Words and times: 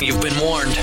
You've 0.00 0.20
been 0.20 0.38
warned. 0.40 0.76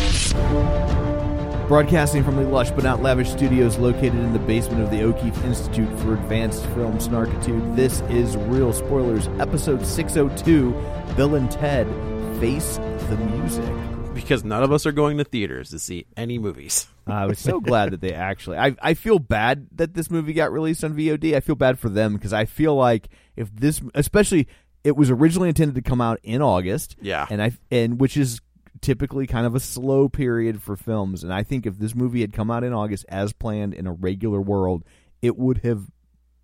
Broadcasting 1.70 2.22
from 2.22 2.36
the 2.36 2.42
lush 2.42 2.70
but 2.72 2.84
not 2.84 3.02
lavish 3.02 3.32
studios 3.32 3.78
located 3.78 4.16
in 4.16 4.34
the 4.34 4.40
basement 4.40 4.82
of 4.84 4.92
the 4.92 5.04
O'Keefe 5.04 5.42
Institute 5.46 5.88
for 6.00 6.16
Advanced 6.16 6.66
Film 6.68 6.98
Snarkitude, 6.98 7.78
this 7.78 8.02
is 8.10 8.36
Real 8.36 8.74
Spoilers, 8.74 9.30
episode 9.40 9.86
602 9.86 10.72
Bill 11.16 11.36
and 11.36 11.50
Ted 11.50 11.88
Face 12.42 12.76
the 12.76 13.16
Music. 13.16 14.14
Because 14.14 14.44
none 14.44 14.64
of 14.64 14.74
us 14.74 14.86
are 14.86 14.92
going 14.92 15.18
to 15.18 15.24
theaters 15.24 15.70
to 15.70 15.80
see 15.80 16.08
any 16.18 16.38
movies. 16.38 16.88
I 17.08 17.26
was 17.26 17.40
so 17.40 17.62
glad 17.62 17.92
that 17.92 18.02
they 18.02 18.14
actually. 18.14 18.58
I, 18.58 18.76
I 18.82 18.96
feel 18.96 19.20
bad 19.20 19.68
that 19.76 19.94
this 19.94 20.12
movie 20.12 20.34
got 20.34 20.52
released 20.52 20.84
on 20.84 20.94
VOD. 20.94 21.36
I 21.36 21.40
feel 21.40 21.56
bad 21.56 21.80
for 21.80 21.88
them 21.88 22.16
because 22.16 22.34
I 22.34 22.44
feel 22.44 22.76
like 22.76 23.08
if 23.38 23.50
this, 23.56 23.82
especially, 23.94 24.50
it 24.84 24.98
was 24.98 25.10
originally 25.10 25.48
intended 25.48 25.76
to 25.76 25.90
come 25.90 26.02
out 26.02 26.20
in 26.22 26.42
August. 26.42 26.98
Yeah. 27.02 27.26
and 27.30 27.42
I 27.42 27.54
and 27.72 28.00
which 28.00 28.18
is 28.18 28.42
typically 28.86 29.26
kind 29.26 29.46
of 29.48 29.56
a 29.56 29.60
slow 29.60 30.08
period 30.08 30.62
for 30.62 30.76
films. 30.76 31.24
And 31.24 31.34
I 31.34 31.42
think 31.44 31.66
if 31.66 31.80
this 31.80 31.96
movie 31.96 32.22
had 32.22 32.32
come 32.34 32.52
out 32.52 32.64
in 32.64 32.72
August 32.72 33.04
as 33.10 33.34
planned 33.34 33.74
in 33.74 33.88
a 33.88 33.92
regular 33.92 34.40
world, 34.40 34.84
it 35.22 35.36
would 35.38 35.60
have 35.60 35.86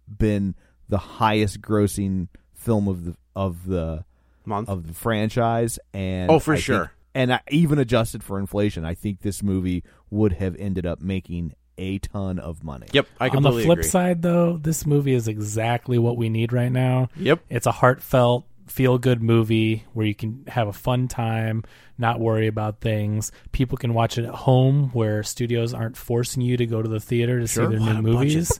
been 0.07 0.55
the 0.89 0.97
highest 0.97 1.61
grossing 1.61 2.27
film 2.53 2.87
of 2.87 3.05
the 3.05 3.15
of 3.35 3.65
the 3.67 4.03
Month? 4.45 4.69
of 4.69 4.87
the 4.87 4.93
franchise. 4.93 5.77
And 5.93 6.31
Oh, 6.31 6.39
for 6.39 6.53
I 6.53 6.55
think- 6.55 6.65
sure. 6.65 6.91
and 7.13 7.31
I, 7.33 7.39
even 7.51 7.77
adjusted 7.79 8.23
for 8.23 8.39
inflation, 8.39 8.83
I 8.85 8.95
think 8.95 9.21
this 9.21 9.41
movie 9.43 9.83
would 10.09 10.33
have 10.33 10.55
ended 10.57 10.85
up 10.85 10.99
making 10.99 11.53
a 11.77 11.99
ton 11.99 12.39
of 12.39 12.63
money. 12.63 12.87
Yep, 12.91 13.07
I 13.19 13.29
completely 13.29 13.51
On 13.51 13.57
the 13.59 13.65
flip 13.65 13.79
agree. 13.79 13.89
side, 13.89 14.21
though, 14.23 14.57
this 14.57 14.85
movie 14.85 15.13
is 15.13 15.27
exactly 15.27 15.97
what 15.97 16.17
we 16.17 16.27
need 16.29 16.51
right 16.53 16.71
now. 16.71 17.07
Yep. 17.15 17.39
It's 17.49 17.65
a 17.67 17.71
heartfelt, 17.71 18.45
feel 18.71 18.97
good 18.97 19.21
movie 19.21 19.85
where 19.93 20.05
you 20.05 20.15
can 20.15 20.43
have 20.47 20.67
a 20.67 20.73
fun 20.73 21.07
time, 21.07 21.63
not 21.97 22.19
worry 22.19 22.47
about 22.47 22.79
things. 22.81 23.31
People 23.51 23.77
can 23.77 23.93
watch 23.93 24.17
it 24.17 24.25
at 24.25 24.33
home 24.33 24.89
where 24.93 25.21
studios 25.23 25.73
aren't 25.73 25.97
forcing 25.97 26.41
you 26.41 26.57
to 26.57 26.65
go 26.65 26.81
to 26.81 26.89
the 26.89 26.99
theater 26.99 27.39
to 27.39 27.47
Sure. 27.47 27.69
see 27.69 27.77
their 27.77 27.93
new 27.93 28.01
movies. 28.11 28.59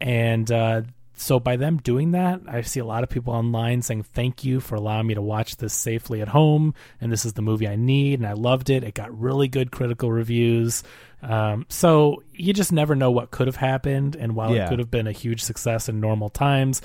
And 0.00 0.50
uh, 0.50 0.82
so 1.14 1.38
by 1.38 1.56
them 1.56 1.76
doing 1.78 2.12
that, 2.12 2.40
I 2.48 2.62
see 2.62 2.80
a 2.80 2.84
lot 2.84 3.02
of 3.04 3.08
people 3.10 3.32
online 3.34 3.82
saying, 3.82 4.02
Thank 4.04 4.44
you 4.44 4.60
for 4.60 4.74
allowing 4.74 5.06
me 5.06 5.14
to 5.14 5.22
watch 5.22 5.56
this 5.58 5.74
safely 5.74 6.20
at 6.20 6.28
home. 6.28 6.74
And 7.00 7.12
this 7.12 7.24
is 7.24 7.34
the 7.34 7.42
movie 7.42 7.68
I 7.68 7.76
need. 7.76 8.18
And 8.20 8.26
I 8.26 8.32
loved 8.32 8.70
it. 8.70 8.82
It 8.84 8.94
got 8.94 9.16
really 9.16 9.48
good 9.48 9.70
critical 9.70 10.10
reviews. 10.10 10.82
Um, 11.22 11.66
so 11.68 12.22
you 12.32 12.52
just 12.52 12.72
never 12.72 12.96
know 12.96 13.12
what 13.12 13.30
could 13.30 13.46
have 13.46 13.54
happened. 13.56 14.16
And 14.16 14.34
while 14.34 14.54
Yeah. 14.54 14.66
it 14.66 14.68
could 14.70 14.80
have 14.80 14.90
been 14.90 15.06
a 15.06 15.12
huge 15.12 15.42
success 15.42 15.88
in 15.88 16.00
normal 16.00 16.30
times, 16.30 16.82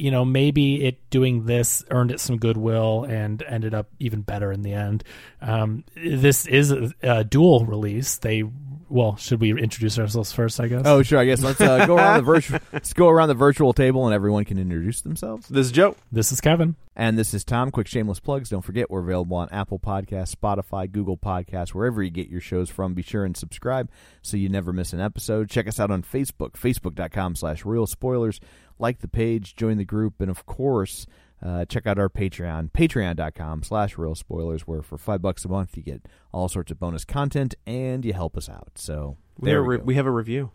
you 0.00 0.10
know, 0.10 0.24
maybe 0.24 0.84
it 0.84 0.98
doing 1.10 1.44
this 1.44 1.84
earned 1.90 2.10
it 2.10 2.20
some 2.20 2.38
goodwill 2.38 3.04
and 3.04 3.42
ended 3.42 3.74
up 3.74 3.88
even 3.98 4.22
better 4.22 4.50
in 4.50 4.62
the 4.62 4.72
end. 4.72 5.04
Um, 5.42 5.84
this 5.94 6.46
is 6.46 6.72
a, 6.72 6.92
a 7.02 7.24
dual 7.24 7.66
release. 7.66 8.16
They, 8.16 8.44
well, 8.88 9.16
should 9.16 9.40
we 9.42 9.50
introduce 9.50 9.98
ourselves 9.98 10.32
first? 10.32 10.58
I 10.58 10.68
guess. 10.68 10.82
Oh, 10.86 11.02
sure. 11.02 11.18
I 11.18 11.26
guess 11.26 11.42
let's 11.42 11.60
uh, 11.60 11.86
go 11.86 11.96
around 11.96 12.16
the 12.16 12.22
virtual. 12.34 12.60
Let's 12.72 12.94
go 12.94 13.08
around 13.08 13.28
the 13.28 13.34
virtual 13.34 13.74
table, 13.74 14.06
and 14.06 14.14
everyone 14.14 14.46
can 14.46 14.58
introduce 14.58 15.02
themselves. 15.02 15.48
This 15.48 15.66
is 15.66 15.72
Joe. 15.72 15.94
This 16.10 16.32
is 16.32 16.40
Kevin. 16.40 16.76
And 16.96 17.18
this 17.18 17.32
is 17.32 17.44
Tom. 17.44 17.70
Quick 17.70 17.86
shameless 17.86 18.20
plugs. 18.20 18.48
Don't 18.50 18.62
forget 18.62 18.90
we're 18.90 19.00
available 19.00 19.36
on 19.36 19.48
Apple 19.50 19.78
Podcasts, 19.78 20.34
Spotify, 20.34 20.90
Google 20.90 21.16
Podcasts, 21.16 21.70
wherever 21.70 22.02
you 22.02 22.10
get 22.10 22.28
your 22.28 22.40
shows 22.40 22.68
from. 22.68 22.94
Be 22.94 23.02
sure 23.02 23.24
and 23.24 23.36
subscribe 23.36 23.90
so 24.22 24.36
you 24.36 24.48
never 24.48 24.72
miss 24.72 24.92
an 24.92 25.00
episode. 25.00 25.48
Check 25.48 25.68
us 25.68 25.78
out 25.78 25.90
on 25.90 26.02
Facebook, 26.02 26.52
facebook.com 26.52 27.36
slash 27.36 27.64
real 27.64 27.86
spoilers. 27.86 28.40
Like 28.80 29.00
the 29.00 29.08
page, 29.08 29.54
join 29.56 29.76
the 29.76 29.84
group, 29.84 30.20
and 30.20 30.30
of 30.30 30.46
course, 30.46 31.06
uh, 31.44 31.64
check 31.66 31.86
out 31.86 31.98
our 31.98 32.08
Patreon, 32.08 32.70
patreon.com 32.72 33.62
slash 33.62 33.96
real 33.98 34.14
spoilers, 34.14 34.62
where 34.62 34.82
for 34.82 34.98
five 34.98 35.22
bucks 35.22 35.44
a 35.44 35.48
month 35.48 35.76
you 35.76 35.82
get 35.82 36.02
all 36.32 36.48
sorts 36.48 36.70
of 36.72 36.78
bonus 36.80 37.04
content 37.04 37.54
and 37.66 38.04
you 38.04 38.12
help 38.12 38.36
us 38.36 38.48
out. 38.48 38.70
So 38.76 39.16
We, 39.38 39.50
there 39.50 39.58
have 39.60 39.66
we, 39.66 39.74
re- 39.74 39.78
go. 39.78 39.84
we 39.84 39.94
have 39.96 40.06
a 40.06 40.10
review. 40.10 40.50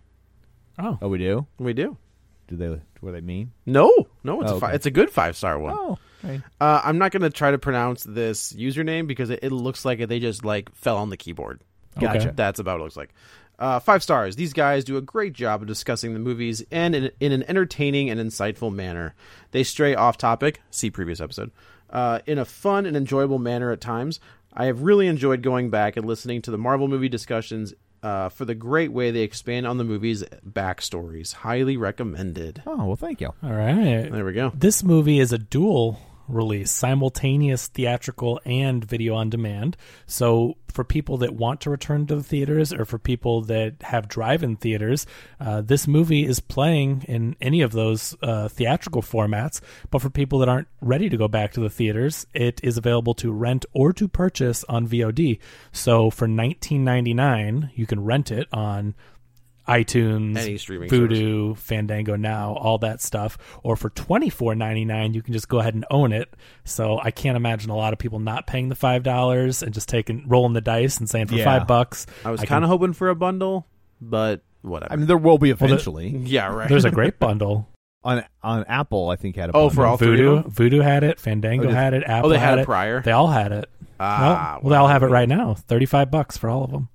Oh, 0.78 0.98
Oh, 1.02 1.08
we 1.08 1.18
do? 1.20 1.48
We 1.58 1.74
do. 1.74 1.98
Do 2.48 2.56
they? 2.58 2.68
What 2.68 2.82
do 3.06 3.12
they 3.14 3.22
mean? 3.22 3.52
No, 3.66 3.92
no, 4.24 4.42
it's 4.42 4.52
Oh, 4.52 4.58
a 4.58 4.60
fi- 4.60 4.68
okay. 4.68 4.76
it's 4.76 4.86
a 4.86 4.92
good 4.92 5.10
five 5.10 5.36
star 5.38 5.58
one. 5.58 5.76
Oh, 5.76 5.98
okay. 6.24 6.42
Uh, 6.62 6.82
I'm 6.84 6.98
not 7.00 7.12
going 7.12 7.24
to 7.24 7.30
try 7.32 7.52
to 7.52 7.58
pronounce 7.58 8.04
this 8.04 8.54
username 8.54 9.08
because 9.08 9.30
it, 9.32 9.40
it 9.44 9.52
looks 9.52 9.86
like 9.86 10.08
they 10.08 10.20
just 10.20 10.46
like 10.46 10.74
fell 10.76 10.98
on 10.98 11.10
the 11.10 11.18
keyboard. 11.18 11.62
Gotcha. 12.00 12.34
That's 12.36 12.60
about 12.60 12.74
what 12.74 12.82
it 12.82 12.84
looks 12.84 12.98
like. 12.98 13.14
Uh, 13.58 13.80
five 13.80 14.04
stars. 14.04 14.36
These 14.36 14.54
guys 14.54 14.84
do 14.84 14.98
a 14.98 15.02
great 15.02 15.34
job 15.34 15.62
of 15.62 15.68
discussing 15.68 16.14
the 16.14 16.20
movies 16.20 16.64
and 16.72 16.94
in, 16.96 17.12
in 17.20 17.32
an 17.32 17.44
entertaining 17.48 18.10
and 18.10 18.20
insightful 18.20 18.74
manner. 18.74 19.16
They 19.52 19.64
stray 19.64 19.96
off 19.96 20.18
topic. 20.18 20.62
See 20.72 20.90
previous 20.90 21.22
episode. 21.22 21.52
Uh, 21.90 22.20
in 22.26 22.38
a 22.38 22.46
fun 22.46 22.86
and 22.86 22.98
enjoyable 22.98 23.40
manner 23.40 23.72
at 23.72 23.80
times. 23.82 24.20
I 24.54 24.66
have 24.66 24.82
really 24.82 25.08
enjoyed 25.08 25.42
going 25.42 25.70
back 25.70 25.98
and 25.98 26.06
listening 26.06 26.42
to 26.44 26.52
the 26.52 26.58
Marvel 26.58 26.88
movie 26.88 27.10
discussions. 27.10 27.74
Uh, 28.04 28.30
for 28.30 28.46
the 28.46 28.54
great 28.54 28.92
way 28.92 29.10
they 29.10 29.22
expand 29.22 29.66
on 29.66 29.80
the 29.80 29.84
movie's 29.84 30.24
backstories. 30.48 31.34
Highly 31.34 31.76
recommended. 31.76 32.62
Oh, 32.68 32.86
well, 32.86 32.96
thank 32.96 33.20
you. 33.20 33.34
all 33.42 33.52
right. 33.52 34.12
There 34.12 34.24
we 34.24 34.34
go. 34.34 34.52
This 34.54 34.84
movie 34.84 35.20
is 35.20 35.34
a 35.34 35.40
dual 35.40 36.00
release, 36.28 36.72
simultaneous 36.72 37.68
theatrical 37.68 38.40
and 38.46 38.84
video 38.84 39.16
on 39.16 39.30
demand. 39.30 39.78
So, 40.06 40.58
for 40.72 40.84
people 40.84 41.18
that 41.18 41.34
want 41.34 41.62
to 41.62 41.70
return 41.70 42.06
to 42.08 42.18
the 42.18 42.24
theaters 42.24 42.74
or 42.74 42.84
for 42.84 43.00
people 43.00 43.42
that 43.44 43.76
have 43.82 44.10
drive 44.10 44.44
in 44.44 44.58
theaters, 44.58 45.08
uh, 45.40 45.62
this 45.62 45.88
movie 45.88 46.26
is 46.26 46.42
playing 46.42 47.06
in 47.08 47.36
any 47.40 47.62
of 47.62 47.72
those 47.72 48.14
uh, 48.22 48.50
theatrical 48.50 49.02
formats. 49.02 49.62
But 49.90 50.02
for 50.02 50.10
people 50.10 50.40
that 50.40 50.50
aren't 50.50 50.68
ready 50.82 51.08
to 51.08 51.16
go 51.16 51.30
back 51.30 51.54
to 51.54 51.62
the 51.62 51.70
theaters, 51.70 52.28
it 52.34 52.60
is 52.62 52.78
available 52.78 53.14
to 53.16 53.32
rent 53.32 53.66
or 53.72 53.94
to 53.94 54.08
purchase 54.08 54.66
on 54.66 54.88
VOD. 54.88 55.40
So, 55.72 56.10
for 56.10 56.28
$19.99, 56.28 57.72
you 57.76 57.86
can 57.86 58.04
rent 58.04 58.32
it 58.32 58.48
on 58.52 58.96
iTunes, 59.68 60.38
Any 60.38 60.58
streaming 60.58 60.90
Vudu, 60.90 61.58
Fandango 61.58 62.16
Now, 62.16 62.54
all 62.54 62.78
that 62.80 63.02
stuff. 63.02 63.38
Or 63.64 63.76
for 63.76 63.90
twenty 63.90 64.30
four 64.30 64.54
ninety 64.56 64.86
nine, 64.86 65.14
you 65.14 65.22
can 65.22 65.34
just 65.34 65.48
go 65.48 65.60
ahead 65.60 65.74
and 65.74 65.86
own 65.90 66.12
it. 66.12 66.34
So 66.64 67.00
I 67.02 67.12
can't 67.12 67.36
imagine 67.36 67.70
a 67.72 67.76
lot 67.76 67.92
of 67.94 68.00
people 68.00 68.20
not 68.20 68.46
paying 68.48 68.70
the 68.70 68.76
five 68.76 69.04
dollars 69.04 69.64
and 69.64 69.74
just 69.74 69.90
taking 69.90 70.28
rolling 70.28 70.54
the 70.54 70.62
dice 70.62 71.00
and 71.00 71.10
saying 71.10 71.28
for 71.28 71.36
Yeah. 71.36 71.46
five 71.46 71.68
bucks. 71.68 72.06
I 72.24 72.32
was 72.32 72.42
kind 72.42 72.64
of 72.64 72.70
hoping 72.70 72.94
for 72.94 73.10
a 73.10 73.16
bundle, 73.16 73.66
but 74.00 74.42
whatever. 74.62 74.94
I 74.94 74.96
mean, 74.98 75.08
there 75.08 75.18
will 75.18 75.38
be 75.38 75.52
the- 75.52 75.66
eventually. 75.66 76.10
yeah, 76.10 76.48
right. 76.54 76.70
There's 76.70 76.86
a 76.86 76.92
great 77.00 77.18
bundle. 77.20 77.68
on 78.04 78.24
on 78.44 78.66
Apple, 78.68 79.10
I 79.10 79.16
think 79.16 79.36
had 79.36 79.50
a 79.50 79.54
bundle. 79.54 79.68
Oh, 79.68 79.70
for 79.72 79.86
all 79.88 79.98
three 79.98 80.18
Vudu, 80.20 80.38
of 80.46 80.56
them? 80.56 80.70
Vudu 80.70 80.84
had 80.84 81.04
it. 81.04 81.20
Fandango 81.20 81.70
Oh, 81.70 81.72
had 81.74 81.94
it. 81.96 82.04
Apple 82.06 82.30
they 82.30 82.38
had 82.38 82.60
it 82.60 82.62
it 82.62 82.66
prior? 82.66 83.02
They 83.02 83.12
all 83.12 83.28
had 83.28 83.52
it. 83.52 83.68
Ah, 84.00 84.56
well, 84.56 84.60
well, 84.64 84.70
they 84.72 84.76
all 84.78 84.88
have 84.90 85.02
it 85.04 85.08
right 85.08 85.28
now. 85.28 85.56
Thirty 85.56 85.86
five 85.88 86.12
bucks 86.12 86.38
for 86.38 86.50
all 86.50 86.64
of 86.66 86.72
them. 86.72 86.90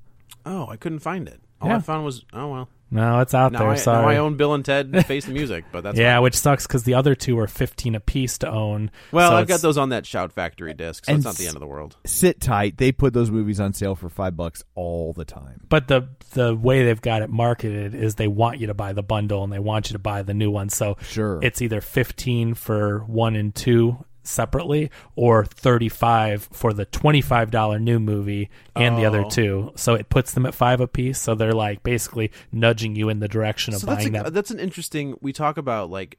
Oh, 0.46 0.68
I 0.68 0.76
couldn't 0.76 1.00
find 1.00 1.26
it. 1.28 1.40
All 1.60 1.68
Yeah. 1.68 1.76
I 1.76 1.80
found 1.80 2.04
was 2.04 2.24
oh 2.32 2.48
well. 2.48 2.68
No, 2.92 3.20
it's 3.20 3.34
out 3.34 3.52
Now 3.52 3.60
there. 3.60 3.68
I, 3.68 3.74
sorry. 3.76 4.02
now 4.02 4.08
I 4.08 4.16
own 4.16 4.36
Bill 4.36 4.52
and 4.52 4.64
Ted 4.64 5.06
Face 5.06 5.24
the 5.24 5.30
Music, 5.32 5.64
but 5.70 5.82
that's 5.82 5.96
yeah, 5.98 6.16
fine. 6.16 6.22
which 6.24 6.34
sucks 6.34 6.66
because 6.66 6.82
the 6.82 6.94
other 6.94 7.14
two 7.14 7.38
are 7.38 7.46
fifteen 7.46 7.94
apiece 7.94 8.38
to 8.38 8.50
own. 8.50 8.90
Well, 9.12 9.30
So 9.30 9.36
I've 9.36 9.46
got 9.46 9.60
those 9.60 9.78
on 9.78 9.90
that 9.90 10.06
Shout 10.06 10.32
Factory 10.32 10.74
disc, 10.74 11.04
so 11.04 11.14
it's 11.14 11.24
not 11.24 11.36
the 11.36 11.46
end 11.46 11.54
of 11.54 11.60
the 11.60 11.68
world. 11.68 11.96
Sit 12.04 12.40
tight. 12.40 12.78
They 12.78 12.90
put 12.90 13.12
those 13.12 13.30
movies 13.30 13.60
on 13.60 13.74
sale 13.74 13.94
for 13.94 14.08
five 14.08 14.36
bucks 14.36 14.64
all 14.74 15.12
the 15.12 15.24
time. 15.24 15.60
But 15.68 15.86
the 15.86 16.08
the 16.32 16.52
way 16.52 16.84
they've 16.84 17.00
got 17.00 17.22
it 17.22 17.30
marketed 17.30 17.94
is 17.94 18.16
they 18.16 18.26
want 18.28 18.58
you 18.58 18.66
to 18.68 18.74
buy 18.74 18.92
the 18.92 19.04
bundle 19.04 19.44
and 19.44 19.52
they 19.52 19.58
want 19.60 19.90
you 19.90 19.92
to 19.94 20.00
buy 20.00 20.22
the 20.22 20.34
new 20.34 20.50
one. 20.50 20.68
So 20.68 20.96
Sure. 21.02 21.38
it's 21.42 21.62
either 21.62 21.80
fifteen 21.80 22.54
for 22.54 23.04
one 23.04 23.36
and 23.36 23.54
two 23.54 24.04
separately 24.22 24.90
or 25.16 25.44
35 25.44 26.48
for 26.52 26.72
the 26.72 26.84
$25 26.86 27.80
new 27.80 27.98
movie 27.98 28.50
and 28.76 28.96
the 28.98 29.04
other 29.04 29.24
Oh. 29.24 29.30
two 29.30 29.72
so 29.76 29.94
it 29.94 30.08
puts 30.08 30.32
them 30.32 30.44
at 30.46 30.54
five 30.54 30.80
apiece 30.80 31.18
so 31.18 31.34
they're 31.34 31.52
like 31.52 31.82
basically 31.82 32.30
nudging 32.52 32.94
you 32.94 33.08
in 33.08 33.20
the 33.20 33.28
direction 33.28 33.72
of 33.74 33.80
So 33.80 33.86
that's 33.86 34.04
buying 34.04 34.16
a, 34.16 34.22
that 34.24 34.34
that's 34.34 34.50
an 34.50 34.60
interesting. 34.60 35.16
We 35.20 35.32
talk 35.32 35.56
about 35.56 35.90
like 35.90 36.18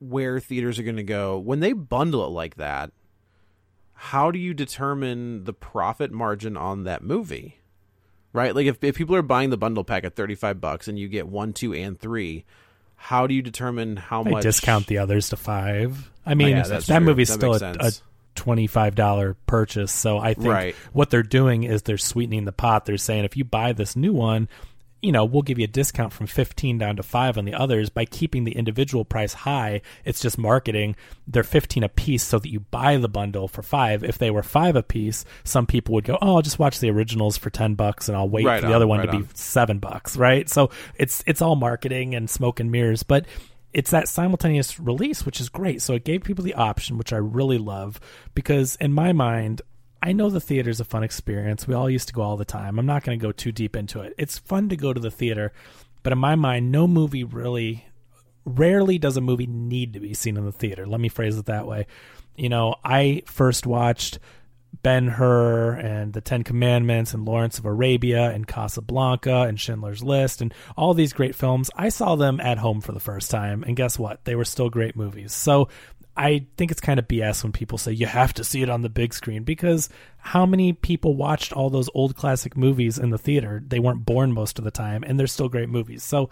where 0.00 0.40
theaters 0.40 0.78
are 0.78 0.82
going 0.82 0.96
to 0.96 1.02
go 1.02 1.38
when 1.38 1.60
they 1.60 1.72
bundle 1.72 2.24
it 2.24 2.30
like 2.30 2.56
that. 2.56 2.90
How 3.94 4.30
do 4.30 4.38
you 4.38 4.54
determine 4.54 5.44
the 5.44 5.52
profit 5.52 6.10
margin 6.10 6.56
on 6.56 6.84
that 6.84 7.02
movie? 7.02 7.58
Right, 8.32 8.54
like 8.54 8.66
if 8.66 8.82
if 8.82 8.96
people 8.96 9.16
are 9.16 9.22
buying 9.22 9.50
the 9.50 9.56
bundle 9.56 9.82
pack 9.84 10.04
at 10.04 10.14
thirty 10.14 10.34
five 10.36 10.60
bucks 10.60 10.86
and 10.88 10.98
you 10.98 11.08
get 11.08 11.26
one, 11.28 11.52
two, 11.52 11.74
and 11.74 11.98
three, 11.98 12.44
how 13.02 13.26
do 13.26 13.34
you 13.34 13.40
determine 13.42 13.96
how 13.96 14.22
They 14.22 14.30
much 14.30 14.42
discount 14.42 14.86
the 14.86 14.98
others 14.98 15.30
to 15.30 15.36
five. 15.36 16.10
I 16.26 16.34
mean, 16.34 16.50
yeah, 16.50 16.62
that 16.64 16.84
true. 16.84 17.00
movie's 17.00 17.28
That 17.28 17.34
still 17.34 17.54
a, 17.54 17.88
a 17.88 17.92
twenty-five 18.34 18.94
dollar 18.94 19.34
purchase. 19.46 19.90
So 19.90 20.18
I 20.18 20.34
think 20.34 20.46
Right. 20.48 20.74
what 20.92 21.08
they're 21.08 21.22
doing 21.22 21.62
is 21.62 21.82
they're 21.82 21.96
sweetening 21.98 22.44
the 22.44 22.52
pot. 22.52 22.84
They're 22.84 22.98
saying 22.98 23.24
if 23.24 23.36
you 23.38 23.44
buy 23.44 23.72
this 23.72 23.96
new 23.96 24.12
one, 24.12 24.48
you 25.02 25.12
know, 25.12 25.24
we'll 25.24 25.42
give 25.42 25.58
you 25.58 25.64
a 25.64 25.68
discount 25.68 26.12
from 26.12 26.26
fifteen 26.26 26.76
down 26.78 26.96
to 26.96 27.02
five 27.02 27.38
on 27.38 27.44
the 27.44 27.54
others 27.54 27.88
by 27.88 28.04
keeping 28.04 28.44
the 28.44 28.52
individual 28.56 29.04
price 29.04 29.32
high. 29.32 29.80
It's 30.04 30.20
just 30.20 30.36
marketing. 30.36 30.96
They're 31.26 31.42
fifteen 31.42 31.82
a 31.82 31.88
piece 31.88 32.22
so 32.22 32.38
that 32.38 32.50
you 32.50 32.60
buy 32.60 32.96
the 32.98 33.08
bundle 33.08 33.48
for 33.48 33.62
five. 33.62 34.04
If 34.04 34.18
they 34.18 34.30
were 34.30 34.42
five 34.42 34.76
a 34.76 34.82
piece, 34.82 35.24
some 35.42 35.66
people 35.66 35.94
would 35.94 36.04
go, 36.04 36.18
"Oh, 36.20 36.36
I'll 36.36 36.42
just 36.42 36.58
watch 36.58 36.80
the 36.80 36.90
originals 36.90 37.36
for 37.36 37.50
ten 37.50 37.74
bucks 37.74 38.08
and 38.08 38.16
I'll 38.16 38.28
wait 38.28 38.44
Right 38.44 38.60
for 38.60 38.66
the 38.66 38.72
on, 38.72 38.76
other 38.76 38.86
one 38.86 39.00
right 39.00 39.06
to 39.06 39.12
be 39.12 39.18
on. 39.18 39.34
seven 39.34 39.78
bucks." 39.78 40.16
Right? 40.16 40.48
So 40.48 40.70
it's 40.96 41.24
it's 41.26 41.40
all 41.40 41.56
marketing 41.56 42.14
and 42.14 42.28
smoke 42.28 42.60
and 42.60 42.70
mirrors, 42.70 43.02
but 43.02 43.24
it's 43.72 43.92
that 43.92 44.08
simultaneous 44.08 44.80
release, 44.80 45.24
which 45.24 45.40
is 45.40 45.48
great. 45.48 45.80
So 45.80 45.94
it 45.94 46.04
gave 46.04 46.24
people 46.24 46.44
the 46.44 46.54
option, 46.54 46.98
which 46.98 47.12
I 47.12 47.18
really 47.18 47.58
love, 47.58 48.00
because 48.34 48.76
in 48.80 48.92
my 48.92 49.12
mind, 49.12 49.62
I 50.02 50.12
know 50.12 50.30
the 50.30 50.40
theater's 50.40 50.80
a 50.80 50.84
fun 50.84 51.02
experience. 51.02 51.68
We 51.68 51.74
all 51.74 51.90
used 51.90 52.08
to 52.08 52.14
go 52.14 52.22
all 52.22 52.36
the 52.36 52.44
time. 52.44 52.78
I'm 52.78 52.86
not 52.86 53.04
going 53.04 53.18
to 53.18 53.22
go 53.22 53.32
too 53.32 53.52
deep 53.52 53.76
into 53.76 54.00
it. 54.00 54.14
It's 54.16 54.38
fun 54.38 54.68
to 54.70 54.76
go 54.76 54.92
to 54.92 55.00
the 55.00 55.10
theater, 55.10 55.52
but 56.02 56.12
in 56.12 56.18
my 56.18 56.36
mind, 56.36 56.72
no 56.72 56.86
movie 56.86 57.24
really, 57.24 57.86
rarely 58.44 58.98
does 58.98 59.16
a 59.16 59.20
movie 59.20 59.46
need 59.46 59.92
to 59.92 60.00
be 60.00 60.14
seen 60.14 60.36
in 60.36 60.44
the 60.44 60.52
theater. 60.52 60.86
Let 60.86 61.00
me 61.00 61.08
phrase 61.08 61.36
it 61.36 61.46
that 61.46 61.66
way. 61.66 61.86
You 62.36 62.48
know, 62.48 62.76
I 62.82 63.22
first 63.26 63.66
watched 63.66 64.18
Ben 64.82 65.08
Hur 65.08 65.74
and 65.74 66.12
the 66.12 66.20
Ten 66.20 66.44
Commandments 66.44 67.12
and 67.12 67.26
Lawrence 67.26 67.58
of 67.58 67.66
Arabia 67.66 68.30
and 68.30 68.46
Casablanca 68.46 69.42
and 69.42 69.60
Schindler's 69.60 70.02
List 70.02 70.40
and 70.40 70.54
all 70.76 70.94
these 70.94 71.12
great 71.12 71.34
films. 71.34 71.70
I 71.76 71.90
saw 71.90 72.16
them 72.16 72.40
at 72.40 72.58
home 72.58 72.80
for 72.80 72.92
the 72.92 73.00
first 73.00 73.30
time, 73.30 73.62
and 73.64 73.76
guess 73.76 73.98
what? 73.98 74.24
They 74.24 74.34
were 74.34 74.44
still 74.44 74.70
great 74.70 74.96
movies. 74.96 75.32
So 75.32 75.68
I 76.16 76.46
think 76.56 76.70
it's 76.70 76.80
kind 76.80 76.98
of 76.98 77.08
BS 77.08 77.42
when 77.42 77.52
people 77.52 77.78
say 77.78 77.92
you 77.92 78.06
have 78.06 78.34
to 78.34 78.44
see 78.44 78.62
it 78.62 78.68
on 78.68 78.82
the 78.82 78.88
big 78.88 79.14
screen 79.14 79.44
because 79.44 79.88
how 80.18 80.44
many 80.44 80.72
people 80.72 81.14
watched 81.14 81.52
all 81.52 81.70
those 81.70 81.88
old 81.94 82.16
classic 82.16 82.56
movies 82.56 82.98
in 82.98 83.10
the 83.10 83.18
theater? 83.18 83.62
They 83.66 83.78
weren't 83.78 84.04
born 84.04 84.32
most 84.32 84.58
of 84.58 84.64
the 84.64 84.70
time, 84.70 85.02
and 85.06 85.18
they're 85.18 85.26
still 85.26 85.48
great 85.48 85.68
movies. 85.68 86.02
So 86.02 86.28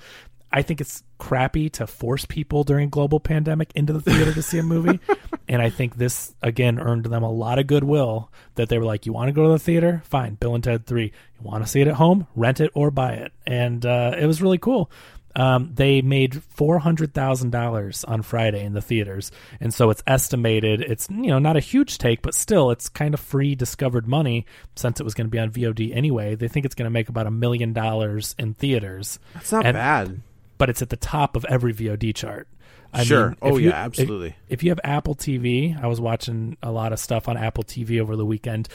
I 0.51 0.63
think 0.63 0.81
it's 0.81 1.03
crappy 1.19 1.69
to 1.71 1.87
force 1.87 2.25
people 2.25 2.65
during 2.65 2.89
global 2.89 3.21
pandemic 3.21 3.71
into 3.75 3.93
the 3.93 4.01
theater 4.01 4.33
to 4.33 4.43
see 4.43 4.59
a 4.59 4.63
movie. 4.63 4.99
and 5.49 5.61
I 5.61 5.69
think 5.69 5.97
this 5.97 6.35
again 6.43 6.79
earned 6.79 7.05
them 7.05 7.23
a 7.23 7.31
lot 7.31 7.59
of 7.59 7.67
goodwill 7.67 8.33
that 8.55 8.69
they 8.69 8.79
were 8.79 8.85
like, 8.85 9.05
You 9.05 9.13
want 9.13 9.29
to 9.29 9.33
go 9.33 9.45
to 9.45 9.53
the 9.53 9.59
theater? 9.59 10.03
Fine, 10.07 10.35
Bill 10.35 10.55
and 10.55 10.65
Ted 10.65 10.87
3. 10.87 11.05
You 11.05 11.13
want 11.43 11.65
to 11.65 11.71
see 11.71 11.81
it 11.81 11.89
at 11.89 11.95
home? 11.95 12.27
Rent 12.35 12.61
it 12.61 12.71
or 12.75 12.91
buy 12.91 13.13
it. 13.13 13.33
And 13.47 13.85
uh, 13.85 14.15
it 14.19 14.27
was 14.27 14.41
really 14.41 14.59
cool. 14.59 14.91
Um, 15.37 15.71
they 15.75 16.03
made 16.03 16.43
four 16.43 16.79
hundred 16.79 17.15
thousand 17.15 17.51
dollars 17.51 18.03
on 18.05 18.23
Friday 18.23 18.65
in 18.65 18.73
the 18.73 18.81
theaters, 18.81 19.31
and 19.61 19.73
so 19.73 19.91
it's 19.91 20.03
estimated. 20.07 20.81
It's 20.81 21.09
you 21.11 21.29
know 21.29 21.39
not 21.39 21.57
a 21.57 21.61
huge 21.61 21.99
take, 21.99 22.23
but 22.23 22.35
still 22.35 22.71
it's 22.71 22.89
kind 22.89 23.15
of 23.15 23.21
free 23.21 23.55
discovered 23.55 24.09
money 24.09 24.47
since 24.75 24.99
it 25.01 25.05
was 25.05 25.15
going 25.15 25.27
to 25.27 25.31
be 25.31 25.39
on 25.39 25.51
VOD 25.51 25.95
anyway. 25.95 26.35
They 26.35 26.49
think 26.49 26.67
it's 26.67 26.75
going 26.75 26.87
to 26.87 26.91
make 26.91 27.09
about 27.09 27.27
a 27.27 27.31
million 27.31 27.73
dollars 27.73 28.35
in 28.39 28.55
theaters. 28.55 29.19
That's 29.35 29.53
not 29.53 29.65
And- 29.67 29.75
bad. 29.75 30.21
but 30.57 30.71
it's 30.71 30.83
at 30.83 30.89
the 30.91 30.97
top 30.97 31.37
of 31.37 31.45
every 31.45 31.73
VOD 31.73 32.13
chart. 32.15 32.49
I 32.93 33.05
Sure. 33.05 33.29
mean, 33.29 33.37
Oh, 33.43 33.59
you- 33.59 33.69
yeah, 33.69 33.85
absolutely. 33.85 34.29
If, 34.49 34.55
if 34.55 34.63
you 34.65 34.71
have 34.71 34.81
Apple 34.83 35.15
TV, 35.15 35.81
I 35.81 35.87
was 35.87 36.01
watching 36.01 36.57
a 36.63 36.73
lot 36.73 36.93
of 36.93 36.99
stuff 36.99 37.29
on 37.29 37.37
Apple 37.37 37.63
TV 37.63 38.01
over 38.01 38.17
the 38.17 38.25
weekend. 38.27 38.67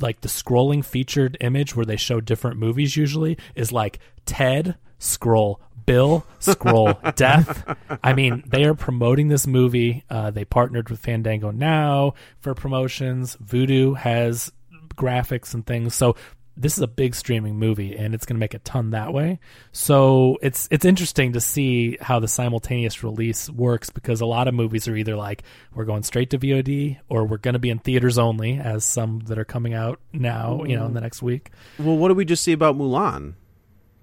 Like 0.00 0.22
the 0.22 0.28
scrolling 0.28 0.82
featured 0.84 1.36
image 1.40 1.76
where 1.76 1.84
they 1.84 1.96
show 1.96 2.20
different 2.20 2.56
movies 2.56 2.96
usually 2.96 3.36
is 3.54 3.70
like 3.70 3.98
Ted 4.26 4.76
scroll 4.98 5.60
Bill 5.88 6.26
scroll 6.38 7.00
death. 7.16 7.64
I 8.02 8.12
mean, 8.12 8.44
they 8.46 8.64
are 8.64 8.74
promoting 8.74 9.28
this 9.28 9.46
movie. 9.46 10.04
Uh, 10.10 10.30
they 10.30 10.44
partnered 10.44 10.90
with 10.90 11.00
Fandango 11.00 11.50
now 11.50 12.12
for 12.40 12.54
promotions. 12.54 13.38
Vudu 13.42 13.96
has 13.96 14.52
graphics 14.94 15.54
and 15.54 15.64
things. 15.64 15.94
So 15.94 16.14
this 16.58 16.76
is 16.76 16.82
a 16.82 16.88
big 16.88 17.14
streaming 17.14 17.56
movie 17.56 17.96
and 17.96 18.14
it's 18.14 18.26
going 18.26 18.34
to 18.36 18.40
make 18.40 18.52
a 18.52 18.58
ton 18.58 18.90
that 18.90 19.14
way. 19.14 19.38
So 19.72 20.36
it's 20.42 20.68
it's 20.70 20.84
interesting 20.84 21.32
to 21.32 21.40
see 21.40 21.96
how 22.00 22.18
the 22.18 22.28
simultaneous 22.28 23.02
release 23.02 23.48
works 23.48 23.88
because 23.88 24.20
a 24.20 24.26
lot 24.26 24.46
of 24.46 24.54
movies 24.54 24.88
are 24.88 24.96
either 24.96 25.16
like 25.16 25.42
we're 25.72 25.84
going 25.84 26.02
straight 26.02 26.30
to 26.30 26.38
VOD 26.38 26.98
or 27.08 27.24
we're 27.24 27.38
going 27.38 27.54
to 27.54 27.58
be 27.58 27.70
in 27.70 27.78
theaters 27.78 28.18
only 28.18 28.58
as 28.58 28.84
some 28.84 29.20
that 29.20 29.38
are 29.38 29.44
coming 29.44 29.72
out 29.72 30.00
now, 30.12 30.64
you 30.64 30.76
know, 30.76 30.84
in 30.84 30.92
the 30.92 31.00
next 31.00 31.22
week. 31.22 31.50
Well, 31.78 31.96
what 31.96 32.08
did 32.08 32.16
we 32.16 32.26
just 32.26 32.42
see 32.42 32.52
about 32.52 32.76
Mulan? 32.76 33.34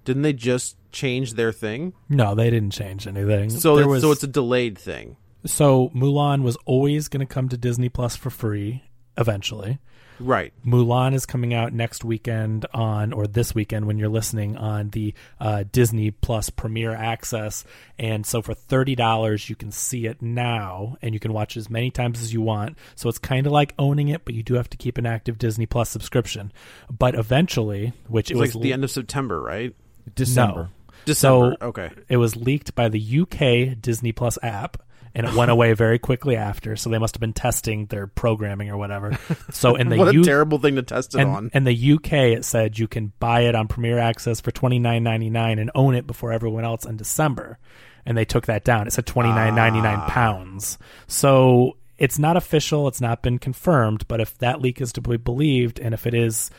Didn't 0.04 0.22
they 0.22 0.32
just 0.32 0.76
change 0.96 1.34
their 1.34 1.52
thing? 1.52 1.92
No, 2.08 2.34
they 2.34 2.50
didn't 2.50 2.72
change 2.72 3.06
anything. 3.06 3.50
So 3.50 3.76
there 3.76 3.84
it's, 3.84 3.90
was 3.90 4.02
so 4.02 4.10
it's 4.12 4.22
a 4.22 4.28
delayed 4.28 4.78
thing. 4.78 5.16
so 5.44 5.90
Mulan 5.94 6.42
was 6.42 6.56
always 6.64 7.08
going 7.08 7.26
to 7.26 7.32
come 7.32 7.48
to 7.50 7.56
Disney 7.56 7.88
Plus 7.88 8.16
for 8.16 8.30
free 8.30 8.82
eventually. 9.16 9.78
Right. 10.18 10.52
Mulan 10.64 11.14
is 11.14 11.26
coming 11.26 11.52
out 11.52 11.72
next 11.72 12.04
weekend 12.04 12.66
on, 12.72 13.12
or 13.12 13.26
this 13.26 13.54
weekend 13.54 13.86
when 13.86 13.98
you're 13.98 14.08
listening 14.08 14.56
on 14.56 14.90
the 14.90 15.12
uh, 15.38 15.64
Disney 15.70 16.10
Plus 16.10 16.48
Premier 16.48 16.92
Access. 16.92 17.64
And 17.98 18.24
so 18.24 18.40
for 18.40 18.54
$30, 18.54 19.48
you 19.48 19.56
can 19.56 19.70
see 19.70 20.06
it 20.06 20.22
now 20.22 20.96
and 21.02 21.12
you 21.12 21.20
can 21.20 21.32
watch 21.32 21.56
as 21.56 21.68
many 21.68 21.90
times 21.90 22.22
as 22.22 22.32
you 22.32 22.40
want. 22.40 22.78
So 22.94 23.08
it's 23.08 23.18
kind 23.18 23.46
of 23.46 23.52
like 23.52 23.74
owning 23.78 24.08
it, 24.08 24.24
but 24.24 24.34
you 24.34 24.42
do 24.42 24.54
have 24.54 24.70
to 24.70 24.76
keep 24.76 24.96
an 24.96 25.06
active 25.06 25.36
Disney 25.38 25.66
Plus 25.66 25.90
subscription. 25.90 26.52
But 26.90 27.14
eventually, 27.14 27.92
which 28.08 28.30
It's 28.30 28.38
it 28.38 28.40
was 28.40 28.54
like 28.54 28.62
the 28.62 28.72
end 28.72 28.84
of 28.84 28.90
September, 28.90 29.40
right? 29.40 29.74
December. 30.14 30.62
No. 30.62 30.68
December. 31.06 31.56
So 31.60 31.66
okay. 31.68 31.90
it 32.08 32.18
was 32.18 32.36
leaked 32.36 32.74
by 32.74 32.88
the 32.90 33.20
UK 33.20 33.80
Disney 33.80 34.12
Plus 34.12 34.38
app 34.42 34.82
and 35.14 35.26
it 35.26 35.32
went 35.32 35.50
away 35.50 35.72
very 35.72 35.98
quickly 35.98 36.36
after. 36.36 36.76
So 36.76 36.90
they 36.90 36.98
must 36.98 37.14
have 37.14 37.20
been 37.20 37.32
testing 37.32 37.86
their 37.86 38.06
programming 38.06 38.68
or 38.68 38.76
whatever. 38.76 39.18
So 39.50 39.74
in 39.74 39.88
the 39.88 39.96
what 39.98 40.08
a 40.08 40.12
U- 40.12 40.22
terrible 40.22 40.58
thing 40.58 40.76
to 40.76 40.82
test 40.82 41.14
it 41.14 41.22
and, 41.22 41.30
on. 41.30 41.50
in 41.54 41.64
the 41.64 41.92
UK, 41.94 42.12
it 42.12 42.44
said 42.44 42.78
you 42.78 42.86
can 42.86 43.12
buy 43.18 43.40
it 43.42 43.54
on 43.54 43.66
Premier 43.66 43.98
Access 43.98 44.42
for 44.42 44.50
twenty 44.50 44.78
nine 44.78 45.02
ninety 45.02 45.30
nine 45.30 45.58
and 45.58 45.70
own 45.74 45.94
it 45.94 46.06
before 46.06 46.32
everyone 46.32 46.64
else 46.66 46.84
in 46.84 46.98
December. 46.98 47.58
And 48.04 48.16
they 48.16 48.26
took 48.26 48.44
that 48.46 48.62
down. 48.62 48.86
It 48.86 48.92
said 48.92 49.06
twenty 49.06 49.30
nine 49.30 49.54
ninety 49.54 49.80
nine 49.80 50.00
Ah. 50.00 50.08
pounds. 50.10 50.76
So 51.06 51.78
it's 51.96 52.18
not 52.18 52.36
official. 52.36 52.86
It's 52.86 53.00
not 53.00 53.22
been 53.22 53.38
confirmed. 53.38 54.06
But 54.08 54.20
if 54.20 54.36
that 54.38 54.60
leak 54.60 54.82
is 54.82 54.92
to 54.92 55.00
be 55.00 55.16
believed, 55.16 55.80
and 55.80 55.94
if 55.94 56.06
it 56.06 56.12
is, 56.12 56.50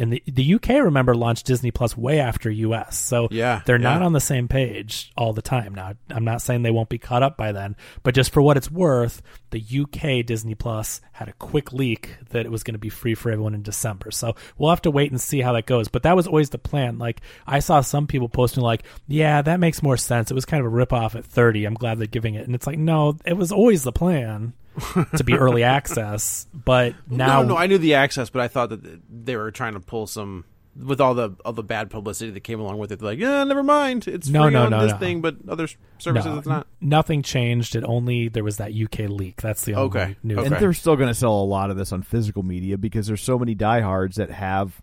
and 0.00 0.14
the 0.14 0.22
the 0.26 0.54
UK 0.54 0.68
remember 0.82 1.14
launched 1.14 1.46
Disney 1.46 1.70
Plus 1.70 1.96
way 1.96 2.18
after 2.18 2.50
US, 2.50 2.98
so 2.98 3.28
Yeah, 3.30 3.60
they're 3.66 3.78
not 3.78 4.00
on 4.02 4.14
the 4.14 4.20
same 4.20 4.48
page 4.48 5.12
all 5.16 5.32
the 5.34 5.42
time. 5.42 5.74
Now, 5.74 5.92
I'm 6.08 6.24
not 6.24 6.40
saying 6.40 6.62
they 6.62 6.70
won't 6.70 6.88
be 6.88 6.98
caught 6.98 7.22
up 7.22 7.36
by 7.36 7.52
then, 7.52 7.76
but 8.02 8.14
just 8.14 8.32
for 8.32 8.40
what 8.40 8.56
it's 8.56 8.70
worth, 8.70 9.20
the 9.50 9.62
UK 9.62 10.24
Disney 10.24 10.54
Plus 10.54 11.02
had 11.12 11.28
a 11.28 11.34
quick 11.34 11.72
leak 11.72 12.16
that 12.30 12.46
it 12.46 12.50
was 12.50 12.62
going 12.62 12.74
to 12.74 12.78
be 12.78 12.88
free 12.88 13.14
for 13.14 13.30
everyone 13.30 13.54
in 13.54 13.62
December. 13.62 14.10
So 14.10 14.34
we'll 14.56 14.70
have 14.70 14.82
to 14.82 14.90
wait 14.90 15.10
and 15.10 15.20
see 15.20 15.42
how 15.42 15.52
that 15.52 15.66
goes. 15.66 15.88
But 15.88 16.04
that 16.04 16.16
was 16.16 16.26
always 16.26 16.50
the 16.50 16.58
plan. 16.58 16.98
Like 16.98 17.20
I 17.46 17.58
saw 17.58 17.82
some 17.82 18.06
people 18.06 18.30
posting 18.30 18.62
like, 18.62 18.84
"Yeah, 19.06 19.42
that 19.42 19.60
makes 19.60 19.82
more 19.82 19.98
sense. 19.98 20.30
It 20.30 20.34
was 20.34 20.46
kind 20.46 20.64
of 20.64 20.72
a 20.72 20.74
ripoff 20.74 21.14
at 21.14 21.26
30. 21.26 21.66
I'm 21.66 21.74
glad 21.74 21.98
they're 21.98 22.06
giving 22.06 22.34
it." 22.34 22.46
And 22.46 22.54
it's 22.54 22.66
like, 22.66 22.78
no, 22.78 23.18
it 23.26 23.36
was 23.36 23.52
always 23.52 23.82
the 23.82 23.92
plan 23.92 24.54
to 25.16 25.24
be 25.24 25.34
early 25.34 25.62
access. 25.62 26.46
But 26.52 26.94
now, 27.08 27.42
no, 27.42 27.48
no, 27.50 27.56
I 27.56 27.66
knew 27.66 27.78
the 27.78 27.94
access, 27.94 28.30
but 28.30 28.42
I 28.42 28.48
thought 28.48 28.70
that 28.70 29.00
they 29.08 29.36
were 29.36 29.50
trying 29.50 29.74
to 29.74 29.80
pull 29.80 30.06
some 30.06 30.44
with 30.76 31.00
all 31.00 31.14
the 31.14 31.34
all 31.44 31.52
the 31.52 31.64
bad 31.64 31.90
publicity 31.90 32.30
that 32.30 32.40
came 32.40 32.60
along 32.60 32.78
with 32.78 32.92
it. 32.92 33.00
They're 33.00 33.10
like, 33.10 33.18
yeah, 33.18 33.42
never 33.44 33.62
mind, 33.62 34.06
it's 34.06 34.28
No, 34.28 34.44
free 34.44 34.52
no, 34.52 34.64
on 34.64 34.70
no, 34.70 34.82
this 34.82 34.92
no. 34.92 34.98
thing, 34.98 35.20
but 35.20 35.36
other 35.48 35.68
services 35.98 36.26
no, 36.32 36.38
it's 36.38 36.46
not. 36.46 36.66
nothing 36.80 37.22
changed. 37.22 37.74
It 37.76 37.84
only 37.84 38.28
there 38.28 38.44
was 38.44 38.58
that 38.58 38.72
UK 38.72 39.10
leak. 39.10 39.40
That's 39.42 39.64
the 39.64 39.74
only 39.74 39.86
Okay, 39.88 40.16
news. 40.22 40.38
okay. 40.38 40.46
And 40.46 40.56
they're 40.56 40.72
still 40.72 40.96
going 40.96 41.08
to 41.08 41.14
sell 41.14 41.34
a 41.34 41.44
lot 41.44 41.70
of 41.70 41.76
this 41.76 41.92
on 41.92 42.02
physical 42.02 42.42
media 42.42 42.78
because 42.78 43.06
there's 43.08 43.22
so 43.22 43.38
many 43.38 43.54
diehards 43.54 44.16
that 44.16 44.30
have 44.30 44.80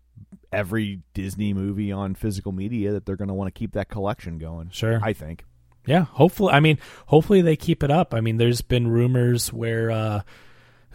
every 0.52 1.02
Disney 1.14 1.54
movie 1.54 1.92
on 1.92 2.16
physical 2.16 2.52
media 2.52 2.92
that 2.92 3.06
they're 3.06 3.16
going 3.16 3.28
to 3.30 3.34
want 3.34 3.54
to 3.54 3.58
keep 3.58 3.72
that 3.74 3.90
collection 3.90 4.38
going. 4.38 4.70
Sure. 4.72 5.00
I 5.02 5.14
think. 5.14 5.46
Yeah, 5.88 6.02
hopefully. 6.06 6.54
I 6.54 6.60
mean, 6.60 6.78
hopefully 7.08 7.42
they 7.42 7.56
keep 7.56 7.84
it 7.84 7.90
up. 7.90 8.14
I 8.14 8.22
mean, 8.22 8.38
there's 8.38 8.62
been 8.62 8.88
rumors 8.88 9.52
where 9.52 9.90
uh, 9.90 10.22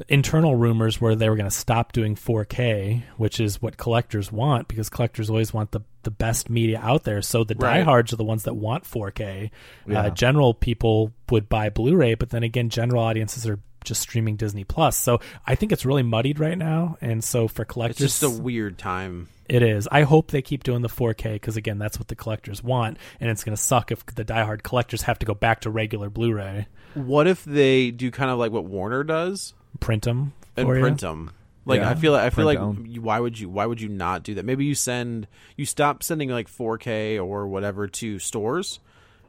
internal 0.08 0.56
rumors 0.56 1.00
where 1.00 1.14
they 1.14 1.28
were 1.28 1.36
going 1.36 1.48
to 1.48 1.54
stop 1.56 1.92
doing 1.92 2.16
4K, 2.16 3.02
which 3.16 3.40
is 3.40 3.60
what 3.62 3.76
collectors 3.76 4.32
want 4.32 4.68
because 4.68 4.88
collectors 4.88 5.30
always 5.30 5.52
want 5.52 5.70
the 5.72 5.80
the 6.04 6.10
best 6.10 6.50
media 6.50 6.80
out 6.82 7.04
there. 7.04 7.22
So 7.22 7.44
the 7.44 7.54
Right. 7.54 7.78
diehards 7.84 8.12
are 8.12 8.16
the 8.16 8.24
ones 8.24 8.42
that 8.42 8.54
want 8.54 8.82
4K. 8.84 9.50
Yeah. 9.86 10.00
Uh, 10.00 10.10
general 10.10 10.52
people 10.52 11.12
would 11.30 11.48
buy 11.48 11.70
Blu-ray, 11.70 12.14
but 12.14 12.30
then 12.30 12.42
again, 12.42 12.70
general 12.70 13.04
audiences 13.04 13.46
are 13.46 13.60
just 13.84 14.00
streaming 14.02 14.34
Disney 14.34 14.64
Plus. 14.64 14.96
So 14.96 15.20
I 15.46 15.54
think 15.54 15.70
it's 15.70 15.86
really 15.86 16.02
muddied 16.02 16.40
right 16.40 16.58
now, 16.58 16.96
and 17.00 17.22
so 17.22 17.46
for 17.46 17.64
collectors, 17.64 18.00
It's 18.00 18.18
collectors, 18.18 18.30
just 18.30 18.40
a 18.40 18.42
weird 18.42 18.78
time. 18.78 19.28
It 19.52 19.62
is. 19.62 19.86
I 19.92 20.02
hope 20.02 20.30
they 20.30 20.42
keep 20.42 20.62
doing 20.64 20.82
the 20.82 20.88
4K 20.88 21.34
because 21.34 21.56
again, 21.56 21.78
that's 21.78 21.98
what 21.98 22.08
the 22.08 22.16
collectors 22.16 22.62
want, 22.62 22.96
and 23.20 23.30
it's 23.30 23.44
going 23.44 23.54
to 23.56 23.62
suck 23.62 23.92
if 23.92 24.04
the 24.06 24.24
diehard 24.24 24.62
collectors 24.62 25.02
have 25.02 25.18
to 25.20 25.26
go 25.26 25.34
back 25.34 25.60
to 25.60 25.70
regular 25.70 26.08
Blu-ray, 26.10 26.66
What 26.94 27.26
if 27.26 27.44
they 27.44 27.90
do 27.90 28.10
kind 28.10 28.30
of 28.30 28.38
like 28.38 28.50
what 28.52 28.64
Warner 28.64 29.04
does 29.04 29.54
print 29.80 30.04
them, 30.04 30.32
and 30.56 30.66
for 30.66 30.74
you. 30.76 30.80
print 30.82 31.00
them? 31.00 31.30
Like 31.64 31.80
Yeah, 31.80 31.90
I 31.90 31.94
feel 31.94 32.12
like 32.12 32.22
I 32.22 32.30
feel 32.30 32.44
print 32.44 32.46
like 32.46 32.58
'em. 32.78 32.86
you, 32.86 33.00
why 33.02 33.20
would 33.20 33.38
you 33.38 33.48
why 33.48 33.66
would 33.66 33.80
you 33.80 33.88
not 33.88 34.24
do 34.24 34.34
that? 34.34 34.44
Maybe 34.44 34.64
you 34.64 34.74
send 34.74 35.28
you 35.56 35.64
stop 35.64 36.02
sending 36.02 36.28
like 36.30 36.48
4K 36.48 37.18
or 37.24 37.46
whatever 37.46 37.86
to 37.86 38.18
stores, 38.18 38.80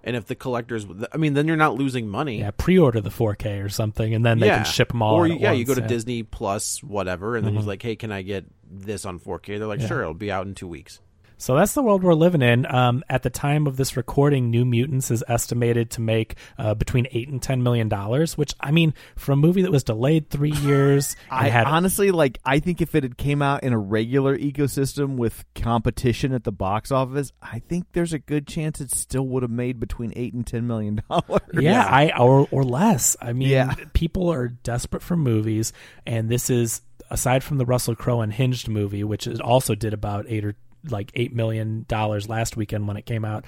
and 0.04 0.16
if 0.16 0.26
the 0.26 0.34
collectors, 0.36 0.86
I 1.12 1.18
mean, 1.18 1.36
then 1.36 1.48
you're 1.48 1.58
not 1.58 1.76
losing 1.76 2.08
money. 2.08 2.40
Yeah, 2.40 2.50
pre-order 2.58 3.02
the 3.02 3.12
4K 3.12 3.64
or 3.64 3.70
something, 3.70 4.16
and 4.16 4.26
then 4.26 4.40
they 4.40 4.48
can 4.50 4.66
ship 4.66 4.88
them 4.90 5.04
all. 5.04 5.16
Or 5.16 5.26
at 5.26 5.32
you- 5.32 5.38
yeah, 5.38 5.52
you 5.52 5.64
go 5.64 5.76
to 5.76 5.82
yeah. 5.82 5.88
Disney 5.88 6.24
Plus, 6.24 6.82
whatever, 6.82 7.36
and 7.38 7.46
then 7.46 7.54
Mhm. 7.54 7.58
he's 7.58 7.68
like, 7.68 7.82
"Hey, 7.84 7.96
can 7.96 8.12
I 8.12 8.24
get 8.24 8.46
this 8.82 9.06
on 9.06 9.20
4K?" 9.20 9.58
They're 9.58 9.68
like, 9.68 9.82
Yeah. 9.82 9.88
"Sure, 9.88 10.02
it'll 10.02 10.14
be 10.14 10.32
out 10.32 10.48
in 10.48 10.56
two 10.56 10.68
weeks." 10.68 11.00
So 11.44 11.58
that's 11.58 11.74
the 11.74 11.84
world 11.84 12.04
we're 12.04 12.14
living 12.14 12.42
in. 12.42 12.66
Um, 12.74 13.04
at 13.10 13.24
the 13.24 13.30
time 13.30 13.68
of 13.68 13.76
this 13.76 13.98
recording, 13.98 14.50
New 14.50 14.64
Mutants 14.64 15.12
is 15.12 15.26
estimated 15.28 15.92
to 15.92 16.00
make 16.00 16.38
uh, 16.58 16.74
between 16.74 17.06
eight 17.12 17.28
and 17.28 17.42
ten 17.42 17.62
million 17.62 17.90
dollars. 17.90 18.38
Which 18.38 18.54
I 18.62 18.72
mean, 18.72 18.94
for 19.18 19.34
a 19.34 19.36
movie 19.36 19.62
that 19.64 19.70
was 19.72 19.84
delayed 19.84 20.30
three 20.30 20.52
years, 20.62 21.18
I 21.30 21.50
had 21.50 21.68
honestly 21.68 22.12
like. 22.12 22.40
I 22.46 22.60
think 22.60 22.80
if 22.80 22.96
it 22.96 23.04
had 23.04 23.18
came 23.18 23.42
out 23.42 23.64
in 23.64 23.74
a 23.74 23.78
regular 23.78 24.38
ecosystem 24.38 25.18
with 25.18 25.44
competition 25.54 26.32
at 26.32 26.46
the 26.46 26.54
box 26.54 26.94
office, 26.94 27.34
I 27.42 27.60
think 27.60 27.88
there's 27.92 28.14
a 28.14 28.20
good 28.20 28.48
chance 28.48 28.80
it 28.80 28.92
still 28.92 29.28
would 29.28 29.44
have 29.44 29.52
made 29.52 29.82
between 29.82 30.14
eight 30.16 30.34
and 30.34 30.48
ten 30.48 30.66
million 30.66 31.02
dollars. 31.10 31.42
Yeah, 31.60 31.84
I 31.84 32.18
or 32.18 32.48
or 32.52 32.64
less. 32.64 33.18
I 33.22 33.34
mean, 33.34 33.50
Yeah. 33.50 33.76
people 33.92 34.32
are 34.32 34.48
desperate 34.48 35.04
for 35.04 35.18
movies, 35.18 35.74
and 36.06 36.30
this 36.30 36.50
is 36.50 36.84
aside 37.10 37.44
from 37.44 37.58
the 37.58 37.66
Russell 37.66 37.98
Crowe 37.98 38.22
unhinged 38.22 38.70
movie, 38.70 39.04
which 39.04 39.28
is 39.28 39.42
also 39.42 39.76
did 39.76 39.94
about 39.94 40.26
eight 40.30 40.46
or 40.46 40.56
like 40.90 41.12
eight 41.16 41.34
million 41.34 41.86
dollars 41.88 42.30
last 42.30 42.58
weekend 42.58 42.88
when 42.88 42.98
it 42.98 43.06
came 43.06 43.26
out. 43.26 43.46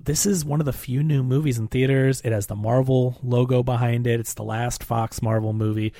This 0.00 0.26
is 0.26 0.44
one 0.44 0.60
of 0.60 0.66
the 0.66 0.72
few 0.72 1.02
new 1.02 1.22
movies 1.22 1.58
in 1.58 1.66
theaters. 1.66 2.20
It 2.24 2.32
has 2.32 2.46
the 2.46 2.54
Marvel 2.54 3.18
logo 3.22 3.62
behind 3.62 4.06
it. 4.06 4.20
It's 4.20 4.34
the 4.34 4.44
last 4.44 4.84
Fox 4.84 5.20
Marvel 5.20 5.52
movie. 5.52 5.92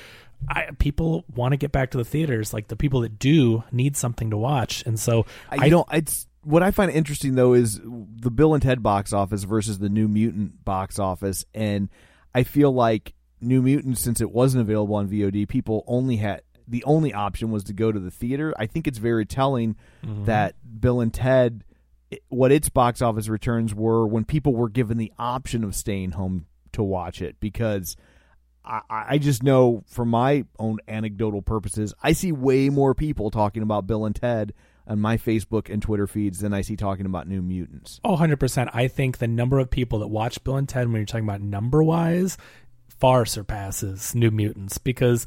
I, 0.49 0.68
people 0.78 1.25
want 1.35 1.52
to 1.52 1.57
get 1.57 1.73
back 1.73 1.90
to 1.90 1.99
the 1.99 2.04
theaters. 2.04 2.52
Like 2.52 2.68
the 2.68 2.76
people 2.76 3.00
that 3.00 3.18
do 3.18 3.64
need 3.73 3.97
something 3.97 4.30
to 4.30 4.37
watch, 4.37 4.85
and 4.87 4.99
so 4.99 5.26
I 5.50 5.68
don't. 5.68 5.88
It's 5.92 6.26
what 6.42 6.62
I 6.62 6.71
find 6.71 6.90
interesting 6.90 7.35
though 7.35 7.54
is 7.54 7.80
the 7.83 8.30
Bill 8.30 8.54
and 8.54 8.62
Ted 8.62 8.83
box 8.83 9.12
office 9.12 9.45
versus 9.45 9.78
the 9.78 9.88
New 9.88 10.07
Mutant 10.07 10.64
box 10.64 10.99
office, 10.99 11.45
and 11.54 11.88
I 12.35 12.45
feel 12.45 12.73
like 12.73 13.14
New 13.40 13.62
Mutant, 13.62 13.99
since 13.99 14.21
it 14.21 14.30
wasn't 14.30 14.62
available 14.62 14.95
on 14.97 15.09
VOD, 15.09 15.49
people 15.49 15.85
only 15.87 16.16
had 16.16 16.42
the 16.69 16.85
only 16.85 17.13
option 17.15 17.51
was 17.51 17.65
to 17.65 17.73
go 17.73 17.91
to 17.91 17.99
the 17.99 18.11
theater. 18.11 18.53
I 18.59 18.67
think 18.67 18.87
it's 18.87 18.99
very 18.99 19.25
telling 19.27 19.75
Mhm. 20.05 20.27
that 20.27 20.55
Bill 20.81 21.01
and 21.01 21.13
Ted, 21.13 21.65
it- 22.11 22.23
what 22.29 22.53
its 22.53 22.69
box 22.69 23.01
office 23.03 23.29
returns 23.29 23.75
were 23.75 24.07
when 24.07 24.25
people 24.25 24.55
were 24.55 24.69
given 24.69 24.99
the 24.99 25.13
option 25.19 25.65
of 25.65 25.75
staying 25.75 26.13
home 26.13 26.47
to 26.73 26.83
watch 26.83 27.23
it 27.23 27.37
because. 27.41 27.97
I, 28.65 28.83
I 28.91 29.19
just 29.19 29.43
know 29.43 29.83
for 29.87 30.05
my 30.05 30.45
own 30.59 30.77
anecdotal 30.87 31.41
purposes, 31.41 31.95
I 32.03 32.13
see 32.13 32.33
way 32.33 32.69
more 32.69 32.95
people 32.95 33.31
talking 33.31 33.63
about 33.63 33.87
Bill 33.87 34.05
and 34.05 34.15
Ted 34.15 34.53
on 34.87 35.01
my 35.01 35.17
Facebook 35.17 35.73
and 35.73 35.81
Twitter 35.81 36.07
feeds 36.07 36.41
than 36.41 36.53
I 36.53 36.61
see 36.61 36.77
talking 36.77 37.07
about 37.07 37.27
New 37.27 37.41
Mutants. 37.41 37.99
Oh, 38.05 38.15
100%. 38.15 38.69
I 38.75 38.87
think 38.87 39.19
the 39.19 39.29
number 39.29 39.59
of 39.59 39.71
people 39.71 40.01
that 40.01 40.09
watch 40.09 40.45
Bill 40.45 40.57
and 40.57 40.69
Ted 40.69 40.87
when 40.89 40.97
you're 40.97 41.07
talking 41.07 41.25
about 41.25 41.41
number 41.41 41.83
wise 41.83 42.37
far 42.89 43.25
surpasses 43.25 44.15
New 44.15 44.31
Mutants 44.31 44.77
because 44.77 45.25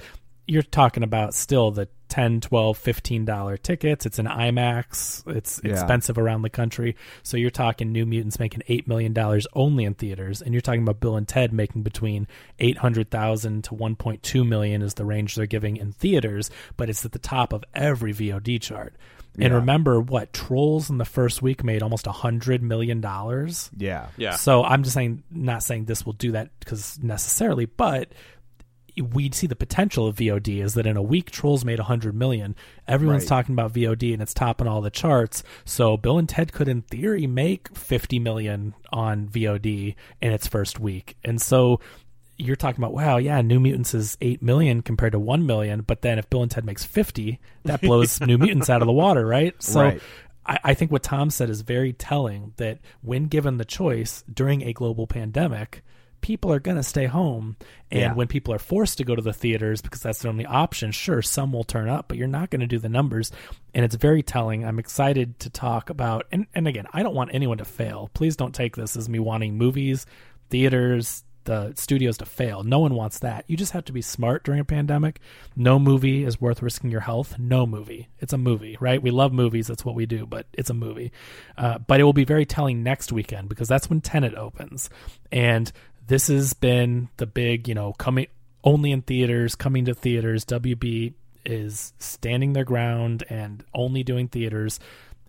you're 0.47 0.61
talking 0.63 1.03
about 1.03 1.33
still 1.33 1.71
the 1.71 1.87
10 2.09 2.41
12 2.41 2.77
15 2.77 3.23
dollar 3.23 3.55
tickets 3.55 4.05
it's 4.05 4.19
an 4.19 4.25
imax 4.25 5.25
it's 5.33 5.61
Yeah. 5.63 5.71
expensive 5.71 6.17
around 6.17 6.41
the 6.41 6.49
country 6.49 6.97
so 7.23 7.37
you're 7.37 7.49
talking 7.49 7.93
new 7.93 8.05
mutants 8.05 8.37
making 8.37 8.63
8 8.67 8.85
million 8.85 9.13
dollars 9.13 9.47
only 9.53 9.85
in 9.85 9.93
theaters 9.93 10.41
and 10.41 10.53
you're 10.53 10.59
talking 10.59 10.81
about 10.81 10.99
bill 10.99 11.15
and 11.15 11.25
ted 11.25 11.53
making 11.53 11.83
between 11.83 12.27
800000 12.59 13.63
to 13.65 13.71
1.2 13.75 14.47
million 14.47 14.81
is 14.81 14.95
the 14.95 15.05
range 15.05 15.35
they're 15.35 15.45
giving 15.45 15.77
in 15.77 15.91
theaters 15.93 16.49
but 16.77 16.89
it's 16.89 17.05
at 17.05 17.11
the 17.11 17.19
top 17.19 17.53
of 17.53 17.63
every 17.73 18.13
vod 18.13 18.59
chart 18.61 18.93
and 19.35 19.43
Yeah. 19.51 19.55
remember 19.59 20.01
what 20.01 20.33
trolls 20.33 20.89
in 20.89 20.97
the 20.97 21.05
first 21.05 21.41
week 21.41 21.63
made 21.63 21.81
almost 21.81 22.07
a 22.07 22.11
hundred 22.11 22.61
million 22.61 22.99
dollars 22.99 23.69
Yeah. 23.77 24.07
Yeah. 24.17 24.31
so 24.35 24.63
I'm 24.65 24.83
just 24.83 24.93
saying, 24.95 25.23
not 25.31 25.63
saying 25.63 25.85
this 25.85 26.05
will 26.05 26.11
do 26.13 26.33
that 26.33 26.49
because 26.59 26.99
necessarily, 27.01 27.65
but 27.65 28.11
we'd 29.01 29.35
see 29.35 29.47
the 29.47 29.55
potential 29.55 30.07
of 30.07 30.15
VOD 30.17 30.61
is 30.63 30.73
that 30.75 30.85
in 30.85 30.95
a 30.97 31.01
week, 31.01 31.31
Trolls 31.31 31.65
made 31.65 31.79
100 31.79 32.15
million. 32.15 32.55
Everyone's 32.87 33.23
Right. 33.23 33.29
talking 33.29 33.53
about 33.53 33.73
VOD 33.73 34.13
and 34.13 34.21
it's 34.21 34.33
topping 34.33 34.67
all 34.67 34.81
the 34.81 34.89
charts. 34.89 35.43
So 35.65 35.97
Bill 35.97 36.17
and 36.17 36.29
Ted 36.29 36.53
could, 36.53 36.67
in 36.67 36.81
theory, 36.83 37.27
make 37.27 37.75
50 37.77 38.19
million 38.19 38.73
on 38.91 39.27
VOD 39.27 39.95
in 40.21 40.31
its 40.31 40.47
first 40.47 40.79
week. 40.79 41.15
And 41.23 41.41
so 41.41 41.79
you're 42.37 42.55
talking 42.55 42.83
about, 42.83 42.93
wow, 42.93 43.17
yeah, 43.17 43.41
New 43.41 43.59
Mutants 43.59 43.93
is 43.93 44.17
8 44.21 44.41
million 44.41 44.81
compared 44.81 45.11
to 45.11 45.19
1 45.19 45.45
million. 45.45 45.81
But 45.81 46.01
then 46.01 46.17
if 46.17 46.29
Bill 46.29 46.41
and 46.41 46.49
Ted 46.49 46.65
makes 46.65 46.83
50, 46.83 47.39
that 47.65 47.81
blows 47.83 48.19
New 48.21 48.37
Mutants 48.37 48.69
out 48.69 48.81
of 48.81 48.87
the 48.87 48.93
water, 48.93 49.25
right? 49.25 49.53
So 49.61 49.79
Right. 49.81 50.01
I, 50.45 50.57
I 50.63 50.73
think 50.73 50.91
what 50.91 51.03
Tom 51.03 51.29
said 51.29 51.51
is 51.51 51.61
very 51.61 51.93
telling 51.93 52.53
that 52.57 52.79
when 53.01 53.25
given 53.25 53.57
the 53.57 53.65
choice 53.65 54.23
during 54.33 54.63
a 54.63 54.73
global 54.73 55.05
pandemic, 55.05 55.83
people 56.21 56.51
are 56.53 56.59
going 56.59 56.77
to 56.77 56.83
stay 56.83 57.05
home. 57.05 57.57
And 57.91 57.99
Yeah. 58.01 58.13
when 58.13 58.27
people 58.27 58.53
are 58.53 58.59
forced 58.59 58.97
to 58.99 59.03
go 59.03 59.15
to 59.15 59.21
the 59.21 59.33
theaters 59.33 59.81
because 59.81 60.01
that's 60.01 60.19
the 60.21 60.29
only 60.29 60.45
option, 60.45 60.91
sure, 60.91 61.21
some 61.21 61.51
will 61.51 61.63
turn 61.63 61.89
up, 61.89 62.07
but 62.07 62.17
you're 62.17 62.27
not 62.27 62.49
going 62.49 62.61
to 62.61 62.67
do 62.67 62.79
the 62.79 62.89
numbers. 62.89 63.31
And 63.73 63.83
it's 63.83 63.95
very 63.95 64.23
telling. 64.23 64.63
I'm 64.65 64.79
excited 64.79 65.39
to 65.39 65.49
talk 65.49 65.89
about, 65.89 66.25
and, 66.31 66.47
and 66.55 66.67
again, 66.67 66.85
I 66.93 67.03
don't 67.03 67.15
want 67.15 67.31
anyone 67.33 67.57
to 67.57 67.65
fail. 67.65 68.09
Please 68.13 68.35
don't 68.35 68.55
take 68.55 68.75
this 68.75 68.95
as 68.95 69.09
me 69.09 69.19
wanting 69.19 69.57
movies, 69.57 70.05
theaters, 70.49 71.23
the 71.45 71.73
studios 71.75 72.17
to 72.17 72.25
fail. 72.25 72.61
No 72.63 72.77
one 72.77 72.93
wants 72.93 73.17
that. 73.19 73.45
You 73.47 73.57
just 73.57 73.71
have 73.71 73.85
to 73.85 73.91
be 73.91 74.03
smart 74.03 74.43
during 74.43 74.59
a 74.59 74.63
pandemic. 74.63 75.19
No 75.55 75.79
movie 75.79 76.23
is 76.23 76.39
worth 76.39 76.61
risking 76.61 76.91
your 76.91 77.01
health. 77.01 77.39
No 77.39 77.65
movie. 77.65 78.09
It's 78.19 78.31
a 78.33 78.37
movie, 78.37 78.77
right? 78.79 79.01
We 79.01 79.09
love 79.09 79.33
movies. 79.33 79.65
That's 79.65 79.83
what 79.83 79.95
we 79.95 80.05
do, 80.05 80.27
but 80.27 80.45
it's 80.53 80.69
a 80.69 80.75
movie. 80.75 81.11
Uh, 81.57 81.79
but 81.79 81.99
it 81.99 82.03
will 82.03 82.13
be 82.13 82.25
very 82.25 82.45
telling 82.45 82.83
next 82.83 83.11
weekend 83.11 83.49
because 83.49 83.67
that's 83.67 83.89
when 83.89 84.01
Tenet 84.01 84.35
opens. 84.35 84.91
And 85.31 85.71
this 86.07 86.27
has 86.27 86.53
been 86.53 87.09
the 87.17 87.25
big, 87.25 87.67
you 87.67 87.75
know, 87.75 87.93
coming 87.93 88.27
only 88.63 88.91
in 88.91 89.01
theaters, 89.01 89.55
coming 89.55 89.85
to 89.85 89.93
theaters. 89.93 90.45
WB 90.45 91.13
is 91.45 91.93
standing 91.99 92.53
their 92.53 92.63
ground 92.63 93.23
and 93.29 93.63
only 93.73 94.03
doing 94.03 94.27
theaters. 94.27 94.79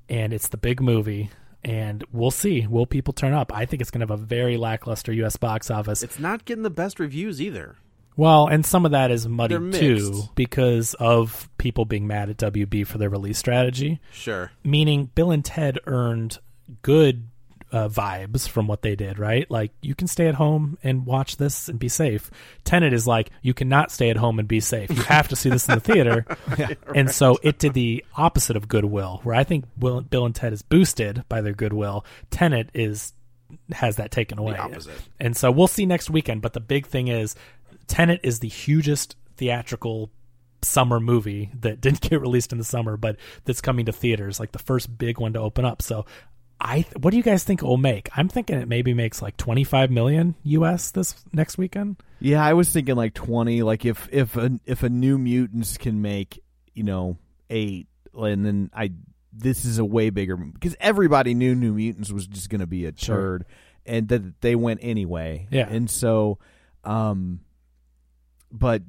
And 0.08 0.32
it's 0.32 0.48
the 0.48 0.56
big 0.56 0.80
movie. 0.80 1.30
And 1.64 2.04
we'll 2.12 2.32
see. 2.32 2.66
Will 2.66 2.86
people 2.86 3.12
turn 3.12 3.32
up? 3.32 3.54
I 3.54 3.66
think 3.66 3.80
it's 3.80 3.90
going 3.90 4.06
to 4.06 4.12
have 4.12 4.20
a 4.20 4.22
very 4.22 4.56
lackluster 4.56 5.12
U.S. 5.12 5.36
box 5.36 5.70
office. 5.70 6.02
It's 6.02 6.18
not 6.18 6.44
getting 6.44 6.64
the 6.64 6.70
best 6.70 6.98
reviews 6.98 7.40
either. 7.40 7.76
Well, 8.16 8.46
and 8.46 8.66
some 8.66 8.84
of 8.84 8.92
that 8.92 9.10
is 9.10 9.26
muddy 9.26 9.70
too 9.70 10.24
because 10.34 10.94
of 10.94 11.48
people 11.56 11.84
being 11.84 12.06
mad 12.06 12.28
at 12.28 12.36
WB 12.36 12.86
for 12.86 12.98
their 12.98 13.08
release 13.08 13.38
strategy. 13.38 14.00
Sure. 14.12 14.50
Meaning, 14.62 15.10
Bill 15.14 15.30
and 15.30 15.44
Ted 15.44 15.78
earned 15.86 16.38
good 16.82 17.28
uh, 17.72 17.88
vibes 17.88 18.46
from 18.46 18.66
what 18.66 18.82
they 18.82 18.94
did, 18.94 19.18
right? 19.18 19.50
Like, 19.50 19.72
you 19.80 19.94
can 19.94 20.06
stay 20.06 20.28
at 20.28 20.34
home 20.34 20.78
and 20.82 21.06
watch 21.06 21.38
this 21.38 21.68
and 21.68 21.78
be 21.78 21.88
safe. 21.88 22.30
Tenet 22.64 22.92
is 22.92 23.06
like, 23.06 23.30
you 23.40 23.54
cannot 23.54 23.90
stay 23.90 24.10
at 24.10 24.16
home 24.18 24.38
and 24.38 24.46
be 24.46 24.60
safe. 24.60 24.90
You 24.90 25.02
have 25.04 25.28
to 25.28 25.36
see 25.36 25.48
this 25.48 25.68
in 25.68 25.74
the 25.74 25.80
theater. 25.80 26.26
And 26.94 27.10
so 27.10 27.38
it 27.42 27.58
did 27.58 27.72
the 27.72 28.04
opposite 28.16 28.56
of 28.56 28.68
goodwill, 28.68 29.20
where 29.22 29.34
I 29.34 29.44
think 29.44 29.64
Will, 29.78 30.02
Bill 30.02 30.26
and 30.26 30.34
Ted 30.34 30.52
is 30.52 30.60
boosted 30.60 31.24
by 31.28 31.40
their 31.40 31.54
goodwill. 31.54 32.04
Tenet 32.30 32.68
is 32.74 33.14
has 33.72 33.96
that 33.96 34.10
taken 34.10 34.38
away. 34.38 34.56
opposite. 34.56 35.00
And 35.18 35.36
so 35.36 35.50
we'll 35.50 35.66
see 35.66 35.86
next 35.86 36.10
weekend. 36.10 36.42
But 36.42 36.52
the 36.52 36.60
big 36.60 36.86
thing 36.86 37.08
is, 37.08 37.34
Tenet 37.86 38.20
is 38.22 38.40
the 38.40 38.48
hugest 38.48 39.16
theatrical 39.36 40.10
summer 40.62 41.00
movie 41.00 41.50
that 41.60 41.80
didn't 41.80 42.00
get 42.02 42.20
released 42.20 42.52
in 42.52 42.58
the 42.58 42.64
summer, 42.64 42.96
but 42.96 43.16
that's 43.44 43.60
coming 43.60 43.86
to 43.86 43.92
theaters, 43.92 44.38
like 44.38 44.52
the 44.52 44.58
first 44.58 44.96
big 44.98 45.18
one 45.18 45.32
to 45.32 45.40
open 45.40 45.64
up. 45.64 45.82
So, 45.82 46.04
I 46.60 46.84
what 47.00 47.10
do 47.10 47.16
you 47.16 47.22
guys 47.22 47.42
think 47.44 47.62
it 47.62 47.66
will 47.66 47.76
make? 47.76 48.08
I'm 48.16 48.28
thinking 48.28 48.58
it 48.60 48.68
maybe 48.68 48.94
makes 48.94 49.20
like 49.20 49.36
25 49.36 49.90
million 49.90 50.34
US 50.44 50.90
this 50.92 51.14
next 51.32 51.58
weekend. 51.58 51.96
Yeah, 52.20 52.44
I 52.44 52.52
was 52.52 52.68
thinking 52.70 52.94
like 52.94 53.14
twenty. 53.14 53.62
Like 53.62 53.84
if 53.84 54.08
if 54.12 54.36
a 54.36 54.60
if 54.64 54.82
a 54.84 54.88
New 54.88 55.18
Mutants 55.18 55.76
can 55.76 56.00
make 56.02 56.40
you 56.72 56.84
know 56.84 57.18
eight, 57.50 57.88
and 58.14 58.46
then 58.46 58.70
I 58.72 58.92
this 59.32 59.64
is 59.64 59.78
a 59.78 59.84
way 59.84 60.10
bigger 60.10 60.36
because 60.36 60.76
everybody 60.78 61.34
knew 61.34 61.54
New 61.56 61.72
Mutants 61.74 62.12
was 62.12 62.26
just 62.28 62.48
going 62.48 62.60
to 62.60 62.66
be 62.66 62.86
a 62.86 62.92
Sure. 62.94 63.16
turd, 63.16 63.44
and 63.84 64.06
that 64.08 64.40
they 64.40 64.54
went 64.54 64.80
anyway. 64.82 65.48
Yeah. 65.50 65.68
and 65.68 65.90
so, 65.90 66.38
um, 66.84 67.40
but 68.52 68.82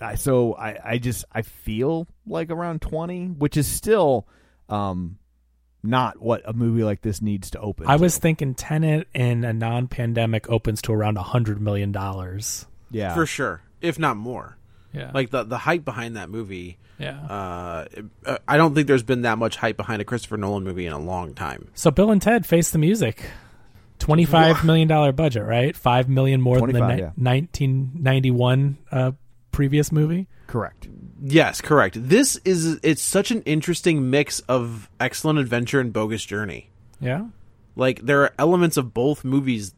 I 0.00 0.16
so 0.16 0.54
I 0.54 0.76
I 0.84 0.98
just 0.98 1.24
I 1.32 1.40
feel 1.42 2.06
like 2.26 2.50
around 2.50 2.82
twenty, 2.82 3.26
which 3.28 3.56
is 3.56 3.66
still, 3.66 4.28
um, 4.68 5.16
not 5.84 6.20
what 6.20 6.42
a 6.44 6.52
movie 6.52 6.82
like 6.82 7.02
this 7.02 7.20
needs 7.22 7.50
to 7.50 7.60
open. 7.60 7.86
I 7.86 7.96
to. 7.96 8.02
was 8.02 8.16
thinking 8.18 8.54
Tenet 8.54 9.06
in 9.14 9.44
a 9.44 9.52
non-pandemic 9.52 10.48
opens 10.50 10.82
to 10.82 10.92
around 10.92 11.16
a 11.18 11.22
hundred 11.22 11.60
million 11.60 11.92
dollars. 11.92 12.66
yeah 12.90 13.14
for 13.14 13.26
sure, 13.26 13.62
if 13.80 13.98
not 13.98 14.16
more. 14.16 14.56
Yeah, 14.92 15.10
Like 15.12 15.30
the 15.30 15.42
the 15.44 15.58
hype 15.58 15.84
behind 15.84 16.16
that 16.16 16.30
movie. 16.30 16.78
yeah. 16.98 17.18
Uh, 17.20 17.84
uh, 18.24 18.38
I 18.46 18.56
don't 18.56 18.74
think 18.74 18.86
there's 18.86 19.02
been 19.02 19.22
that 19.22 19.38
much 19.38 19.56
hype 19.56 19.76
behind 19.76 20.00
a 20.00 20.04
Christopher 20.04 20.36
Nolan 20.36 20.62
movie 20.62 20.86
in 20.86 20.92
a 20.92 20.98
long 21.00 21.34
time. 21.34 21.68
so 21.74 21.90
Bill 21.90 22.10
and 22.12 22.22
Ted 22.22 22.46
Face 22.46 22.70
the 22.70 22.78
Music, 22.78 23.24
twenty-five 23.98 24.64
million 24.68 24.86
dollar 24.86 25.10
budget, 25.12 25.44
right? 25.44 25.76
Five 25.76 26.08
million 26.08 26.40
more 26.40 26.60
than 26.60 26.72
the 26.72 26.86
ni- 26.94 27.00
yeah. 27.02 27.10
1991 27.16 28.78
uh, 28.92 29.12
previous 29.54 29.90
movie. 29.92 30.26
correct. 30.46 30.88
Yes, 31.22 31.60
correct. 31.60 31.96
This 32.08 32.38
is 32.44 32.78
it's 32.82 33.00
such 33.00 33.30
an 33.30 33.42
interesting 33.42 34.10
mix 34.10 34.40
of 34.40 34.90
excellent 35.00 35.38
adventure 35.38 35.80
and 35.80 35.92
bogus 35.92 36.24
journey. 36.24 36.70
Yeah, 37.00 37.26
Like 37.76 38.00
there 38.02 38.22
are 38.22 38.32
elements 38.38 38.76
of 38.76 38.92
both 38.92 39.24
movies. 39.24 39.74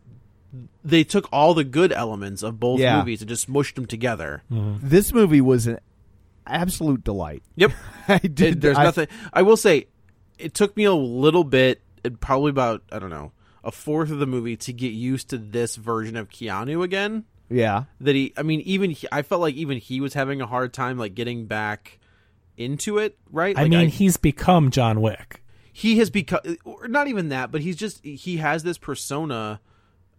They 0.84 1.04
took 1.04 1.28
all 1.32 1.54
the 1.54 1.64
good 1.64 1.92
elements 1.92 2.42
of 2.42 2.58
both 2.58 2.80
Yeah. 2.80 2.98
movies 2.98 3.20
and 3.22 3.28
just 3.28 3.48
mushed 3.48 3.74
them 3.76 3.86
together. 3.86 4.42
Mm-hmm. 4.50 4.88
This 4.88 5.12
movie 5.12 5.40
was 5.40 5.66
an 5.66 5.78
absolute 6.46 7.04
delight. 7.04 7.42
Yep. 7.56 7.72
I 8.08 8.18
did. 8.18 8.40
It- 8.40 8.60
there's 8.60 8.78
I- 8.78 8.84
nothing. 8.84 9.08
I 9.32 9.42
will 9.42 9.56
say, 9.56 9.86
it 10.38 10.54
took 10.54 10.76
me 10.76 10.84
a 10.84 10.94
little 10.94 11.44
bit, 11.44 11.80
it 12.04 12.20
probably 12.20 12.50
about 12.50 12.82
I 12.90 12.98
don't 12.98 13.10
know 13.10 13.32
a 13.64 13.72
fourth 13.72 14.10
of 14.12 14.18
the 14.18 14.26
movie 14.26 14.56
to 14.56 14.72
get 14.72 14.92
used 14.92 15.28
to 15.30 15.38
this 15.38 15.74
version 15.76 16.16
of 16.16 16.28
Keanu 16.28 16.82
again. 16.84 17.24
Yeah, 17.48 17.84
That 18.00 18.14
he, 18.14 18.32
I 18.36 18.42
mean, 18.42 18.60
even 18.62 18.90
he, 18.90 19.06
I 19.12 19.22
felt 19.22 19.40
like 19.40 19.54
even 19.54 19.78
he 19.78 20.00
was 20.00 20.14
having 20.14 20.40
a 20.40 20.46
hard 20.46 20.72
time 20.72 20.98
like 20.98 21.14
getting 21.14 21.46
back 21.46 21.98
into 22.56 22.98
it. 22.98 23.16
Right? 23.30 23.56
I 23.56 23.62
Like, 23.62 23.70
mean 23.70 23.88
he's 23.88 24.16
become 24.16 24.70
John 24.70 25.00
Wick. 25.00 25.42
he 25.72 25.98
has 25.98 26.10
become 26.10 26.40
or 26.64 26.88
not 26.88 27.06
even 27.06 27.28
that 27.28 27.52
but 27.52 27.60
he's 27.60 27.76
just 27.76 28.02
he 28.04 28.38
has 28.38 28.62
this 28.62 28.78
persona 28.78 29.60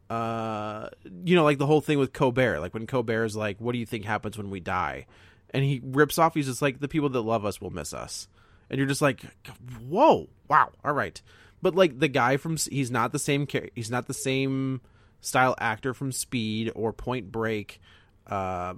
uh 0.10 0.88
you 1.26 1.36
know 1.36 1.44
like 1.44 1.58
the 1.58 1.66
whole 1.66 1.82
thing 1.82 1.98
with 2.00 2.14
colbert 2.14 2.60
like 2.60 2.74
when 2.74 2.86
colbert 2.88 3.26
is 3.26 3.36
like 3.36 3.60
what 3.60 3.74
do 3.74 3.80
you 3.80 3.86
think 3.86 4.06
happens 4.06 4.38
when 4.38 4.50
we 4.50 4.60
die 4.60 5.06
and 5.50 5.64
he 5.66 5.82
rips 5.84 6.18
off 6.18 6.34
he's 6.36 6.46
just 6.46 6.62
like 6.62 6.80
the 6.80 6.88
people 6.88 7.10
that 7.10 7.22
love 7.22 7.44
us 7.44 7.60
will 7.60 7.72
miss 7.72 7.94
us 7.94 8.28
and 8.70 8.78
you're 8.78 8.88
just 8.88 9.02
like 9.02 9.22
whoa 9.90 10.30
wow 10.48 10.72
all 10.86 10.94
right 10.94 11.22
but 11.62 11.76
like 11.76 12.00
the 12.00 12.08
guy 12.08 12.38
from 12.38 12.56
he's 12.56 12.92
not 12.92 13.12
the 13.12 13.20
same 13.20 13.46
he's 13.76 13.92
not 13.92 14.08
the 14.08 14.14
same 14.14 14.80
style 15.20 15.56
actor 15.60 15.94
from 15.94 16.12
speed 16.12 16.72
or 16.76 16.94
point 16.94 17.32
break 17.32 17.80
uh 18.28 18.74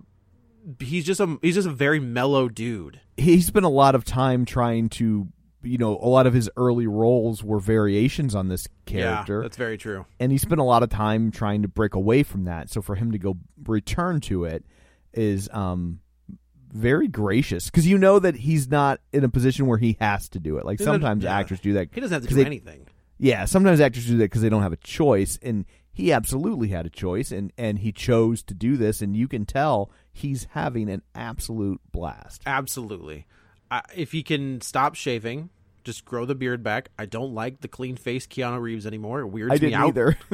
he's 0.80 1.06
just 1.06 1.20
a 1.20 1.38
he's 1.42 1.56
just 1.56 1.68
a 1.68 1.72
very 1.72 2.00
mellow 2.00 2.50
dude 2.50 3.00
he 3.18 3.42
spent 3.42 3.66
a 3.66 3.70
lot 3.70 3.96
of 3.96 4.06
time 4.06 4.46
trying 4.46 4.88
to, 4.88 5.28
you 5.62 5.78
know, 5.78 5.98
a 6.02 6.08
lot 6.08 6.26
of 6.26 6.34
his 6.34 6.50
early 6.56 6.88
roles 6.88 7.44
were 7.44 7.60
variations 7.60 8.34
on 8.34 8.48
this 8.48 8.68
character, 8.86 9.38
yeah 9.38 9.42
that's 9.44 9.58
very 9.58 9.78
true 9.78 10.06
and 10.20 10.32
he 10.32 10.38
spent 10.38 10.62
a 10.62 10.64
lot 10.64 10.84
of 10.84 10.90
time 10.90 11.32
trying 11.32 11.62
to 11.62 11.68
break 11.68 11.96
away 11.96 12.24
from 12.24 12.46
that. 12.46 12.70
So 12.70 12.82
for 12.82 12.96
him 12.96 13.12
to 13.12 13.18
go 13.18 13.38
return 13.66 14.22
to 14.22 14.46
it 14.46 14.64
is 15.14 15.50
um 15.52 16.00
very 16.72 17.08
gracious 17.08 17.66
because 17.66 17.88
you 17.88 17.98
know 17.98 18.20
that 18.20 18.36
he's 18.36 18.70
not 18.70 19.02
in 19.12 19.24
a 19.24 19.30
position 19.30 19.66
where 19.66 19.80
he 19.80 19.98
has 20.00 20.30
to 20.30 20.40
do 20.40 20.58
it. 20.58 20.66
Like 20.66 20.80
sometimes 20.80 21.24
yeah. 21.24 21.38
actors 21.38 21.60
do 21.60 21.74
that. 21.74 21.90
he 21.92 22.00
doesn't 22.00 22.14
have 22.14 22.22
to 22.24 22.30
do 22.30 22.36
they- 22.36 22.46
anything 22.46 22.86
Yeah, 23.18 23.46
sometimes 23.46 23.82
actors 23.82 24.06
do 24.06 24.18
that 24.18 24.26
because 24.26 24.42
they 24.42 24.50
don't 24.50 24.62
have 24.62 24.74
a 24.74 24.78
choice, 24.78 25.40
and 25.42 25.66
he 26.00 26.14
absolutely 26.14 26.70
had 26.70 26.86
a 26.86 26.90
choice, 26.90 27.32
and 27.32 27.52
and 27.58 27.80
he 27.80 27.92
chose 27.92 28.42
to 28.44 28.54
do 28.54 28.78
this, 28.78 29.02
and 29.02 29.16
you 29.16 29.28
can 29.28 29.46
tell 29.46 29.92
he's 30.12 30.48
having 30.52 30.90
an 30.90 31.02
absolute 31.14 31.82
blast. 31.92 32.42
Absolutely. 32.46 33.26
I, 33.70 33.82
if 33.96 34.12
he 34.14 34.24
can 34.24 34.62
stop 34.62 34.96
shaving, 34.96 35.50
just 35.84 36.06
grow 36.06 36.26
the 36.26 36.36
beard 36.36 36.64
back. 36.64 36.90
I 36.98 37.06
don't 37.06 37.34
like 37.34 37.62
the 37.62 37.68
clean 37.68 37.98
face 37.98 38.26
Keanu 38.26 38.62
Reeves 38.62 38.88
anymore. 38.88 39.22
It 39.22 39.28
weirds 39.28 39.52
I 39.52 39.56
me 39.56 39.60
didn't 39.60 39.76
out. 39.76 39.88
either. 39.90 40.18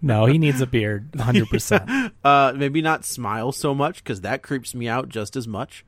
No, 0.00 0.26
he 0.26 0.38
needs 0.38 0.60
a 0.60 0.66
beard, 0.66 1.10
hundred 1.18 1.48
percent. 1.48 2.12
Uh, 2.22 2.52
maybe 2.56 2.80
not 2.82 3.04
smile 3.04 3.52
so 3.52 3.74
much 3.74 4.02
because 4.04 4.20
that 4.22 4.42
creeps 4.42 4.74
me 4.74 4.88
out 4.88 5.08
just 5.08 5.34
as 5.36 5.46
much. 5.48 5.84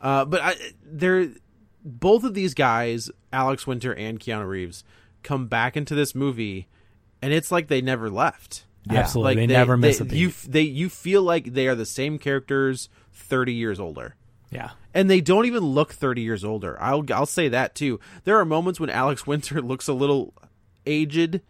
Uh, 0.00 0.24
but 0.24 0.40
I, 0.42 0.54
they're 0.84 1.28
both 1.84 2.24
of 2.24 2.34
these 2.34 2.54
guys, 2.54 3.10
Alex 3.32 3.66
Winter 3.66 3.94
and 3.94 4.20
Keanu 4.20 4.46
Reeves, 4.46 4.84
come 5.22 5.46
back 5.48 5.76
into 5.76 5.94
this 5.94 6.14
movie, 6.14 6.68
and 7.26 7.34
it's 7.34 7.50
like 7.50 7.66
they 7.68 7.80
never 7.82 8.08
left. 8.08 8.64
Absolutely, 8.88 9.30
Like 9.32 9.48
they, 9.48 9.54
never 9.54 9.76
miss 9.76 9.98
they, 9.98 10.04
a 10.04 10.08
beat. 10.08 10.16
You 10.18 10.30
they 10.48 10.62
you 10.62 10.88
feel 10.88 11.22
like 11.22 11.52
they 11.54 11.66
are 11.66 11.74
the 11.74 11.84
same 11.84 12.18
characters 12.18 12.88
thirty 13.12 13.52
years 13.54 13.80
older. 13.80 14.14
yeah, 14.50 14.70
and 14.94 15.10
they 15.10 15.20
don't 15.20 15.46
even 15.46 15.64
look 15.64 15.92
30 15.92 16.22
years 16.22 16.44
older. 16.44 16.80
I'll 16.80 17.04
I'll 17.12 17.26
say 17.26 17.48
that 17.48 17.74
too. 17.74 17.98
There 18.22 18.38
are 18.38 18.44
moments 18.44 18.78
when 18.78 18.88
Alex 18.90 19.26
Winter 19.32 19.60
looks 19.60 19.88
a 19.88 19.92
little 19.92 20.34
aged, 20.86 21.40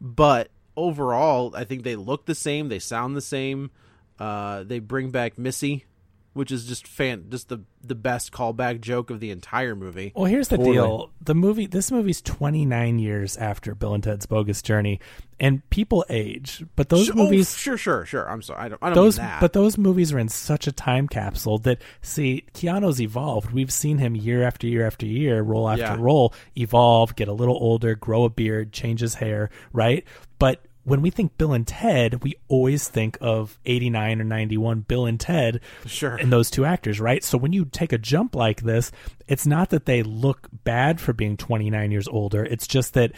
but 0.00 0.50
overall, 0.76 1.54
I 1.56 1.64
think 1.64 1.82
they 1.82 1.96
look 1.96 2.26
the 2.26 2.34
same. 2.34 2.68
They 2.68 2.78
sound 2.78 3.16
the 3.16 3.20
same. 3.22 3.70
Uh, 4.18 4.62
they 4.64 4.78
bring 4.78 5.10
back 5.10 5.38
Missy, 5.38 5.86
which 6.34 6.50
is 6.50 6.64
just 6.66 6.86
fan, 6.86 7.26
just 7.28 7.48
the 7.48 7.60
the 7.84 7.94
best 7.94 8.30
callback 8.32 8.80
joke 8.80 9.10
of 9.10 9.18
the 9.20 9.30
entire 9.30 9.74
movie. 9.74 10.12
Well, 10.14 10.26
here's 10.26 10.48
the 10.48 10.56
Totally. 10.56 10.74
deal. 10.76 11.10
The 11.20 11.34
movie, 11.34 11.66
this 11.66 11.90
movie's 11.90 12.22
29 12.22 12.98
years 13.00 13.36
after 13.36 13.74
Bill 13.74 13.94
and 13.94 14.04
Ted's 14.04 14.24
Bogus 14.26 14.62
Journey, 14.62 15.00
and 15.40 15.68
people 15.70 16.04
age, 16.08 16.64
but 16.76 16.88
those 16.90 17.06
Sure- 17.06 17.14
oh, 17.18 17.24
movies, 17.24 17.52
oh, 17.52 17.56
sure, 17.58 17.76
sure, 17.76 18.04
sure. 18.06 18.30
I'm 18.30 18.40
sorry. 18.42 18.60
I 18.60 18.68
don't. 18.68 18.78
I 18.82 18.86
don't 18.90 18.94
those, 18.94 19.18
mean 19.18 19.26
that. 19.26 19.40
but 19.40 19.52
those 19.52 19.76
movies 19.76 20.12
are 20.12 20.18
in 20.20 20.28
such 20.28 20.66
a 20.68 20.72
time 20.72 21.08
capsule 21.08 21.58
that 21.58 21.82
see, 22.02 22.44
Keanu's 22.54 23.00
evolved. 23.00 23.50
We've 23.52 23.72
seen 23.72 23.98
him 23.98 24.14
year 24.14 24.42
after 24.44 24.66
year 24.68 24.86
after 24.86 25.06
year, 25.06 25.42
roll 25.42 25.68
after 25.68 25.82
Yeah. 25.82 25.96
roll, 25.98 26.32
evolve, 26.56 27.16
get 27.16 27.26
a 27.28 27.32
little 27.32 27.56
older, 27.56 27.94
grow 27.96 28.24
a 28.24 28.30
beard, 28.30 28.72
change 28.72 29.00
his 29.00 29.14
hair, 29.14 29.50
right? 29.72 30.04
But 30.38 30.62
when 30.84 31.00
we 31.02 31.10
think 31.10 31.38
Bill 31.38 31.52
and 31.52 31.66
Ted, 31.66 32.22
we 32.24 32.34
always 32.48 32.88
think 32.88 33.16
of 33.20 33.58
89 33.66 34.20
or 34.20 34.24
91 34.24 34.80
Bill 34.80 35.06
and 35.06 35.18
Ted 35.20 35.60
Sure. 35.86 36.16
and 36.16 36.32
those 36.32 36.50
two 36.50 36.64
actors, 36.64 36.98
right? 37.00 37.22
So 37.22 37.38
when 37.38 37.52
you 37.52 37.64
take 37.66 37.92
a 37.92 37.98
jump 37.98 38.34
like 38.34 38.62
this, 38.62 38.90
it's 39.28 39.46
not 39.46 39.70
that 39.70 39.86
they 39.86 40.02
look 40.02 40.48
bad 40.64 41.00
for 41.00 41.12
being 41.12 41.36
29 41.36 41.90
years 41.92 42.08
older. 42.08 42.44
It's 42.44 42.66
just 42.66 42.94
that 42.94 43.12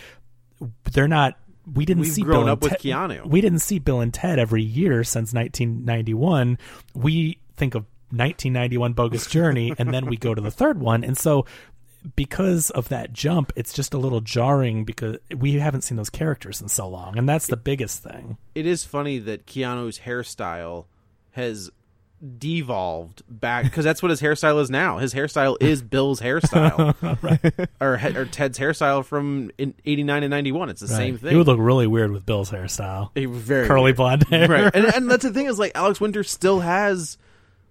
they're 0.93 1.09
not. 1.09 1.39
We 1.73 1.87
didn't 1.87 2.03
We've 2.03 2.13
see 2.13 2.21
grown 2.23 2.45
Bill 2.45 2.53
up 2.53 2.63
with 2.63 2.73
Ted- 2.73 2.81
Keanu. 2.81 3.27
We 3.27 3.41
didn't 3.41 3.61
see 3.61 3.79
Bill 3.79 4.01
and 4.01 4.13
Ted 4.13 4.39
every 4.39 4.63
year 4.63 5.03
since 5.03 5.33
1991. 5.33 6.59
We 6.95 7.39
think 7.57 7.75
of 7.75 7.85
1991 8.11 8.93
Bogus 8.93 9.27
Journey, 9.27 9.73
and 9.79 9.93
then 9.93 10.05
we 10.07 10.17
go 10.19 10.35
to 10.35 10.41
the 10.43 10.51
third 10.51 10.79
one, 10.79 11.03
and 11.03 11.17
so 11.17 11.47
because 12.17 12.71
of 12.71 12.89
that 12.91 13.13
jump, 13.13 13.53
it's 13.57 13.73
just 13.73 13.95
a 13.95 13.99
little 13.99 14.21
jarring 14.21 14.85
because 14.85 15.17
we 15.37 15.55
haven't 15.55 15.83
seen 15.83 15.97
those 15.97 16.11
characters 16.11 16.61
in 16.61 16.69
so 16.69 16.89
long, 16.89 17.17
and 17.19 17.29
that's 17.29 17.47
the 17.47 17.57
biggest 17.57 18.03
thing. 18.03 18.37
it 18.55 18.67
is 18.67 18.85
funny 18.85 19.19
that 19.19 19.47
Keanu's 19.47 20.01
hairstyle 20.01 20.85
has 21.33 21.71
devolved 22.39 23.23
back 23.29 23.65
because 23.65 23.85
that's 23.85 24.03
what 24.03 24.11
his 24.11 24.21
hairstyle 24.21 24.61
is 24.61 24.71
now. 24.71 24.99
His 24.99 25.13
hairstyle 25.15 25.57
is 25.61 25.83
Bill's 25.95 26.21
hairstyle, 26.21 26.95
right. 27.23 27.69
or 27.81 27.95
or 28.21 28.25
Ted's 28.27 28.59
hairstyle 28.59 29.05
from 29.05 29.51
in 29.59 29.75
'89 29.85 30.23
and 30.23 30.31
'91. 30.31 30.71
It's 30.71 30.81
the 30.81 30.89
same 30.89 31.19
thing. 31.19 31.31
He 31.31 31.37
would 31.37 31.47
look 31.47 31.59
really 31.61 31.87
weird 31.87 32.13
with 32.13 32.25
Bill's 32.27 32.51
hairstyle, 32.51 33.11
He 33.15 33.27
was 33.27 33.41
very 33.41 33.67
curly 33.67 33.85
weird. 33.85 33.97
blonde 33.97 34.23
hair. 34.29 34.49
right? 34.49 34.75
And, 34.75 34.87
and 34.87 35.11
that's 35.11 35.25
the 35.25 35.31
thing 35.35 35.47
is 35.47 35.59
like 35.59 35.73
Alex 35.75 36.01
Winter 36.01 36.23
still 36.25 36.61
has 36.61 37.19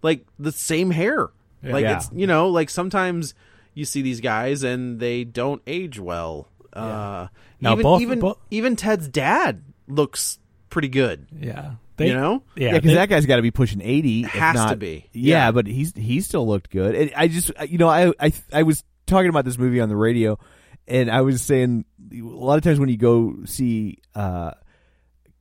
like 0.02 0.26
the 0.40 0.52
same 0.52 0.92
hair. 0.92 1.30
Like 1.64 1.84
Yeah. 1.84 1.98
it's 1.98 2.10
you 2.14 2.28
know 2.28 2.50
like 2.50 2.70
sometimes 2.70 3.34
you 3.74 3.86
see 3.86 4.02
these 4.02 4.22
guys 4.22 4.64
and 4.64 5.00
they 5.00 5.24
don't 5.24 5.62
age 5.68 6.00
well. 6.00 6.48
Uh, 6.72 7.28
Now, 7.62 7.74
even 7.74 7.84
both- 7.84 8.02
even 8.02 8.20
both- 8.20 8.38
even 8.52 8.76
Ted's 8.76 9.08
dad 9.08 9.62
looks 9.88 10.40
pretty 10.70 10.88
good. 10.90 11.28
Yeah, 11.40 11.74
You 12.00 12.14
know? 12.14 12.44
yeah, 12.56 12.68
Yeah, 12.70 12.74
because 12.74 12.88
they- 12.90 12.96
that 12.96 13.10
guy's 13.10 13.26
got 13.26 13.36
to 13.38 13.42
be 13.44 13.52
pushing 13.52 13.80
eighty. 13.82 14.24
if 14.24 14.30
Has 14.32 14.72
to 14.72 14.76
be. 14.76 15.06
Yeah, 15.14 15.46
Yeah. 15.48 15.52
but 15.52 15.68
he's 15.68 15.94
he 15.96 16.22
still 16.22 16.48
looked 16.48 16.72
good. 16.72 16.96
And 16.96 17.12
I 17.16 17.28
just 17.28 17.52
you 17.70 17.78
know 17.78 17.88
I 17.90 18.12
I 18.20 18.34
I 18.52 18.64
was 18.64 18.84
talking 19.06 19.30
about 19.30 19.46
this 19.46 19.58
movie 19.58 19.80
on 19.82 19.90
the 19.90 19.96
radio, 19.96 20.40
and 20.88 21.12
I 21.12 21.22
was 21.22 21.42
saying 21.42 21.86
a 22.12 22.22
lot 22.22 22.56
of 22.58 22.64
times 22.64 22.80
when 22.80 22.90
you 22.90 22.98
go 22.98 23.36
see 23.46 24.00
uh, 24.16 24.52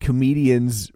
comedians 0.01 0.91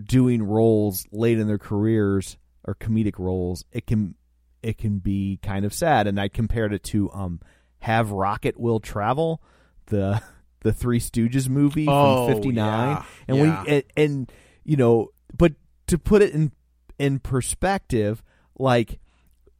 doing 0.00 0.42
roles 0.42 1.06
late 1.12 1.38
in 1.38 1.46
their 1.46 1.58
careers 1.58 2.36
or 2.64 2.74
comedic 2.74 3.18
roles, 3.18 3.64
it 3.72 3.86
can 3.86 4.14
it 4.62 4.78
can 4.78 4.98
be 4.98 5.38
kind 5.42 5.64
of 5.64 5.72
sad. 5.72 6.06
And 6.06 6.20
I 6.20 6.28
compared 6.28 6.72
it 6.72 6.82
to 6.84 7.10
um, 7.12 7.40
Have 7.80 8.10
Rocket 8.10 8.58
Will 8.58 8.80
Travel, 8.80 9.42
the 9.86 10.22
the 10.60 10.72
Three 10.72 11.00
Stooges 11.00 11.48
movie 11.48 11.86
Oh, 11.88 12.26
from 12.26 12.34
'59, 12.36 12.56
yeah, 12.56 13.02
and 13.28 13.36
yeah. 13.36 13.42
when 13.42 13.66
and, 13.66 13.82
and 13.96 14.32
you 14.64 14.76
know, 14.76 15.08
but 15.36 15.52
to 15.86 15.98
put 15.98 16.22
it 16.22 16.32
in 16.32 16.52
in 16.98 17.18
perspective, 17.20 18.22
like, 18.58 18.98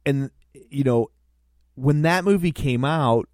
and 0.05 0.29
you 0.69 0.83
know, 0.83 1.09
when 1.75 2.01
that 2.03 2.25
movie 2.25 2.51
came 2.51 2.83
out, 2.83 3.29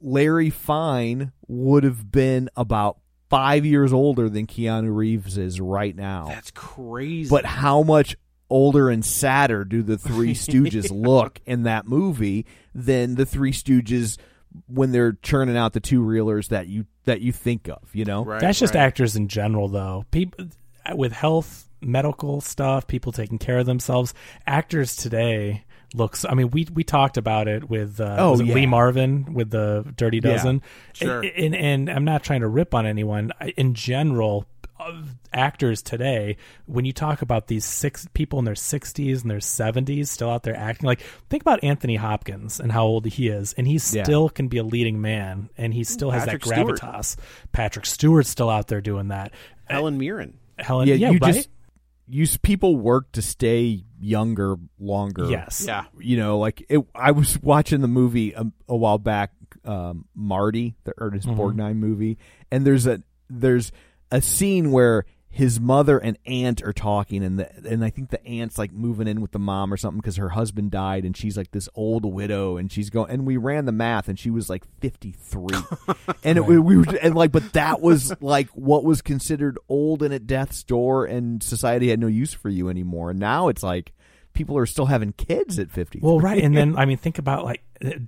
Larry 0.00 0.50
Fine 0.50 1.32
would 1.48 1.84
have 1.84 2.10
been 2.10 2.48
about 2.56 2.98
five 3.28 3.66
years 3.66 3.92
older 3.92 4.28
than 4.28 4.46
Keanu 4.46 4.94
Reeves 4.94 5.36
is 5.36 5.60
right 5.60 5.96
now. 5.96 6.26
That's 6.28 6.50
crazy. 6.52 7.28
But 7.28 7.44
how 7.44 7.82
much 7.82 8.16
older 8.54 8.88
and 8.88 9.04
sadder 9.04 9.64
do 9.64 9.82
the 9.82 9.98
Three 9.98 10.32
Stooges 10.34 10.90
look 10.92 11.40
in 11.44 11.64
that 11.64 11.86
movie 11.88 12.46
than 12.74 13.16
the 13.16 13.26
Three 13.26 13.50
Stooges 13.52 14.16
when 14.68 14.92
they're 14.92 15.14
churning 15.22 15.56
out 15.56 15.72
the 15.72 15.80
two 15.80 16.00
reelers 16.00 16.48
that 16.48 16.68
you 16.68 16.86
that 17.04 17.20
you 17.20 17.32
think 17.32 17.68
of? 17.68 17.80
You 17.92 18.04
know, 18.04 18.24
Right, 18.24 18.40
That's 18.40 18.58
just 18.60 18.74
right. 18.74 18.82
actors 18.82 19.16
in 19.16 19.26
general, 19.28 19.68
though. 19.68 20.04
People 20.12 20.46
with 20.94 21.12
health, 21.12 21.68
medical 21.80 22.40
stuff, 22.40 22.86
people 22.86 23.10
taking 23.10 23.38
care 23.38 23.58
of 23.58 23.66
themselves. 23.66 24.14
Actors 24.46 24.94
today 24.94 25.64
looks. 25.92 26.24
I 26.24 26.34
mean, 26.34 26.50
we 26.50 26.68
we 26.72 26.84
talked 26.84 27.16
about 27.16 27.48
it 27.48 27.68
with 27.68 28.00
uh, 28.00 28.16
Oh, 28.18 28.30
was 28.32 28.40
it 28.40 28.46
yeah. 28.46 28.54
Lee 28.54 28.66
Marvin 28.66 29.34
with 29.34 29.50
the 29.50 29.84
Dirty 29.96 30.18
Yeah, 30.22 30.30
Dozen. 30.34 30.62
sure. 30.92 31.20
And, 31.22 31.32
and 31.34 31.54
and 31.56 31.90
I'm 31.90 32.04
not 32.04 32.22
trying 32.22 32.42
to 32.42 32.48
rip 32.48 32.74
on 32.74 32.86
anyone. 32.86 33.32
I- 33.40 33.52
In 33.56 33.74
general. 33.74 34.46
Of 34.86 35.14
Actors 35.32 35.82
today, 35.82 36.36
when 36.66 36.84
you 36.84 36.92
talk 36.92 37.22
about 37.22 37.46
these 37.46 37.64
six 37.64 38.06
people 38.14 38.38
in 38.38 38.44
their 38.44 38.54
60s 38.54 39.22
and 39.22 39.30
their 39.30 39.38
70s 39.38 40.08
still 40.08 40.30
out 40.30 40.42
there 40.42 40.56
acting, 40.56 40.86
like 40.86 41.00
think 41.30 41.42
about 41.42 41.62
Anthony 41.64 41.96
Hopkins 41.96 42.60
and 42.60 42.70
how 42.70 42.84
old 42.84 43.06
he 43.06 43.28
is, 43.28 43.52
and 43.54 43.66
he 43.66 43.74
Yeah. 43.74 44.02
still 44.04 44.28
can 44.28 44.48
be 44.48 44.58
a 44.58 44.62
leading 44.62 45.00
man, 45.00 45.48
and 45.56 45.72
he 45.74 45.84
still 45.84 46.10
has 46.10 46.24
Patrick 46.24 46.42
that 46.44 46.54
Stewart. 46.54 46.80
gravitas. 46.80 47.16
Patrick 47.52 47.86
Stewart's 47.86 48.28
still 48.28 48.50
out 48.50 48.68
there 48.68 48.80
doing 48.80 49.08
that. 49.08 49.32
Helen 49.68 49.98
Mirren. 49.98 50.34
Helen, 50.58 50.86
yeah, 50.88 50.94
yeah, 50.94 51.10
you 51.10 51.18
right? 51.18 51.34
just 51.34 51.48
use 52.06 52.36
people 52.36 52.76
work 52.76 53.10
to 53.12 53.22
stay 53.22 53.82
younger 53.98 54.56
longer. 54.78 55.24
yes, 55.30 55.64
Yeah. 55.66 55.84
you 55.98 56.16
know, 56.18 56.38
like 56.38 56.64
it, 56.68 56.80
I 56.94 57.12
was 57.12 57.42
watching 57.42 57.80
the 57.80 57.88
movie 57.88 58.32
a, 58.34 58.44
a 58.68 58.76
while 58.76 58.98
back, 58.98 59.32
um, 59.64 60.04
Marty, 60.14 60.74
the 60.84 60.92
Ernest 60.98 61.26
Mhm. 61.26 61.36
Borgnine 61.38 61.76
movie, 61.76 62.18
and 62.52 62.66
there's 62.66 62.86
a 62.86 63.02
there's 63.30 63.72
a 64.14 64.22
scene 64.22 64.70
where 64.70 65.04
his 65.28 65.58
mother 65.58 65.98
and 65.98 66.16
aunt 66.26 66.62
are 66.62 66.72
talking, 66.72 67.24
and 67.24 67.40
the 67.40 67.50
and 67.68 67.84
I 67.84 67.90
think 67.90 68.10
the 68.10 68.24
aunt's 68.24 68.56
like 68.56 68.72
moving 68.72 69.08
in 69.08 69.20
with 69.20 69.32
the 69.32 69.40
mom 69.40 69.72
or 69.72 69.76
something 69.76 69.98
because 69.98 70.14
her 70.14 70.28
husband 70.28 70.70
died, 70.70 71.04
and 71.04 71.16
she's 71.16 71.36
like 71.36 71.50
this 71.50 71.68
old 71.74 72.04
widow, 72.04 72.56
and 72.56 72.70
she's 72.70 72.88
going, 72.88 73.10
and 73.10 73.26
we 73.26 73.36
ran 73.36 73.64
the 73.64 73.72
math, 73.72 74.08
and 74.08 74.16
she 74.16 74.30
was 74.30 74.48
like 74.48 74.62
fifty 74.80 75.10
three, 75.10 75.58
and 76.24 76.38
it, 76.38 76.46
we 76.46 76.76
were 76.76 76.84
and 77.02 77.16
like, 77.16 77.32
but 77.32 77.52
that 77.54 77.80
was 77.80 78.14
like 78.22 78.48
what 78.50 78.84
was 78.84 79.02
considered 79.02 79.58
old 79.68 80.04
and 80.04 80.14
at 80.14 80.28
death's 80.28 80.62
door, 80.62 81.04
and 81.04 81.42
society 81.42 81.88
had 81.88 81.98
no 81.98 82.06
use 82.06 82.32
for 82.32 82.48
you 82.48 82.68
anymore. 82.68 83.10
And 83.10 83.18
now 83.18 83.48
it's 83.48 83.64
like 83.64 83.92
people 84.34 84.58
are 84.58 84.66
still 84.66 84.86
having 84.86 85.12
kids 85.12 85.58
at 85.58 85.70
50 85.70 86.00
Well, 86.02 86.20
right, 86.20 86.42
and 86.42 86.56
then 86.56 86.76
I 86.78 86.84
mean, 86.84 86.96
think 86.98 87.18
about 87.18 87.44
like 87.44 87.62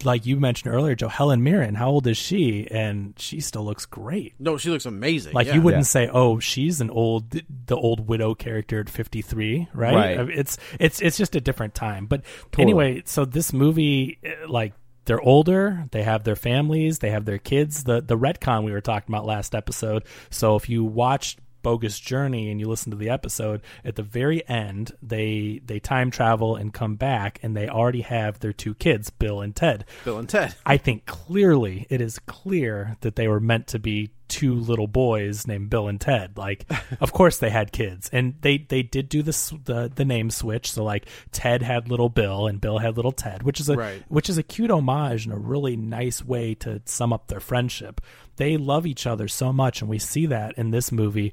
like 0.04 0.26
you 0.26 0.38
mentioned 0.38 0.72
earlier, 0.74 0.94
Joe 0.94 1.08
Helen 1.08 1.42
Mirren. 1.42 1.74
How 1.74 1.88
old 1.90 2.06
is 2.06 2.16
she? 2.16 2.66
And 2.70 3.14
she 3.18 3.40
still 3.40 3.64
looks 3.64 3.84
great. 3.86 4.34
No, 4.38 4.56
she 4.56 4.70
looks 4.70 4.86
amazing. 4.86 5.32
Like 5.34 5.46
yeah. 5.48 5.54
you 5.54 5.60
wouldn't 5.62 5.82
Yeah. 5.82 5.86
say, 5.86 6.08
"Oh, 6.12 6.38
she's 6.38 6.80
an 6.80 6.90
old, 6.90 7.30
the 7.30 7.76
old 7.76 8.08
widow 8.08 8.34
character 8.34 8.80
at 8.80 8.88
53," 8.88 9.68
right? 9.74 9.94
Right. 9.94 10.18
I 10.18 10.22
mean, 10.24 10.38
It's 10.38 10.56
it's 10.80 11.00
it's 11.00 11.16
just 11.16 11.34
a 11.36 11.40
different 11.40 11.74
time. 11.74 12.06
But 12.06 12.22
Totally. 12.52 12.62
anyway, 12.62 13.02
so 13.06 13.24
this 13.24 13.52
movie, 13.52 14.18
eh, 14.22 14.34
like 14.48 14.72
they're 15.04 15.20
older, 15.20 15.84
they 15.92 16.02
have 16.02 16.24
their 16.24 16.36
families, 16.36 16.98
they 17.00 17.10
have 17.10 17.24
their 17.26 17.38
kids. 17.38 17.84
The 17.84 18.00
the 18.00 18.16
retcon 18.16 18.64
we 18.64 18.72
were 18.72 18.80
talking 18.80 19.14
about 19.14 19.26
last 19.26 19.54
episode. 19.54 20.04
So 20.30 20.56
if 20.56 20.68
you 20.68 20.84
watched 20.84 21.38
bogus 21.66 21.98
journey 21.98 22.48
and 22.48 22.60
you 22.60 22.68
listen 22.68 22.92
to 22.92 22.96
the 22.96 23.10
episode 23.10 23.60
at 23.84 23.96
the 23.96 24.02
very 24.04 24.46
end 24.48 24.92
they 25.02 25.60
they 25.66 25.80
time 25.80 26.12
travel 26.12 26.54
and 26.54 26.72
come 26.72 26.94
back 26.94 27.40
and 27.42 27.56
they 27.56 27.68
already 27.68 28.02
have 28.02 28.38
their 28.38 28.52
two 28.52 28.72
kids 28.74 29.10
bill 29.10 29.40
and 29.40 29.56
ted 29.56 29.84
Bill 30.04 30.18
and 30.18 30.28
Ted. 30.28 30.54
I 30.64 30.76
think 30.76 31.06
clearly 31.06 31.86
it 31.90 32.00
is 32.00 32.20
clear 32.20 32.96
that 33.00 33.16
they 33.16 33.26
were 33.26 33.40
meant 33.40 33.66
to 33.68 33.80
be 33.80 34.10
two 34.28 34.54
little 34.54 34.86
boys 34.86 35.46
named 35.46 35.70
Bill 35.70 35.88
and 35.88 36.00
Ted. 36.00 36.36
Like, 36.36 36.66
of 37.00 37.12
course 37.12 37.38
they 37.38 37.50
had 37.50 37.72
kids, 37.72 38.08
and 38.12 38.34
they 38.40 38.58
they 38.58 38.82
did 38.82 39.08
do 39.08 39.22
this 39.22 39.52
the 39.64 39.90
the 39.92 40.04
name 40.04 40.30
switch. 40.30 40.70
So 40.72 40.84
like 40.84 41.06
Ted 41.32 41.62
had 41.62 41.88
little 41.88 42.08
Bill 42.08 42.46
and 42.46 42.60
Bill 42.60 42.78
had 42.78 42.96
little 42.96 43.12
Ted, 43.12 43.42
which 43.42 43.60
is 43.60 43.68
a 43.68 43.76
Right. 43.76 44.02
which 44.08 44.28
is 44.30 44.38
a 44.38 44.42
cute 44.42 44.70
homage 44.70 45.24
and 45.24 45.34
a 45.34 45.38
really 45.38 45.76
nice 45.76 46.24
way 46.24 46.54
to 46.56 46.80
sum 46.84 47.12
up 47.12 47.26
their 47.28 47.40
friendship. 47.40 48.00
They 48.36 48.56
love 48.56 48.86
each 48.86 49.06
other 49.06 49.28
so 49.28 49.52
much, 49.52 49.80
and 49.80 49.88
we 49.90 49.98
see 49.98 50.26
that 50.26 50.56
in 50.58 50.70
this 50.70 50.92
movie. 50.92 51.32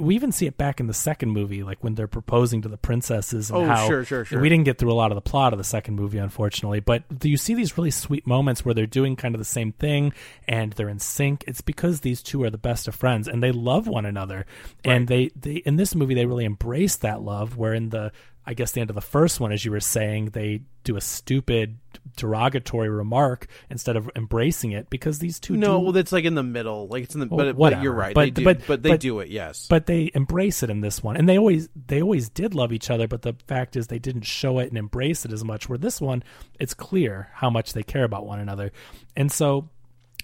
We 0.00 0.14
even 0.14 0.30
see 0.30 0.46
it 0.46 0.56
back 0.56 0.78
in 0.78 0.86
the 0.86 0.94
second 0.94 1.30
movie, 1.30 1.62
like 1.64 1.82
when 1.82 1.94
they're 1.96 2.06
proposing 2.06 2.62
to 2.62 2.68
the 2.68 2.76
princesses 2.76 3.50
and 3.50 3.58
Oh, 3.58 3.64
how 3.66 3.86
sure, 3.88 4.04
sure, 4.04 4.24
sure. 4.24 4.40
we 4.40 4.48
didn't 4.48 4.64
get 4.64 4.78
through 4.78 4.92
a 4.92 4.94
lot 4.94 5.10
of 5.10 5.16
the 5.16 5.20
plot 5.20 5.52
of 5.52 5.58
the 5.58 5.64
second 5.64 5.96
movie, 5.96 6.18
unfortunately. 6.18 6.78
But 6.80 7.02
you 7.22 7.36
see 7.36 7.54
these 7.54 7.76
really 7.76 7.90
sweet 7.90 8.26
moments 8.26 8.64
where 8.64 8.72
they're 8.72 8.86
doing 8.86 9.16
kind 9.16 9.34
of 9.34 9.40
the 9.40 9.44
same 9.44 9.72
thing 9.72 10.12
and 10.46 10.72
they're 10.74 10.88
in 10.88 11.00
sync. 11.00 11.42
It's 11.48 11.60
because 11.60 12.00
these 12.00 12.22
two 12.22 12.42
are 12.44 12.50
the 12.50 12.58
best 12.58 12.86
of 12.86 12.94
friends 12.94 13.26
and 13.26 13.42
they 13.42 13.50
love 13.52 13.88
one 13.88 14.06
another. 14.06 14.46
And 14.84 15.08
they, 15.08 15.30
they 15.34 15.54
in 15.56 15.74
this 15.76 15.94
movie 15.94 16.14
they 16.14 16.26
really 16.26 16.44
embrace 16.44 16.96
that 16.98 17.20
love. 17.22 17.56
Where 17.56 17.74
in 17.74 17.88
the 17.90 18.12
I 18.46 18.54
guess 18.54 18.72
the 18.72 18.80
end 18.80 18.90
of 18.90 18.94
the 18.94 19.00
first 19.02 19.40
one, 19.40 19.52
as 19.52 19.64
you 19.64 19.70
were 19.70 19.80
saying, 19.80 20.26
they 20.26 20.62
do 20.84 20.96
a 20.96 21.00
stupid 21.00 21.78
derogatory 22.16 22.90
remark 22.90 23.46
instead 23.70 23.96
of 23.96 24.10
embracing 24.14 24.72
it 24.72 24.90
because 24.90 25.18
these 25.18 25.40
two 25.40 25.56
No, 25.56 25.78
do 25.78 25.84
well, 25.84 25.92
that's 25.92 26.12
like 26.12 26.24
in 26.26 26.34
the 26.34 26.42
middle. 26.42 26.86
Like 26.88 27.04
it's 27.04 27.14
in 27.14 27.20
the. 27.20 27.26
Well, 27.26 27.46
but, 27.54 27.56
but 27.56 27.82
you're 27.82 27.92
right. 27.92 28.14
But- 28.14 28.24
they 28.26 28.30
do, 28.30 28.44
but- 28.44 28.66
but, 28.66 28.82
they 28.82 28.90
but- 28.90 29.00
do 29.00 29.20
it. 29.20 29.30
Yes. 29.30 29.66
but 29.68 29.86
they 29.86 30.10
embrace 30.14 30.62
it 30.62 30.70
in 30.70 30.80
this 30.80 31.02
one 31.02 31.16
and 31.16 31.28
they 31.28 31.38
always 31.38 31.68
they 31.86 32.02
always 32.02 32.28
did 32.28 32.54
love 32.54 32.72
each 32.72 32.90
other 32.90 33.08
but 33.08 33.22
the 33.22 33.34
fact 33.46 33.76
is 33.76 33.86
they 33.86 33.98
didn't 33.98 34.22
show 34.22 34.58
it 34.58 34.68
and 34.68 34.76
embrace 34.76 35.24
it 35.24 35.32
as 35.32 35.42
much 35.44 35.68
where 35.68 35.78
this 35.78 36.00
one 36.00 36.22
it's 36.60 36.74
clear 36.74 37.28
how 37.32 37.48
much 37.50 37.72
they 37.72 37.82
care 37.82 38.04
about 38.04 38.26
one 38.26 38.38
another 38.40 38.70
and 39.16 39.32
so 39.32 39.68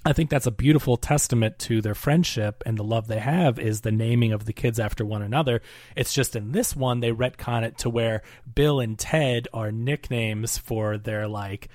I 0.05 0.15
think 0.15 0.31
that's 0.31 0.47
a 0.47 0.51
beautiful 0.51 0.97
testament 0.97 1.59
to 1.61 1.83
their 1.83 1.95
friendship 1.95 2.63
and 2.65 2.79
the 2.79 2.83
love 2.83 3.07
they 3.07 3.19
have 3.19 3.59
is 3.59 3.83
the 3.83 3.93
naming 3.93 4.33
of 4.33 4.47
the 4.47 4.53
kids 4.55 4.81
after 4.81 5.05
one 5.05 5.21
another. 5.21 5.61
It's 5.95 6.15
just 6.15 6.35
in 6.35 6.53
this 6.53 6.75
one 6.75 7.01
they 7.01 7.13
retcon 7.13 7.65
it 7.65 7.77
to 7.79 7.91
where 7.91 8.23
Bill 8.55 8.81
and 8.81 8.99
Ted 8.99 9.47
are 9.53 9.71
nicknames 9.71 10.57
for 10.57 10.97
their 10.97 11.29
like 11.29 11.69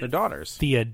the 0.00 0.08
daughters. 0.08 0.56
Thea 0.56 0.86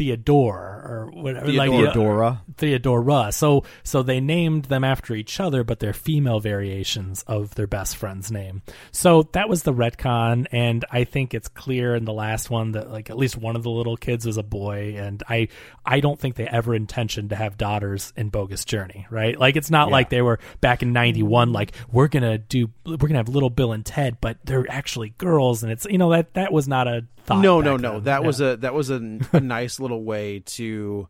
Theodore 0.00 0.82
or 0.88 1.10
whatever 1.12 1.44
Theodora. 1.44 1.68
like 1.68 1.92
Theodora. 1.92 2.42
Theodora. 2.56 3.32
So 3.32 3.64
so 3.82 4.02
they 4.02 4.18
named 4.18 4.64
them 4.64 4.82
after 4.82 5.14
each 5.14 5.38
other, 5.38 5.62
but 5.62 5.78
they're 5.78 5.92
female 5.92 6.40
variations 6.40 7.22
of 7.26 7.54
their 7.54 7.66
best 7.66 7.98
friend's 7.98 8.32
name. 8.32 8.62
So 8.92 9.24
that 9.34 9.50
was 9.50 9.62
the 9.62 9.74
retcon, 9.74 10.46
and 10.52 10.86
I 10.90 11.04
think 11.04 11.34
it's 11.34 11.48
clear 11.48 11.94
in 11.94 12.06
the 12.06 12.14
last 12.14 12.48
one 12.48 12.72
that 12.72 12.90
like 12.90 13.10
at 13.10 13.18
least 13.18 13.36
one 13.36 13.56
of 13.56 13.62
the 13.62 13.68
little 13.68 13.98
kids 13.98 14.24
was 14.24 14.38
a 14.38 14.42
boy, 14.42 14.94
and 14.96 15.22
I 15.28 15.48
I 15.84 16.00
don't 16.00 16.18
think 16.18 16.36
they 16.36 16.46
ever 16.46 16.74
intentioned 16.74 17.28
to 17.28 17.36
have 17.36 17.58
daughters 17.58 18.14
in 18.16 18.30
Bogus 18.30 18.64
Journey, 18.64 19.06
right? 19.10 19.38
Like 19.38 19.56
it's 19.56 19.70
not 19.70 19.90
like 19.90 20.08
they 20.08 20.22
were 20.22 20.38
back 20.62 20.82
in 20.82 20.94
'91, 20.94 21.52
like 21.52 21.72
we're 21.92 22.08
gonna 22.08 22.38
do 22.38 22.70
we're 22.86 22.96
gonna 22.96 23.16
have 23.16 23.28
little 23.28 23.50
Bill 23.50 23.72
and 23.72 23.84
Ted, 23.84 24.16
but 24.22 24.38
they're 24.44 24.64
actually 24.70 25.10
girls, 25.18 25.62
and 25.62 25.70
it's 25.70 25.84
you 25.84 25.98
know 25.98 26.08
that 26.12 26.32
that 26.32 26.54
was 26.54 26.66
not 26.66 26.88
a 26.88 27.04
thought. 27.34 27.40
No, 27.40 27.60
no, 27.60 27.76
no. 27.76 27.94
then. 27.94 28.04
That 28.04 28.24
was 28.24 28.40
a 28.40 28.56
that 28.58 28.74
was 28.74 28.90
a, 28.90 29.18
a 29.32 29.40
nice 29.40 29.80
little 29.80 30.04
way 30.04 30.40
to 30.40 31.08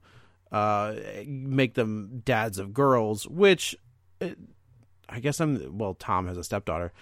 uh, 0.52 0.94
make 1.26 1.74
them 1.74 2.22
dads 2.24 2.58
of 2.58 2.72
girls. 2.72 3.26
Which 3.26 3.76
uh, 4.20 4.30
I 5.08 5.20
guess 5.20 5.40
I'm. 5.40 5.78
Well, 5.78 5.94
Tom 5.94 6.26
has 6.26 6.36
a 6.36 6.44
stepdaughter. 6.44 6.92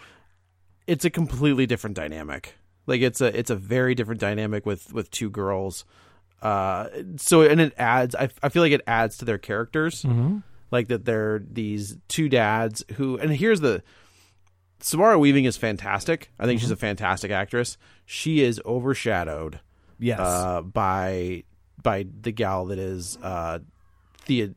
It's 0.87 1.05
a 1.05 1.11
completely 1.11 1.67
different 1.67 1.97
dynamic. 1.97 2.55
Like 2.87 3.03
it's 3.03 3.21
a 3.21 3.39
it's 3.39 3.51
a 3.51 3.57
very 3.57 3.95
different 3.95 4.21
dynamic 4.21 4.65
with 4.65 4.93
with 4.93 5.11
two 5.11 5.31
girls. 5.31 5.85
Uh, 6.41 6.89
so 7.17 7.43
and 7.43 7.61
it 7.61 7.75
adds. 7.77 8.15
I 8.15 8.31
I 8.43 8.49
feel 8.49 8.63
like 8.63 8.73
it 8.73 8.83
adds 8.87 9.19
to 9.19 9.25
their 9.25 9.39
characters. 9.39 10.03
Mm-hmm. 10.03 10.39
Like 10.71 10.89
that 10.89 11.05
they're 11.05 11.39
these 11.39 11.99
two 12.09 12.29
dads 12.29 12.85
who. 12.97 13.19
And 13.19 13.31
here's 13.31 13.61
the. 13.61 13.83
Samara 14.81 15.19
Weaving 15.19 15.45
is 15.45 15.57
fantastic. 15.57 16.31
I 16.39 16.47
think 16.47 16.61
she's 16.61 16.71
a 16.71 16.77
fantastic 16.77 17.31
actress. 17.31 17.77
She 18.07 18.43
is 18.43 18.61
overshadowed 18.65 19.61
Yes. 19.99 20.21
uh, 20.21 20.63
by 20.63 21.45
by 21.83 22.07
the 22.21 22.33
gal 22.33 22.67
that 22.67 22.79
is 22.79 23.19
uh, 23.23 23.59
Thea, 24.23 24.51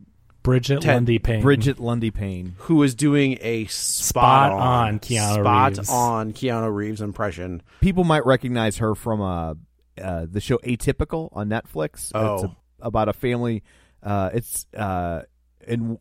Brigette 0.44 0.82
Ted- 0.82 0.96
Lundy-Paine. 0.96 1.42
Bridget 1.42 1.80
Lundy 1.80 2.10
Payne. 2.12 2.56
who 2.60 2.82
is 2.84 2.96
doing 2.96 3.38
a 3.42 3.66
spot, 3.66 4.52
Spot 4.52 4.52
on 4.54 5.00
Keanu 5.00 5.34
spot 5.42 5.78
Reeves. 5.78 5.90
on 5.90 6.34
Keanu 6.34 6.74
Reeves 6.74 7.02
impression. 7.02 7.62
People 7.82 8.04
might 8.04 8.26
recognize 8.26 8.78
her 8.78 8.96
from 8.96 9.22
uh, 9.22 9.54
uh, 10.02 10.26
the 10.30 10.42
show 10.42 10.58
Atypical 10.60 11.30
on 11.34 11.50
Netflix. 11.50 12.06
It's 12.06 12.12
Oh. 12.16 12.56
a- 12.82 12.88
about 12.88 13.08
a 13.10 13.14
family. 13.14 13.64
Uh, 14.02 14.32
it's 14.34 14.66
uh, 14.76 15.22
and 15.68 16.00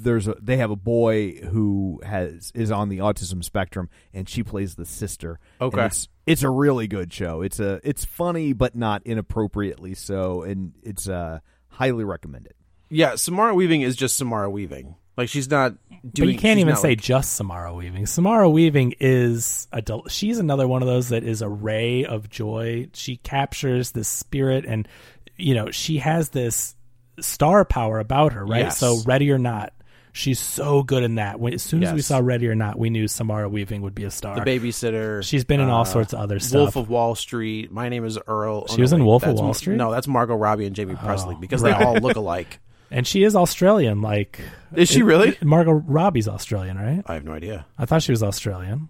there's 0.00 0.28
a 0.28 0.34
they 0.40 0.56
have 0.58 0.70
a 0.70 0.76
boy 0.76 1.36
who 1.36 2.00
has 2.04 2.50
is 2.54 2.70
on 2.70 2.88
the 2.88 2.98
autism 2.98 3.42
spectrum, 3.44 3.88
and 4.12 4.28
she 4.28 4.42
plays 4.42 4.74
the 4.74 4.84
sister. 4.84 5.38
Okay. 5.60 5.86
it's 5.86 6.08
it's 6.26 6.42
a 6.42 6.50
really 6.50 6.86
good 6.88 7.12
show. 7.12 7.42
It's 7.42 7.60
a 7.60 7.80
it's 7.84 8.04
funny 8.04 8.52
but 8.52 8.74
not 8.74 9.02
inappropriately 9.04 9.94
so, 9.94 10.42
and 10.42 10.72
it's 10.82 11.08
uh 11.08 11.40
highly 11.68 12.04
recommended. 12.04 12.54
Yeah, 12.90 13.14
Samara 13.16 13.54
Weaving 13.54 13.82
is 13.82 13.96
just 13.96 14.16
Samara 14.16 14.50
Weaving. 14.50 14.94
Like 15.16 15.28
she's 15.28 15.48
not 15.48 15.74
doing. 16.12 16.28
but 16.28 16.32
you 16.32 16.38
can't 16.38 16.58
even 16.60 16.76
say 16.76 16.90
like- 16.90 17.00
just 17.00 17.36
Samara 17.36 17.72
Weaving. 17.72 18.06
Samara 18.06 18.48
Weaving 18.50 18.94
is 19.00 19.68
a 19.72 19.80
del- 19.80 20.08
she's 20.08 20.38
another 20.38 20.66
one 20.66 20.82
of 20.82 20.88
those 20.88 21.10
that 21.10 21.22
is 21.24 21.40
a 21.42 21.48
ray 21.48 22.04
of 22.04 22.28
joy. 22.28 22.88
She 22.94 23.16
captures 23.18 23.92
the 23.92 24.02
spirit 24.04 24.64
and 24.66 24.88
you 25.36 25.54
know, 25.54 25.70
she 25.70 25.98
has 25.98 26.28
this 26.30 26.76
star 27.20 27.64
power 27.64 27.98
about 27.98 28.32
her, 28.32 28.44
right? 28.44 28.62
Yes. 28.62 28.78
So 28.78 28.98
Ready 29.04 29.30
or 29.30 29.38
Not, 29.38 29.72
she's 30.14 30.38
so 30.40 30.82
good 30.82 31.02
in 31.02 31.16
that. 31.16 31.38
When 31.38 31.52
as 31.52 31.62
soon 31.62 31.84
as 31.84 31.92
we 31.92 32.00
saw 32.00 32.18
Ready 32.18 32.48
or 32.48 32.54
Not, 32.54 32.78
we 32.78 32.88
knew 32.88 33.06
Samara 33.06 33.48
Weaving 33.48 33.82
would 33.82 33.94
be 33.94 34.04
a 34.04 34.10
star. 34.10 34.34
The 34.36 34.40
babysitter. 34.40 35.22
She's 35.22 35.44
been 35.44 35.60
in 35.60 35.68
all 35.68 35.82
uh, 35.82 35.84
sorts 35.84 36.14
of 36.14 36.20
other 36.20 36.38
stuff. 36.38 36.58
Wolf 36.58 36.76
of 36.76 36.88
Wall 36.88 37.14
Street. 37.14 37.70
My 37.70 37.90
name 37.90 38.04
is 38.06 38.18
Earl. 38.26 38.66
Oh, 38.68 38.74
She 38.74 38.80
was 38.80 38.92
in 38.94 39.00
wait, 39.00 39.06
Wolf 39.06 39.24
of 39.24 39.34
Wall 39.34 39.44
Mar- 39.46 39.54
Street? 39.54 39.76
No, 39.76 39.90
that's 39.92 40.08
Margot 40.08 40.34
Robbie 40.36 40.66
and 40.66 40.76
Jaime 40.76 40.94
Pressly 40.94 41.34
Oh, 41.34 41.40
because 41.40 41.60
right. 41.62 41.78
they 41.78 41.84
all 41.84 41.96
look 41.96 42.16
alike. 42.16 42.60
and 42.90 43.06
she 43.06 43.24
is 43.24 43.36
Australian. 43.36 44.00
Like, 44.00 44.40
Is 44.74 44.88
she 44.88 45.02
really? 45.02 45.36
Margot 45.42 45.72
Robbie's 45.72 46.28
Australian, 46.28 46.78
right? 46.78 47.02
I 47.06 47.14
have 47.14 47.24
no 47.24 47.32
idea. 47.32 47.66
I 47.76 47.84
thought 47.84 48.02
she 48.02 48.12
was 48.12 48.22
Australian. 48.22 48.88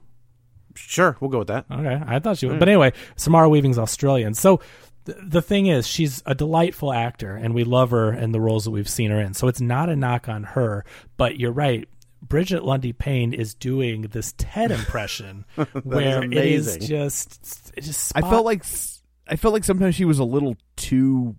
Sure, 0.77 1.17
we'll 1.21 1.31
go 1.31 1.39
with 1.39 1.49
that. 1.49 1.67
Okay, 1.71 2.01
I 2.07 2.19
thought 2.19 2.37
she 2.39 2.47
was. 2.47 2.59
But 2.59 2.69
anyway, 2.69 2.93
Samara 3.17 3.49
Weaving's 3.49 3.79
Australian. 3.79 4.35
So 4.35 4.61
th- 5.07 5.19
the 5.23 5.43
thing 5.43 5.67
is, 5.67 5.87
she's 5.87 6.23
a 6.27 6.35
delightful 6.35 6.93
actor, 6.93 7.37
and 7.37 7.55
we 7.55 7.65
love 7.65 7.91
her 7.91 8.11
and 8.11 8.35
the 8.35 8.41
roles 8.41 8.65
that 8.65 8.71
we've 8.71 8.89
seen 8.89 9.11
her 9.11 9.21
in. 9.21 9.35
So 9.35 9.49
it's 9.49 9.61
not 9.61 9.89
a 9.89 9.97
knock 9.97 10.29
on 10.29 10.45
her. 10.45 10.85
But 11.17 11.39
you're 11.39 11.53
right. 11.53 11.89
Brigette 12.23 12.65
Lundy-Paine 12.65 13.35
is 13.35 13.55
doing 13.55 14.03
this 14.03 14.35
Ted 14.39 14.71
impression 14.71 15.45
where 15.83 16.23
it 16.25 16.33
is 16.33 16.79
just, 16.79 17.73
it 17.77 17.83
just. 17.83 18.13
I 18.17 18.23
felt 18.23 18.45
like 18.47 18.61
s- 18.61 19.03
I 19.29 19.37
felt 19.37 19.53
like 19.55 19.65
sometimes 19.65 19.95
she 19.95 20.05
was 20.07 20.19
a 20.19 20.25
little 20.25 20.57
too 20.77 21.37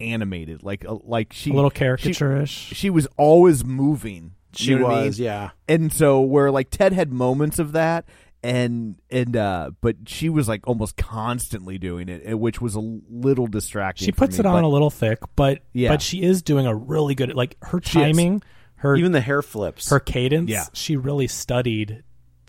animated, 0.00 0.62
like 0.62 0.84
uh, 0.84 0.96
like 1.04 1.32
she 1.32 1.50
a 1.50 1.54
little 1.54 1.70
she, 1.70 1.76
caricaturish. 1.84 2.48
she 2.74 2.90
was 2.90 3.06
always 3.16 3.64
moving. 3.64 4.34
She 4.54 4.70
You 4.72 4.78
know 4.80 4.84
what 4.86 4.94
I 4.98 5.02
was, 5.06 5.18
mean? 5.18 5.24
yeah. 5.26 5.50
And 5.68 5.92
so 5.92 6.20
where 6.20 6.50
like 6.50 6.70
Ted 6.70 6.92
had 6.92 7.12
moments 7.12 7.58
of 7.58 7.72
that 7.72 8.04
and 8.42 8.96
and 9.10 9.36
uh 9.36 9.70
but 9.80 9.96
she 10.06 10.28
was 10.28 10.48
like 10.48 10.66
almost 10.66 10.96
constantly 10.96 11.78
doing 11.78 12.08
it, 12.08 12.34
which 12.38 12.60
was 12.60 12.74
a 12.74 12.80
little 12.80 13.46
distracting. 13.46 14.06
she 14.06 14.12
for 14.12 14.18
puts 14.18 14.36
me, 14.36 14.40
it 14.40 14.46
on 14.46 14.62
but- 14.62 14.66
a 14.66 14.70
little 14.70 14.90
thick, 14.90 15.18
but 15.36 15.62
Yeah. 15.72 15.90
but 15.90 16.02
she 16.02 16.22
is 16.22 16.42
doing 16.42 16.66
a 16.66 16.74
really 16.74 17.14
good. 17.14 17.34
Like 17.34 17.56
her 17.62 17.78
timing, 17.80 18.42
her 18.76 18.96
Even 18.96 19.12
the 19.12 19.20
hair 19.20 19.42
flips. 19.42 19.90
her 19.90 20.00
cadence. 20.00 20.50
Yeah. 20.50 20.64
She 20.72 20.96
really 20.96 21.28
studied 21.28 22.02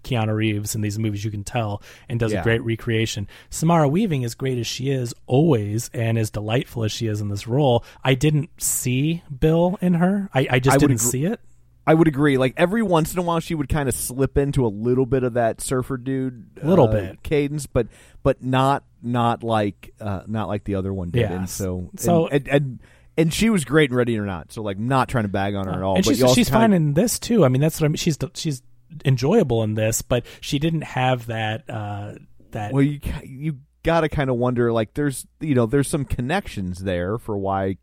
Keanu 0.03 0.35
Reeves 0.35 0.75
in 0.75 0.81
these 0.81 0.99
movies, 0.99 1.23
you 1.23 1.31
can 1.31 1.45
tell, 1.45 1.81
and 2.09 2.19
does 2.19 2.33
Yeah. 2.33 2.41
a 2.41 2.43
great 2.43 2.61
recreation. 2.63 3.25
Samara 3.49 3.87
Weaving, 3.87 4.25
as 4.25 4.35
great 4.35 4.57
as 4.57 4.67
she 4.67 4.89
is 4.89 5.13
always, 5.27 5.89
and 5.93 6.17
as 6.17 6.29
delightful 6.29 6.83
as 6.83 6.91
she 6.91 7.07
is 7.07 7.21
in 7.21 7.29
this 7.29 7.47
role, 7.47 7.85
I 8.03 8.15
didn't 8.15 8.49
see 8.61 9.23
Bill 9.39 9.77
in 9.79 9.93
her. 9.93 10.29
I, 10.33 10.47
I 10.49 10.59
just 10.59 10.75
I 10.75 10.77
didn't 10.77 10.95
agree- 10.99 11.09
see 11.09 11.25
it. 11.25 11.39
I 11.85 11.93
would 11.93 12.07
agree. 12.07 12.37
Like 12.37 12.53
every 12.57 12.81
once 12.81 13.13
in 13.13 13.19
a 13.19 13.21
while, 13.21 13.39
she 13.39 13.55
would 13.55 13.67
kind 13.69 13.89
of 13.89 13.95
slip 13.95 14.37
into 14.37 14.65
a 14.65 14.69
little 14.69 15.05
bit 15.05 15.23
of 15.23 15.33
that 15.33 15.59
surfer 15.61 15.97
dude, 15.97 16.59
Little 16.63 16.87
uh, 16.87 16.91
bit. 16.91 17.23
cadence, 17.23 17.65
but 17.67 17.87
but 18.23 18.41
not 18.43 18.83
not 19.01 19.43
like 19.43 19.93
uh, 19.99 20.21
not 20.27 20.47
like 20.47 20.63
the 20.63 20.75
other 20.75 20.93
one 20.93 21.09
did. 21.09 21.21
Yeah. 21.21 21.33
And 21.33 21.49
so 21.49 21.89
So- 21.97 22.27
and, 22.27 22.47
and, 22.47 22.55
and 22.55 22.79
and 23.15 23.33
she 23.33 23.49
was 23.51 23.63
great 23.63 23.91
in 23.91 23.95
Ready 23.95 24.17
or 24.17 24.25
Not. 24.25 24.51
So 24.51 24.63
like 24.63 24.79
not 24.79 25.07
trying 25.09 25.25
to 25.25 25.29
bag 25.29 25.53
on 25.55 25.65
her 25.67 25.73
at 25.73 25.81
all. 25.83 25.95
and 25.97 26.05
but 26.05 26.15
she's 26.15 26.33
she's 26.33 26.49
fine 26.49 26.73
in 26.73 26.93
this 26.93 27.19
too. 27.19 27.45
I 27.45 27.47
mean, 27.49 27.61
that's 27.61 27.79
what 27.79 27.85
I 27.85 27.89
mean. 27.89 27.97
She's 27.97 28.17
she's 28.33 28.63
enjoyable 29.05 29.63
in 29.63 29.73
this, 29.75 30.01
but 30.01 30.25
she 30.41 30.59
didn't 30.59 30.83
have 30.83 31.27
that 31.27 31.69
uh, 31.69 32.13
that 32.51 32.73
Well, 32.73 32.81
you 32.83 32.99
you 33.23 33.57
got 33.83 34.01
to 34.01 34.09
kind 34.09 34.29
of 34.29 34.37
wonder 34.37 34.71
like 34.71 34.93
there's 34.93 35.27
you 35.41 35.53
know 35.55 35.65
there's 35.65 35.87
some 35.89 36.05
connections 36.05 36.79
there 36.79 37.17
for 37.17 37.37
why 37.37 37.77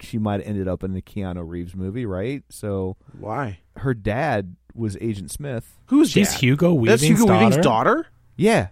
she 0.00 0.18
might 0.18 0.40
have 0.40 0.48
ended 0.48 0.68
up 0.68 0.84
in 0.84 0.92
the 0.92 1.02
Keanu 1.02 1.46
Reeves 1.46 1.74
movie, 1.74 2.06
right? 2.06 2.42
So 2.48 2.96
Why? 3.18 3.60
her 3.76 3.94
dad 3.94 4.56
was 4.74 4.96
Agent 5.00 5.30
Smith. 5.30 5.78
Who's 5.86 6.10
she's 6.10 6.30
dad? 6.32 6.40
Hugo 6.40 6.74
Weaving's 6.74 7.00
That's 7.00 7.02
Hugo 7.02 7.26
daughter. 7.26 7.44
Weaving's 7.44 7.64
daughter. 7.64 8.06
Yeah. 8.36 8.68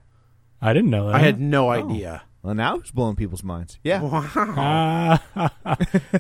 I 0.61 0.73
didn't 0.73 0.91
know 0.91 1.07
that. 1.07 1.17
I 1.17 1.19
had 1.19 1.41
no 1.41 1.71
idea. 1.71 2.23
Well, 2.47 2.55
now 2.55 2.77
it's 2.77 2.93
blowing 2.93 3.17
people's 3.17 3.43
minds. 3.43 3.77
Yeah. 3.83 4.01
Ah, 4.05 5.21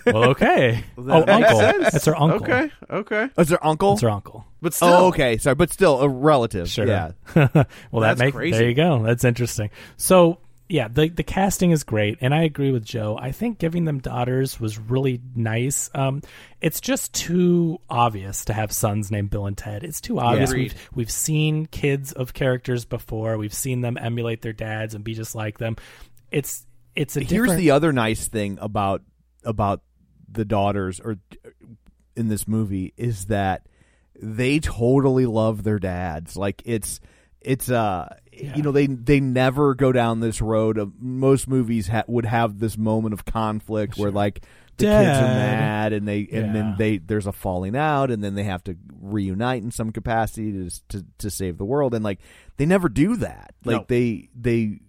well, 0.06 0.24
okay. 0.30 0.82
That 0.98 1.28
oh, 1.28 1.32
uncle. 1.32 1.58
sense. 1.60 1.92
That's 1.92 2.04
her 2.06 2.20
uncle. 2.20 2.42
Okay, 2.42 2.72
okay. 2.90 3.28
Oh, 3.38 3.42
is 3.42 3.50
her 3.50 3.64
uncle? 3.64 3.90
That's 3.92 4.02
her 4.02 4.10
uncle. 4.10 4.44
But 4.60 4.74
still, 4.74 4.88
Oh, 4.88 5.06
okay. 5.06 5.36
Sorry, 5.36 5.54
but 5.54 5.72
still 5.72 6.00
a 6.00 6.08
relative. 6.08 6.68
Sure. 6.68 6.84
Yeah. 6.84 7.12
well, 7.36 8.00
that 8.00 8.18
makes 8.18 8.34
crazy. 8.34 8.58
there 8.58 8.68
you 8.68 8.74
go. 8.74 9.04
That's 9.04 9.22
interesting. 9.22 9.70
So 9.98 10.38
yeah, 10.68 10.88
the 10.88 11.08
the 11.08 11.22
casting 11.22 11.70
is 11.70 11.84
great, 11.84 12.18
and 12.20 12.34
I 12.34 12.42
agree 12.42 12.72
with 12.72 12.84
Joe. 12.84 13.16
I 13.20 13.30
think 13.32 13.58
giving 13.58 13.84
them 13.84 13.98
daughters 14.00 14.58
was 14.58 14.78
really 14.78 15.20
nice. 15.34 15.88
Um, 15.94 16.22
it's 16.60 16.80
just 16.80 17.12
too 17.14 17.78
obvious 17.88 18.44
to 18.46 18.52
have 18.52 18.72
sons 18.72 19.10
named 19.10 19.30
Bill 19.30 19.46
and 19.46 19.56
Ted. 19.56 19.84
It's 19.84 20.00
too 20.00 20.18
obvious. 20.18 20.50
Agreed. 20.50 20.72
we've 20.72 20.88
we've 20.94 21.10
seen 21.10 21.66
kids 21.66 22.12
of 22.12 22.34
characters 22.34 22.84
before. 22.84 23.38
We've 23.38 23.54
seen 23.54 23.80
them 23.80 23.96
emulate 23.96 24.42
their 24.42 24.52
dads 24.52 24.94
and 24.94 25.04
be 25.04 25.14
just 25.14 25.34
like 25.34 25.58
them. 25.58 25.76
It's 26.30 26.66
it's 26.96 27.16
a 27.16 27.20
Here's 27.20 27.28
different- 27.30 27.58
the 27.58 27.70
other 27.70 27.92
nice 27.92 28.26
thing 28.26 28.58
about 28.60 29.02
about 29.44 29.82
the 30.28 30.44
daughters 30.44 30.98
or 30.98 31.16
in 32.16 32.28
this 32.28 32.48
movie 32.48 32.92
is 32.96 33.26
that 33.26 33.66
they 34.20 34.58
totally 34.58 35.26
love 35.26 35.62
their 35.62 35.78
dads. 35.78 36.36
Like 36.36 36.62
it's 36.64 36.98
it's 37.40 37.70
uh 37.70 38.16
you 38.36 38.62
know 38.62 38.72
they 38.72 38.86
they 38.86 39.20
never 39.20 39.74
go 39.74 39.92
down 39.92 40.20
this 40.20 40.40
road 40.42 40.78
of 40.78 40.92
most 41.00 41.48
movies 41.48 41.88
ha- 41.88 42.04
would 42.06 42.26
have 42.26 42.58
this 42.58 42.76
moment 42.76 43.12
of 43.14 43.24
conflict 43.24 43.96
where 43.96 44.10
like 44.10 44.42
the 44.78 44.84
kids 44.84 45.18
are 45.18 45.22
mad 45.22 45.92
and 45.94 46.06
they 46.06 46.20
and 46.30 46.46
Yeah. 46.48 46.52
then 46.52 46.74
they 46.78 46.98
there's 46.98 47.26
a 47.26 47.32
falling 47.32 47.74
out 47.76 48.10
and 48.10 48.22
then 48.22 48.34
they 48.34 48.44
have 48.44 48.62
to 48.64 48.76
reunite 49.00 49.62
in 49.62 49.70
some 49.70 49.90
capacity 49.92 50.52
to 50.52 50.88
to, 50.88 51.06
to 51.18 51.30
save 51.30 51.56
the 51.58 51.64
world 51.64 51.94
and 51.94 52.04
like 52.04 52.18
they 52.58 52.66
never 52.66 52.88
do 52.88 53.16
that 53.16 53.54
like 53.64 53.76
No. 53.80 53.84
they 53.88 54.28
they 54.38 54.80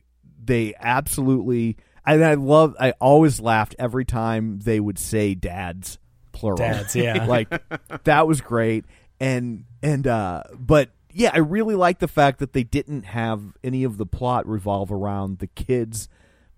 they 0.43 0.73
absolutely 0.79 1.77
and 2.05 2.23
I 2.23 2.33
love 2.35 2.75
I 2.79 2.91
always 2.99 3.39
laughed 3.39 3.75
every 3.79 4.05
time 4.05 4.59
they 4.59 4.79
would 4.79 4.99
say 4.99 5.35
dads 5.35 5.97
plural 6.33 6.57
Dads, 6.57 6.95
yeah. 6.95 7.25
like 7.27 7.49
that 8.03 8.27
was 8.27 8.41
great 8.41 8.85
and 9.19 9.63
and 9.81 10.05
uh 10.05 10.43
but 10.57 10.89
yeah 11.17 11.31
I 11.33 11.39
really 11.39 11.75
like 11.75 11.99
the 11.99 12.07
fact 12.07 12.39
that 12.39 12.53
they 12.53 12.63
didn't 12.63 13.03
have 13.03 13.41
any 13.63 13.83
of 13.83 13.97
the 13.97 14.05
plot 14.05 14.47
revolve 14.47 14.91
around 14.91 15.39
the 15.39 15.47
kids 15.47 16.07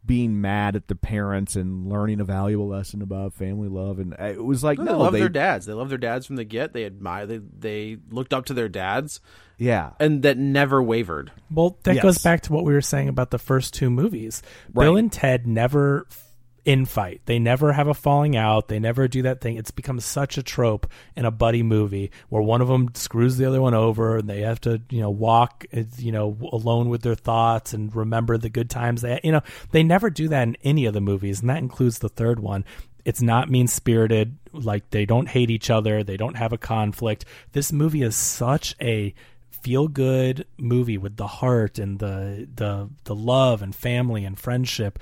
being 0.06 0.40
mad 0.42 0.76
at 0.76 0.88
the 0.88 0.96
parents 0.96 1.56
and 1.56 1.88
learning 1.88 2.20
a 2.20 2.24
valuable 2.24 2.68
lesson 2.68 3.02
about 3.02 3.34
family 3.34 3.68
love 3.68 4.00
and 4.00 4.14
uh, 4.14 4.24
it 4.26 4.44
was 4.44 4.64
like 4.64 4.78
No, 4.80 4.86
no, 4.86 4.92
they 4.92 4.98
love 5.04 5.14
they, 5.14 5.20
their 5.20 5.30
dads. 5.30 5.66
They 5.66 5.74
love 5.74 5.90
their 5.90 5.98
dads 5.98 6.26
from 6.26 6.36
the 6.38 6.46
get. 6.46 6.74
They 6.74 6.86
admire. 6.86 7.26
They 7.26 7.38
they 7.38 7.98
looked 8.10 8.34
up 8.34 8.46
to 8.46 8.54
their 8.54 8.70
dads, 8.70 9.20
yeah 9.58 9.92
and 10.00 10.24
that 10.24 10.38
never 10.38 10.82
wavered. 10.82 11.32
Well, 11.52 11.78
that 11.84 11.96
Yes. 11.96 12.04
goes 12.04 12.18
back 12.20 12.42
to 12.44 12.54
what 12.54 12.64
we 12.64 12.74
were 12.74 12.82
saying 12.82 13.10
about 13.10 13.30
the 13.30 13.38
first 13.40 13.74
two 13.74 13.90
movies. 13.90 14.42
Bill 14.74 14.96
and 14.98 15.12
Ted 15.12 15.46
never 15.46 16.08
f- 16.10 16.29
infight. 16.66 17.20
They 17.26 17.40
never 17.40 17.74
have 17.74 17.88
a 17.88 17.94
falling 17.94 18.36
out. 18.36 18.68
They 18.68 18.80
never 18.80 19.08
do 19.08 19.22
that 19.24 19.42
thing. 19.42 19.58
It's 19.58 19.72
become 19.72 20.00
such 20.00 20.38
a 20.38 20.44
trope 20.44 20.88
in 21.16 21.26
a 21.26 21.32
buddy 21.32 21.64
movie 21.64 22.12
where 22.30 22.42
one 22.42 22.62
of 22.62 22.68
them 22.68 22.90
screws 22.94 23.38
the 23.38 23.46
other 23.46 23.62
one 23.62 23.74
over 23.74 24.18
and 24.18 24.30
they 24.30 24.42
have 24.42 24.62
to, 24.62 24.82
you 24.90 25.02
know, 25.02 25.10
walk, 25.10 25.66
uh, 25.76 25.84
you 25.98 26.12
know, 26.12 26.38
alone 26.52 26.90
with 26.90 27.02
their 27.02 27.16
thoughts 27.16 27.74
and 27.74 27.96
remember 27.96 28.38
the 28.38 28.50
good 28.50 28.70
times 28.70 29.02
they, 29.02 29.20
you 29.24 29.32
know, 29.32 29.42
they 29.72 29.84
never 29.84 30.10
do 30.10 30.28
that 30.28 30.48
in 30.48 30.58
any 30.64 30.86
of 30.86 30.94
the 30.94 31.02
movies, 31.02 31.42
and 31.42 31.50
that 31.50 31.58
includes 31.60 32.00
the 32.00 32.10
third 32.10 32.40
one. 32.40 32.66
It's 33.06 33.22
not 33.22 33.50
mean 33.50 33.68
spirited. 33.68 34.38
Like 34.52 34.90
they 34.90 35.06
don't 35.06 35.30
hate 35.30 35.50
each 35.50 35.70
other. 35.70 36.04
They 36.04 36.18
don't 36.18 36.38
have 36.38 36.54
a 36.54 36.58
conflict. 36.58 37.26
This 37.54 37.72
movie 37.72 38.04
is 38.04 38.16
such 38.16 38.76
a 38.82 39.14
feel 39.62 39.88
good 39.88 40.46
movie 40.58 40.98
with 40.98 41.18
the 41.18 41.28
heart 41.28 41.80
and 41.80 42.00
the 42.00 42.48
the 42.56 42.90
the 43.06 43.16
love 43.16 43.62
and 43.62 43.76
family 43.76 44.26
and 44.26 44.40
friendship 44.40 45.00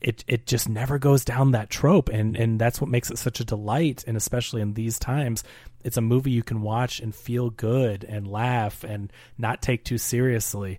it 0.00 0.24
it 0.26 0.46
just 0.46 0.68
never 0.68 0.98
goes 0.98 1.24
down 1.24 1.52
that 1.52 1.70
trope. 1.70 2.08
And 2.08 2.36
and 2.36 2.58
that's 2.58 2.80
what 2.80 2.90
makes 2.90 3.10
it 3.10 3.18
such 3.18 3.40
a 3.40 3.44
delight. 3.44 4.04
And 4.06 4.16
especially 4.16 4.62
in 4.62 4.74
these 4.74 4.98
times 4.98 5.44
it's 5.84 5.96
a 5.96 6.02
movie 6.02 6.30
you 6.30 6.42
can 6.42 6.62
watch 6.62 7.00
and 7.00 7.14
feel 7.14 7.50
good 7.50 8.04
and 8.04 8.26
laugh 8.26 8.84
and 8.84 9.12
not 9.36 9.62
take 9.62 9.84
too 9.84 9.98
seriously. 9.98 10.78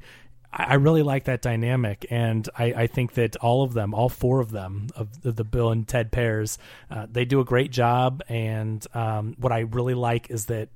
I 0.52 0.76
really 0.76 1.04
like 1.04 1.26
that 1.26 1.44
dynamic, 1.44 2.08
and 2.10 2.50
I, 2.58 2.74
I 2.74 2.88
think 2.88 3.14
that 3.14 3.36
all 3.36 3.62
of 3.62 3.74
them, 3.74 3.94
all 3.94 4.10
four 4.10 4.40
of 4.40 4.50
them, 4.50 4.88
of 4.96 5.22
the, 5.22 5.32
the 5.32 5.44
Bill 5.44 5.70
and 5.70 5.88
Ted 5.88 6.12
pairs, 6.12 6.58
uh, 6.90 7.06
they 7.10 7.24
do 7.24 7.40
a 7.40 7.46
great 7.46 7.72
job. 7.72 8.24
And 8.28 8.84
um, 8.96 9.36
what 9.38 9.52
I 9.52 9.60
really 9.60 9.94
like 9.94 10.32
is 10.32 10.48
that 10.48 10.70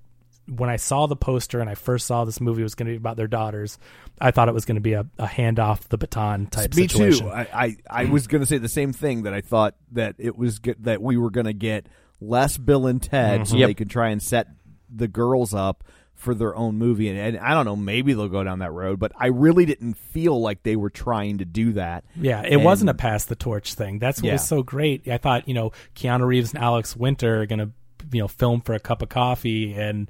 when 0.48 0.70
I 0.70 0.76
saw 0.76 1.06
the 1.08 1.16
poster 1.16 1.60
and 1.62 1.70
I 1.70 1.76
first 1.76 2.06
saw 2.06 2.26
this 2.26 2.42
movie 2.42 2.64
was 2.64 2.76
going 2.76 2.88
to 2.88 2.92
be 2.94 2.98
about 2.98 3.18
their 3.18 3.28
daughters, 3.28 3.78
I 4.20 4.32
thought 4.32 4.50
it 4.50 4.54
was 4.54 4.66
going 4.66 4.76
to 4.76 4.82
be 4.82 4.94
a, 4.94 5.06
a 5.18 5.28
hand 5.28 5.60
off 5.60 5.88
the 5.90 5.98
baton 5.98 6.48
type 6.48 6.74
Me 6.76 6.88
situation. 6.88 7.28
too. 7.28 7.32
I, 7.32 7.48
I, 7.54 7.78
I 7.90 8.06
was 8.06 8.28
going 8.28 8.42
to 8.42 8.46
say 8.46 8.58
the 8.58 8.68
same 8.70 8.94
thing 8.94 9.24
that 9.24 9.34
I 9.34 9.42
thought 9.42 9.76
that 9.94 10.16
it 10.18 10.38
was 10.38 10.60
get, 10.60 10.84
that 10.84 11.02
we 11.02 11.18
were 11.18 11.30
going 11.32 11.46
to 11.46 11.54
get 11.54 11.88
less 12.20 12.58
Bill 12.58 12.88
and 12.88 13.02
Ted 13.02 13.42
mm-hmm. 13.42 13.46
so 13.52 13.58
Yep. 13.58 13.68
they 13.70 13.74
could 13.74 13.90
try 13.90 14.10
and 14.10 14.22
set 14.22 14.48
the 14.94 15.08
girls 15.08 15.54
up 15.54 15.84
for 16.14 16.36
their 16.36 16.56
own 16.56 16.78
movie. 16.78 17.10
And, 17.10 17.18
and 17.18 17.38
I 17.40 17.54
don't 17.54 17.66
know, 17.66 17.76
maybe 17.76 18.14
they'll 18.14 18.30
go 18.30 18.44
down 18.44 18.60
that 18.60 18.72
road, 18.72 19.00
but 19.00 19.12
I 19.18 19.28
really 19.28 19.66
didn't 19.66 19.96
feel 19.96 20.40
like 20.40 20.64
they 20.64 20.76
were 20.76 20.90
trying 20.92 21.40
to 21.40 21.46
do 21.46 21.74
that. 21.74 22.06
Yeah, 22.16 22.42
it 22.44 22.54
And- 22.54 22.64
wasn't 22.64 22.92
a 22.92 22.94
pass 22.94 23.26
the 23.26 23.36
torch 23.36 23.74
thing. 23.74 24.00
That's 24.00 24.22
what 24.22 24.28
Yeah. 24.28 24.34
was 24.34 24.48
so 24.48 24.62
great. 24.64 25.08
I 25.08 25.18
thought, 25.18 25.48
you 25.48 25.54
know, 25.54 25.72
Keanu 25.96 26.26
Reeves 26.26 26.54
and 26.54 26.64
Alex 26.64 26.96
Winter 26.96 27.42
are 27.42 27.46
going 27.46 27.60
to, 27.60 27.72
you 28.12 28.22
know, 28.22 28.28
film 28.28 28.62
for 28.62 28.74
a 28.74 28.80
cup 28.80 29.02
of 29.02 29.10
coffee 29.10 29.74
and 29.74 30.10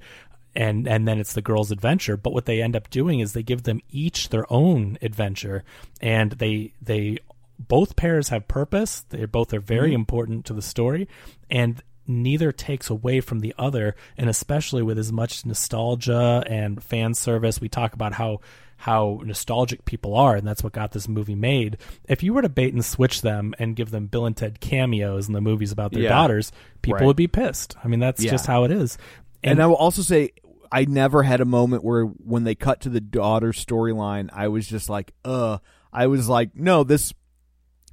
and 0.55 0.87
and 0.87 1.07
then 1.07 1.19
it's 1.19 1.33
the 1.33 1.41
girls' 1.41 1.71
adventure. 1.71 2.17
But 2.17 2.33
what 2.33 2.45
they 2.45 2.61
end 2.61 2.75
up 2.75 2.89
doing 2.89 3.19
is 3.19 3.33
they 3.33 3.43
give 3.43 3.63
them 3.63 3.81
each 3.89 4.29
their 4.29 4.51
own 4.51 4.97
adventure 5.01 5.63
and 6.01 6.33
they 6.33 6.73
they 6.81 7.19
both 7.59 7.95
pairs 7.95 8.29
have 8.29 8.47
purpose. 8.47 9.01
They 9.09 9.25
both 9.25 9.53
are 9.53 9.59
very 9.59 9.89
Mm-hmm. 9.89 9.95
important 9.95 10.45
to 10.45 10.53
the 10.53 10.61
story, 10.61 11.07
and 11.49 11.81
neither 12.05 12.51
takes 12.51 12.89
away 12.89 13.21
from 13.21 13.39
the 13.39 13.53
other. 13.57 13.95
And 14.17 14.29
especially 14.29 14.81
with 14.81 14.97
as 14.97 15.11
much 15.11 15.45
nostalgia 15.45 16.43
and 16.47 16.83
fan 16.83 17.13
service, 17.13 17.61
we 17.61 17.69
talk 17.69 17.93
about 17.93 18.13
how 18.13 18.41
how 18.83 19.21
nostalgic 19.23 19.85
people 19.85 20.13
are, 20.13 20.35
and 20.35 20.45
that's 20.45 20.61
what 20.61 20.73
got 20.73 20.91
this 20.91 21.07
movie 21.07 21.35
made. 21.35 21.77
If 22.09 22.21
you 22.21 22.33
were 22.33 22.41
to 22.41 22.49
bait 22.49 22.73
and 22.73 22.83
switch 22.83 23.21
them 23.21 23.53
and 23.57 23.77
give 23.77 23.91
them 23.91 24.07
Bill 24.07 24.25
and 24.25 24.35
Ted 24.35 24.59
cameos 24.59 25.27
in 25.27 25.33
the 25.33 25.39
movies 25.39 25.71
about 25.71 25.93
their 25.93 26.03
Yeah. 26.03 26.09
daughters, 26.09 26.51
people 26.81 26.99
Right. 26.99 27.05
would 27.05 27.15
be 27.15 27.27
pissed. 27.29 27.77
I 27.81 27.87
mean, 27.87 28.01
that's 28.01 28.21
Yeah. 28.21 28.31
just 28.31 28.45
how 28.45 28.65
it 28.65 28.71
is. 28.71 28.97
And, 29.41 29.61
I 29.63 29.67
will 29.67 29.77
also 29.77 30.01
say, 30.01 30.31
I 30.69 30.83
never 30.83 31.23
had 31.23 31.39
a 31.39 31.45
moment 31.45 31.85
where 31.85 32.03
when 32.03 32.43
they 32.43 32.55
cut 32.55 32.81
to 32.81 32.89
the 32.89 32.99
daughter 32.99 33.53
storyline, 33.53 34.29
I 34.33 34.49
was 34.49 34.67
just 34.67 34.89
like, 34.89 35.13
uh, 35.23 35.59
I 35.93 36.07
was 36.07 36.27
like, 36.27 36.49
no, 36.53 36.83
this 36.83 37.13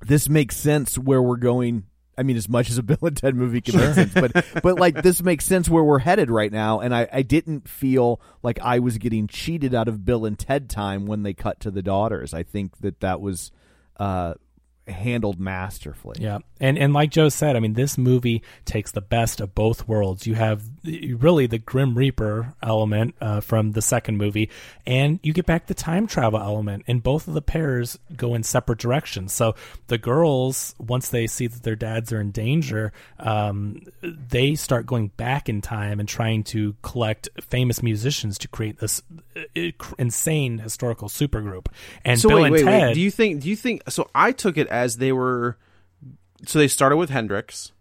this 0.05 0.29
makes 0.29 0.57
sense 0.57 0.99
where 0.99 1.23
we're 1.23 1.37
going. 1.37 1.85
I 2.21 2.23
mean, 2.23 2.37
as 2.37 2.51
much 2.51 2.69
as 2.69 2.77
a 2.77 2.83
Bill 2.83 2.99
and 3.01 3.17
Ted 3.17 3.35
movie 3.35 3.63
can 3.63 3.81
make 3.81 3.95
sense, 3.95 4.13
but 4.13 4.63
but 4.63 4.79
like 4.79 5.03
this 5.03 5.23
makes 5.23 5.47
sense 5.47 5.71
where 5.71 5.83
we're 5.83 6.01
headed 6.01 6.31
right 6.31 6.53
now. 6.53 6.81
And 6.81 6.95
I, 6.95 7.09
I 7.11 7.23
didn't 7.23 7.67
feel 7.67 8.21
like 8.43 8.61
I 8.61 8.79
was 8.81 8.99
getting 8.99 9.27
cheated 9.27 9.75
out 9.75 9.89
of 9.89 10.05
Bill 10.05 10.27
and 10.27 10.39
Ted 10.39 10.69
time 10.69 11.07
when 11.07 11.23
they 11.23 11.33
cut 11.33 11.61
to 11.61 11.71
the 11.71 11.81
daughters. 11.81 12.35
I 12.35 12.43
think 12.43 12.77
that 12.81 13.01
that 13.01 13.23
was 13.23 13.53
uh, 13.97 14.35
handled 14.89 15.39
masterfully. 15.39 16.17
Yeah, 16.19 16.39
and 16.61 16.79
and 16.79 16.93
like 16.93 17.11
Joe 17.11 17.29
said, 17.29 17.57
I 17.57 17.61
mean, 17.61 17.75
this 17.75 17.97
movie 17.97 18.43
takes 18.65 18.93
the 18.93 19.01
best 19.01 19.41
of 19.41 19.55
both 19.55 19.87
worlds. 19.89 20.27
You 20.27 20.35
have 20.35 20.63
really 20.85 21.47
the 21.47 21.59
Grim 21.59 21.95
Reaper 21.95 22.55
element 22.63 23.15
uh, 23.21 23.41
from 23.41 23.73
the 23.73 23.83
second 23.83 24.17
movie, 24.17 24.51
and 24.87 25.21
you 25.23 25.33
get 25.33 25.47
back 25.47 25.67
the 25.67 25.75
time 25.75 26.07
travel 26.07 26.41
element. 26.41 26.85
And 26.87 27.03
both 27.03 27.29
of 27.29 27.35
the 27.35 27.43
pairs 27.43 27.99
go 28.17 28.35
in 28.35 28.43
separate 28.43 28.79
directions. 28.79 29.33
So 29.33 29.55
the 29.87 29.99
girls, 29.99 30.75
once 30.79 31.09
they 31.09 31.27
see 31.27 31.47
that 31.47 31.63
their 31.63 31.77
dads 31.77 32.13
are 32.13 32.21
in 32.21 32.31
danger, 32.31 32.93
um, 33.19 33.83
they 34.03 34.55
start 34.55 34.87
going 34.87 35.09
back 35.09 35.49
in 35.49 35.61
time 35.61 36.01
and 36.01 36.09
trying 36.09 36.43
to 36.45 36.75
collect 36.83 37.29
famous 37.41 37.83
musicians 37.83 38.39
to 38.39 38.49
create 38.49 38.79
this 38.79 39.03
uh, 39.37 39.71
insane 39.99 40.59
historical 40.59 41.09
supergroup. 41.09 41.67
And 42.05 42.19
so 42.19 42.29
Bill 42.29 42.39
wait, 42.39 42.47
and 42.47 42.53
wait, 42.53 42.65
Ted, 42.65 42.83
wait. 42.89 42.95
Do 42.95 43.01
you 43.01 43.11
think? 43.11 43.43
Do 43.43 43.49
you 43.49 43.57
think? 43.57 43.83
So 43.89 44.11
I 44.15 44.33
took 44.33 44.57
it 44.57 44.69
as 44.71 44.97
they 44.97 45.13
were. 45.13 45.59
So 46.47 46.59
they 46.59 46.69
started 46.69 46.97
with 46.97 47.11
Hendrix, 47.11 47.73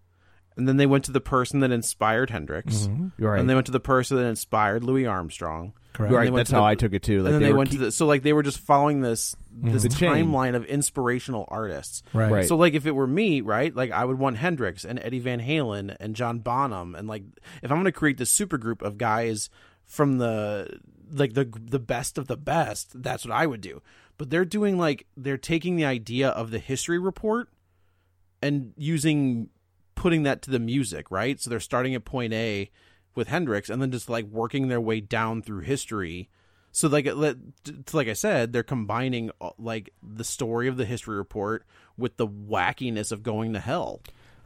and 0.57 0.67
then 0.67 0.77
they 0.77 0.85
went 0.85 1.05
to 1.05 1.11
the 1.11 1.21
person 1.21 1.61
that 1.61 1.71
inspired 1.71 2.29
Hendrix, 2.29 2.87
mm-hmm. 2.87 3.07
You're 3.17 3.31
right. 3.31 3.39
and 3.39 3.49
they 3.49 3.55
went 3.55 3.67
to 3.67 3.71
the 3.71 3.79
person 3.79 4.17
that 4.17 4.25
inspired 4.25 4.83
Louis 4.83 5.05
Armstrong. 5.05 5.73
Correct. 5.93 6.13
Right, 6.13 6.33
that's 6.33 6.51
how 6.51 6.61
the- 6.61 6.65
I 6.65 6.75
took 6.75 6.93
it 6.93 7.01
too. 7.03 7.23
Like 7.23 7.27
and 7.27 7.35
then 7.35 7.41
they 7.41 7.47
they, 7.47 7.53
went 7.53 7.69
keep- 7.71 7.79
to 7.79 7.85
the 7.85 7.91
so 7.91 8.05
like 8.05 8.23
they 8.23 8.33
were 8.33 8.43
just 8.43 8.59
following 8.59 9.01
this 9.01 9.35
mm-hmm. 9.53 9.71
this 9.71 9.83
The 9.83 9.89
chain. 9.89 10.11
timeline 10.11 10.55
of 10.55 10.65
inspirational 10.65 11.45
artists. 11.47 12.03
Right. 12.13 12.31
Right. 12.31 12.47
So 12.47 12.55
like 12.57 12.73
if 12.73 12.85
it 12.85 12.91
were 12.91 13.07
me, 13.07 13.41
right, 13.41 13.73
like 13.75 13.91
I 13.91 14.05
would 14.05 14.19
want 14.19 14.37
Hendrix 14.37 14.85
and 14.85 14.99
Eddie 14.99 15.19
Van 15.19 15.39
Halen 15.41 15.95
and 15.99 16.15
John 16.15 16.39
Bonham 16.39 16.95
and 16.95 17.07
like 17.07 17.23
if 17.63 17.71
I'm 17.71 17.77
going 17.77 17.85
to 17.85 17.91
create 17.91 18.17
this 18.17 18.37
supergroup 18.37 18.81
of 18.81 18.97
guys 18.97 19.49
from 19.85 20.19
the 20.19 20.79
like 21.11 21.33
the 21.33 21.45
the 21.45 21.79
best 21.79 22.17
of 22.17 22.27
the 22.27 22.37
best, 22.37 23.01
that's 23.01 23.25
what 23.25 23.33
I 23.33 23.47
would 23.47 23.61
do. 23.61 23.81
But 24.19 24.29
they're 24.29 24.45
doing 24.45 24.77
like 24.77 25.07
they're 25.17 25.37
taking 25.37 25.77
the 25.77 25.85
idea 25.85 26.29
of 26.29 26.51
the 26.51 26.59
history 26.59 26.99
report 26.99 27.49
and 28.41 28.73
using 28.77 29.49
putting 29.95 30.23
that 30.23 30.41
to 30.43 30.51
the 30.51 30.59
music, 30.59 31.09
right? 31.09 31.39
So 31.39 31.49
they're 31.49 31.59
starting 31.61 31.95
at 31.95 32.03
point 32.03 32.33
A 32.33 32.69
with 33.15 33.29
Hendrix 33.29 33.69
and 33.69 33.81
then 33.81 33.91
just 33.91 34.09
like 34.09 34.25
working 34.25 34.67
their 34.67 34.81
way 34.81 34.99
down 34.99 35.41
through 35.41 35.61
history. 35.61 36.29
So 36.73 36.89
like 36.89 37.07
like 37.93 38.09
I 38.09 38.13
said, 38.13 38.51
they're 38.51 38.61
combining 38.61 39.31
uh, 39.39 39.51
like 39.57 39.93
the 40.03 40.25
story 40.25 40.67
of 40.67 40.75
the 40.75 40.85
history 40.85 41.15
report 41.15 41.65
with 41.97 42.17
the 42.17 42.27
wackiness 42.27 43.13
of 43.13 43.23
going 43.23 43.53
to 43.53 43.59
hell. 43.59 44.01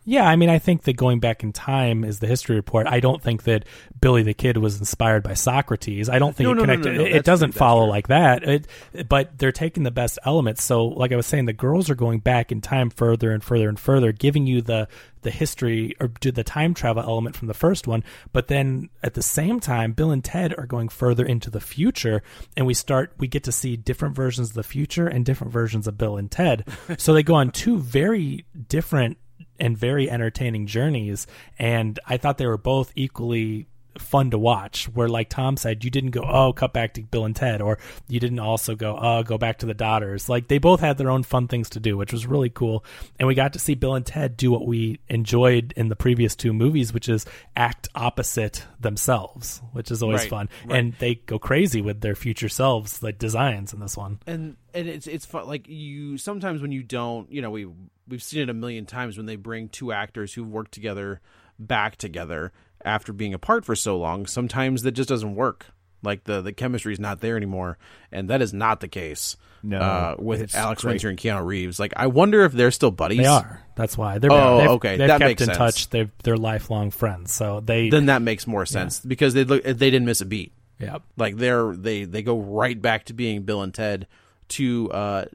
Yeah, 0.05 0.27
I 0.27 0.35
mean, 0.35 0.49
I 0.49 0.59
think 0.59 0.83
that 0.83 0.97
going 0.97 1.19
back 1.19 1.43
in 1.43 1.53
time 1.53 2.03
is 2.03 2.19
the 2.19 2.27
history 2.27 2.55
report. 2.57 2.87
I 2.87 2.99
don't 2.99 3.21
think 3.21 3.43
that 3.43 3.63
Billy 4.01 4.21
the 4.21 4.33
Kid 4.33 4.57
was 4.57 4.79
inspired 4.79 5.23
by 5.23 5.33
Socrates. 5.33 6.09
I 6.09 6.19
don't 6.19 6.35
think 6.35 6.45
No, 6.47 6.51
it 6.51 6.55
no, 6.55 6.59
no, 6.59 6.65
connected. 6.65 6.91
no, 6.93 6.99
no, 7.03 7.05
it- 7.05 7.15
It 7.17 7.25
doesn't 7.25 7.51
true, 7.51 7.59
follow 7.59 7.83
true. 7.85 7.91
like 7.91 8.07
that. 8.09 8.43
It, 8.43 8.67
but 9.07 9.37
they're 9.37 9.51
taking 9.53 9.83
the 9.83 9.91
best 9.91 10.19
elements. 10.25 10.63
So, 10.63 10.85
like 10.85 11.11
I 11.11 11.15
was 11.15 11.25
saying, 11.25 11.45
the 11.45 11.53
girls 11.53 11.89
are 11.89 11.95
going 11.95 12.19
back 12.19 12.51
in 12.51 12.59
time 12.59 12.89
further 12.89 13.31
and 13.31 13.41
further 13.43 13.69
and 13.69 13.79
further, 13.79 14.11
giving 14.11 14.45
you 14.45 14.61
the 14.61 14.87
the 15.21 15.31
history 15.31 15.95
or 16.01 16.09
do 16.19 16.33
the 16.33 16.43
time 16.43 16.73
travel 16.73 17.01
element 17.01 17.33
from 17.37 17.47
the 17.47 17.53
first 17.53 17.87
one. 17.87 18.03
But 18.33 18.49
then 18.49 18.89
at 19.01 19.13
the 19.13 19.21
same 19.21 19.61
time, 19.61 19.93
Bill 19.93 20.11
and 20.11 20.21
Ted 20.21 20.53
are 20.57 20.65
going 20.65 20.89
further 20.89 21.25
into 21.25 21.49
the 21.49 21.61
future, 21.61 22.21
and 22.57 22.65
we 22.65 22.73
start 22.73 23.13
we 23.19 23.29
get 23.29 23.43
to 23.45 23.51
see 23.53 23.77
different 23.77 24.17
versions 24.17 24.49
of 24.49 24.55
the 24.55 24.63
future 24.63 25.07
and 25.07 25.25
different 25.25 25.53
versions 25.53 25.87
of 25.87 25.97
Bill 25.97 26.17
and 26.17 26.29
Ted. 26.29 26.67
so 26.97 27.13
they 27.13 27.23
go 27.23 27.35
on 27.35 27.51
two 27.51 27.77
very 27.79 28.43
different 28.67 29.17
and 29.63 29.77
very 29.77 30.09
entertaining 30.09 30.67
journeys. 30.67 31.25
And 31.57 31.99
i 32.05 32.17
thought 32.17 32.37
they 32.37 32.45
were 32.45 32.57
both 32.57 32.91
equally 32.95 33.67
fun 33.97 34.31
to 34.31 34.37
watch 34.37 34.85
where 34.89 35.07
like 35.07 35.29
tom 35.29 35.55
said 35.57 35.83
you 35.83 35.89
didn't 35.89 36.11
go 36.11 36.21
oh 36.27 36.51
cut 36.53 36.73
back 36.73 36.93
to 36.93 37.01
bill 37.03 37.25
and 37.25 37.35
ted 37.35 37.61
or 37.61 37.77
you 38.07 38.19
didn't 38.19 38.39
also 38.39 38.75
go 38.75 38.97
oh 38.99 39.23
go 39.23 39.37
back 39.37 39.59
to 39.59 39.65
the 39.65 39.73
daughters. 39.73 40.27
Like 40.29 40.47
they 40.47 40.57
both 40.57 40.79
had 40.79 40.97
their 40.97 41.09
own 41.11 41.23
fun 41.23 41.47
things 41.47 41.69
to 41.71 41.79
do 41.79 41.97
which 41.97 42.11
was 42.11 42.25
really 42.25 42.49
cool. 42.49 42.83
And 43.19 43.27
we 43.27 43.35
got 43.35 43.53
to 43.53 43.59
see 43.59 43.75
bill 43.75 43.95
and 43.95 44.05
ted 44.05 44.37
do 44.37 44.51
what 44.51 44.65
we 44.65 44.99
enjoyed 45.09 45.73
in 45.75 45.89
the 45.89 45.95
previous 45.95 46.35
two 46.35 46.53
movies 46.53 46.93
which 46.93 47.07
is 47.09 47.25
act 47.55 47.89
opposite 47.95 48.65
themselves 48.79 49.61
which 49.73 49.91
is 49.91 50.01
always 50.03 50.21
Right, 50.21 50.29
fun. 50.29 50.49
right. 50.65 50.79
and 50.79 50.93
they 50.99 51.15
go 51.15 51.39
crazy 51.39 51.81
with 51.81 52.01
their 52.01 52.15
future 52.15 52.49
selves 52.49 53.01
like 53.03 53.17
designs 53.17 53.73
in 53.73 53.79
this 53.79 53.95
one. 53.97 54.19
And 54.27 54.57
and 54.73 54.87
it's 54.87 55.07
it's 55.07 55.25
fun 55.25 55.47
like 55.47 55.67
you 55.67 56.17
sometimes 56.17 56.61
when 56.61 56.71
you 56.71 56.83
don't 56.83 57.31
you 57.31 57.41
know 57.41 57.51
we 57.51 57.67
we've 58.07 58.23
seen 58.23 58.41
it 58.41 58.49
a 58.49 58.53
million 58.53 58.85
times 58.85 59.17
when 59.17 59.25
they 59.25 59.35
bring 59.35 59.69
two 59.69 59.91
actors 59.91 60.33
who've 60.33 60.49
worked 60.49 60.71
together 60.73 61.21
back 61.59 61.95
together 61.95 62.51
after 62.85 63.13
being 63.13 63.33
apart 63.33 63.65
for 63.65 63.75
so 63.75 63.97
long 63.97 64.25
sometimes 64.25 64.83
that 64.83 64.91
just 64.93 65.09
doesn't 65.09 65.35
work. 65.35 65.67
Like 66.01 66.25
the 66.25 66.41
the 66.41 66.51
chemistry 66.53 66.91
is 66.93 66.99
not 66.99 67.21
there 67.21 67.37
anymore 67.37 67.77
and 68.11 68.29
that 68.29 68.41
is 68.41 68.53
not 68.53 68.81
the 68.81 68.89
case 68.89 69.37
No, 69.63 69.79
uh, 69.79 70.15
with 70.19 70.53
Alex 70.53 70.81
great. 70.81 70.91
Winter 70.93 71.09
and 71.09 71.17
Keanu 71.17 71.45
Reeves. 71.45 71.79
Like 71.79 71.93
I 71.95 72.07
wonder 72.07 72.43
if 72.43 72.51
they're 72.51 72.71
still 72.71 72.91
buddies. 72.91 73.19
They 73.19 73.25
are. 73.25 73.61
That's 73.75 73.97
why. 73.97 74.17
They're 74.17 74.31
Oh, 74.31 74.57
they've, 74.57 74.69
okay, 74.71 74.97
they've 74.97 75.07
that 75.07 75.19
kept 75.19 75.29
makes 75.29 75.41
in 75.41 75.45
sense. 75.47 75.57
touch. 75.57 75.89
They've, 75.89 76.11
they're 76.23 76.35
lifelong 76.37 76.91
friends. 76.91 77.33
So 77.33 77.61
they 77.61 77.89
then 77.89 78.07
that 78.07 78.21
makes 78.21 78.45
more 78.47 78.65
sense 78.65 78.99
because 78.99 79.33
they 79.33 79.45
look 79.45 79.63
they 79.63 79.73
didn't 79.73 80.05
miss 80.05 80.19
a 80.21 80.25
beat. 80.25 80.51
Yeah 80.79 80.97
like 81.15 81.37
they're 81.37 81.73
they 81.73 82.03
they 82.03 82.21
go 82.21 82.37
right 82.37 82.81
back 82.81 83.05
to 83.05 83.13
being 83.13 83.43
Bill 83.43 83.61
and 83.61 83.73
Ted 83.73 84.07
to 84.49 84.91
uh 84.91 85.25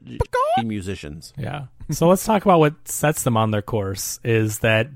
musicians. 0.63 1.33
Yeah. 1.37 1.65
So 1.91 2.07
let's 2.07 2.23
talk 2.23 2.43
about 2.45 2.59
what 2.59 2.87
sets 2.87 3.23
them 3.23 3.35
on 3.37 3.49
their 3.51 3.61
course 3.63 4.19
is 4.23 4.59
that 4.59 4.89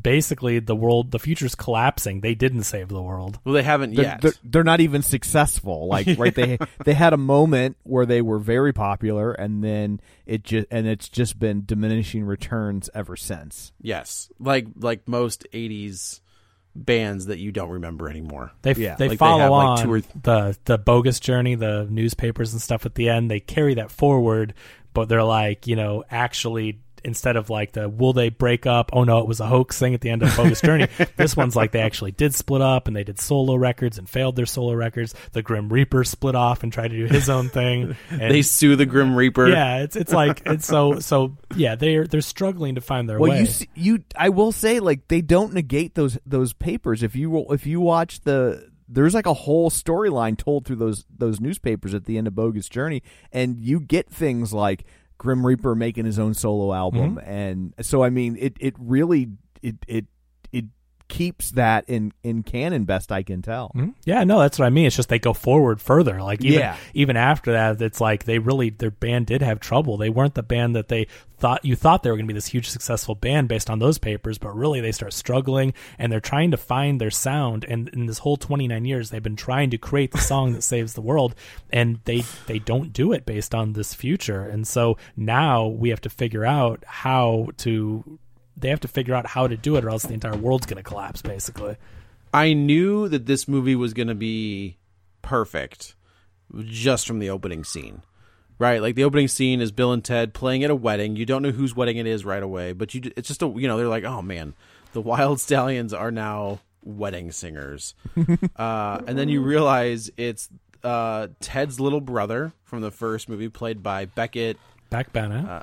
basically 0.00 0.58
the 0.58 0.76
world, 0.76 1.10
the 1.10 1.18
future's 1.18 1.54
collapsing. 1.54 2.20
They 2.20 2.34
didn't 2.34 2.64
save 2.64 2.88
the 2.88 3.02
world. 3.02 3.38
well 3.44 3.54
they 3.54 3.62
haven't 3.62 3.94
they're, 3.94 4.04
yet 4.04 4.20
they're, 4.20 4.32
they're 4.44 4.64
not 4.64 4.80
even 4.80 5.02
successful. 5.02 5.86
Like 5.88 6.06
right, 6.18 6.34
they 6.34 6.58
they 6.84 6.94
had 6.94 7.12
a 7.12 7.16
moment 7.18 7.76
where 7.82 8.06
they 8.06 8.22
were 8.22 8.38
very 8.38 8.72
popular, 8.72 9.32
and 9.32 9.62
then 9.62 10.00
it 10.26 10.44
just 10.44 10.66
and 10.70 10.86
it's 10.86 11.08
just 11.08 11.38
been 11.38 11.64
diminishing 11.64 12.24
returns 12.24 12.90
ever 12.94 13.16
since. 13.16 13.72
Yes, 13.80 14.30
like 14.38 14.66
like 14.78 15.06
most 15.08 15.46
'80s 15.52 16.20
bands 16.74 17.26
that 17.26 17.38
you 17.38 17.50
don't 17.50 17.70
remember 17.70 18.08
anymore. 18.08 18.52
They 18.62 18.72
Yeah. 18.74 18.94
they 18.96 19.06
Like 19.08 19.10
they 19.10 19.16
follow 19.16 19.38
have, 19.40 19.50
like, 19.50 19.66
on 19.66 19.82
two 19.84 19.92
or 19.92 20.00
th- 20.00 20.14
the 20.22 20.58
the 20.64 20.78
bogus 20.78 21.18
journey, 21.20 21.54
the 21.56 21.86
newspapers 21.90 22.52
and 22.52 22.62
stuff 22.62 22.86
at 22.86 22.94
the 22.94 23.08
end. 23.08 23.30
They 23.30 23.40
carry 23.40 23.74
that 23.74 23.90
forward, 23.90 24.54
but 24.94 25.08
they're 25.08 25.24
like, 25.24 25.66
you 25.66 25.74
know, 25.76 26.04
actually 26.10 26.80
instead 27.04 27.36
of 27.36 27.50
like 27.50 27.72
the 27.72 27.88
will 27.88 28.12
they 28.12 28.28
break 28.28 28.66
up? 28.66 28.90
Oh 28.92 29.04
no, 29.04 29.18
it 29.18 29.26
was 29.26 29.40
a 29.40 29.46
hoax 29.46 29.78
thing 29.78 29.94
at 29.94 30.00
the 30.00 30.10
end 30.10 30.22
of 30.22 30.36
bogus 30.36 30.60
journey. 30.60 30.88
this 31.16 31.36
one's 31.36 31.56
like 31.56 31.72
they 31.72 31.80
actually 31.80 32.12
did 32.12 32.34
split 32.34 32.62
up 32.62 32.86
and 32.88 32.96
they 32.96 33.04
did 33.04 33.18
solo 33.18 33.54
records 33.54 33.98
and 33.98 34.08
failed 34.08 34.36
their 34.36 34.46
solo 34.46 34.72
records. 34.74 35.14
The 35.32 35.42
Grim 35.42 35.68
Reaper 35.68 36.04
split 36.04 36.34
off 36.34 36.62
and 36.62 36.72
tried 36.72 36.88
to 36.92 36.96
do 36.96 37.06
his 37.06 37.28
own 37.28 37.48
thing. 37.48 37.96
And 38.10 38.32
They 38.34 38.42
sue 38.42 38.76
the 38.76 38.86
Grim 38.86 39.14
Reaper. 39.14 39.48
yeah, 39.48 39.78
it's 39.82 39.96
it's 39.96 40.12
like 40.12 40.42
it's 40.46 40.66
so 40.66 40.98
so 41.00 41.36
yeah. 41.56 41.74
They're 41.74 42.06
they're 42.06 42.20
struggling 42.20 42.74
to 42.76 42.80
find 42.80 43.08
their 43.08 43.18
Well, 43.18 43.30
way. 43.30 43.42
you 43.42 43.66
you 43.74 44.04
I 44.16 44.28
will 44.30 44.52
say 44.52 44.80
like 44.80 45.08
they 45.08 45.20
don't 45.20 45.52
negate 45.54 45.94
those 45.94 46.18
those 46.26 46.52
papers. 46.52 47.02
If 47.02 47.14
you 47.16 47.46
if 47.50 47.66
you 47.66 47.80
watch 47.80 48.20
the 48.20 48.68
there's 48.90 49.12
like 49.12 49.26
a 49.26 49.34
whole 49.34 49.68
storyline 49.70 50.36
told 50.38 50.64
through 50.64 50.76
those 50.76 51.04
those 51.14 51.40
newspapers 51.40 51.92
at 51.92 52.06
the 52.06 52.16
end 52.16 52.26
of 52.26 52.34
Bogus 52.34 52.68
Journey, 52.70 53.02
and 53.32 53.58
you 53.60 53.80
get 53.80 54.08
things 54.08 54.52
like 54.54 54.84
Grim 55.18 55.44
Reaper 55.44 55.74
making 55.74 56.04
his 56.04 56.18
own 56.18 56.32
solo 56.34 56.72
album, 56.72 57.16
Mm-hmm. 57.16 57.30
and 57.30 57.74
so 57.82 58.02
I 58.02 58.10
mean 58.10 58.36
it 58.38 58.56
it 58.60 58.74
really 58.78 59.28
it 59.62 59.76
it 59.86 60.06
it 60.52 60.64
keeps 61.08 61.50
that 61.52 61.84
in 61.88 62.12
in 62.22 62.42
canon, 62.42 62.84
best 62.84 63.10
I 63.10 63.22
can 63.22 63.40
tell. 63.42 63.72
Mhm. 63.74 63.94
Yeah, 64.04 64.24
no, 64.24 64.38
that's 64.38 64.58
what 64.58 64.66
I 64.66 64.70
mean. 64.70 64.86
It's 64.86 64.96
just 64.96 65.08
they 65.08 65.18
go 65.18 65.32
forward 65.32 65.80
further. 65.80 66.20
Like 66.22 66.44
even 66.44 66.60
Yeah. 66.60 66.76
even 66.94 67.16
after 67.16 67.52
that, 67.52 67.80
it's 67.80 68.00
like 68.00 68.24
they 68.24 68.38
really 68.38 68.70
their 68.70 68.90
band 68.90 69.26
did 69.26 69.42
have 69.42 69.60
trouble. 69.60 69.96
They 69.96 70.10
weren't 70.10 70.34
the 70.34 70.42
band 70.42 70.76
that 70.76 70.88
they 70.88 71.06
thought 71.38 71.64
you 71.64 71.76
thought 71.76 72.02
they 72.02 72.10
were 72.10 72.16
going 72.16 72.26
to 72.26 72.32
be 72.32 72.36
this 72.36 72.48
huge 72.48 72.68
successful 72.68 73.14
band 73.14 73.48
based 73.48 73.70
on 73.70 73.78
those 73.78 73.96
papers, 73.98 74.38
but 74.38 74.54
really 74.56 74.80
they 74.80 74.90
start 74.92 75.12
struggling 75.12 75.72
and 75.98 76.10
they're 76.12 76.20
trying 76.20 76.50
to 76.50 76.56
find 76.56 77.00
their 77.00 77.10
sound. 77.12 77.64
And 77.64 77.88
in 77.90 78.06
this 78.06 78.18
whole 78.18 78.36
29 78.36 78.84
years, 78.84 79.10
they've 79.10 79.22
been 79.22 79.36
trying 79.36 79.70
to 79.70 79.78
create 79.78 80.10
the 80.12 80.18
song 80.18 80.52
that 80.52 80.62
saves 80.72 80.94
the 80.94 81.00
world, 81.00 81.34
and 81.70 82.00
they 82.04 82.24
they 82.46 82.58
don't 82.58 82.92
do 82.92 83.12
it 83.12 83.24
based 83.24 83.54
on 83.54 83.72
this 83.72 83.94
future. 83.94 84.42
And 84.42 84.66
so 84.66 84.96
now 85.16 85.66
we 85.66 85.88
have 85.90 86.00
to 86.02 86.10
figure 86.10 86.44
out 86.44 86.84
how 86.86 87.48
to. 87.58 88.18
They 88.60 88.68
have 88.70 88.80
to 88.80 88.88
figure 88.88 89.14
out 89.14 89.26
how 89.26 89.46
to 89.46 89.56
do 89.56 89.76
it, 89.76 89.84
or 89.84 89.90
else 89.90 90.02
the 90.02 90.14
entire 90.14 90.36
world's 90.36 90.66
going 90.66 90.76
to 90.76 90.82
collapse. 90.82 91.22
Basically. 91.22 91.76
I 92.32 92.52
knew 92.52 93.08
that 93.08 93.26
this 93.26 93.48
movie 93.48 93.74
was 93.76 93.94
going 93.94 94.08
to 94.08 94.14
be 94.14 94.76
perfect 95.22 95.94
just 96.64 97.06
from 97.06 97.18
the 97.20 97.30
opening 97.30 97.64
scene. 97.64 98.02
Right? 98.58 98.82
Like 98.82 98.96
the 98.96 99.04
opening 99.04 99.28
scene 99.28 99.60
is 99.60 99.70
Bill 99.70 99.92
and 99.92 100.04
Ted 100.04 100.34
playing 100.34 100.64
at 100.64 100.70
a 100.70 100.74
wedding. 100.74 101.14
You 101.14 101.24
don't 101.24 101.42
know 101.42 101.52
whose 101.52 101.76
wedding 101.76 101.96
it 101.96 102.06
is 102.06 102.24
right 102.24 102.42
away, 102.42 102.72
but 102.72 102.92
you 102.92 103.12
it's 103.16 103.28
just 103.28 103.42
a 103.42 103.46
you 103.46 103.68
know, 103.68 103.76
they're 103.78 103.86
like, 103.86 104.02
"Oh 104.04 104.20
man, 104.20 104.54
the 104.92 105.00
Wild 105.00 105.38
Stallions 105.40 105.94
are 105.94 106.10
now 106.10 106.58
wedding 106.82 107.30
singers." 107.30 107.94
uh, 108.56 109.00
and 109.06 109.16
then 109.16 109.28
you 109.28 109.42
realize 109.42 110.10
it's 110.16 110.48
uh, 110.82 111.28
Ted's 111.38 111.78
little 111.78 112.00
brother 112.00 112.52
from 112.64 112.80
the 112.80 112.90
first 112.90 113.28
movie 113.28 113.48
played 113.48 113.80
by 113.80 114.06
Beckett 114.06 114.56
Back 114.90 115.12
Bennett. 115.12 115.48
Uh, 115.48 115.62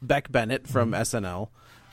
Beck 0.00 0.32
Bennett 0.32 0.66
from 0.66 0.92
Mm-hmm. 0.92 1.02
SNL, 1.26 1.48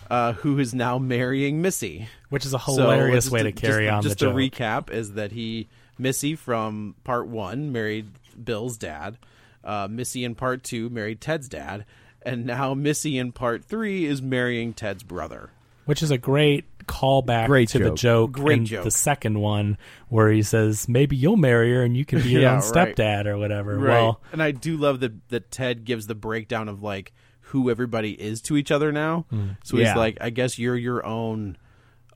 uh, 0.10 0.34
who 0.34 0.58
is 0.60 0.74
now 0.74 0.98
marrying 0.98 1.62
Missy. 1.62 2.08
Which 2.30 2.46
is 2.46 2.54
a 2.54 2.60
hilarious 2.60 3.26
just 3.26 3.32
way 3.34 3.44
to- 3.44 3.52
to 3.52 3.62
carry 3.62 3.86
just, 3.86 3.94
on 3.94 4.04
Just 4.04 4.20
the 4.20 4.26
to 4.26 4.32
joke. 4.32 4.38
recap, 4.54 4.90
is 4.92 5.14
that 5.14 5.32
he 5.32 5.68
Missy 5.98 6.36
from 6.36 6.96
part 7.04 7.28
one 7.28 7.72
married 7.72 8.08
Bill's 8.44 8.78
dad. 8.78 9.18
Uh, 9.64 9.88
Missy 9.90 10.24
in 10.24 10.36
part 10.36 10.64
two 10.64 10.90
married 10.90 11.20
Ted's 11.20 11.50
dad, 11.50 11.86
and 12.22 12.46
now 12.46 12.74
Missy 12.74 13.18
in 13.18 13.32
part 13.32 13.66
three 13.66 14.06
is 14.06 14.22
marrying 14.22 14.74
Ted's 14.74 15.04
brother. 15.04 15.50
which 15.86 16.04
is 16.04 16.12
a 16.12 16.18
great 16.18 16.66
callback 16.86 17.48
Great 17.48 17.68
to 17.70 17.80
the 17.80 17.86
joke. 17.90 17.98
joke 17.98 18.32
Great 18.34 18.58
in 18.60 18.66
joke. 18.66 18.84
the 18.86 18.92
second 18.92 19.40
one 19.42 19.78
where 20.10 20.30
he 20.32 20.42
says 20.42 20.88
maybe 20.88 21.16
you'll 21.18 21.36
marry 21.38 21.74
her 21.74 21.84
and 21.84 21.98
you 21.98 22.06
can 22.06 22.22
be 22.22 22.30
your 22.32 22.42
Yeah, 22.44 22.52
own 22.56 22.60
right. 22.72 22.96
stepdad 22.96 23.26
or 23.26 23.38
whatever 23.38 23.78
well 23.80 24.22
and 24.32 24.42
I 24.42 24.52
do 24.52 24.78
love 24.78 25.02
that 25.02 25.28
that 25.30 25.52
Ted 25.52 25.84
gives 25.84 26.08
the 26.08 26.16
breakdown 26.16 26.70
of 26.70 26.82
like 26.82 27.12
who 27.48 27.70
everybody 27.70 28.12
is 28.12 28.42
to 28.44 28.58
each 28.58 28.72
other 28.72 28.92
now. 28.92 29.26
So 29.64 29.78
he's 29.78 29.86
Yeah. 29.88 29.96
like, 29.96 30.18
I 30.22 30.30
guess 30.30 30.58
you're 30.60 30.76
your 30.76 31.06
own 31.06 31.58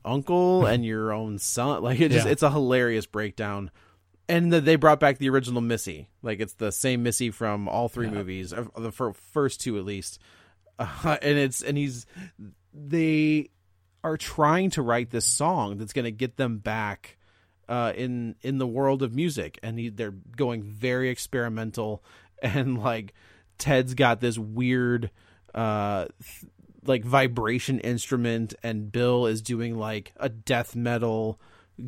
uncle 0.03 0.65
and 0.65 0.85
your 0.85 1.11
own 1.13 1.37
son. 1.39 1.81
Like 1.83 1.99
it 1.99 2.11
just 2.11 2.25
Yeah. 2.25 2.31
it's 2.31 2.43
a 2.43 2.51
hilarious 2.51 3.05
breakdown. 3.05 3.71
And 4.29 4.53
that 4.53 4.63
they 4.65 4.77
brought 4.77 4.99
back 5.01 5.17
the 5.17 5.29
original 5.29 5.61
Missy. 5.61 6.07
Like 6.21 6.39
it's 6.39 6.53
the 6.53 6.71
same 6.71 7.03
Missy 7.03 7.31
from 7.31 7.67
all 7.67 7.89
three 7.89 8.09
movies, 8.09 8.53
the 8.77 8.91
fir- 8.91 9.13
first 9.13 9.59
two 9.61 9.77
at 9.77 9.83
least. 9.85 10.19
Uh, 10.79 11.17
and 11.21 11.37
it's 11.37 11.61
and 11.61 11.77
he's 11.77 12.05
they 12.73 13.49
are 14.03 14.17
trying 14.17 14.69
to 14.71 14.81
write 14.81 15.09
this 15.11 15.25
song 15.25 15.77
that's 15.77 15.93
going 15.93 16.05
to 16.05 16.11
get 16.11 16.37
them 16.37 16.57
back 16.57 17.17
uh, 17.69 17.93
in 17.95 18.35
in 18.41 18.57
the 18.57 18.67
world 18.67 19.03
of 19.03 19.13
music, 19.15 19.59
and 19.63 19.77
he, 19.79 19.89
they're 19.89 20.11
going 20.35 20.63
very 20.63 21.09
experimental, 21.09 22.03
and 22.41 22.77
like 22.79 23.13
Ted's 23.61 23.93
got 23.93 24.19
this 24.19 24.37
weird 24.37 25.09
uh, 25.55 26.07
th- 26.21 26.51
like 26.85 27.05
vibration 27.05 27.79
instrument, 27.79 28.53
and 28.63 28.91
Bill 28.91 29.27
is 29.27 29.41
doing 29.41 29.77
like 29.77 30.11
a 30.17 30.27
death 30.27 30.75
metal 30.75 31.39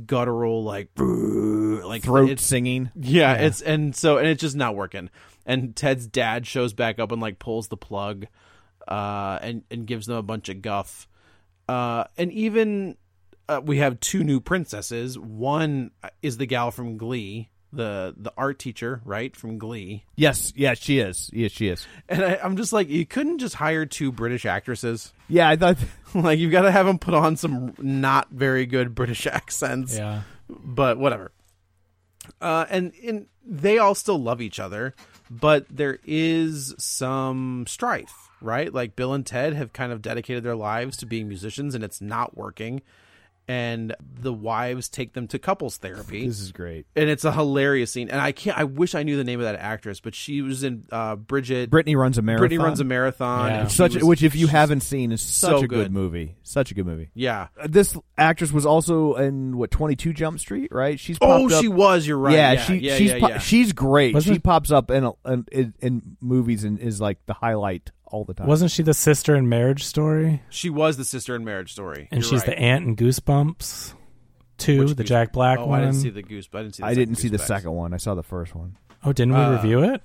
guttural 0.06 0.64
like 0.64 0.90
like 0.98 2.04
Throat 2.04 2.30
it's- 2.30 2.46
singing. 2.46 2.92
yeah, 2.96 3.34
it's 3.34 3.62
and 3.62 3.96
so 3.96 4.18
and 4.18 4.28
it's 4.28 4.42
just 4.42 4.56
not 4.56 4.76
working. 4.76 5.10
And 5.46 5.76
Ted's 5.76 6.08
dad 6.08 6.48
shows 6.48 6.74
back 6.74 7.00
up 7.00 7.12
and 7.12 7.22
like 7.22 7.38
pulls 7.40 7.68
the 7.68 7.76
plug, 7.78 8.28
uh, 8.88 9.40
and 9.42 9.64
and 9.70 9.86
gives 9.86 10.06
them 10.06 10.16
a 10.18 10.24
bunch 10.24 10.48
of 10.50 10.62
guff. 10.62 11.08
Uh, 11.68 12.06
and 12.18 12.32
even 12.32 12.96
uh, 13.50 13.62
we 13.64 13.78
have 13.80 14.00
two 14.00 14.24
new 14.24 14.40
princesses. 14.40 15.18
One 15.20 15.92
is 16.22 16.38
the 16.38 16.46
gal 16.46 16.72
from 16.72 16.98
Glee, 16.98 17.50
the 17.74 18.14
the 18.16 18.34
art 18.38 18.60
teacher, 18.60 19.02
right 19.04 19.36
from 19.36 19.58
Glee. 19.58 20.04
Yes, 20.16 20.54
yeah, 20.56 20.74
she 20.74 21.00
is. 21.00 21.30
Yes, 21.34 21.52
she 21.52 21.68
is. 21.68 21.88
And 22.08 22.24
I, 22.24 22.40
I'm 22.44 22.58
just 22.58 22.74
like, 22.74 22.90
you 22.90 23.06
couldn't 23.06 23.40
just 23.40 23.56
hire 23.56 23.86
two 23.86 24.12
British 24.12 24.46
actresses. 24.46 25.14
Yeah, 25.28 25.50
I 25.50 25.56
thought. 25.56 25.78
like 26.14 26.38
you've 26.38 26.52
got 26.52 26.62
to 26.62 26.72
have 26.72 26.86
them 26.86 27.00
put 27.00 27.16
on 27.16 27.36
some 27.36 27.74
not 27.80 28.30
very 28.30 28.68
good 28.68 28.94
British 28.94 29.26
accents 29.28 29.98
yeah 29.98 30.22
but 30.48 30.98
whatever. 30.98 31.32
Uh, 32.42 32.66
and 32.70 32.94
and 33.06 33.28
they 33.46 33.78
all 33.78 33.96
still 33.96 34.22
love 34.22 34.42
each 34.42 34.60
other, 34.60 34.94
but 35.30 35.66
there 35.70 36.00
is 36.06 36.74
some 36.78 37.66
strife, 37.68 38.30
right? 38.42 38.74
Like 38.74 38.96
Bill 38.96 39.14
and 39.14 39.26
Ted 39.26 39.54
have 39.54 39.74
kind 39.74 39.92
of 39.92 40.02
dedicated 40.02 40.44
their 40.44 40.56
lives 40.56 40.98
to 40.98 41.06
being 41.06 41.28
musicians, 41.28 41.76
and 41.76 41.84
it's 41.84 42.02
not 42.02 42.38
working. 42.38 42.82
And 43.46 43.94
the 44.22 44.32
wives 44.32 44.88
take 44.88 45.12
them 45.14 45.28
to 45.28 45.38
couples 45.40 45.76
therapy, 45.76 46.26
This 46.26 46.40
is 46.40 46.54
great. 46.54 46.86
and 46.96 47.10
it's 47.10 47.26
a 47.26 47.32
hilarious 47.32 47.92
scene. 47.92 48.10
And 48.10 48.22
I 48.22 48.32
can't. 48.32 48.58
I 48.58 48.64
wish 48.64 48.96
I 48.96 49.04
knew 49.04 49.18
the 49.18 49.26
name 49.26 49.40
of 49.42 49.44
that 49.46 49.56
actress, 49.56 50.00
but 50.00 50.16
she 50.16 50.42
was 50.42 50.64
in 50.64 50.86
uh, 50.94 51.18
Bridget. 51.18 51.70
Brittany 51.70 51.98
runs 51.98 52.18
a 52.18 52.22
marathon. 52.22 52.42
Brittany 52.42 52.58
runs 52.64 52.80
a 52.80 52.86
marathon. 52.86 53.50
Yeah. 53.50 53.68
Such, 53.68 53.96
was- 53.96 54.04
which, 54.06 54.24
if 54.24 54.34
you 54.36 54.48
haven't 54.48 54.80
seen, 54.80 55.12
is 55.12 55.22
such 55.22 55.50
so 55.50 55.58
a 55.58 55.62
good. 55.62 55.70
good. 55.70 55.92
movie. 55.92 56.36
Such 56.44 56.72
a 56.72 56.74
good 56.74 56.86
movie. 56.86 57.10
yeah. 57.14 57.48
Uh, 57.62 57.68
This 57.70 57.98
actress 58.18 58.54
was 58.54 58.66
also 58.66 59.16
in 59.16 59.58
what 59.58 59.72
Twenty 59.72 59.98
Two 59.98 60.14
Jump 60.14 60.40
Street, 60.40 60.70
right? 60.72 60.98
She's 60.98 61.18
Oh, 61.20 61.48
up- 61.54 61.62
she 61.62 61.68
was. 61.68 62.08
You're 62.08 62.18
right. 62.18 62.34
Yeah, 62.36 62.52
Yeah, 62.54 62.62
she 62.64 62.76
yeah, 62.78 62.96
she's 62.98 63.12
yeah, 63.12 63.20
po- 63.20 63.28
yeah. 63.28 63.38
she's 63.40 63.74
great. 63.74 64.14
Wasn't- 64.14 64.36
she 64.36 64.40
pops 64.40 64.72
up 64.72 64.90
in, 64.90 65.04
a, 65.04 65.12
in 65.26 65.46
in 65.52 65.74
in 65.82 66.18
movies 66.22 66.64
and 66.64 66.80
is 66.80 67.02
like 67.02 67.18
the 67.26 67.34
highlight 67.34 67.92
all 68.14 68.24
the 68.24 68.34
time. 68.34 68.48
wasn't 68.48 68.70
she 68.72 68.84
the 68.84 68.94
sister 68.94 69.36
in 69.36 69.50
marriage 69.50 69.84
story 69.84 70.42
She 70.50 70.70
was 70.70 70.98
the 70.98 71.04
sister 71.06 71.36
in 71.36 71.44
Marriage 71.44 71.72
Story, 71.72 72.08
and 72.12 72.22
You're 72.22 72.30
she's 72.30 72.40
right. 72.42 72.56
the 72.56 72.60
aunt 72.60 72.86
in 72.86 72.96
goosebumps 72.96 73.94
two 74.58 74.80
Which 74.80 74.90
the 74.90 74.96
Goose- 75.04 75.10
jack 75.10 75.34
black 75.34 75.58
oh, 75.60 75.66
one 75.66 75.82
I 75.82 75.86
didn't 75.86 75.96
see 76.00 76.10
the 76.12 76.22
goose. 76.22 76.48
I 76.54 76.62
didn't 76.62 76.76
see. 76.76 76.82
The 76.84 76.86
I 76.88 76.90
second 76.92 77.00
didn't 77.06 77.18
see 77.18 77.28
the 77.30 77.38
Goosebacks. 77.38 77.48
second 77.48 77.72
one. 77.72 77.94
I 77.94 77.98
saw 77.98 78.14
the 78.16 78.24
first 78.24 78.54
one. 78.56 78.78
oh 79.04 79.12
didn't 79.14 79.34
we 79.34 79.40
Uh, 79.40 79.52
review 79.54 79.84
it 79.84 80.02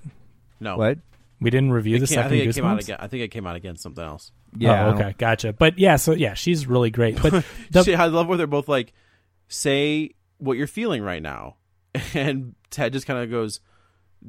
No, 0.59 0.75
What? 0.77 0.97
we 1.39 1.49
didn't 1.51 1.71
review 1.71 1.95
It 1.97 1.99
the 1.99 2.07
came- 2.07 2.19
I 2.19 2.21
second 2.23 2.37
think 2.39 2.49
it 2.49 2.55
came 2.55 2.65
out 2.65 2.77
goosebumps 2.79 2.83
again. 2.83 2.97
I 2.99 3.07
think 3.07 3.23
it 3.23 3.27
came 3.29 3.47
out 3.47 3.55
against 3.55 3.83
something 3.83 4.03
else. 4.03 4.31
Yeah. 4.57 4.71
I 4.71 4.81
oh, 4.87 4.91
don't- 4.91 5.01
okay 5.01 5.15
gotcha 5.19 5.53
but 5.53 5.77
yeah 5.77 5.95
so 5.97 6.13
yeah 6.13 6.33
she's 6.33 6.65
really 6.65 6.89
great 6.89 7.21
but 7.21 7.45
the, 7.71 7.83
See, 7.83 7.93
I 7.95 8.07
love 8.07 8.27
where 8.27 8.37
they're 8.37 8.47
both 8.47 8.67
like, 8.67 8.91
"Say 9.47 10.15
what 10.39 10.57
you're 10.57 10.65
feeling 10.67 11.03
right 11.03 11.21
now," 11.21 11.57
and 12.15 12.55
Ted 12.71 12.93
just 12.93 13.05
kind 13.07 13.23
of 13.23 13.29
goes 13.29 13.59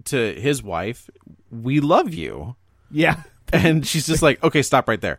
to 0.04 0.34
his 0.34 0.62
wife, 0.62 1.08
"We 1.50 1.80
love 1.80 2.12
you," 2.14 2.56
Yeah. 2.90 3.22
And 3.52 3.86
she's 3.86 4.06
just 4.06 4.22
like, 4.22 4.42
"Okay, 4.42 4.62
stop 4.62 4.88
right 4.88 5.00
there. 5.00 5.18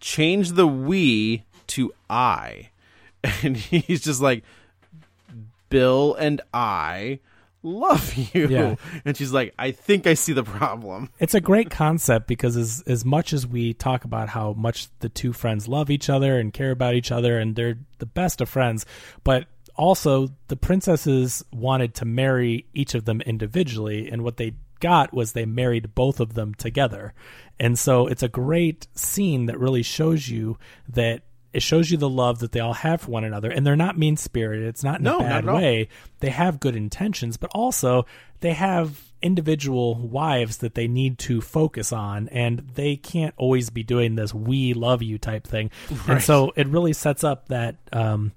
Change 0.00 0.52
the 0.52 0.66
we 0.66 1.44
to 1.68 1.92
I," 2.10 2.70
and 3.42 3.56
he's 3.58 4.02
just 4.02 4.20
like, 4.20 4.44
"Bill 5.68 6.14
and 6.14 6.40
I." 6.52 7.20
Love 7.64 8.12
you, 8.34 8.48
Yeah. 8.48 8.74
and 9.04 9.16
she's 9.16 9.32
like, 9.32 9.54
"I 9.56 9.70
think 9.70 10.08
I 10.08 10.14
see 10.14 10.32
the 10.32 10.42
problem." 10.42 11.10
it's 11.20 11.34
a 11.34 11.40
great 11.40 11.70
concept 11.70 12.26
because 12.26 12.56
as 12.56 12.82
as 12.88 13.04
much 13.04 13.32
as 13.32 13.46
we 13.46 13.72
talk 13.72 14.04
about 14.04 14.28
how 14.28 14.52
much 14.54 14.88
the 14.98 15.08
two 15.08 15.32
friends 15.32 15.68
love 15.68 15.88
each 15.88 16.10
other 16.10 16.40
and 16.40 16.52
care 16.52 16.72
about 16.72 16.94
each 16.94 17.12
other 17.12 17.38
and 17.38 17.54
they're 17.54 17.78
the 17.98 18.06
best 18.06 18.40
of 18.40 18.48
friends, 18.48 18.84
but 19.22 19.46
also 19.76 20.28
the 20.48 20.56
princesses 20.56 21.44
wanted 21.52 21.94
to 21.94 22.04
marry 22.04 22.66
each 22.74 22.96
of 22.96 23.04
them 23.04 23.20
individually 23.20 24.10
and 24.10 24.22
what 24.24 24.38
they 24.38 24.54
got 24.80 25.14
was 25.14 25.30
they 25.32 25.46
married 25.46 25.94
both 25.94 26.18
of 26.18 26.34
them 26.34 26.54
together. 26.56 27.14
And 27.62 27.78
so 27.78 28.08
it's 28.08 28.24
a 28.24 28.28
great 28.28 28.88
scene 28.96 29.46
that 29.46 29.56
really 29.56 29.84
shows 29.84 30.28
you 30.28 30.58
that 30.88 31.22
it 31.52 31.62
shows 31.62 31.92
you 31.92 31.96
the 31.96 32.08
love 32.08 32.40
that 32.40 32.50
they 32.50 32.58
all 32.58 32.72
have 32.72 33.02
for 33.02 33.12
one 33.12 33.22
another 33.22 33.52
and 33.52 33.64
they're 33.64 33.76
not 33.76 33.96
mean 33.96 34.16
spirited. 34.16 34.66
It's 34.66 34.82
not 34.82 34.98
in 34.98 35.04
No, 35.04 35.18
a 35.18 35.22
bad 35.22 35.44
way. 35.44 35.88
They 36.18 36.30
have 36.30 36.58
good 36.58 36.74
intentions, 36.74 37.36
but 37.36 37.52
also 37.54 38.04
they 38.40 38.54
have 38.54 39.00
individual 39.22 39.94
wives 39.94 40.56
that 40.56 40.74
they 40.74 40.88
need 40.88 41.18
to 41.18 41.40
focus 41.40 41.92
on 41.92 42.28
and 42.30 42.58
they 42.74 42.96
can't 42.96 43.34
always 43.36 43.70
be 43.70 43.84
doing 43.84 44.16
this 44.16 44.34
we 44.34 44.74
love 44.74 45.00
you 45.00 45.16
type 45.16 45.46
thing. 45.46 45.70
And 46.08 46.20
so 46.20 46.52
it 46.56 46.66
really 46.66 46.92
sets 46.92 47.22
up 47.22 47.46
that 47.48 47.76
um 47.92 48.32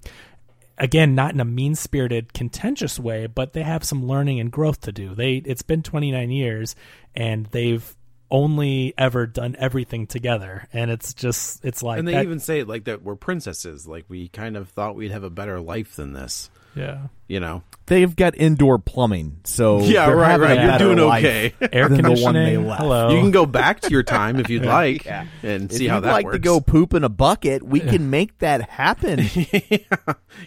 again 0.78 1.16
not 1.16 1.34
in 1.34 1.40
a 1.40 1.44
mean-spirited 1.44 2.32
contentious 2.32 3.00
way 3.00 3.26
but 3.26 3.54
they 3.54 3.62
have 3.64 3.82
some 3.82 4.06
learning 4.06 4.38
and 4.38 4.52
growth 4.52 4.82
to 4.82 4.92
do 4.92 5.14
they 5.14 5.36
it's 5.36 5.62
been 5.62 5.82
29 5.82 6.30
years 6.30 6.76
and 7.14 7.46
they've 7.46 7.96
only 8.30 8.92
ever 8.98 9.26
done 9.26 9.54
everything 9.58 10.06
together 10.06 10.66
and 10.72 10.90
it's 10.90 11.14
just 11.14 11.64
it's 11.64 11.82
like 11.82 11.98
and 11.98 12.08
they 12.08 12.12
that- 12.12 12.24
even 12.24 12.40
say 12.40 12.64
like 12.64 12.84
that 12.84 13.02
we're 13.02 13.14
princesses 13.16 13.86
like 13.86 14.04
we 14.08 14.28
kind 14.28 14.56
of 14.56 14.68
thought 14.70 14.96
we'd 14.96 15.10
have 15.12 15.22
a 15.24 15.30
better 15.30 15.60
life 15.60 15.94
than 15.96 16.12
this 16.12 16.50
Yeah. 16.74 17.06
You 17.28 17.40
know, 17.40 17.62
They've 17.86 18.14
got 18.14 18.36
indoor 18.36 18.78
plumbing, 18.78 19.38
so 19.44 19.80
Yeah, 19.82 20.08
right, 20.10 20.38
right. 20.38 20.58
a 20.58 20.62
You're 20.64 20.78
doing 20.78 21.00
okay. 21.00 21.54
Air 21.72 21.88
than 21.88 22.02
the 22.02 22.10
one 22.10 22.34
they 22.34 22.40
conditioning. 22.54 22.66
left. 22.66 22.82
Hello. 22.82 23.08
you 23.10 23.20
can 23.20 23.30
go 23.32 23.46
back 23.46 23.80
to 23.80 23.90
your 23.90 24.02
time 24.04 24.38
if 24.38 24.48
you'd 24.50 24.64
like 24.80 25.04
Yeah. 25.04 25.26
and 25.42 25.70
If 25.70 25.76
see 25.78 25.86
how 25.88 25.96
you'd 25.96 26.04
that 26.04 26.12
like 26.12 26.24
works. 26.26 26.34
to 26.36 26.38
go 26.40 26.60
poop 26.60 26.94
in 26.94 27.02
a 27.04 27.08
bucket, 27.08 27.62
we 27.64 27.80
can 27.80 28.10
make 28.10 28.38
that 28.38 28.68
happen. 28.70 29.20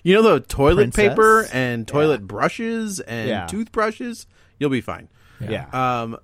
you 0.03 0.13
know 0.15 0.21
the 0.21 0.39
toilet 0.41 0.93
Princess? 0.93 1.09
paper 1.09 1.47
and 1.51 1.88
toilet 1.88 2.21
Yeah. 2.21 2.25
brushes 2.27 2.99
and 2.99 3.27
Yeah. 3.30 3.45
toothbrushes. 3.47 4.25
You'll 4.59 4.69
be 4.69 4.82
fine. 4.82 5.07
yeah. 5.41 5.65
Um, 5.73 6.17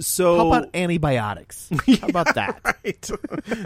so 0.00 0.36
How 0.36 0.46
about 0.48 0.70
antibiotics? 0.74 1.68
How 2.00 2.08
about 2.08 2.34
that? 2.34 2.60
right? 2.84 3.10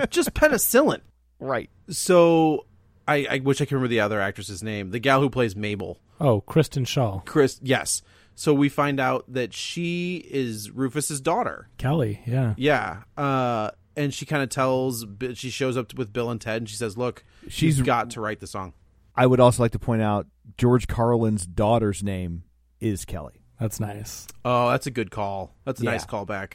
just 0.10 0.32
penicillin. 0.34 1.00
right. 1.38 1.70
So 1.88 2.66
I, 3.08 3.26
I 3.30 3.38
wish 3.40 3.60
I 3.60 3.64
could 3.64 3.72
remember 3.72 3.88
the 3.88 4.00
other 4.00 4.20
actress's 4.20 4.62
name. 4.62 4.90
The 4.90 4.98
gal 5.00 5.20
who 5.20 5.30
plays 5.30 5.56
Mabel, 5.56 5.98
Oh, 6.20 6.40
Kristen 6.42 6.84
Schaal. 6.84 7.24
Chris. 7.24 7.58
Yes. 7.62 8.02
So 8.34 8.54
we 8.54 8.68
find 8.68 9.00
out 9.00 9.24
that 9.32 9.52
she 9.52 10.16
is 10.30 10.70
Rufus's 10.70 11.20
daughter. 11.20 11.68
Kelly, 11.78 12.20
yeah. 12.26 12.54
Yeah. 12.56 13.02
Uh, 13.16 13.70
and 13.96 14.14
she 14.14 14.24
kind 14.26 14.42
of 14.42 14.48
tells. 14.48 15.04
She 15.34 15.50
shows 15.50 15.76
up 15.76 15.92
with 15.94 16.12
Bill 16.12 16.30
and 16.30 16.40
Ted, 16.40 16.58
and 16.62 16.68
she 16.68 16.76
says, 16.76 16.96
"Look, 16.96 17.24
she's 17.48 17.74
She's- 17.74 17.80
got 17.80 18.10
to 18.10 18.20
write 18.20 18.40
the 18.40 18.46
song." 18.46 18.72
I 19.16 19.26
would 19.26 19.40
also 19.40 19.62
like 19.62 19.72
to 19.72 19.78
point 19.78 20.00
out 20.02 20.26
George 20.56 20.86
Carlin's 20.86 21.44
daughter's 21.44 22.02
name 22.02 22.44
is 22.80 23.04
Kelly. 23.04 23.39
That's 23.60 23.78
nice. 23.78 24.26
Oh, 24.44 24.70
that's 24.70 24.86
a 24.86 24.90
good 24.90 25.10
call. 25.10 25.54
That's 25.64 25.80
a 25.80 25.84
Yeah. 25.84 25.90
nice 25.92 26.06
callback. 26.06 26.54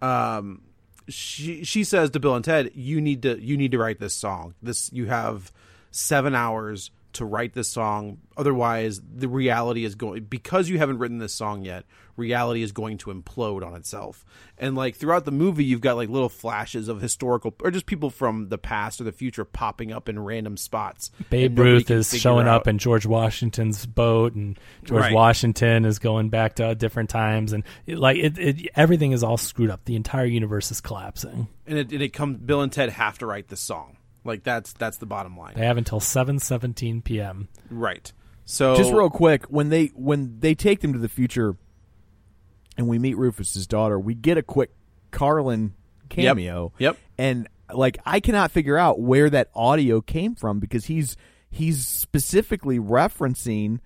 Um, 0.00 0.62
she 1.08 1.64
she 1.64 1.84
says 1.84 2.10
to 2.10 2.20
Bill 2.20 2.34
and 2.36 2.44
Ted, 2.44 2.70
"You 2.74 3.00
need 3.00 3.22
to 3.22 3.38
you 3.40 3.56
need 3.56 3.72
to 3.72 3.78
write 3.78 3.98
this 3.98 4.14
song. 4.14 4.54
This 4.62 4.92
you 4.92 5.06
have 5.06 5.52
seven 5.90 6.34
hours 6.34 6.90
to 7.18 7.24
write 7.24 7.52
this 7.52 7.68
song. 7.68 8.18
Otherwise, 8.36 9.00
the 9.00 9.28
reality 9.28 9.84
is 9.84 9.94
going 9.94 10.24
because 10.24 10.68
you 10.68 10.78
haven't 10.78 10.98
written 10.98 11.18
this 11.18 11.34
song 11.34 11.64
yet. 11.64 11.84
Reality 12.16 12.62
is 12.62 12.72
going 12.72 12.98
to 12.98 13.10
implode 13.14 13.64
on 13.64 13.74
itself. 13.76 14.24
And 14.56 14.74
like 14.74 14.96
throughout 14.96 15.24
the 15.24 15.30
movie, 15.30 15.64
you've 15.64 15.80
got 15.80 15.96
like 15.96 16.08
little 16.08 16.28
flashes 16.28 16.88
of 16.88 17.00
historical 17.00 17.54
or 17.62 17.70
just 17.70 17.86
people 17.86 18.10
from 18.10 18.48
the 18.48 18.58
past 18.58 19.00
or 19.00 19.04
the 19.04 19.12
future 19.12 19.44
popping 19.44 19.92
up 19.92 20.08
in 20.08 20.18
random 20.18 20.56
spots. 20.56 21.12
Babe 21.30 21.56
Ruth 21.58 21.90
is 21.92 22.12
showing 22.18 22.48
out- 22.48 22.62
up 22.62 22.68
in 22.68 22.78
George 22.78 23.06
Washington's 23.06 23.86
boat, 23.86 24.34
and 24.34 24.58
George 24.84 25.02
Right. 25.02 25.12
Washington 25.12 25.84
is 25.84 25.98
going 26.00 26.28
back 26.28 26.56
to 26.56 26.74
different 26.74 27.10
times, 27.10 27.52
and 27.52 27.62
it, 27.86 27.98
like 27.98 28.16
it, 28.16 28.38
it, 28.38 28.68
everything 28.74 29.12
is 29.12 29.22
all 29.22 29.36
screwed 29.36 29.70
up. 29.70 29.84
The 29.84 29.94
entire 29.94 30.24
universe 30.26 30.70
is 30.72 30.80
collapsing. 30.80 31.46
and 31.68 31.78
it, 31.78 31.92
and 31.92 32.02
it 32.02 32.12
comes. 32.12 32.38
Bill 32.38 32.62
and 32.62 32.72
Ted 32.72 32.88
have 32.90 33.18
to 33.18 33.26
write 33.26 33.46
this 33.48 33.60
song. 33.60 33.96
Like 34.28 34.44
that's 34.44 34.72
that's 34.74 34.98
the 34.98 35.06
bottom 35.06 35.36
line. 35.36 35.54
They 35.56 35.66
have 35.66 35.78
until 35.78 35.98
seven 35.98 36.38
seventeen 36.38 37.02
p.m. 37.02 37.48
Right. 37.70 38.12
So 38.44 38.76
Just 38.76 38.92
real 38.92 39.10
quick, 39.10 39.46
when 39.46 39.68
they 39.68 39.86
when 39.94 40.38
they 40.40 40.54
take 40.54 40.80
them 40.80 40.92
to 40.92 40.98
the 40.98 41.08
future, 41.08 41.56
and 42.76 42.88
we 42.88 42.98
meet 42.98 43.16
Rufus's 43.16 43.66
daughter, 43.66 43.98
we 43.98 44.14
get 44.14 44.38
a 44.38 44.42
quick 44.42 44.70
Carlin 45.10 45.74
cameo. 46.08 46.72
Yep. 46.78 46.96
And 47.18 47.48
like, 47.72 47.98
I 48.06 48.20
cannot 48.20 48.50
figure 48.50 48.78
out 48.78 49.00
where 49.00 49.28
that 49.28 49.50
audio 49.54 50.00
came 50.00 50.34
from 50.34 50.60
because 50.60 50.86
he's 50.86 51.16
he's 51.50 51.86
specifically 51.86 52.78
referencing 52.78 53.80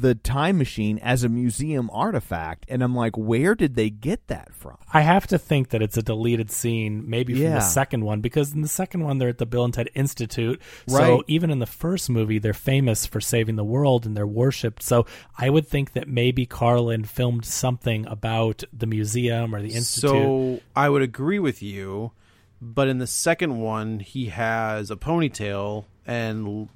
the 0.00 0.14
time 0.14 0.56
machine 0.58 0.98
as 1.00 1.22
a 1.24 1.28
museum 1.28 1.90
artifact, 1.92 2.64
and 2.68 2.82
I'm 2.82 2.94
like, 2.94 3.16
where 3.16 3.54
did 3.54 3.74
they 3.74 3.90
get 3.90 4.26
that 4.28 4.54
from? 4.54 4.76
I 4.92 5.02
have 5.02 5.26
to 5.28 5.38
think 5.38 5.68
that 5.70 5.82
it's 5.82 5.96
a 5.96 6.02
deleted 6.02 6.50
scene, 6.50 7.08
maybe 7.10 7.34
from 7.34 7.42
Yeah. 7.42 7.54
the 7.56 7.60
second 7.60 8.04
one, 8.04 8.20
because 8.20 8.52
in 8.52 8.62
the 8.62 8.68
second 8.68 9.04
one 9.04 9.18
they're 9.18 9.28
at 9.28 9.38
the 9.38 9.46
Bill 9.46 9.64
and 9.64 9.74
Ted 9.74 9.90
Institute. 9.94 10.60
Right. 10.88 11.00
So 11.06 11.24
even 11.26 11.50
in 11.50 11.58
the 11.58 11.66
first 11.66 12.08
movie, 12.08 12.38
they're 12.38 12.52
famous 12.54 13.06
for 13.06 13.20
saving 13.20 13.56
the 13.56 13.64
world 13.64 14.06
and 14.06 14.16
they're 14.16 14.26
worshipped. 14.26 14.82
So 14.82 15.04
I 15.36 15.50
would 15.50 15.66
think 15.68 15.92
that 15.92 16.08
maybe 16.08 16.46
Carlin 16.46 17.04
filmed 17.04 17.44
something 17.44 18.06
about 18.06 18.64
the 18.72 18.86
museum 18.86 19.54
or 19.54 19.60
the 19.60 19.74
institute. 19.74 20.10
So 20.10 20.60
I 20.74 20.88
would 20.88 21.02
agree 21.02 21.38
with 21.38 21.62
you, 21.62 22.12
but 22.60 22.88
in 22.88 22.98
the 22.98 23.06
second 23.06 23.58
one, 23.60 23.98
he 24.00 24.26
has 24.26 24.90
a 24.90 24.96
ponytail 24.96 25.84
and 26.06 26.68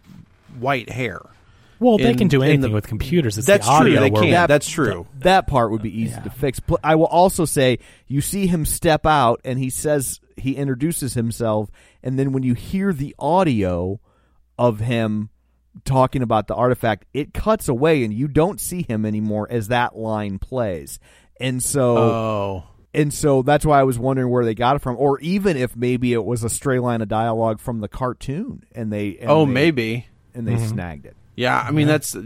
white 0.58 0.90
hair. 0.90 1.20
Well, 1.81 1.99
they 1.99 2.14
can 2.14 2.29
do 2.29 2.43
anything 2.43 2.61
the- 2.61 2.70
with 2.70 2.87
computers. 2.87 3.37
It's 3.39 3.47
That's 3.47 3.66
the 3.66 3.72
audio 3.72 3.95
true. 3.95 4.01
They 4.01 4.11
can. 4.11 4.20
we- 4.22 4.31
That's 4.31 4.68
true. 4.68 5.07
That 5.20 5.47
part 5.47 5.70
would 5.70 5.83
be 5.83 5.91
easy 6.03 6.12
Yeah. 6.12 6.20
to 6.20 6.31
fix. 6.31 6.61
Pl- 6.61 6.79
I 6.83 6.95
will 6.95 7.07
also 7.07 7.45
say 7.45 7.79
you 8.07 8.20
see 8.20 8.47
him 8.47 8.64
step 8.64 9.05
out 9.07 9.41
and 9.45 9.59
he 9.59 9.70
says 9.70 10.20
he 10.37 10.53
introduces 10.57 11.14
himself, 11.14 11.70
and 12.03 12.18
then 12.18 12.33
when 12.33 12.43
you 12.43 12.55
hear 12.55 12.93
the 12.93 13.14
audio 13.18 14.01
of 14.59 14.81
him 14.81 15.31
talking 15.85 16.22
about 16.22 16.47
the 16.47 16.55
artifact, 16.55 17.05
it 17.12 17.35
cuts 17.35 17.68
away 17.68 18.03
and 18.05 18.12
you 18.14 18.29
don't 18.29 18.61
see 18.61 18.83
him 18.83 19.05
anymore 19.05 19.47
as 19.51 19.68
that 19.68 19.97
line 19.97 20.39
plays. 20.39 20.99
And 21.39 21.62
so 21.62 21.97
Oh, 21.99 22.64
and 22.95 23.12
so 23.12 23.43
that's 23.43 23.66
why 23.66 23.79
I 23.81 23.83
was 23.83 23.99
wondering 23.99 24.31
where 24.31 24.45
they 24.47 24.55
got 24.55 24.77
it 24.77 24.79
from, 24.81 24.97
or 24.99 25.20
even 25.20 25.59
if 25.59 25.77
maybe 25.77 26.14
it 26.14 26.24
was 26.24 26.43
a 26.43 26.49
stray 26.49 26.79
line 26.79 27.03
of 27.03 27.09
dialogue 27.09 27.61
from 27.61 27.81
the 27.81 27.89
cartoon, 27.89 28.62
and 28.74 28.91
they 28.91 29.18
and 29.20 29.31
oh, 29.31 29.45
they- 29.45 29.53
maybe. 29.53 30.07
and 30.35 30.47
they 30.49 30.55
Mm-hmm. 30.55 30.66
snagged 30.66 31.05
it. 31.07 31.16
Yeah, 31.37 31.59
I 31.59 31.70
mean 31.70 31.87
that's. 31.87 32.16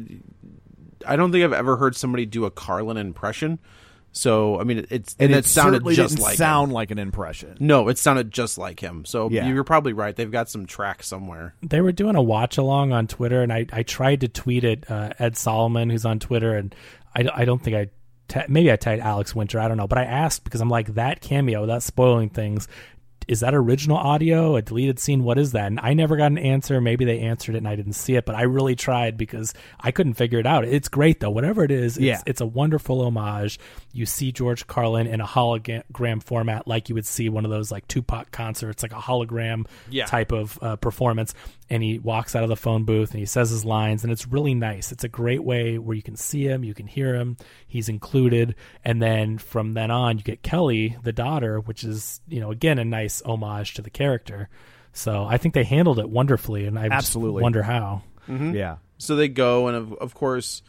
I 1.07 1.17
don't 1.17 1.33
think 1.33 1.45
I've 1.45 1.53
ever 1.53 1.77
heard 1.77 1.97
somebody 1.97 2.27
do 2.27 2.45
a 2.45 2.51
Carlin 2.51 2.97
impression. 2.97 3.59
So 4.13 4.59
I 4.61 4.65
mean, 4.65 4.87
it's 4.91 5.15
and, 5.21 5.31
And, 5.31 5.39
it, 5.39 5.45
sounded 5.47 5.85
just 5.95 6.17
didn't 6.17 6.25
like 6.25 6.37
sound 6.37 6.71
him. 6.71 6.75
like 6.75 6.91
an 6.91 6.99
impression. 6.99 7.57
No, 7.61 7.89
it 7.89 7.97
sounded 7.97 8.33
just 8.33 8.59
like 8.59 8.81
him. 8.81 9.05
So 9.05 9.31
Yeah. 9.31 9.49
you're 9.49 9.63
probably 9.65 9.93
right. 9.93 10.15
They've 10.17 10.31
got 10.31 10.49
some 10.49 10.67
track 10.67 11.03
somewhere. 11.05 11.55
they 11.63 11.81
were 11.81 11.93
doing 11.93 12.17
a 12.17 12.23
watch 12.23 12.59
along 12.59 12.93
on 12.93 13.07
Twitter, 13.07 13.43
and 13.43 13.53
I, 13.53 13.67
I 13.73 13.83
tried 13.85 14.23
to 14.23 14.29
tweet 14.29 14.65
it. 14.65 14.91
Uh, 14.91 15.11
Ed 15.19 15.37
Solomon, 15.37 15.91
who's 15.91 16.05
on 16.05 16.19
Twitter, 16.19 16.57
and 16.57 16.75
I, 17.15 17.29
I 17.35 17.45
don't 17.45 17.63
think 17.63 17.77
I 17.77 18.45
maybe 18.49 18.71
I 18.73 18.77
tagged 18.77 19.03
Alex 19.03 19.35
Winter. 19.35 19.59
I 19.61 19.69
don't 19.69 19.77
know, 19.77 19.87
but 19.89 19.99
I 19.99 20.05
asked 20.05 20.43
because 20.45 20.61
I'm 20.61 20.71
like 20.71 20.95
that 20.95 21.21
cameo 21.21 21.61
without 21.61 21.83
spoiling 21.83 22.31
things. 22.31 22.67
Is 23.31 23.41
that 23.41 23.55
original 23.55 23.97
audio, 23.97 24.57
a 24.57 24.63
deleted 24.63 24.99
scene? 24.99 25.23
What 25.23 25.39
is 25.39 25.53
that? 25.53 25.69
And 25.69 25.79
I 25.79 25.95
never 25.95 26.17
got 26.17 26.33
an 26.33 26.39
answer. 26.39 26.81
Maybe 26.81 27.05
they 27.05 27.21
answered 27.21 27.55
it 27.55 27.59
and 27.59 27.69
I 27.69 27.77
didn't 27.77 27.93
see 27.93 28.17
it, 28.17 28.27
but 28.27 28.35
I 28.35 28.43
really 28.43 28.75
tried 28.75 29.17
because 29.17 29.55
I 29.79 29.93
couldn't 29.93 30.15
figure 30.15 30.41
it 30.41 30.47
out. 30.47 30.65
It's 30.65 30.89
great 30.89 31.21
though. 31.21 31.31
Whatever 31.31 31.63
it 31.63 31.71
is, 31.71 31.97
it's, 31.97 32.05
Yeah. 32.05 32.21
it's 32.27 32.41
a 32.41 32.47
wonderful 32.47 33.01
homage. 33.03 33.61
You 33.93 34.05
see 34.05 34.33
George 34.33 34.67
Carlin 34.67 35.07
in 35.07 35.21
a 35.21 35.27
hologram 35.27 36.23
format, 36.23 36.67
like 36.67 36.89
you 36.89 36.95
would 36.97 37.07
see 37.07 37.29
one 37.29 37.45
of 37.45 37.53
those 37.53 37.71
like 37.71 37.87
Tupac 37.87 38.33
concerts, 38.33 38.83
like 38.83 38.93
a 38.93 38.97
hologram 38.97 39.67
Yeah. 39.91 40.07
type 40.07 40.33
of 40.33 40.59
uh, 40.61 40.75
performance. 40.77 41.33
And 41.73 41.85
he 41.85 42.01
walks 42.01 42.35
out 42.35 42.43
of 42.43 42.49
the 42.49 42.57
phone 42.57 42.83
booth 42.83 43.13
and 43.13 43.21
he 43.21 43.27
says 43.27 43.51
his 43.51 43.65
lines, 43.65 44.03
and 44.03 44.13
it's 44.13 44.27
really 44.27 44.55
nice. 44.55 44.91
It's 44.91 45.05
a 45.05 45.09
great 45.09 45.45
way 45.45 45.79
where 45.79 45.95
you 45.95 46.03
can 46.03 46.17
see 46.17 46.43
him, 46.49 46.65
you 46.65 46.75
can 46.75 46.89
hear 46.89 47.15
him, 47.15 47.37
he's 47.69 47.89
included, 47.89 48.57
and 48.85 49.01
then 49.01 49.39
from 49.39 49.75
then 49.75 49.89
on, 49.93 50.19
you 50.19 50.25
get 50.25 50.43
Kelly, 50.43 50.97
the 51.05 51.13
daughter, 51.13 51.61
which 51.61 51.85
is 51.85 52.21
you 52.29 52.41
know 52.41 52.51
again 52.51 52.81
a 52.81 52.85
nice 52.85 53.20
homage 53.23 53.75
to 53.75 53.83
the 53.83 53.91
character. 53.91 54.49
So 54.93 55.25
I 55.25 55.37
think 55.39 55.55
they 55.55 55.65
handled 55.65 55.99
it 55.99 56.09
wonderfully, 56.11 56.67
and 56.67 56.79
I 56.79 56.89
just 56.89 56.93
Absolutely. 57.09 57.43
wonder 57.43 57.63
how. 57.63 58.03
Yeah. 58.29 58.77
So 58.99 59.17
they 59.17 59.29
go, 59.29 59.69
and 59.69 59.77
of, 59.77 59.93
of 59.95 60.15
course, 60.15 60.63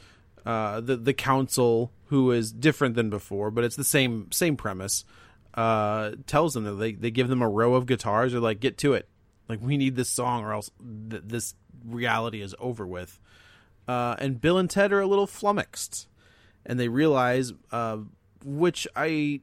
uh, 0.45 0.79
the 0.81 0.95
the 0.97 1.13
council, 1.13 1.91
who 2.05 2.31
is 2.31 2.51
different 2.51 2.95
than 2.95 3.09
before, 3.09 3.51
but 3.51 3.63
it's 3.63 3.75
the 3.75 3.83
same 3.83 4.31
same 4.31 4.57
premise, 4.57 5.05
uh, 5.53 6.11
tells 6.27 6.53
them 6.53 6.63
that 6.63 6.73
they 6.73 6.93
they 6.93 7.11
give 7.11 7.27
them 7.27 7.41
a 7.41 7.49
row 7.49 7.73
of 7.75 7.85
guitars. 7.85 8.31
They're 8.31 8.41
like, 8.41 8.59
"Get 8.59 8.77
to 8.79 8.93
it! 8.93 9.07
Like 9.47 9.59
we 9.61 9.77
need 9.77 9.95
this 9.95 10.09
song, 10.09 10.43
or 10.43 10.53
else 10.53 10.71
th- 11.09 11.23
this 11.25 11.55
reality 11.85 12.41
is 12.41 12.55
over 12.59 12.87
with." 12.87 13.19
Uh, 13.87 14.15
and 14.19 14.39
Bill 14.39 14.57
and 14.57 14.69
Ted 14.69 14.93
are 14.93 15.01
a 15.01 15.07
little 15.07 15.27
flummoxed, 15.27 16.07
and 16.65 16.79
they 16.79 16.87
realize, 16.87 17.51
uh, 17.71 17.97
which 18.43 18.87
I 18.95 19.41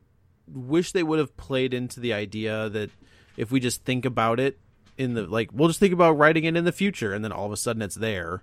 wish 0.53 0.93
they 0.93 1.03
would 1.03 1.19
have 1.19 1.37
played 1.37 1.75
into 1.75 2.01
the 2.01 2.13
idea 2.13 2.69
that 2.69 2.91
if 3.37 3.51
we 3.51 3.61
just 3.61 3.85
think 3.85 4.05
about 4.05 4.41
it 4.41 4.59
in 4.97 5.15
the 5.15 5.23
like, 5.23 5.51
we'll 5.53 5.69
just 5.69 5.81
think 5.81 5.93
about 5.93 6.19
writing 6.19 6.45
it 6.45 6.57
in 6.57 6.65
the 6.65 6.73
future, 6.73 7.13
and 7.13 7.25
then 7.25 7.33
all 7.33 7.47
of 7.47 7.53
a 7.53 7.57
sudden 7.57 7.83
it's 7.83 7.95
there 7.95 8.43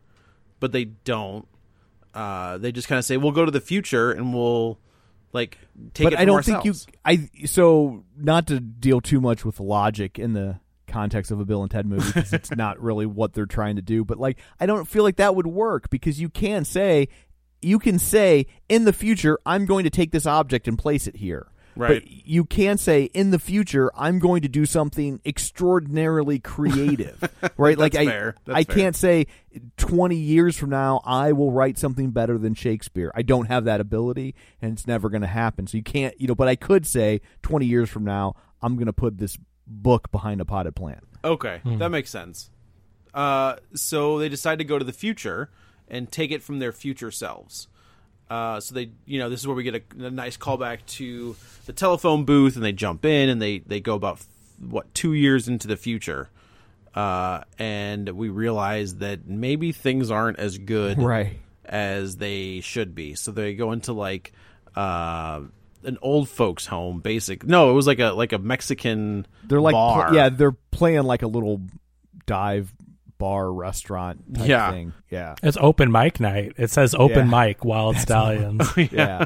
but 0.60 0.72
they 0.72 0.86
don't. 0.86 1.48
Uh, 2.14 2.58
they 2.58 2.72
just 2.72 2.88
kind 2.88 3.00
of 3.00 3.06
say, 3.06 3.18
"We'll 3.18 3.32
go 3.32 3.46
to 3.46 3.52
the 3.52 3.62
future 3.62 4.12
and 4.12 4.34
we'll 4.34 4.80
like 5.34 5.58
take 5.94 6.06
but 6.06 6.14
it." 6.14 6.20
I 6.20 6.26
don't 6.26 6.44
think 6.46 6.64
you. 6.66 6.74
I 7.04 7.30
so 7.46 8.04
not 8.18 8.48
to 8.48 8.60
deal 8.60 9.02
too 9.02 9.20
much 9.20 9.44
with 9.44 9.60
logic 9.60 10.18
in 10.18 10.34
the 10.34 10.60
context 10.88 11.30
of 11.30 11.40
a 11.40 11.46
Bill 11.46 11.62
and 11.62 11.70
Ted 11.70 11.86
movie 11.86 12.10
because 12.14 12.32
it's 12.32 12.52
not 12.56 12.82
really 12.82 13.06
what 13.06 13.34
they're 13.34 13.46
trying 13.46 13.76
to 13.76 13.82
do. 13.82 14.06
But 14.06 14.18
like, 14.18 14.40
I 14.60 14.66
don't 14.66 14.86
feel 14.86 15.04
like 15.04 15.18
that 15.18 15.36
would 15.36 15.48
work 15.48 15.90
because 15.90 16.22
you 16.22 16.30
can 16.30 16.64
say, 16.64 17.10
you 17.62 17.80
can 17.80 18.00
say 18.00 18.48
in 18.70 18.86
the 18.86 18.94
future, 18.94 19.38
I'm 19.46 19.66
going 19.66 19.84
to 19.84 19.90
take 19.90 20.12
this 20.12 20.26
object 20.26 20.70
and 20.70 20.78
place 20.78 21.06
it 21.06 21.18
here. 21.18 21.48
Right. 21.76 22.02
But 22.04 22.12
you 22.28 22.46
can 22.46 22.78
say 22.78 23.04
in 23.14 23.32
the 23.32 23.40
future, 23.40 23.92
I'm 23.96 24.20
going 24.20 24.42
to 24.44 24.48
do 24.48 24.66
something 24.66 25.20
extraordinarily 25.26 26.40
creative, 26.40 27.22
right? 27.58 27.78
like 27.78 27.94
That's 27.94 28.08
I, 28.08 28.12
fair. 28.12 28.36
That's 28.46 28.58
I 28.58 28.64
fair. 28.64 28.76
can't 28.76 28.96
say 28.96 29.28
20 29.78 30.16
years 30.16 30.58
from 30.58 30.70
now 30.70 31.02
I 31.06 31.32
will 31.32 31.52
write 31.52 31.78
something 31.78 32.12
better 32.12 32.38
than 32.38 32.54
Shakespeare. 32.54 33.12
I 33.16 33.22
don't 33.22 33.48
have 33.48 33.66
that 33.66 33.82
ability 33.82 34.36
and 34.62 34.74
it's 34.74 34.88
never 34.88 35.10
going 35.10 35.22
to 35.22 35.28
happen. 35.28 35.68
So 35.68 35.78
you 35.78 35.84
can't, 35.84 36.20
you 36.20 36.28
know, 36.28 36.36
but 36.36 36.48
I 36.48 36.56
could 36.56 36.86
say 36.86 37.22
20 37.42 37.66
years 37.66 37.90
from 37.90 38.04
now 38.04 38.36
I'm 38.62 38.76
going 38.76 38.88
to 38.88 38.94
put 38.94 39.18
this 39.18 39.38
book 39.68 40.12
behind 40.12 40.42
a 40.42 40.46
potted 40.46 40.76
plant. 40.76 41.04
Okay, 41.24 41.62
that 41.66 41.90
makes 41.90 42.10
sense. 42.12 42.52
Uh, 43.14 43.56
so 43.74 44.20
they 44.20 44.30
decide 44.30 44.60
to 44.60 44.66
go 44.66 44.78
to 44.78 44.86
the 44.86 44.94
future, 44.94 45.50
and 45.88 46.12
take 46.12 46.32
it 46.32 46.44
from 46.44 46.60
their 46.60 46.72
future 46.72 47.12
selves. 47.12 47.68
Uh, 48.30 48.60
so 48.60 48.74
they, 48.74 48.90
you 49.06 49.20
know, 49.20 49.30
this 49.30 49.40
is 49.40 49.48
where 49.48 49.56
we 49.56 49.64
get 49.64 49.76
a, 49.76 50.06
a 50.06 50.10
nice 50.12 50.36
callback 50.38 50.80
to 50.88 51.36
the 51.68 51.74
telephone 51.74 52.26
booth, 52.26 52.56
and 52.56 52.66
they 52.66 52.72
jump 52.74 53.06
in 53.06 53.30
and 53.30 53.42
they 53.42 53.60
they 53.60 53.80
go 53.80 53.96
about 53.96 54.20
what 54.60 54.92
two 54.94 55.14
years 55.14 55.48
into 55.48 55.68
the 55.68 55.78
future, 55.78 56.30
uh, 56.96 57.42
and 57.60 58.10
we 58.10 58.30
realize 58.30 58.96
that 58.96 59.28
maybe 59.28 59.72
things 59.72 60.10
aren't 60.10 60.40
as 60.40 60.58
good 60.58 60.98
Right. 61.02 61.38
as 61.66 62.18
they 62.18 62.62
should 62.62 62.96
be. 62.96 63.16
So 63.16 63.32
they 63.32 63.54
go 63.54 63.72
into 63.74 63.94
like 63.94 64.32
uh, 64.76 65.42
an 65.84 65.98
old 66.02 66.28
folks' 66.30 66.66
home, 66.66 67.02
basic. 67.02 67.46
No, 67.46 67.70
it 67.70 67.74
was 67.74 67.86
like 67.86 68.00
a 68.00 68.12
like 68.12 68.34
a 68.34 68.40
Mexican. 68.40 69.28
They're 69.44 69.62
like, 69.62 69.74
pl- 69.74 70.16
yeah, 70.16 70.30
they're 70.30 70.56
playing 70.72 71.04
like 71.04 71.22
a 71.22 71.28
little 71.28 71.62
dive 72.26 72.74
bar 73.26 73.52
restaurant 73.52 74.36
type 74.36 74.48
Yeah. 74.48 74.70
thing. 74.72 74.94
Yeah. 75.10 75.34
It's 75.42 75.58
open 75.60 75.92
mic 75.92 76.20
night. 76.20 76.54
It 76.58 76.70
says 76.70 76.94
open 76.94 77.28
Yeah. 77.32 77.46
mic 77.48 77.66
Wild 77.66 77.98
Stallions. 77.98 78.72
Yeah. 78.92 79.26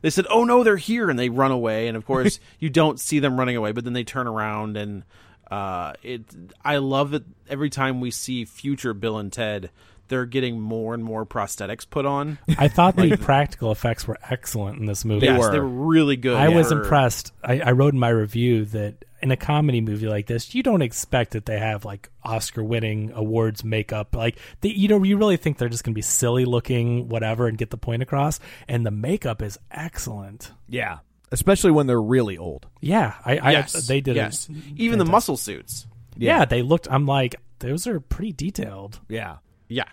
they 0.00 0.08
said, 0.08 0.24
"Oh 0.30 0.44
no, 0.44 0.64
they're 0.64 0.78
here," 0.78 1.10
and 1.10 1.18
they 1.18 1.28
run 1.28 1.50
away. 1.52 1.86
And 1.88 1.94
of 1.94 2.06
course, 2.06 2.40
you 2.58 2.70
don't 2.70 2.98
see 2.98 3.18
them 3.18 3.38
running 3.38 3.54
away, 3.56 3.72
but 3.72 3.84
then 3.84 3.92
they 3.92 4.02
turn 4.02 4.26
around 4.26 4.78
and 4.78 5.02
uh, 5.50 5.92
it. 6.02 6.22
I 6.64 6.78
love 6.78 7.10
that 7.10 7.24
every 7.46 7.68
time 7.68 8.00
we 8.00 8.10
see 8.10 8.46
future 8.46 8.94
Bill 8.94 9.18
and 9.18 9.30
Ted, 9.30 9.68
they're 10.08 10.24
getting 10.24 10.58
more 10.58 10.94
and 10.94 11.04
more 11.04 11.26
prosthetics 11.26 11.88
put 11.88 12.06
on. 12.06 12.38
I 12.56 12.68
thought 12.68 12.96
the 12.96 13.16
practical 13.18 13.72
effects 13.72 14.06
were 14.08 14.16
excellent 14.30 14.78
in 14.78 14.86
this 14.86 15.04
movie. 15.04 15.26
yes, 15.26 15.38
were. 15.38 15.52
they 15.52 15.60
were 15.60 15.66
really 15.68 16.16
good. 16.16 16.36
I 16.38 16.48
was 16.48 16.72
impressed. 16.72 17.32
I, 17.42 17.60
I 17.60 17.72
wrote 17.72 17.92
in 17.92 18.00
my 18.00 18.08
review 18.08 18.64
that 18.66 19.04
in 19.24 19.30
a 19.30 19.36
comedy 19.38 19.80
movie 19.80 20.06
like 20.06 20.26
this, 20.26 20.54
you 20.54 20.62
don't 20.62 20.82
expect 20.82 21.32
that 21.32 21.46
they 21.46 21.58
have 21.58 21.86
like 21.86 22.10
Oscar-winning 22.22 23.10
awards 23.14 23.64
makeup. 23.64 24.14
Like 24.14 24.38
they, 24.60 24.68
you 24.68 24.86
know, 24.86 25.02
you 25.02 25.16
really 25.16 25.38
think 25.38 25.56
they're 25.56 25.70
just 25.70 25.82
going 25.82 25.94
to 25.94 25.98
be 25.98 26.02
silly 26.02 26.44
looking, 26.44 27.08
whatever, 27.08 27.48
and 27.48 27.56
get 27.56 27.70
the 27.70 27.78
point 27.78 28.02
across. 28.02 28.38
And 28.68 28.84
the 28.84 28.90
makeup 28.90 29.40
is 29.42 29.58
excellent. 29.70 30.52
yeah. 30.68 30.98
Especially 31.32 31.72
when 31.72 31.88
they're 31.88 32.00
really 32.00 32.38
old. 32.38 32.66
Yeah, 32.80 33.14
I, 33.24 33.38
I 33.38 33.50
Yes, 33.52 33.88
they 33.88 34.00
did. 34.00 34.14
Yes, 34.14 34.48
even 34.76 35.00
the 35.00 35.04
muscle 35.04 35.36
suits. 35.36 35.86
Yeah. 36.16 36.44
they 36.44 36.62
looked. 36.62 36.86
I'm 36.88 37.06
like, 37.06 37.34
those 37.58 37.88
are 37.88 37.98
pretty 37.98 38.32
detailed. 38.32 39.00
Yeah. 39.08 39.38
Yeah, 39.66 39.88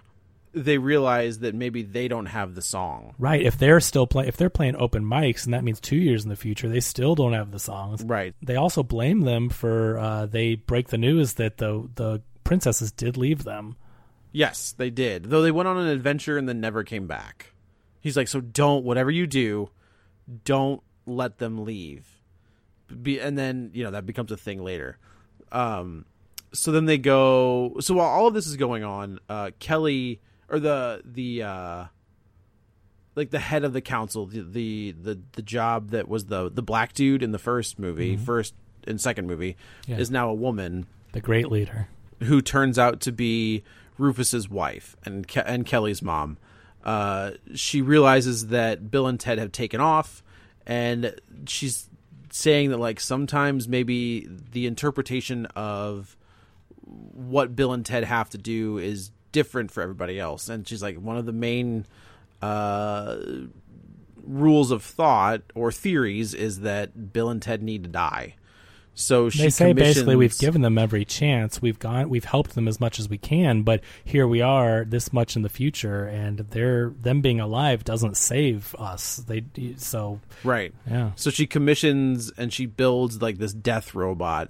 they 0.54 0.78
realize 0.78 1.40
that 1.40 1.56
maybe 1.56 1.82
they 1.82 2.08
don't 2.08 2.26
have 2.26 2.56
the 2.56 2.62
song. 2.62 3.16
Right. 3.18 3.42
If 3.42 3.58
they're 3.58 3.80
still 3.80 4.08
playing, 4.08 4.30
if 4.30 4.38
they're 4.38 4.50
playing 4.50 4.76
open 4.76 5.04
mics, 5.04 5.46
and 5.46 5.54
that 5.54 5.64
means 5.64 5.80
two 5.80 5.96
years 5.98 6.24
in 6.24 6.30
the 6.30 6.36
future, 6.36 6.68
they 6.68 6.80
still 6.80 7.16
don't 7.16 7.34
have 7.34 7.52
the 7.52 7.60
songs. 7.60 8.04
Right. 8.04 8.36
They 8.42 8.56
also 8.56 8.84
blame 8.84 9.22
them 9.22 9.50
for 9.50 9.98
uh, 9.98 10.26
they 10.26 10.56
break 10.56 10.90
the 10.90 10.98
news 10.98 11.34
that 11.34 11.58
the 11.58 11.90
the 11.96 12.22
princesses 12.44 12.92
did 12.92 13.18
leave 13.18 13.44
them. 13.44 13.78
Yes, 14.32 14.74
they 14.78 14.90
did. 14.90 15.26
Though 15.26 15.42
they 15.42 15.52
went 15.52 15.68
on 15.68 15.78
an 15.78 15.88
adventure 15.88 16.38
and 16.38 16.48
then 16.48 16.60
never 16.62 16.84
came 16.84 17.08
back. 17.08 17.54
He's 18.00 18.18
like, 18.18 18.28
so 18.28 18.42
don't 18.42 18.84
whatever 18.84 19.12
you 19.12 19.28
do, 19.28 19.70
don't 20.44 20.82
let 21.06 21.38
them 21.38 21.64
leave. 21.64 22.08
Be, 23.02 23.20
and 23.20 23.38
then 23.38 23.72
you 23.74 23.84
know 23.84 23.92
that 23.92 24.06
becomes 24.06 24.32
a 24.32 24.38
thing 24.38 24.64
later. 24.64 24.98
Um, 25.52 26.06
so 26.54 26.72
then 26.72 26.86
they 26.86 26.98
go. 26.98 27.78
So 27.80 27.94
while 27.94 28.08
all 28.08 28.28
of 28.28 28.34
this 28.34 28.48
is 28.48 28.58
going 28.58 28.84
on, 28.84 29.20
uh, 29.30 29.52
Kelly 29.60 30.20
or 30.52 30.60
the 30.60 31.02
the 31.06 31.42
uh, 31.44 31.86
like 33.16 33.30
the 33.32 33.40
head 33.40 33.64
of 33.64 33.74
the 33.74 33.82
council, 33.82 34.26
the 34.26 34.42
the 34.42 34.92
the, 35.02 35.20
the 35.34 35.42
job 35.42 35.90
that 35.90 36.08
was 36.08 36.26
the 36.26 36.50
the 36.52 36.62
black 36.62 36.94
dude 36.94 37.24
in 37.24 37.32
the 37.32 37.40
first 37.40 37.80
movie, 37.80 38.16
first 38.18 38.54
and 38.86 39.00
second 39.00 39.28
movie, 39.28 39.56
Yeah. 39.88 39.98
is 39.98 40.10
now 40.12 40.30
a 40.30 40.34
woman 40.34 40.86
The 41.14 41.22
great 41.22 41.50
leader. 41.52 41.88
who 42.24 42.42
turns 42.42 42.78
out 42.80 43.00
to 43.02 43.12
be 43.12 43.64
Rufus's 43.98 44.50
wife 44.50 44.96
and 45.06 45.28
Ke- 45.28 45.44
and 45.46 45.66
Kelly's 45.66 46.02
mom. 46.02 46.38
Uh, 46.84 47.32
she 47.54 47.82
realizes 47.82 48.48
that 48.48 48.90
Bill 48.90 49.06
and 49.08 49.20
Ted 49.20 49.38
have 49.38 49.52
taken 49.52 49.80
off, 49.80 50.24
and 50.66 51.14
she's 51.46 51.90
saying 52.32 52.70
that 52.72 52.78
like 52.78 53.00
sometimes 53.00 53.68
maybe 53.68 54.28
the 54.52 54.66
interpretation 54.66 55.46
of 55.48 56.18
what 56.84 57.56
Bill 57.56 57.72
and 57.74 57.86
Ted 57.86 58.04
have 58.06 58.30
to 58.32 58.38
do 58.38 58.78
is 58.78 59.12
different 59.32 59.72
for 59.72 59.82
everybody 59.82 60.20
else. 60.20 60.50
And 60.50 60.68
she's 60.68 60.82
like 60.82 60.98
one 60.98 61.18
of 61.18 61.26
the 61.26 61.34
main 61.34 61.86
uh, 62.42 63.18
rules 64.24 64.72
of 64.72 64.84
thought 64.84 65.42
or 65.56 65.72
theories 65.72 66.34
is 66.34 66.62
that 66.62 67.14
Bill 67.14 67.30
and 67.30 67.42
Ted 67.42 67.62
need 67.62 67.84
to 67.84 67.90
die. 67.90 68.36
So 68.94 69.30
she 69.30 69.44
they 69.44 69.50
say 69.50 69.74
basically 69.74 70.16
we've 70.16 70.38
given 70.38 70.62
them 70.62 70.78
every 70.78 71.06
chance. 71.06 71.62
We've 71.62 71.80
gone, 71.80 72.10
we've 72.10 72.26
helped 72.26 72.56
them 72.56 72.68
as 72.68 72.80
much 72.80 73.00
as 73.00 73.08
we 73.08 73.18
can, 73.18 73.64
but 73.64 73.82
here 74.04 74.28
we 74.28 74.42
are, 74.42 74.84
this 74.84 75.14
much 75.14 75.36
in 75.36 75.44
the 75.44 75.50
future, 75.50 76.06
and 76.06 76.40
they're 76.40 76.90
them 76.90 77.22
being 77.22 77.40
alive 77.40 77.84
doesn't 77.86 78.18
save 78.18 78.76
us. 78.76 79.18
They 79.28 79.44
so 79.78 80.20
Right. 80.44 80.74
Yeah. 80.90 81.12
So 81.16 81.30
she 81.30 81.48
commissions 81.48 82.32
and 82.38 82.52
she 82.52 82.66
builds 82.66 83.22
like 83.22 83.38
this 83.38 83.54
death 83.54 83.96
robot, 83.96 84.50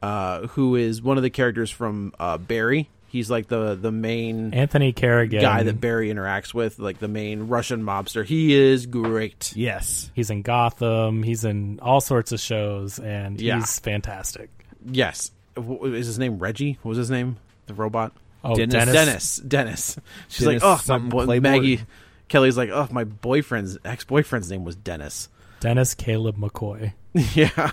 uh, 0.00 0.46
who 0.48 0.74
is 0.74 1.02
one 1.02 1.18
of 1.18 1.22
the 1.22 1.30
characters 1.30 1.70
from 1.70 2.14
uh, 2.18 2.38
Barry. 2.38 2.88
He's 3.12 3.30
like 3.30 3.46
the 3.48 3.74
the 3.74 3.92
main 3.92 4.54
Anthony 4.54 4.94
Carrigan 4.94 5.42
guy 5.42 5.64
that 5.64 5.78
Barry 5.78 6.08
interacts 6.08 6.54
with, 6.54 6.78
like 6.78 6.98
the 6.98 7.08
main 7.08 7.42
Russian 7.48 7.82
mobster. 7.82 8.24
He 8.24 8.54
is 8.54 8.86
great. 8.86 9.52
Yes. 9.54 10.10
He's 10.14 10.30
in 10.30 10.40
Gotham. 10.40 11.22
He's 11.22 11.44
in 11.44 11.78
all 11.82 12.00
sorts 12.00 12.32
of 12.32 12.40
shows, 12.40 12.98
and 12.98 13.38
Yeah. 13.38 13.56
he's 13.58 13.78
fantastic. 13.78 14.48
Yes. 14.90 15.30
Is 15.58 16.06
his 16.06 16.18
name 16.18 16.38
Reggie? 16.38 16.78
What 16.80 16.88
was 16.88 16.96
his 16.98 17.10
name? 17.10 17.36
The 17.66 17.74
robot. 17.74 18.12
Oh, 18.42 18.56
Dennis- 18.56 18.72
Dennis. 18.72 18.94
Dennis. 18.94 19.36
Dennis. 19.36 19.98
She's 20.28 20.46
Dennis 20.46 20.62
like, 20.62 20.88
oh, 20.90 20.98
my 20.98 21.26
boy, 21.26 21.40
Maggie. 21.40 21.80
Kelly's 22.28 22.56
like, 22.56 22.70
oh, 22.70 22.88
my 22.90 23.04
boyfriend's 23.04 23.76
ex 23.84 24.04
boyfriend's 24.04 24.50
name 24.50 24.64
was 24.64 24.74
Dennis. 24.74 25.28
Dennis 25.60 25.94
Caleb 25.94 26.38
McCoy. 26.38 26.94
yeah. 27.34 27.72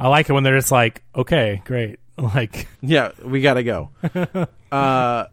I 0.00 0.08
like 0.08 0.30
it 0.30 0.32
when 0.32 0.42
they're 0.42 0.56
just 0.58 0.72
like, 0.72 1.02
okay, 1.14 1.60
great. 1.66 2.00
Like, 2.34 2.68
Yeah, 2.82 3.12
we 3.22 3.40
gotta 3.40 3.62
go. 3.62 3.90
uh, 4.72 5.24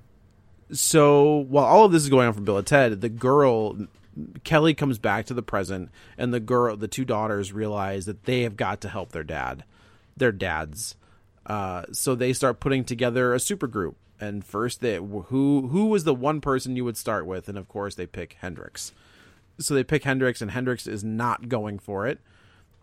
so 0.72 1.46
while 1.50 1.66
all 1.66 1.86
of 1.86 1.92
this 1.92 2.04
is 2.04 2.10
going 2.10 2.28
on 2.28 2.34
for 2.34 2.42
Bill 2.42 2.58
and 2.58 2.68
Ted, 2.68 3.02
the 3.02 3.10
girl 3.10 3.76
Kelly 4.44 4.74
comes 4.74 4.98
back 4.98 5.26
to 5.26 5.34
the 5.34 5.44
present, 5.44 5.90
and 6.18 6.34
the 6.34 6.40
girl, 6.40 6.76
the 6.76 6.88
two 6.88 7.06
daughters, 7.06 7.54
realize 7.54 8.06
that 8.06 8.24
they 8.24 8.42
have 8.42 8.56
got 8.56 8.82
to 8.82 8.90
help 8.90 9.12
their 9.12 9.24
dad, 9.24 9.64
their 10.16 10.32
dads. 10.32 10.96
Uh, 11.46 11.84
so 11.92 12.16
they 12.16 12.34
start 12.34 12.60
putting 12.60 12.84
together 12.84 13.34
a 13.34 13.40
super 13.40 13.68
group. 13.68 13.98
And 14.20 14.44
first, 14.44 14.82
they 14.82 14.96
who 14.96 15.68
who 15.68 15.88
was 15.88 16.04
the 16.04 16.16
one 16.16 16.42
person 16.42 16.76
you 16.76 16.84
would 16.86 16.98
start 16.98 17.28
with, 17.28 17.48
and 17.48 17.58
of 17.58 17.68
course 17.68 17.96
they 17.96 18.08
pick 18.08 18.38
Hendrix. 18.40 18.92
So 19.60 19.74
they 19.74 19.84
pick 19.84 20.04
Hendrix, 20.04 20.42
and 20.42 20.52
Hendrix 20.52 20.88
is 20.88 21.04
not 21.04 21.50
going 21.50 21.80
for 21.80 22.08
it 22.08 22.20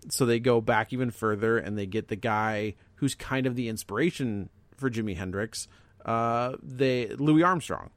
so 0.08 0.26
they 0.26 0.40
go 0.40 0.60
back 0.60 0.92
even 0.92 1.10
further 1.10 1.58
and 1.58 1.78
they 1.78 1.86
get 1.86 2.08
the 2.08 2.16
guy 2.16 2.74
who's 2.96 3.14
kind 3.14 3.46
of 3.46 3.56
the 3.56 3.68
inspiration 3.68 4.48
for 4.76 4.90
Jimi 4.90 5.16
Hendrix, 5.16 5.68
uh, 6.04 6.56
they 6.62 7.08
Louis 7.08 7.42
Armstrong. 7.42 7.90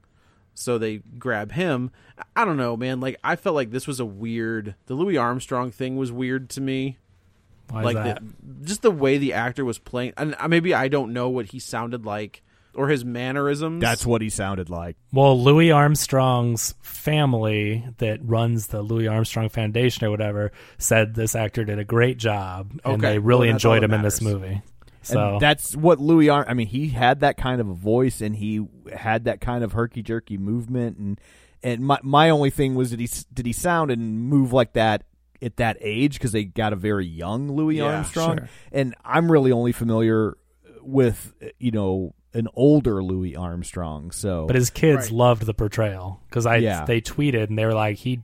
So 0.54 0.80
they 0.80 0.98
grab 1.20 1.52
him. 1.52 1.92
I 2.36 2.44
don't 2.44 2.58
know, 2.58 2.76
man. 2.76 3.00
Like 3.00 3.18
I 3.24 3.36
felt 3.36 3.56
like 3.56 3.70
this 3.70 3.86
was 3.86 4.00
a 4.00 4.06
weird. 4.06 4.76
The 4.88 4.96
Louis 4.96 5.18
Armstrong 5.18 5.70
thing 5.72 5.98
was 5.98 6.12
weird 6.12 6.50
to 6.52 6.62
me. 6.62 6.98
why 7.70 7.84
like 7.84 7.96
that? 7.96 8.22
the, 8.22 8.66
just 8.66 8.82
the 8.82 8.92
way 8.92 9.18
the 9.20 9.34
actor 9.34 9.64
was 9.64 9.78
playing, 9.78 10.14
and 10.18 10.36
uh, 10.40 10.48
maybe 10.48 10.74
I 10.74 10.88
don't 10.88 11.14
know 11.14 11.30
what 11.30 11.48
he 11.48 11.60
sounded 11.60 12.06
like 12.06 12.42
or 12.78 12.88
his 12.90 13.04
mannerisms. 13.04 13.82
That's 13.82 14.06
what 14.06 14.22
he 14.22 14.30
sounded 14.30 14.70
like. 14.70 14.96
Well, 15.12 15.42
Louis 15.42 15.72
Armstrong's 15.72 16.76
family 16.82 17.86
that 17.98 18.20
runs 18.24 18.68
the 18.68 18.82
Louis 18.82 19.08
Armstrong 19.08 19.50
Foundation 19.50 20.06
or 20.06 20.12
whatever 20.12 20.52
said 20.78 21.16
this 21.16 21.36
actor 21.36 21.64
did 21.66 21.80
a 21.80 21.84
great 21.86 22.18
job, 22.18 22.72
and 22.86 23.04
Okay, 23.04 23.14
they 23.14 23.20
really 23.20 23.48
well, 23.48 23.56
enjoyed 23.56 23.82
that 23.82 23.86
him 23.86 23.94
in 23.94 24.02
this 24.02 24.22
movie. 24.22 24.62
So 25.02 25.34
And 25.34 25.42
that's 25.42 25.76
what 25.76 26.00
Louis 26.00 26.30
Arm. 26.30 26.46
I 26.48 26.54
mean, 26.54 26.68
he 26.68 26.90
had 26.90 27.22
that 27.22 27.38
kind 27.38 27.62
of 27.62 27.70
a 27.70 27.74
voice, 27.74 28.22
and 28.22 28.36
he 28.36 28.66
had 28.94 29.24
that 29.26 29.40
kind 29.42 29.64
of 29.64 29.72
herky 29.72 30.02
jerky 30.04 30.38
movement. 30.38 30.98
And 30.98 31.22
and 31.64 31.82
my 31.86 31.98
my 32.04 32.30
only 32.30 32.50
thing 32.50 32.76
was 32.76 32.90
did 32.92 33.00
he 33.00 33.10
did 33.34 33.46
he 33.46 33.54
sound 33.54 33.90
and 33.90 34.20
move 34.22 34.52
like 34.54 34.74
that 34.74 35.04
at 35.42 35.58
that 35.58 35.78
age 35.82 36.14
because 36.14 36.32
they 36.34 36.44
got 36.44 36.74
a 36.74 36.76
very 36.76 37.06
young 37.06 37.50
Louis 37.52 37.78
Yeah, 37.78 37.86
Armstrong, 37.98 38.38
sure. 38.40 38.50
and 38.72 38.96
I'm 39.06 39.32
really 39.32 39.52
only 39.52 39.72
familiar 39.72 40.36
with 40.82 41.34
you 41.60 41.72
know 41.72 42.14
an 42.38 42.48
older 42.56 43.04
Louis 43.04 43.36
Armstrong. 43.36 44.12
So, 44.12 44.46
But 44.48 44.56
his 44.56 44.70
kids 44.70 45.06
Right. 45.08 45.12
loved 45.12 45.46
the 45.46 45.54
portrayal 45.54 46.22
because 46.30 46.46
I 46.46 46.58
Yeah. 46.58 46.86
they 46.86 47.02
tweeted 47.02 47.50
and 47.50 47.58
they 47.58 47.66
were 47.66 47.74
like 47.74 47.98
he, 47.98 48.22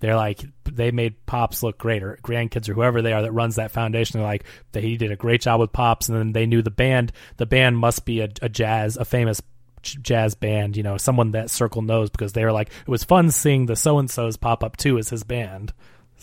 they're 0.00 0.16
like 0.16 0.40
they 0.64 0.90
made 0.90 1.14
pops 1.26 1.62
look 1.62 1.78
great 1.78 2.02
or 2.02 2.18
grandkids 2.22 2.68
or 2.68 2.74
whoever 2.74 3.02
they 3.02 3.12
are 3.12 3.22
that 3.22 3.32
runs 3.32 3.56
that 3.56 3.70
foundation. 3.70 4.18
They're 4.18 4.26
like 4.28 4.44
that 4.72 4.82
he 4.82 4.96
did 4.96 5.12
a 5.12 5.16
great 5.16 5.42
job 5.42 5.60
with 5.60 5.72
pops 5.72 6.08
and 6.08 6.18
then 6.18 6.32
they 6.32 6.46
knew 6.46 6.62
the 6.62 6.70
band. 6.70 7.12
The 7.36 7.46
band 7.46 7.76
must 7.78 8.04
be 8.04 8.20
a, 8.20 8.28
a 8.42 8.48
jazz, 8.48 8.96
a 8.96 9.04
famous 9.04 9.40
jazz 9.82 10.34
band. 10.34 10.76
You 10.76 10.82
know, 10.82 10.96
someone 10.96 11.32
that 11.32 11.50
Circle 11.50 11.82
knows 11.82 12.10
because 12.10 12.32
they 12.32 12.44
were 12.44 12.52
like 12.52 12.68
it 12.68 12.88
was 12.88 13.04
fun 13.04 13.30
seeing 13.30 13.66
the 13.66 13.76
so 13.76 13.98
and 13.98 14.10
so's 14.10 14.36
pop 14.36 14.62
up 14.64 14.76
too 14.76 14.98
as 14.98 15.08
his 15.10 15.22
band. 15.22 15.72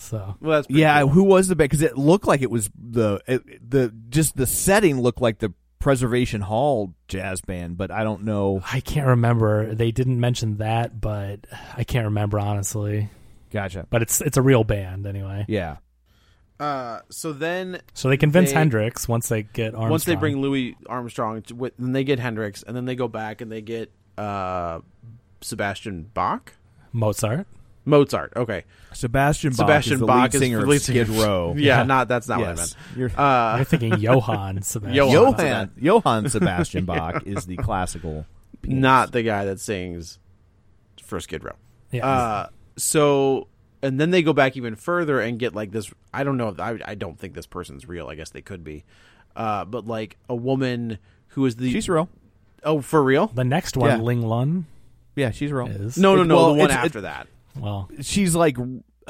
So 0.00 0.36
well, 0.40 0.58
that's 0.62 0.70
yeah, 0.70 1.00
cool. 1.00 1.08
who 1.10 1.22
was 1.24 1.48
the 1.48 1.56
band? 1.56 1.70
Because 1.70 1.82
it 1.82 1.96
looked 1.98 2.26
like 2.26 2.40
it 2.42 2.50
was 2.50 2.70
the 2.78 3.20
it, 3.26 3.70
the 3.70 3.92
just 4.10 4.36
the 4.36 4.46
setting 4.46 5.00
looked 5.00 5.20
like 5.20 5.38
the 5.38 5.52
Preservation 5.78 6.40
Hall 6.40 6.94
jazz 7.06 7.40
band, 7.40 7.76
but 7.76 7.90
I 7.90 8.02
don't 8.04 8.24
know. 8.24 8.62
I 8.72 8.80
can't 8.80 9.06
remember. 9.06 9.74
They 9.74 9.90
didn't 9.92 10.18
mention 10.20 10.56
that, 10.58 11.00
but 11.00 11.40
I 11.76 11.84
can't 11.84 12.06
remember 12.06 12.38
honestly. 12.38 13.08
Gotcha. 13.50 13.86
But 13.88 14.02
it's 14.02 14.20
it's 14.20 14.36
a 14.36 14.42
real 14.42 14.64
band 14.64 15.06
anyway. 15.06 15.44
Yeah. 15.48 15.76
Uh, 16.60 17.00
so 17.08 17.32
then 17.32 17.80
So 17.94 18.08
they 18.08 18.16
convince 18.16 18.50
They- 18.50 18.56
Hendrix 18.56 19.06
once 19.06 19.28
they 19.28 19.44
get 19.44 19.66
Armstrong. 19.74 19.90
once 19.90 20.04
they 20.04 20.16
bring 20.16 20.40
Louis 20.40 20.76
Armstrong, 20.88 21.40
to, 21.42 21.70
then 21.78 21.92
they 21.92 22.02
get 22.02 22.18
Hendrix, 22.18 22.64
and 22.64 22.76
then 22.76 22.84
they 22.84 22.96
go 22.96 23.06
back 23.06 23.40
and 23.40 23.50
they 23.52 23.60
get 23.62 23.92
uh, 24.18 24.80
Sebastian 25.40 26.10
Bach, 26.12 26.54
Mozart. 26.92 27.46
Mozart. 27.88 28.32
Okay, 28.36 28.64
Sebastian 28.92 29.50
Bach 29.50 29.56
Sebastian 29.56 29.94
is 29.94 30.00
the 30.00 30.06
Bach 30.06 30.22
lead 30.22 30.34
is 30.34 30.40
singer 30.40 30.56
the 30.58 30.62
of 30.64 30.68
lead 30.68 30.82
singer. 30.82 31.04
Skid 31.04 31.16
Row. 31.16 31.54
yeah, 31.58 31.82
not 31.82 32.08
that's 32.08 32.28
not 32.28 32.38
what 32.40 32.46
I 32.48 32.50
Yes. 32.52 32.76
meant. 32.76 32.96
You're- 32.98 33.12
Uh, 33.16 33.54
You're 33.56 33.64
thinking 33.64 33.98
Johann 34.00 34.62
Sebastian. 34.62 34.94
Johann. 34.94 35.12
Johann 35.38 35.70
Johann 35.78 36.28
Sebastian 36.28 36.84
Bach 36.84 37.26
is 37.26 37.46
the 37.46 37.56
classical. 37.56 38.26
pianist. 38.62 38.80
not 38.82 39.12
the 39.12 39.22
guy 39.22 39.44
that 39.46 39.58
sings 39.60 40.18
for 41.02 41.18
Skid 41.20 41.42
Row. 41.44 41.56
Yeah. 41.90 42.06
Uh, 42.06 42.48
so 42.76 43.48
and 43.82 44.00
then 44.00 44.10
they 44.10 44.22
go 44.22 44.32
back 44.32 44.56
even 44.56 44.74
further 44.76 45.20
and 45.20 45.38
get 45.38 45.54
like 45.54 45.70
this. 45.72 45.90
I 46.12 46.24
don't 46.24 46.36
know. 46.36 46.48
if- 46.48 46.60
I 46.60 46.78
I 46.84 46.94
don't 46.94 47.18
think 47.18 47.34
this 47.34 47.46
person's 47.46 47.86
real. 47.88 48.08
I 48.08 48.14
guess 48.14 48.30
they 48.30 48.42
could 48.42 48.64
be, 48.64 48.84
uh, 49.36 49.64
but 49.64 49.86
like 49.86 50.16
a 50.28 50.34
woman 50.34 50.98
who 51.28 51.46
is 51.46 51.56
the 51.56 51.70
She's 51.72 51.88
real. 51.88 52.08
oh 52.64 52.80
for 52.80 53.02
real. 53.02 53.28
the 53.28 53.44
next 53.44 53.76
one, 53.76 53.90
Yeah. 53.90 53.96
Ling 53.98 54.22
Lun, 54.22 54.66
Yeah, 55.14 55.30
she's 55.30 55.52
real. 55.52 55.68
is 55.68 55.96
No, 55.96 56.16
no, 56.16 56.24
no. 56.24 56.34
well, 56.36 56.46
the 56.54 56.58
one 56.60 56.70
it's- 56.70 56.84
after 56.86 56.98
it- 56.98 57.02
that. 57.02 57.28
Well. 57.60 57.90
She's 58.00 58.34
like 58.34 58.56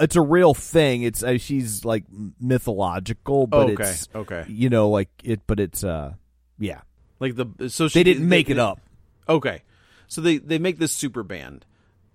it's 0.01 0.17
a 0.17 0.21
real 0.21 0.55
thing. 0.55 1.03
It's 1.03 1.23
uh, 1.23 1.39
she's 1.39 1.85
like 1.85 2.05
mythological, 2.41 3.47
but 3.47 3.71
Okay, 3.71 3.83
it's 3.85 4.09
okay. 4.15 4.45
You 4.49 4.71
know, 4.71 4.91
like 4.91 5.09
it, 5.23 5.41
but 5.47 5.61
it's 5.61 5.85
uh, 5.85 6.15
yeah. 6.59 6.81
Like 7.21 7.35
the 7.37 7.69
so 7.69 7.89
she 7.89 7.99
They 7.99 8.05
didn't 8.05 8.29
make 8.29 8.51
it 8.51 8.59
up. 8.59 8.81
Okay, 9.29 9.63
so 10.07 10.21
they 10.21 10.39
they 10.39 10.59
make 10.59 10.79
this 10.79 10.93
super 10.93 11.23
band 11.23 11.65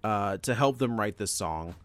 uh, 0.03 0.37
to 0.37 0.55
help 0.55 0.77
them 0.77 0.99
write 0.99 1.17
this 1.17 1.31
song, 1.31 1.75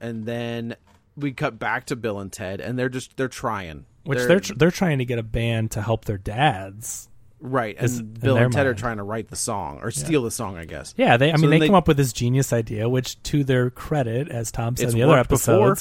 and 0.00 0.24
then 0.24 0.76
we 1.16 1.32
cut 1.32 1.58
back 1.58 1.86
to 1.86 1.96
Bill 1.96 2.18
and 2.18 2.32
Ted, 2.32 2.60
and 2.60 2.78
they're 2.78 2.88
just 2.88 3.16
they're 3.16 3.28
trying. 3.28 3.86
Which 4.04 4.18
they're, 4.18 4.28
they're 4.28 4.40
tr- 4.40 4.54
they're 4.54 4.70
trying 4.70 4.98
to 4.98 5.04
get 5.04 5.18
a 5.18 5.22
band 5.22 5.72
to 5.72 5.82
help 5.82 6.04
their 6.04 6.18
dads. 6.18 7.08
Right, 7.44 7.76
and 7.78 8.18
Bill 8.20 8.36
and 8.36 8.52
Ted 8.52 8.66
are 8.66 8.74
trying 8.74 8.96
to 8.96 9.02
write 9.02 9.28
the 9.28 9.36
song 9.36 9.78
or 9.82 9.90
steal 9.90 10.22
the 10.22 10.30
song, 10.30 10.56
I 10.56 10.64
guess. 10.64 10.94
Yeah, 10.96 11.16
they. 11.16 11.30
I 11.30 11.36
So 11.36 11.42
mean, 11.42 11.50
they, 11.50 11.58
they- 11.60 11.66
come 11.66 11.74
up 11.76 11.86
with 11.86 11.96
this 11.98 12.12
genius 12.12 12.52
idea, 12.52 12.88
which, 12.88 13.22
to 13.24 13.44
their 13.44 13.70
credit, 13.70 14.28
as 14.28 14.50
Tom 14.50 14.76
said 14.76 14.88
in 14.88 14.94
the 14.94 15.02
other 15.02 15.12
worked 15.12 15.28
before. 15.28 15.76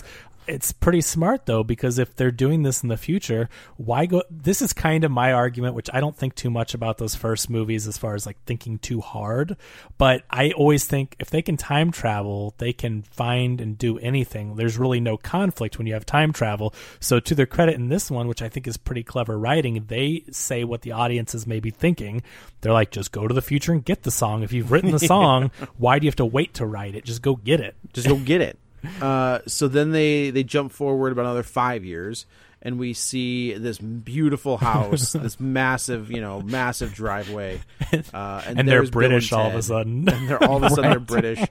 It's 0.48 0.72
pretty 0.72 1.02
smart 1.02 1.46
though 1.46 1.64
because 1.64 2.00
if 2.00 2.16
they're 2.16 2.32
doing 2.32 2.64
this 2.64 2.84
in 2.84 2.90
the 2.90 2.98
future, 2.98 3.50
why 3.78 4.06
go? 4.06 4.24
This 4.30 4.62
is 4.62 4.74
kind 4.74 5.04
of 5.04 5.12
my 5.12 5.32
argument, 5.32 5.76
which 5.76 5.90
I 5.94 6.00
don't 6.00 6.16
think 6.16 6.36
too 6.36 6.50
much 6.50 6.74
about 6.74 6.98
those 6.98 7.16
first 7.16 7.50
movies 7.50 7.88
as 7.88 7.98
far 7.98 8.16
as 8.16 8.26
like 8.26 8.42
thinking 8.46 8.80
too 8.80 9.02
hard. 9.02 9.58
But 9.98 10.24
I 10.30 10.52
always 10.52 10.86
think 10.86 11.16
if 11.20 11.30
they 11.30 11.42
can 11.42 11.58
time 11.58 11.92
travel, 11.92 12.54
they 12.58 12.74
can 12.74 13.04
find 13.04 13.62
and 13.62 13.78
do 13.78 13.98
anything. 14.00 14.56
There's 14.56 14.78
really 14.78 15.00
no 15.00 15.18
conflict 15.18 15.78
when 15.78 15.88
you 15.88 15.94
have 15.94 16.06
time 16.06 16.34
travel. 16.34 16.74
So 17.00 17.20
to 17.20 17.36
their 17.36 17.46
credit 17.46 17.76
in 17.76 17.90
this 17.90 18.12
one, 18.12 18.28
which 18.28 18.42
I 18.42 18.50
think 18.50 18.68
is 18.68 18.78
pretty 18.78 19.04
clever 19.04 19.38
writing, 19.38 19.86
they 19.88 20.24
say 20.32 20.64
what 20.64 20.82
the 20.82 20.92
audience 20.92 21.36
is 21.36 21.48
maybe 21.48 21.70
thinking. 21.70 22.24
They're 22.62 22.74
like, 22.74 22.92
just 22.92 23.12
go 23.12 23.28
to 23.28 23.34
the 23.34 23.42
future 23.42 23.72
and 23.72 23.84
get 23.84 24.04
the 24.04 24.12
song. 24.12 24.44
If 24.44 24.54
you've 24.54 24.72
written 24.72 24.92
the 24.92 25.00
song, 25.08 25.52
why 25.78 26.00
do 26.00 26.06
you 26.06 26.10
have 26.10 26.16
to 26.18 26.26
wait 26.26 26.54
to 26.56 26.66
write 26.66 26.96
it? 26.96 27.06
Just 27.06 27.22
go 27.22 27.36
get 27.36 27.60
it. 27.60 27.76
just 27.94 28.08
go 28.08 28.16
get 28.16 28.42
it. 28.42 28.58
Uh, 29.02 29.40
so 29.48 29.68
then 29.68 29.92
they 29.92 30.30
they 30.30 30.44
jump 30.44 30.72
forward 30.72 31.12
about 31.12 31.26
another 31.26 31.44
five 31.44 31.84
years, 31.86 32.26
and 32.62 32.78
we 32.80 32.94
see 32.94 33.54
this 33.54 33.78
beautiful 33.78 34.58
house, 34.58 35.14
this 35.14 35.40
massive, 35.40 36.12
you 36.12 36.22
know, 36.22 36.42
massive 36.42 36.94
driveway, 36.94 37.62
uh, 38.14 38.42
and, 38.46 38.60
And 38.60 38.68
they're 38.68 38.84
British 38.86 39.32
and 39.32 39.42
all 39.42 39.48
of 39.50 39.56
a 39.56 39.62
sudden. 39.62 40.08
and 40.10 40.28
they're 40.30 40.44
all 40.44 40.58
of 40.58 40.64
a 40.64 40.70
sudden 40.70 40.92
they're 40.92 41.00
British. 41.20 41.42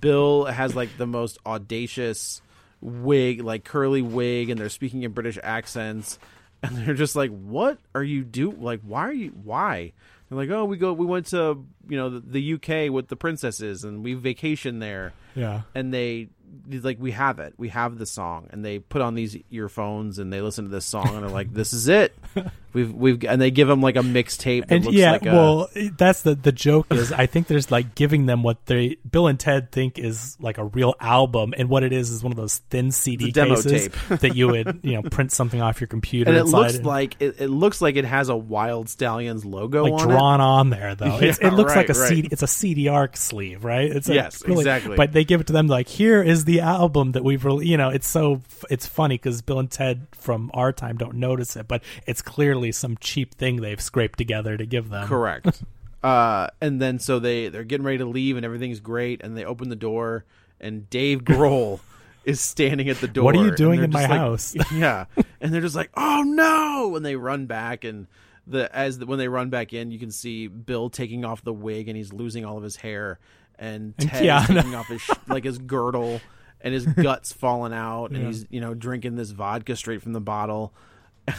Bill 0.00 0.44
has 0.46 0.74
like 0.76 0.96
the 0.98 1.06
most 1.06 1.38
audacious 1.46 2.40
wig, 2.80 3.40
like 3.42 3.64
curly 3.64 4.02
wig, 4.02 4.50
and 4.50 4.60
they're 4.60 4.68
speaking 4.68 5.02
in 5.02 5.12
British 5.12 5.38
accents, 5.42 6.18
and 6.62 6.76
they're 6.76 6.94
just 6.94 7.16
like, 7.16 7.30
"What 7.30 7.78
are 7.94 8.02
you 8.04 8.24
do? 8.24 8.50
Like, 8.52 8.80
why 8.82 9.02
are 9.08 9.12
you? 9.12 9.30
Why?" 9.42 9.92
They're 10.28 10.38
like, 10.38 10.50
"Oh, 10.50 10.64
we 10.64 10.76
go, 10.76 10.92
we 10.92 11.06
went 11.06 11.26
to 11.26 11.64
you 11.88 11.96
know 11.96 12.10
the, 12.10 12.20
the 12.20 12.54
UK 12.54 12.90
with 12.92 13.08
the 13.08 13.16
princesses, 13.16 13.84
and 13.84 14.02
we 14.04 14.14
vacation 14.14 14.78
there." 14.78 15.12
Yeah. 15.36 15.62
and 15.74 15.92
they 15.92 16.28
like 16.70 16.98
we 17.00 17.12
have 17.12 17.38
it. 17.38 17.54
We 17.56 17.68
have 17.70 17.98
the 17.98 18.06
song 18.06 18.48
and 18.50 18.64
they 18.64 18.78
put 18.78 19.02
on 19.02 19.14
these 19.14 19.36
earphones 19.50 20.18
and 20.18 20.32
they 20.32 20.40
listen 20.40 20.64
to 20.64 20.70
this 20.70 20.86
song 20.86 21.08
and 21.08 21.22
they're 21.22 21.30
like 21.30 21.52
this 21.52 21.72
is 21.72 21.88
it 21.88 22.16
we've 22.74 22.92
we've 22.92 23.24
and 23.24 23.40
they 23.40 23.50
give 23.50 23.68
them 23.68 23.80
like 23.80 23.96
a 23.96 24.00
mixtape 24.00 24.64
and 24.68 24.84
looks 24.84 24.96
yeah, 24.96 25.12
like 25.12 25.26
a 25.26 25.32
well, 25.32 25.68
that's 25.96 26.22
the 26.22 26.34
the 26.34 26.52
joke 26.52 26.92
is 26.92 27.12
I 27.12 27.26
think 27.26 27.46
there's 27.46 27.70
like 27.70 27.94
giving 27.94 28.26
them 28.26 28.42
what 28.42 28.66
they 28.66 28.96
Bill 29.08 29.28
and 29.28 29.40
Ted 29.40 29.72
think 29.72 29.98
is 29.98 30.36
like 30.40 30.58
a 30.58 30.64
real 30.64 30.94
album, 31.00 31.54
and 31.56 31.68
what 31.68 31.82
it 31.82 31.92
is 31.92 32.10
is 32.10 32.22
one 32.22 32.32
of 32.32 32.36
those 32.36 32.58
thin 32.70 32.90
CD 32.90 33.30
demo 33.30 33.54
cases 33.56 33.88
tape. 33.88 34.20
that 34.20 34.36
you 34.36 34.48
would 34.48 34.80
you 34.82 34.94
know 34.94 35.02
print 35.02 35.32
something 35.32 35.62
off 35.62 35.80
your 35.80 35.88
computer 35.88 36.30
and 36.30 36.38
it 36.38 36.44
looks 36.44 36.74
and- 36.74 36.86
like 36.86 37.16
it, 37.20 37.40
it 37.40 37.48
looks 37.48 37.80
like 37.80 37.96
it 37.96 38.04
has 38.04 38.28
a 38.28 38.36
wild 38.36 38.88
stallions 38.88 39.44
logo 39.44 39.84
like 39.84 39.92
on 40.02 40.08
drawn 40.08 40.40
on 40.40 40.70
there 40.70 40.94
though. 40.94 41.18
Yeah, 41.24 41.32
it 41.40 41.54
looks 41.54 41.74
like 41.74 41.88
a 41.88 41.94
right. 41.94 42.08
CD. 42.08 42.28
It's 42.30 42.42
a 42.42 42.46
CD 42.46 42.88
arc 42.88 43.16
sleeve, 43.16 43.64
right? 43.64 43.90
It's 43.90 44.08
like 44.08 44.16
Yes, 44.16 44.42
exactly. 44.42 44.96
But 44.96 45.12
they 45.12 45.24
give 45.24 45.40
it 45.40 45.46
to 45.46 45.52
them 45.52 45.68
like 45.68 45.88
here 45.88 46.22
is 46.22 46.44
the 46.44 46.60
album 46.60 47.12
that 47.12 47.24
we've 47.24 47.42
really. 47.44 47.66
You 47.66 47.76
know, 47.76 47.88
it's 47.88 48.06
so 48.06 48.42
it's 48.68 48.86
funny 48.86 49.14
because 49.14 49.40
Bill 49.40 49.58
and 49.58 49.70
Ted 49.70 50.06
from 50.12 50.50
our 50.52 50.72
time 50.72 50.96
don't 50.96 51.14
notice 51.14 51.56
it, 51.56 51.68
but 51.68 51.82
it's 52.06 52.20
clearly 52.20 52.63
some 52.72 52.96
cheap 52.98 53.34
thing 53.34 53.56
they've 53.56 53.80
scraped 53.80 54.18
together 54.18 54.56
to 54.56 54.66
give 54.66 54.88
them. 54.90 55.06
correct. 55.08 55.62
Uh 56.02 56.48
and 56.60 56.82
then 56.82 56.98
so 56.98 57.18
they 57.18 57.48
they're 57.48 57.64
getting 57.64 57.86
ready 57.86 57.96
to 57.96 58.04
leave 58.04 58.36
and 58.36 58.44
everything's 58.44 58.78
great 58.78 59.22
and 59.24 59.34
they 59.38 59.44
open 59.46 59.70
the 59.70 59.74
door 59.74 60.26
and 60.60 60.90
Dave 60.90 61.24
Grohl 61.24 61.80
is 62.26 62.42
standing 62.42 62.90
at 62.90 62.98
the 62.98 63.08
door 63.08 63.24
What 63.24 63.36
are 63.36 63.42
you 63.46 63.56
doing 63.56 63.82
in 63.82 63.90
my 63.90 64.02
like- 64.02 64.10
house? 64.10 64.54
yeah. 64.74 65.06
And 65.40 65.50
they're 65.50 65.62
just 65.62 65.74
like 65.74 65.88
oh 65.96 66.22
no! 66.22 66.94
And 66.94 67.06
they 67.06 67.16
run 67.16 67.46
back 67.46 67.84
and 67.84 68.06
the 68.46 68.68
as 68.76 68.98
the, 68.98 69.06
when 69.06 69.18
they 69.18 69.28
run 69.28 69.48
back 69.48 69.72
in 69.72 69.90
you 69.90 69.98
can 69.98 70.10
see 70.10 70.46
bill 70.46 70.90
taking 70.90 71.24
off 71.24 71.42
the 71.42 71.54
wig 71.54 71.88
and 71.88 71.96
he's 71.96 72.12
losing 72.12 72.44
all 72.44 72.58
of 72.58 72.62
his 72.62 72.76
hair 72.76 73.18
and 73.58 73.96
ted 73.96 74.46
taking 74.46 74.74
off 74.74 74.88
his 74.88 75.00
sh- 75.00 75.10
like 75.26 75.44
his 75.44 75.56
girdle 75.56 76.20
and 76.60 76.74
his 76.74 76.84
guts 76.84 77.32
falling 77.32 77.72
out 77.72 78.10
and 78.10 78.26
he's 78.26 78.44
you 78.50 78.60
know 78.60 78.74
drinking 78.74 79.16
this 79.16 79.30
vodka 79.30 79.74
straight 79.74 80.02
from 80.02 80.12
the 80.12 80.20
bottle 80.20 80.74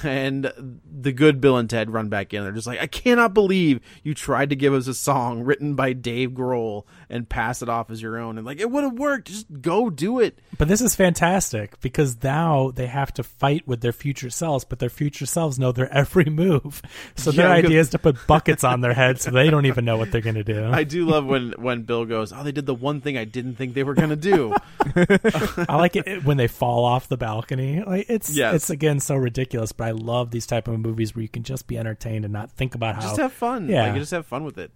and 0.03 0.51
the 0.91 1.11
good 1.11 1.39
Bill 1.41 1.57
and 1.57 1.69
Ted 1.69 1.91
run 1.91 2.09
back 2.09 2.33
in. 2.33 2.43
They're 2.43 2.51
just 2.51 2.67
like, 2.67 2.79
I 2.79 2.87
cannot 2.87 3.33
believe 3.33 3.79
you 4.03 4.13
tried 4.13 4.49
to 4.49 4.55
give 4.55 4.73
us 4.73 4.87
a 4.87 4.93
song 4.93 5.43
written 5.43 5.75
by 5.75 5.93
Dave 5.93 6.31
Grohl 6.31 6.83
and 7.09 7.29
pass 7.29 7.61
it 7.61 7.69
off 7.69 7.91
as 7.91 8.01
your 8.01 8.17
own. 8.17 8.37
And 8.37 8.45
like, 8.45 8.59
it 8.59 8.71
would 8.71 8.83
have 8.83 8.93
worked. 8.93 9.27
Just 9.27 9.45
go 9.61 9.89
do 9.89 10.19
it. 10.19 10.39
But 10.57 10.67
this 10.67 10.81
is 10.81 10.95
fantastic 10.95 11.79
because 11.81 12.21
now 12.23 12.71
they 12.71 12.87
have 12.87 13.13
to 13.15 13.23
fight 13.23 13.67
with 13.67 13.81
their 13.81 13.91
future 13.91 14.29
selves, 14.29 14.65
but 14.65 14.79
their 14.79 14.89
future 14.89 15.25
selves 15.25 15.59
know 15.59 15.71
their 15.71 15.91
every 15.93 16.25
move. 16.31 16.81
So 17.15 17.31
their 17.31 17.47
Yeah, 17.47 17.55
because- 17.57 17.69
idea 17.69 17.79
is 17.81 17.89
to 17.91 17.99
put 17.99 18.25
buckets 18.27 18.63
on 18.63 18.81
their 18.81 18.93
heads 18.93 19.21
so 19.23 19.31
they 19.31 19.49
don't 19.49 19.65
even 19.67 19.85
know 19.85 19.97
what 19.97 20.11
they're 20.11 20.21
going 20.21 20.35
to 20.35 20.43
do. 20.43 20.65
I 20.65 20.83
do 20.83 21.05
love 21.05 21.25
when 21.25 21.53
when 21.57 21.83
Bill 21.83 22.05
goes, 22.05 22.33
"Oh, 22.33 22.43
they 22.43 22.51
did 22.51 22.65
the 22.65 22.73
one 22.73 23.01
thing 23.01 23.17
I 23.17 23.25
didn't 23.25 23.55
think 23.55 23.73
they 23.75 23.83
were 23.83 23.93
gonna 23.93 24.15
do." 24.15 24.53
I 24.95 25.75
like 25.77 25.95
it 25.95 26.23
when 26.23 26.37
they 26.37 26.47
fall 26.47 26.85
off 26.85 27.07
the 27.07 27.17
balcony. 27.17 27.83
Like 27.83 28.05
it's 28.09 28.29
Yes. 28.35 28.55
it's 28.55 28.69
again 28.69 28.99
so 28.99 29.15
ridiculous, 29.15 29.71
but 29.77 29.87
I 29.87 29.91
love 29.91 30.31
these 30.31 30.45
type 30.45 30.67
of 30.67 30.79
movies 30.79 31.15
where 31.15 31.23
you 31.23 31.29
can 31.29 31.43
just 31.43 31.67
be 31.67 31.77
entertained 31.77 32.25
and 32.25 32.33
not 32.33 32.51
think 32.51 32.75
about 32.75 32.95
how 32.95 33.01
just 33.01 33.17
have 33.17 33.33
fun. 33.33 33.69
Yeah. 33.69 33.83
like, 33.83 33.93
you 33.93 33.99
just 33.99 34.11
have 34.11 34.25
fun 34.25 34.43
with 34.43 34.57
it. 34.57 34.71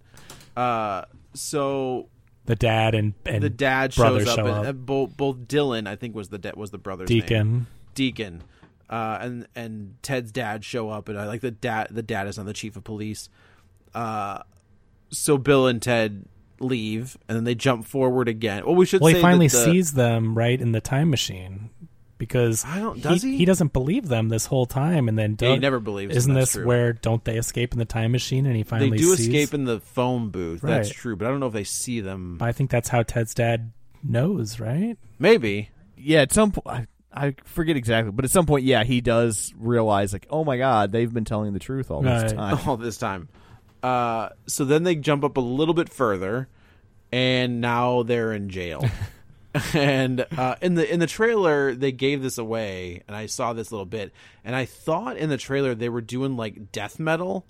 Uh, 0.56 1.04
so 1.34 2.08
the 2.46 2.56
dad 2.56 2.94
and 2.94 3.14
and 3.24 3.42
the 3.42 3.50
dad 3.50 3.92
shows 3.92 4.26
up, 4.26 4.36
show 4.36 4.46
and, 4.46 4.56
up. 4.56 4.64
and 4.66 4.86
both 4.86 5.16
both 5.16 5.36
Dylan, 5.46 5.86
I 5.86 5.96
think 5.96 6.14
was 6.14 6.28
the 6.28 6.38
da- 6.38 6.52
was 6.56 6.70
the 6.70 6.78
brother's 6.78 7.08
name. 7.08 7.20
Deacon. 7.20 7.66
Deacon, 7.94 8.42
uh, 8.88 9.18
and 9.20 9.46
and 9.54 9.94
Ted's 10.02 10.32
dad 10.32 10.64
show 10.64 10.90
up, 10.90 11.08
and 11.08 11.18
I 11.18 11.26
like 11.26 11.40
the 11.40 11.50
dad. 11.50 11.88
The 11.90 12.02
dad 12.02 12.26
is 12.26 12.36
not 12.36 12.46
the 12.46 12.52
chief 12.52 12.76
of 12.76 12.84
police. 12.84 13.28
Uh, 13.94 14.42
so 15.10 15.38
Bill 15.38 15.66
and 15.66 15.80
Ted 15.80 16.24
leave, 16.60 17.16
and 17.28 17.36
then 17.36 17.44
they 17.44 17.54
jump 17.54 17.86
forward 17.86 18.28
again. 18.28 18.64
Well, 18.64 18.74
we 18.74 18.86
should 18.86 19.00
Well, 19.00 19.14
he 19.14 19.20
finally 19.20 19.48
the, 19.48 19.64
sees 19.64 19.94
them 19.94 20.36
right 20.36 20.60
in 20.60 20.72
the 20.72 20.80
time 20.80 21.10
machine 21.10 21.70
because 22.20 22.64
I 22.64 22.78
don't- 22.78 23.02
does 23.02 23.22
he? 23.22 23.36
He 23.38 23.44
doesn't 23.44 23.72
believe 23.72 24.06
them 24.06 24.28
this 24.28 24.46
whole 24.46 24.66
time, 24.66 25.08
and 25.08 25.18
then 25.18 25.36
Yeah, 25.40 25.54
he 25.54 25.58
never 25.58 25.80
believes 25.80 26.10
them, 26.10 26.16
Isn't 26.18 26.34
that's 26.34 26.52
this 26.52 26.60
true. 26.60 26.66
where 26.66 26.92
don't 26.92 27.24
they 27.24 27.36
escape 27.36 27.72
in 27.72 27.80
the 27.80 27.84
time 27.84 28.12
machine? 28.12 28.46
And 28.46 28.54
he 28.54 28.62
finally 28.62 28.90
They 28.90 28.96
do 28.98 29.16
sees, 29.16 29.26
escape 29.26 29.52
in 29.54 29.64
the 29.64 29.80
phone 29.80 30.28
booth. 30.28 30.60
That's 30.60 30.90
true, 30.90 31.16
but 31.16 31.26
I 31.26 31.30
don't 31.30 31.40
know 31.40 31.48
if 31.48 31.52
they 31.52 31.64
see 31.64 32.00
them. 32.00 32.38
I 32.40 32.52
think 32.52 32.70
that's 32.70 32.88
how 32.90 33.02
Ted's 33.02 33.34
dad 33.34 33.72
knows, 34.04 34.60
right? 34.60 34.96
Maybe. 35.18 35.70
Yeah, 35.96 36.20
at 36.20 36.32
some 36.32 36.52
point, 36.52 36.66
I, 36.66 36.86
I 37.12 37.34
forget 37.44 37.76
exactly, 37.76 38.12
but 38.12 38.24
at 38.24 38.30
some 38.30 38.46
point, 38.46 38.64
yeah, 38.64 38.84
he 38.84 39.00
does 39.00 39.52
realize, 39.58 40.12
like, 40.12 40.26
oh 40.30 40.44
my 40.44 40.56
god, 40.58 40.92
they've 40.92 41.12
been 41.12 41.24
telling 41.24 41.52
the 41.52 41.58
truth 41.58 41.90
all 41.90 42.02
this 42.02 42.22
Right. 42.22 42.34
time. 42.36 42.58
all 42.68 42.76
this 42.76 42.96
time. 42.98 43.28
Uh, 43.82 44.28
so 44.46 44.64
then 44.64 44.82
they 44.84 44.94
jump 44.94 45.24
up 45.24 45.36
a 45.38 45.40
little 45.40 45.74
bit 45.74 45.88
further, 45.88 46.48
and 47.10 47.60
now 47.60 48.02
they're 48.02 48.32
in 48.32 48.48
jail. 48.50 48.84
and 49.74 50.26
uh, 50.36 50.54
in 50.62 50.74
the 50.74 50.92
in 50.92 51.00
the 51.00 51.06
trailer, 51.06 51.74
they 51.74 51.92
gave 51.92 52.22
this 52.22 52.38
away, 52.38 53.02
and 53.08 53.16
I 53.16 53.26
saw 53.26 53.52
this 53.52 53.72
little 53.72 53.86
bit, 53.86 54.12
and 54.44 54.54
I 54.54 54.64
thought 54.64 55.16
in 55.16 55.28
the 55.28 55.36
trailer 55.38 55.74
they 55.74 55.88
were 55.88 56.00
doing 56.00 56.36
like 56.36 56.70
death 56.72 56.98
metal, 57.00 57.46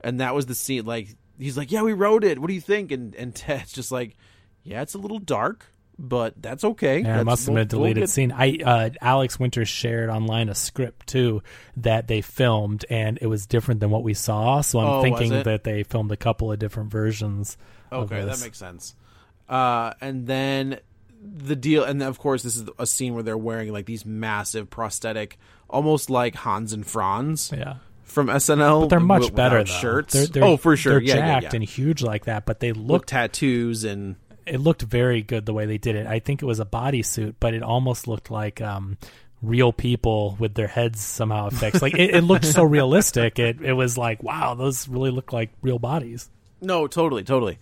and 0.00 0.20
that 0.20 0.34
was 0.34 0.46
the 0.46 0.54
scene. 0.54 0.84
Like 0.84 1.08
he's 1.38 1.56
like, 1.56 1.72
"Yeah, 1.72 1.82
we 1.82 1.92
wrote 1.92 2.22
it. 2.24 2.38
What 2.38 2.46
do 2.48 2.54
you 2.54 2.60
think?" 2.60 2.92
And 2.92 3.14
and 3.16 3.34
Ted's 3.34 3.72
just 3.72 3.90
like, 3.90 4.16
"Yeah, 4.62 4.82
it's 4.82 4.94
a 4.94 4.98
little 4.98 5.18
dark, 5.18 5.66
but 5.98 6.40
that's 6.40 6.62
okay." 6.62 6.98
Yeah, 7.00 7.04
that's, 7.16 7.22
it 7.22 7.24
must 7.24 7.46
have 7.46 7.54
been 7.54 7.56
a 7.56 7.58
we'll 7.62 7.66
deleted 7.82 8.02
get- 8.02 8.10
scene. 8.10 8.30
I 8.30 8.58
uh, 8.64 8.90
Alex 9.00 9.40
Winters 9.40 9.68
shared 9.68 10.10
online 10.10 10.48
a 10.48 10.54
script 10.54 11.08
too 11.08 11.42
that 11.78 12.06
they 12.06 12.20
filmed, 12.20 12.84
and 12.88 13.18
it 13.20 13.26
was 13.26 13.46
different 13.46 13.80
than 13.80 13.90
what 13.90 14.04
we 14.04 14.14
saw. 14.14 14.60
So 14.60 14.78
I'm 14.78 14.86
Oh, 14.86 15.02
thinking 15.02 15.30
that 15.42 15.64
they 15.64 15.82
filmed 15.82 16.12
a 16.12 16.16
couple 16.16 16.52
of 16.52 16.60
different 16.60 16.92
versions. 16.92 17.56
Okay, 17.90 18.24
that 18.24 18.40
makes 18.40 18.58
sense. 18.58 18.94
Uh, 19.48 19.92
and 20.00 20.26
then 20.26 20.78
the 21.24 21.56
deal, 21.56 21.84
and 21.84 22.02
of 22.02 22.18
course, 22.18 22.42
this 22.42 22.56
is 22.56 22.68
a 22.78 22.86
scene 22.86 23.14
where 23.14 23.22
they're 23.22 23.38
wearing 23.38 23.72
like 23.72 23.86
these 23.86 24.04
massive 24.04 24.68
prosthetic, 24.70 25.38
almost 25.68 26.10
like 26.10 26.34
Hans 26.34 26.72
and 26.72 26.86
Franz 26.86 27.50
yeah. 27.56 27.76
from 28.04 28.28
SNL. 28.28 28.82
But 28.82 28.90
they're 28.90 29.00
much 29.00 29.34
better 29.34 29.58
though. 29.58 29.64
shirts. 29.64 30.12
They're, 30.12 30.26
they're, 30.26 30.44
oh, 30.44 30.56
for 30.56 30.76
sure. 30.76 30.94
They're 30.94 31.02
yeah, 31.02 31.14
yeah, 31.14 31.40
jacked 31.40 31.54
yeah. 31.54 31.56
and 31.60 31.64
huge 31.64 32.02
like 32.02 32.26
that, 32.26 32.44
but 32.44 32.60
they 32.60 32.72
Look 32.72 32.88
look 32.88 33.06
tattoos 33.06 33.84
and 33.84 34.16
it 34.46 34.60
looked 34.60 34.82
very 34.82 35.22
good 35.22 35.46
the 35.46 35.54
way 35.54 35.66
they 35.66 35.78
did 35.78 35.96
it. 35.96 36.06
I 36.06 36.18
think 36.18 36.42
it 36.42 36.46
was 36.46 36.60
a 36.60 36.66
bodysuit, 36.66 37.36
but 37.40 37.54
it 37.54 37.62
almost 37.62 38.06
looked 38.06 38.30
like 38.30 38.60
um, 38.60 38.98
real 39.42 39.72
people 39.72 40.36
with 40.38 40.54
their 40.54 40.66
heads 40.66 41.00
somehow 41.00 41.50
fixed. 41.50 41.82
like 41.82 41.94
it, 41.94 42.14
it 42.14 42.24
looked 42.24 42.44
so 42.44 42.62
realistic. 42.62 43.38
It 43.38 43.60
it 43.60 43.72
was 43.72 43.96
like 43.96 44.22
wow, 44.22 44.54
those 44.54 44.88
really 44.88 45.10
look 45.10 45.32
like 45.32 45.50
real 45.62 45.78
bodies. 45.78 46.28
No, 46.60 46.86
totally, 46.86 47.24
totally. 47.24 47.58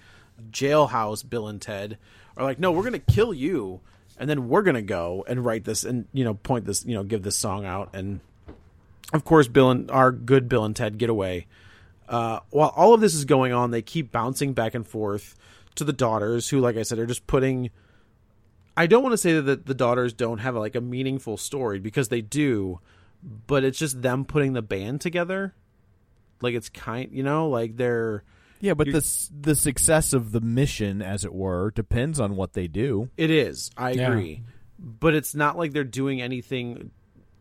Jailhouse 0.51 1.29
Bill 1.29 1.49
and 1.49 1.61
Ted 1.61 1.99
are 2.37 2.45
like, 2.45 2.59
no, 2.59 2.73
we're 2.73 2.85
gonna 2.85 2.99
kill 2.99 3.35
you, 3.35 3.81
and 4.19 4.29
then 4.29 4.49
we're 4.49 4.63
gonna 4.63 4.83
go 4.83 5.25
and 5.27 5.45
write 5.45 5.65
this 5.65 5.85
and 5.85 6.07
you 6.13 6.25
know 6.25 6.35
point 6.35 6.65
this, 6.65 6.85
you 6.85 6.95
know, 6.95 7.05
give 7.05 7.23
this 7.23 7.37
song 7.37 7.65
out, 7.65 7.91
and 7.95 8.21
of 9.13 9.25
course, 9.25 9.49
Bill 9.49 9.71
and 9.71 9.91
our 9.91 10.11
good 10.11 10.49
Bill 10.49 10.65
and 10.65 10.75
Ted 10.75 10.99
get 10.99 11.11
away. 11.11 11.47
Uh, 12.09 12.41
while 12.51 12.73
all 12.77 12.95
of 12.95 13.01
this 13.01 13.15
is 13.15 13.25
going 13.25 13.53
on, 13.53 13.71
they 13.71 13.83
keep 13.83 14.11
bouncing 14.11 14.53
back 14.53 14.75
and 14.75 14.87
forth 14.87 15.35
to 15.75 15.85
the 15.85 15.93
daughters, 15.93 16.49
who, 16.49 16.61
like 16.61 16.77
I 16.77 16.83
said, 16.83 16.99
are 16.99 17.07
just 17.07 17.27
putting. 17.27 17.71
I 18.77 18.87
don't 18.87 19.03
want 19.03 19.13
to 19.13 19.19
say 19.19 19.39
that 19.39 19.67
the 19.67 19.75
daughters 19.75 20.15
don't 20.15 20.39
have 20.39 20.55
like 20.57 20.75
a 20.75 20.81
meaningful 20.81 21.37
story 21.37 21.79
because 21.79 22.09
they 22.09 22.23
do, 22.23 22.81
but 23.47 23.65
it's 23.65 23.79
just 23.79 24.01
them 24.01 24.25
putting 24.25 24.55
the 24.55 24.63
band 24.63 25.03
together. 25.03 25.55
Like 26.41 26.55
it's 26.55 26.71
kind, 26.71 27.11
you 27.13 27.23
know, 27.23 27.49
like 27.49 27.77
they're 27.77 28.25
Yeah, 28.63 28.75
but 28.75 28.87
the 28.87 29.29
the 29.39 29.55
success 29.57 30.13
of 30.13 30.31
the 30.31 30.41
mission, 30.41 31.03
as 31.03 31.25
it 31.25 31.35
were, 31.35 31.73
depends 31.73 32.21
on 32.21 32.37
what 32.37 32.53
they 32.53 32.69
do. 32.69 33.11
It 33.17 33.29
is. 33.31 33.71
I 33.77 33.91
Yeah. 33.91 34.09
agree. 34.09 34.43
But 34.79 35.15
it's 35.15 35.35
not 35.35 35.59
like 35.59 35.73
they're 35.73 35.83
doing 35.85 36.23
anything 36.23 36.93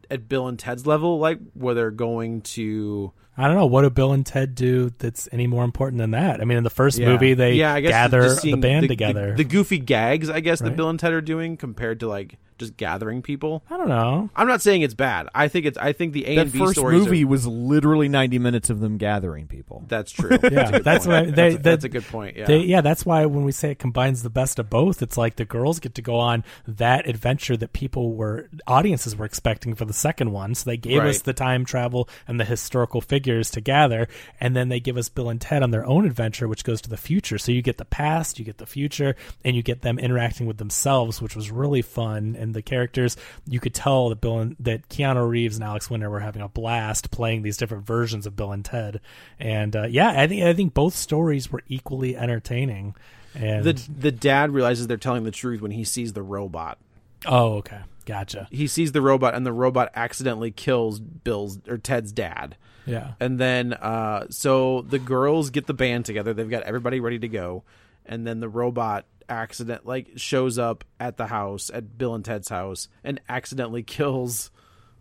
at 0.10 0.28
Bill 0.28 0.48
and 0.48 0.58
Ted's 0.60 0.86
level, 0.88 1.20
like 1.20 1.40
where 1.54 1.76
they're 1.76 1.92
going 1.92 2.42
to. 2.42 3.14
I 3.38 3.48
don't 3.48 3.56
know 3.56 3.68
what 3.68 3.84
do 3.84 3.90
Bill 3.92 4.12
and 4.14 4.26
Ted 4.26 4.56
do 4.56 4.90
that's 4.98 5.30
any 5.32 5.46
more 5.48 5.64
important 5.64 6.00
than 6.00 6.12
that. 6.12 6.42
I 6.42 6.46
mean, 6.46 6.58
in 6.58 6.64
the 6.64 6.70
first 6.72 6.98
Yeah. 6.98 7.10
movie, 7.10 7.34
they 7.36 7.54
yeah, 7.54 7.74
I 7.76 7.82
guess 7.82 7.92
gather 7.92 8.24
just 8.24 8.38
the 8.38 8.42
seeing 8.42 8.60
band 8.62 8.84
the, 8.86 8.88
together. 8.90 9.32
The, 9.32 9.38
the 9.38 9.44
goofy 9.46 9.78
gags, 9.78 10.28
I 10.30 10.40
guess, 10.40 10.60
that 10.60 10.70
Right. 10.70 10.76
Bill 10.78 10.90
and 10.90 11.00
Ted 11.00 11.14
are 11.14 11.22
doing 11.22 11.56
compared 11.56 12.00
to 12.02 12.08
like 12.08 12.38
just 12.62 12.78
gathering 12.78 13.22
people. 13.22 13.64
I 13.70 13.76
don't 13.76 13.90
know. 13.90 14.30
I'm 14.36 14.48
not 14.48 14.62
saying 14.62 14.84
it's 14.84 14.94
bad. 14.94 15.28
I 15.36 15.50
think 15.50 15.66
it's. 15.66 15.78
I 15.78 15.92
think 15.92 16.14
the 16.14 16.26
A 16.28 16.36
That 16.36 16.42
and 16.44 16.52
B 16.54 16.60
first 16.60 16.76
stories. 16.76 17.04
movie 17.04 17.24
Are, 17.26 17.28
was 17.28 17.46
literally 17.46 18.08
ninety 18.08 18.40
minutes 18.40 18.70
of 18.70 18.80
them 18.80 18.98
gathering 18.98 19.48
people. 19.48 19.84
that's 19.88 20.12
true. 20.12 20.30
Yeah, 20.52 20.76
a 20.78 20.80
that's 20.82 21.06
point. 21.06 21.08
what 21.08 21.28
I- 21.28 21.32
they- 21.32 21.32
that's, 21.32 21.56
a, 21.56 21.58
they- 21.58 21.62
that's 21.72 21.84
a 21.84 21.90
good 21.90 22.06
point. 22.06 22.38
Yeah. 22.38 22.46
They, 22.46 22.60
yeah, 22.60 22.82
that's 22.82 23.06
why 23.06 23.26
when 23.26 23.44
we 23.44 23.52
say 23.52 23.72
it 23.72 23.80
combines 23.80 24.24
the 24.24 24.30
best 24.30 24.60
of 24.60 24.70
both, 24.70 25.02
it's 25.02 25.18
like 25.18 25.36
the 25.36 25.46
girls 25.46 25.80
get 25.80 25.96
to 25.96 26.02
go 26.02 26.16
on 26.18 26.44
that 26.68 27.08
adventure 27.08 27.58
that 27.58 27.74
people 27.74 28.14
were 28.14 28.50
audiences 28.68 29.16
were 29.16 29.26
expecting 29.26 29.76
for 29.76 29.86
the 29.86 29.94
second 29.94 30.32
one. 30.32 30.56
So 30.56 30.70
they 30.70 30.78
gave 30.78 31.02
us 31.04 31.22
the 31.22 31.34
time 31.34 31.66
travel 31.66 32.08
and 32.28 32.40
the 32.40 32.46
historical 32.46 33.02
figures 33.02 33.50
to 33.52 33.62
gather, 33.62 34.08
and 34.40 34.56
then 34.56 34.70
they 34.70 34.80
give 34.80 34.98
us 34.98 35.10
Bill 35.10 35.30
and 35.30 35.42
Ted 35.42 35.64
on 35.64 35.72
their 35.72 35.86
own 35.86 36.06
adventure, 36.06 36.48
which 36.48 36.64
goes 36.64 36.82
to 36.82 36.90
the 36.90 36.98
future. 36.98 37.38
So 37.38 37.52
you 37.52 37.62
get 37.62 37.78
the 37.78 37.86
past, 37.86 38.38
you 38.40 38.46
get 38.46 38.58
the 38.58 38.66
future, 38.66 39.16
and 39.44 39.56
you 39.56 39.64
get 39.64 39.82
them 39.82 39.98
interacting 39.98 40.46
with 40.48 40.58
themselves, 40.58 41.22
which 41.22 41.36
was 41.36 41.50
really 41.52 41.82
fun. 41.82 42.36
And 42.38 42.51
the 42.54 42.62
characters, 42.62 43.18
you 43.48 43.60
could 43.60 43.74
tell 43.74 44.10
that 44.10 44.22
Bill 44.22 44.40
and 44.40 44.56
that 44.60 44.90
Keanu 44.90 45.28
Reeves 45.28 45.56
and 45.56 45.64
Alex 45.64 45.90
Winter 45.90 46.10
were 46.10 46.20
having 46.20 46.42
a 46.42 46.48
blast 46.48 47.12
playing 47.12 47.42
these 47.42 47.58
different 47.58 47.86
versions 47.86 48.26
of 48.26 48.36
Bill 48.36 48.52
and 48.52 48.64
Ted. 48.64 49.02
And 49.40 49.76
uh, 49.76 49.88
yeah, 49.88 50.14
I 50.20 50.28
think 50.28 50.44
I 50.44 50.54
think 50.54 50.74
both 50.74 50.96
stories 50.96 51.52
were 51.52 51.64
equally 51.68 52.16
entertaining. 52.16 52.96
And 53.34 53.64
the 53.64 53.74
the 53.74 54.12
dad 54.12 54.52
realizes 54.52 54.88
they're 54.88 54.98
telling 54.98 55.24
the 55.24 55.32
truth 55.32 55.62
when 55.62 55.72
he 55.72 55.84
sees 55.84 56.14
the 56.14 56.24
robot. 56.24 56.78
oh, 57.26 57.54
okay, 57.56 57.80
gotcha. 58.06 58.48
He 58.52 58.68
sees 58.68 58.92
the 58.92 59.02
robot, 59.02 59.36
and 59.36 59.46
the 59.46 59.54
robot 59.54 59.90
accidentally 59.96 60.52
kills 60.52 61.00
Bill's 61.00 61.60
or 61.68 61.78
Ted's 61.78 62.12
dad. 62.12 62.58
Yeah, 62.86 63.14
And 63.20 63.40
then, 63.40 63.74
uh, 63.74 64.26
so 64.32 64.82
the 64.82 64.98
girls 64.98 65.52
get 65.52 65.68
the 65.68 65.74
band 65.74 66.06
together. 66.06 66.34
They've 66.34 66.50
got 66.50 66.64
everybody 66.64 67.00
ready 67.00 67.20
to 67.20 67.28
go. 67.28 67.64
And 68.08 68.26
then 68.26 68.40
the 68.40 68.50
robot 68.50 69.06
accident 69.30 69.86
like 69.86 70.10
shows 70.18 70.58
up 70.58 70.84
at 71.00 71.18
the 71.18 71.28
house 71.28 71.70
at 71.74 71.98
Bill 71.98 72.14
and 72.16 72.24
Ted's 72.26 72.50
house 72.50 72.88
and 73.04 73.20
accidentally 73.30 73.84
kills 73.84 74.52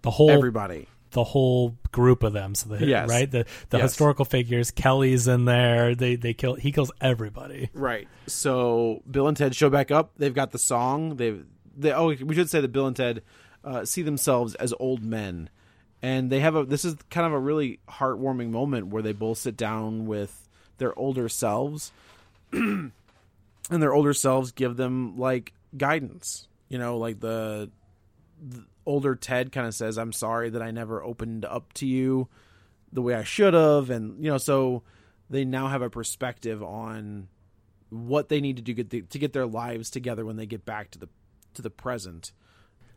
the 0.03 0.11
whole 0.11 0.31
everybody. 0.31 0.87
the 1.12 1.25
whole 1.25 1.77
group 1.93 2.23
of 2.23 2.33
them. 2.33 2.55
So 2.55 2.68
the 2.71 2.87
Yes. 2.87 3.09
right 3.09 3.31
the 3.31 3.45
the 3.71 3.79
Yes. 3.79 3.91
historical 3.91 4.25
figures. 4.25 4.71
Kelly's 4.71 5.27
in 5.29 5.45
there. 5.45 5.95
They 5.95 6.16
they 6.16 6.35
kill. 6.35 6.55
He 6.55 6.73
kills 6.73 6.91
everybody. 7.01 7.71
Right. 7.75 8.09
So 8.27 9.03
Bill 9.11 9.29
and 9.29 9.37
Ted 9.37 9.55
show 9.55 9.71
back 9.71 9.91
up. 9.91 10.12
They've 10.16 10.35
got 10.35 10.51
the 10.53 10.59
song. 10.59 11.16
They've 11.16 11.45
they 11.77 11.93
oh 11.93 12.09
we 12.09 12.35
should 12.35 12.51
say 12.51 12.61
that 12.61 12.73
Bill 12.73 12.87
and 12.87 12.97
Ted 12.97 13.23
uh, 13.64 13.85
see 13.85 14.03
themselves 14.03 14.55
as 14.55 14.73
old 14.81 15.03
men, 15.03 15.51
and 16.03 16.31
they 16.31 16.41
have 16.41 16.57
a 16.57 16.64
this 16.64 16.85
is 16.85 16.97
kind 17.11 17.27
of 17.27 17.33
a 17.33 17.39
really 17.39 17.79
heartwarming 17.89 18.51
moment 18.51 18.87
where 18.87 19.03
they 19.03 19.12
both 19.12 19.37
sit 19.39 19.57
down 19.57 20.07
with 20.07 20.49
their 20.79 20.99
older 20.99 21.29
selves, 21.29 21.93
and 23.71 23.83
their 23.83 23.95
older 23.95 24.12
selves 24.12 24.53
give 24.53 24.77
them 24.77 25.16
like 25.16 25.55
guidance. 25.77 26.49
You 26.68 26.79
know, 26.79 26.99
like 26.99 27.21
the, 27.21 27.71
the 28.41 28.64
older 28.85 29.14
Ted 29.14 29.53
kind 29.53 29.66
of 29.66 29.75
says, 29.75 29.97
"I'm 29.97 30.12
sorry 30.12 30.51
that 30.51 30.62
I 30.62 30.71
never 30.71 31.03
opened 31.03 31.45
up 31.45 31.73
to 31.75 31.87
you 31.87 32.29
the 32.93 33.03
way 33.03 33.14
I 33.14 33.25
should 33.25 33.55
have," 33.55 33.91
and 33.91 34.23
you 34.23 34.31
know, 34.31 34.39
so 34.39 34.83
they 35.31 35.45
now 35.45 35.68
have 35.68 35.83
a 35.83 35.91
perspective 35.91 36.62
on 36.62 37.29
what 37.91 38.29
they 38.29 38.41
need 38.41 38.57
to 38.57 38.62
do 38.62 38.73
get 38.75 38.91
the, 38.91 39.03
to 39.03 39.18
get 39.18 39.33
their 39.33 39.47
lives 39.47 39.91
together 39.91 40.25
when 40.25 40.37
they 40.37 40.47
get 40.47 40.64
back 40.64 40.91
to 40.93 40.99
the 40.99 41.09
to 41.55 41.62
the 41.62 41.71
present. 41.71 42.33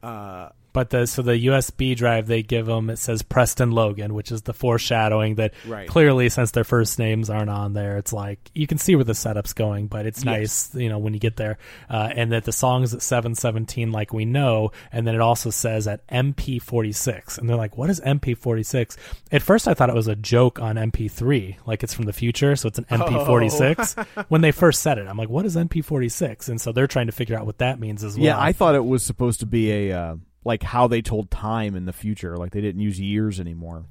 Uh, 0.02 0.50
But 0.74 0.90
the 0.90 1.06
so 1.06 1.22
the 1.22 1.46
USB 1.46 1.96
drive 1.96 2.28
they 2.28 2.42
give 2.44 2.66
them 2.66 2.90
it 2.90 2.98
says 2.98 3.22
Preston 3.22 3.72
Logan, 3.72 4.14
which 4.14 4.32
is 4.32 4.42
the 4.42 4.54
foreshadowing 4.54 5.36
that 5.36 5.54
Right. 5.68 5.88
clearly 5.88 6.30
since 6.30 6.52
their 6.52 6.64
first 6.64 7.00
names 7.00 7.30
aren't 7.30 7.50
on 7.50 7.74
there, 7.74 7.98
it's 7.98 8.12
like 8.12 8.40
you 8.54 8.68
can 8.68 8.78
see 8.78 8.96
where 8.96 9.06
the 9.06 9.14
setup's 9.16 9.54
going, 9.54 9.88
but 9.88 10.06
it's 10.06 10.26
nice, 10.26 10.74
you 10.76 10.90
know, 10.90 10.98
when 10.98 11.14
you 11.14 11.20
get 11.20 11.36
there, 11.38 11.58
uh, 11.90 12.10
and 12.16 12.32
that 12.32 12.44
the 12.44 12.52
song's 12.52 12.94
at 12.94 13.02
seven 13.02 13.36
seventeen, 13.36 13.92
like 13.92 14.12
we 14.14 14.26
know, 14.26 14.72
and 14.92 15.06
then 15.08 15.16
it 15.16 15.22
also 15.22 15.50
says 15.52 15.88
at 15.88 16.06
MP 16.08 16.60
forty 16.62 16.92
six, 16.92 17.38
and 17.38 17.48
they're 17.48 17.56
like, 17.56 17.78
what 17.78 17.90
is 17.90 18.00
MP 18.02 18.36
forty 18.38 18.64
six? 18.64 18.98
At 19.32 19.42
first, 19.42 19.68
I 19.68 19.74
thought 19.74 19.90
it 19.90 19.96
was 19.96 20.08
a 20.08 20.16
joke 20.16 20.60
on 20.60 20.76
MP 20.76 21.10
three, 21.10 21.58
like 21.66 21.84
it's 21.84 21.94
from 21.94 22.06
the 22.06 22.14
future, 22.14 22.56
so 22.56 22.68
it's 22.68 22.80
an 22.80 22.86
MP 22.86 23.26
forty 23.26 23.50
six. 23.50 23.94
when 24.30 24.42
they 24.42 24.52
first 24.52 24.82
said 24.82 24.98
it, 24.98 25.08
I'm 25.08 25.18
like, 25.18 25.30
what 25.30 25.46
is 25.46 25.56
MP 25.56 25.86
forty 25.86 26.10
six? 26.10 26.50
And 26.50 26.60
so 26.60 26.72
they're 26.72 26.88
trying 26.88 27.06
to 27.08 27.12
figure 27.14 27.38
out 27.38 27.46
what 27.46 27.60
that 27.60 27.80
means 27.80 28.04
as 28.04 28.16
well. 28.18 28.26
Yeah, 28.26 28.40
I 28.42 28.54
thought 28.54 28.74
it 28.76 28.84
was 28.86 29.04
supposed 29.04 29.40
to 29.42 29.46
be 29.46 29.72
a 29.90 29.92
uh, 29.98 30.16
like 30.46 30.64
how 30.64 30.88
they 30.88 31.02
told 31.02 31.32
time 31.32 31.76
in 31.76 31.86
the 31.86 31.94
future, 31.94 32.38
like 32.38 32.52
they 32.52 32.62
didn't 32.62 32.82
use 32.82 33.00
years 33.00 33.40
anymore. 33.40 33.86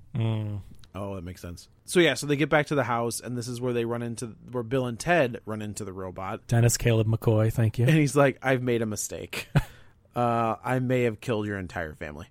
oh, 0.94 1.14
that 1.14 1.24
makes 1.24 1.40
sense. 1.40 1.68
So 1.84 2.00
yeah, 2.00 2.14
so 2.14 2.26
they 2.26 2.36
get 2.36 2.48
back 2.48 2.66
to 2.66 2.74
the 2.74 2.84
house, 2.84 3.20
and 3.20 3.36
this 3.36 3.48
is 3.48 3.60
where 3.60 3.72
they 3.72 3.84
run 3.84 4.02
into 4.02 4.34
where 4.50 4.62
Bill 4.62 4.86
and 4.86 4.98
Ted 4.98 5.40
run 5.46 5.62
into 5.62 5.84
the 5.84 5.92
robot, 5.92 6.46
Dennis 6.46 6.76
Caleb 6.76 7.06
McCoy, 7.06 7.52
thank 7.52 7.78
you. 7.78 7.86
and 7.86 7.96
he's 7.96 8.16
like, 8.16 8.38
"I've 8.42 8.62
made 8.62 8.82
a 8.82 8.86
mistake. 8.86 9.48
uh, 10.16 10.56
I 10.64 10.78
may 10.78 11.02
have 11.02 11.20
killed 11.20 11.46
your 11.46 11.58
entire 11.58 11.94
family." 11.94 12.28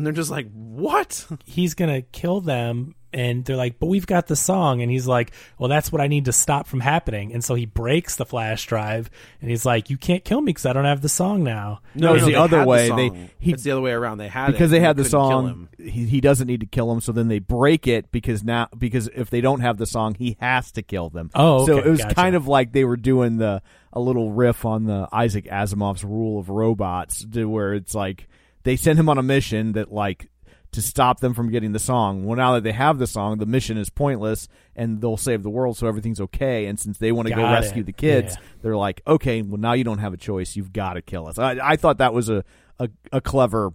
And 0.00 0.06
they're 0.06 0.14
just 0.14 0.30
like, 0.30 0.50
"What?" 0.50 1.26
he's 1.44 1.74
gonna 1.74 2.00
kill 2.00 2.40
them 2.40 2.94
and 3.12 3.44
they're 3.44 3.56
like 3.56 3.78
but 3.80 3.86
we've 3.86 4.06
got 4.06 4.28
the 4.28 4.36
song 4.36 4.82
and 4.82 4.88
he's 4.88 5.04
like 5.04 5.32
well 5.58 5.68
that's 5.68 5.90
what 5.90 6.00
i 6.00 6.06
need 6.06 6.26
to 6.26 6.32
stop 6.32 6.68
from 6.68 6.78
happening 6.78 7.32
and 7.32 7.42
so 7.42 7.56
he 7.56 7.66
breaks 7.66 8.14
the 8.14 8.24
flash 8.24 8.66
drive 8.66 9.10
and 9.40 9.50
he's 9.50 9.66
like 9.66 9.90
you 9.90 9.96
can't 9.96 10.24
kill 10.24 10.40
me 10.40 10.50
because 10.50 10.64
i 10.64 10.72
don't 10.72 10.84
have 10.84 11.00
the 11.02 11.08
song 11.08 11.42
now 11.42 11.80
No, 11.96 12.14
it's 12.14 12.24
the 12.24 12.36
other 12.36 12.64
way. 12.64 12.86
song. 12.86 12.96
They- 12.96 13.30
he- 13.40 13.50
it's 13.52 13.64
the 13.64 13.72
other 13.72 13.80
way 13.80 13.90
around. 13.90 14.18
They 14.18 14.28
had 14.28 14.52
because 14.52 14.70
it, 14.70 14.74
they 14.74 14.76
and 14.76 14.86
had 14.86 14.96
the 14.96 15.04
song 15.04 15.68
he, 15.76 16.06
he 16.06 16.20
doesn't 16.20 16.46
need 16.46 16.60
to 16.60 16.66
kill 16.66 16.88
them 16.88 17.00
so 17.00 17.10
then 17.10 17.26
they 17.26 17.40
break 17.40 17.88
it 17.88 18.12
because 18.12 18.44
now 18.44 18.68
because 18.78 19.08
if 19.08 19.28
they 19.28 19.40
don't 19.40 19.58
have 19.60 19.76
the 19.76 19.86
song 19.86 20.14
he 20.14 20.36
has 20.40 20.70
to 20.70 20.82
kill 20.82 21.10
them 21.10 21.30
Oh, 21.34 21.66
so 21.66 21.78
it 21.78 21.86
was 21.86 22.00
gotcha. 22.00 22.14
kind 22.14 22.36
of 22.36 22.46
like 22.46 22.70
they 22.70 22.84
were 22.84 22.96
doing 22.96 23.38
the 23.38 23.60
a 23.92 23.98
little 23.98 24.30
riff 24.30 24.64
on 24.64 24.84
the 24.84 25.08
isaac 25.12 25.46
asimov's 25.46 26.04
rule 26.04 26.38
of 26.38 26.48
robots 26.48 27.24
to 27.32 27.46
where 27.46 27.74
it's 27.74 27.92
like 27.92 28.28
they 28.62 28.76
send 28.76 28.98
him 28.98 29.08
on 29.08 29.18
a 29.18 29.22
mission 29.22 29.72
that 29.72 29.92
like 29.92 30.30
to 30.72 30.80
stop 30.80 31.18
them 31.18 31.34
from 31.34 31.50
getting 31.50 31.72
the 31.72 31.78
song. 31.80 32.24
Well 32.24 32.36
now 32.36 32.54
that 32.54 32.62
they 32.62 32.72
have 32.72 32.98
the 32.98 33.06
song 33.06 33.38
the 33.38 33.46
mission 33.46 33.76
is 33.76 33.90
pointless 33.90 34.46
and 34.76 35.00
they'll 35.00 35.16
save 35.16 35.42
the 35.42 35.50
world 35.50 35.76
so 35.76 35.86
everything's 35.88 36.20
okay. 36.20 36.66
And 36.66 36.78
since 36.78 36.98
they 36.98 37.10
want 37.10 37.26
to 37.28 37.34
go 37.34 37.40
Got 37.40 37.52
rescue 37.52 37.82
the 37.82 37.92
kids 37.92 38.34
Yeah. 38.34 38.44
they're 38.62 38.76
like 38.76 39.00
okay 39.06 39.42
well 39.42 39.58
now 39.60 39.72
you 39.72 39.82
don't 39.84 39.98
have 39.98 40.14
a 40.14 40.16
choice. 40.16 40.54
You've 40.56 40.72
got 40.72 40.94
to 40.94 41.02
kill 41.02 41.26
us. 41.26 41.38
I, 41.38 41.58
I 41.60 41.76
thought 41.76 41.98
that 41.98 42.14
was 42.14 42.28
a, 42.28 42.44
a, 42.78 42.88
a 43.12 43.20
clever 43.20 43.72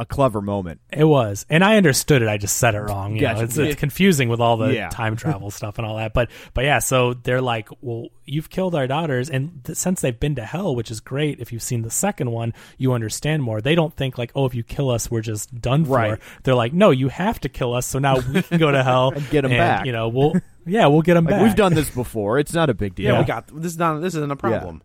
a 0.00 0.06
clever 0.06 0.40
moment. 0.40 0.80
It 0.92 1.04
was, 1.04 1.44
and 1.50 1.64
I 1.64 1.76
understood 1.76 2.22
it. 2.22 2.28
I 2.28 2.36
just 2.38 2.56
said 2.56 2.74
it 2.76 2.80
wrong. 2.80 3.14
You 3.16 3.22
Gotcha. 3.22 3.38
know, 3.38 3.44
it's, 3.44 3.58
it's 3.58 3.80
confusing 3.80 4.28
with 4.28 4.38
all 4.40 4.56
the 4.56 4.72
Yeah. 4.72 4.90
time 4.90 5.16
travel 5.24 5.50
stuff 5.50 5.76
and 5.78 5.86
all 5.86 5.96
that. 5.96 6.14
But 6.14 6.30
but 6.54 6.64
yeah, 6.64 6.78
so 6.78 7.14
they're 7.14 7.40
like, 7.40 7.68
well, 7.80 8.06
you've 8.24 8.48
killed 8.48 8.74
our 8.76 8.86
daughters, 8.86 9.28
and 9.28 9.64
th- 9.64 9.76
since 9.76 10.00
they've 10.00 10.18
been 10.20 10.36
to 10.36 10.44
hell, 10.44 10.76
which 10.76 10.90
is 10.92 11.00
great. 11.00 11.40
If 11.40 11.52
you've 11.52 11.62
seen 11.62 11.82
the 11.82 11.90
second 11.90 12.30
one, 12.30 12.54
you 12.76 12.92
understand 12.92 13.42
more. 13.42 13.60
They 13.60 13.74
don't 13.74 13.92
think 13.92 14.18
like, 14.18 14.30
oh, 14.36 14.46
if 14.46 14.54
you 14.54 14.62
kill 14.62 14.90
us, 14.90 15.10
we're 15.10 15.20
just 15.20 15.60
done 15.60 15.84
for. 15.84 15.90
Right. 15.96 16.18
They're 16.44 16.54
like, 16.54 16.72
no, 16.72 16.90
you 16.92 17.08
have 17.08 17.40
to 17.40 17.48
kill 17.48 17.74
us, 17.74 17.84
so 17.86 17.98
now 17.98 18.18
we 18.20 18.42
can 18.42 18.58
go 18.58 18.70
to 18.70 18.84
hell 18.84 19.10
And 19.16 19.28
get 19.30 19.44
'em 19.44 19.50
back. 19.50 19.84
You 19.84 19.92
know, 19.92 20.08
we'll 20.08 20.34
yeah, 20.64 20.86
we'll 20.86 21.02
get 21.02 21.14
them 21.14 21.24
Like 21.24 21.34
back. 21.34 21.42
we've 21.42 21.56
done 21.56 21.74
this 21.74 21.90
before. 21.90 22.38
It's 22.38 22.52
not 22.52 22.70
a 22.70 22.74
big 22.74 22.94
deal. 22.94 23.06
Yeah, 23.14 23.18
we 23.20 23.24
got 23.24 23.48
this. 23.48 23.72
Is 23.72 23.78
not 23.78 23.98
this 24.00 24.14
isn't 24.14 24.30
a 24.30 24.36
problem, 24.36 24.82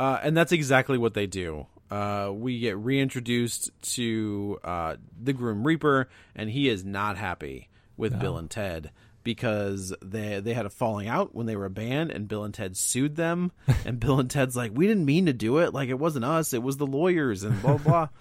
uh, 0.00 0.18
and 0.22 0.36
that's 0.36 0.50
exactly 0.50 0.98
what 0.98 1.14
they 1.14 1.26
do. 1.28 1.66
Uh, 1.90 2.30
we 2.32 2.58
get 2.58 2.76
reintroduced 2.76 3.70
to 3.94 4.58
uh, 4.62 4.96
the 5.20 5.32
Grim 5.32 5.66
Reaper, 5.66 6.08
and 6.34 6.50
he 6.50 6.68
is 6.68 6.84
not 6.84 7.16
happy 7.16 7.68
with 7.96 8.18
Bill 8.20 8.36
and 8.36 8.50
Ted 8.50 8.90
because 9.24 9.94
they 10.02 10.40
they 10.40 10.54
had 10.54 10.66
a 10.66 10.70
falling 10.70 11.08
out 11.08 11.34
when 11.34 11.46
they 11.46 11.56
were 11.56 11.66
a 11.66 11.70
band, 11.70 12.10
and 12.10 12.28
Bill 12.28 12.44
and 12.44 12.54
Ted 12.54 12.76
sued 12.76 13.16
them, 13.16 13.52
and 13.84 14.00
Bill 14.00 14.20
and 14.20 14.30
Ted's 14.30 14.56
like, 14.56 14.72
"We 14.74 14.86
didn't 14.86 15.04
mean 15.04 15.26
to 15.26 15.32
do 15.32 15.58
it. 15.58 15.74
Like 15.74 15.88
it 15.88 15.98
wasn't 15.98 16.24
us. 16.24 16.52
It 16.52 16.62
was 16.62 16.76
the 16.76 16.86
lawyers," 16.86 17.42
and 17.42 17.60
blah 17.60 17.78
blah. 17.78 18.08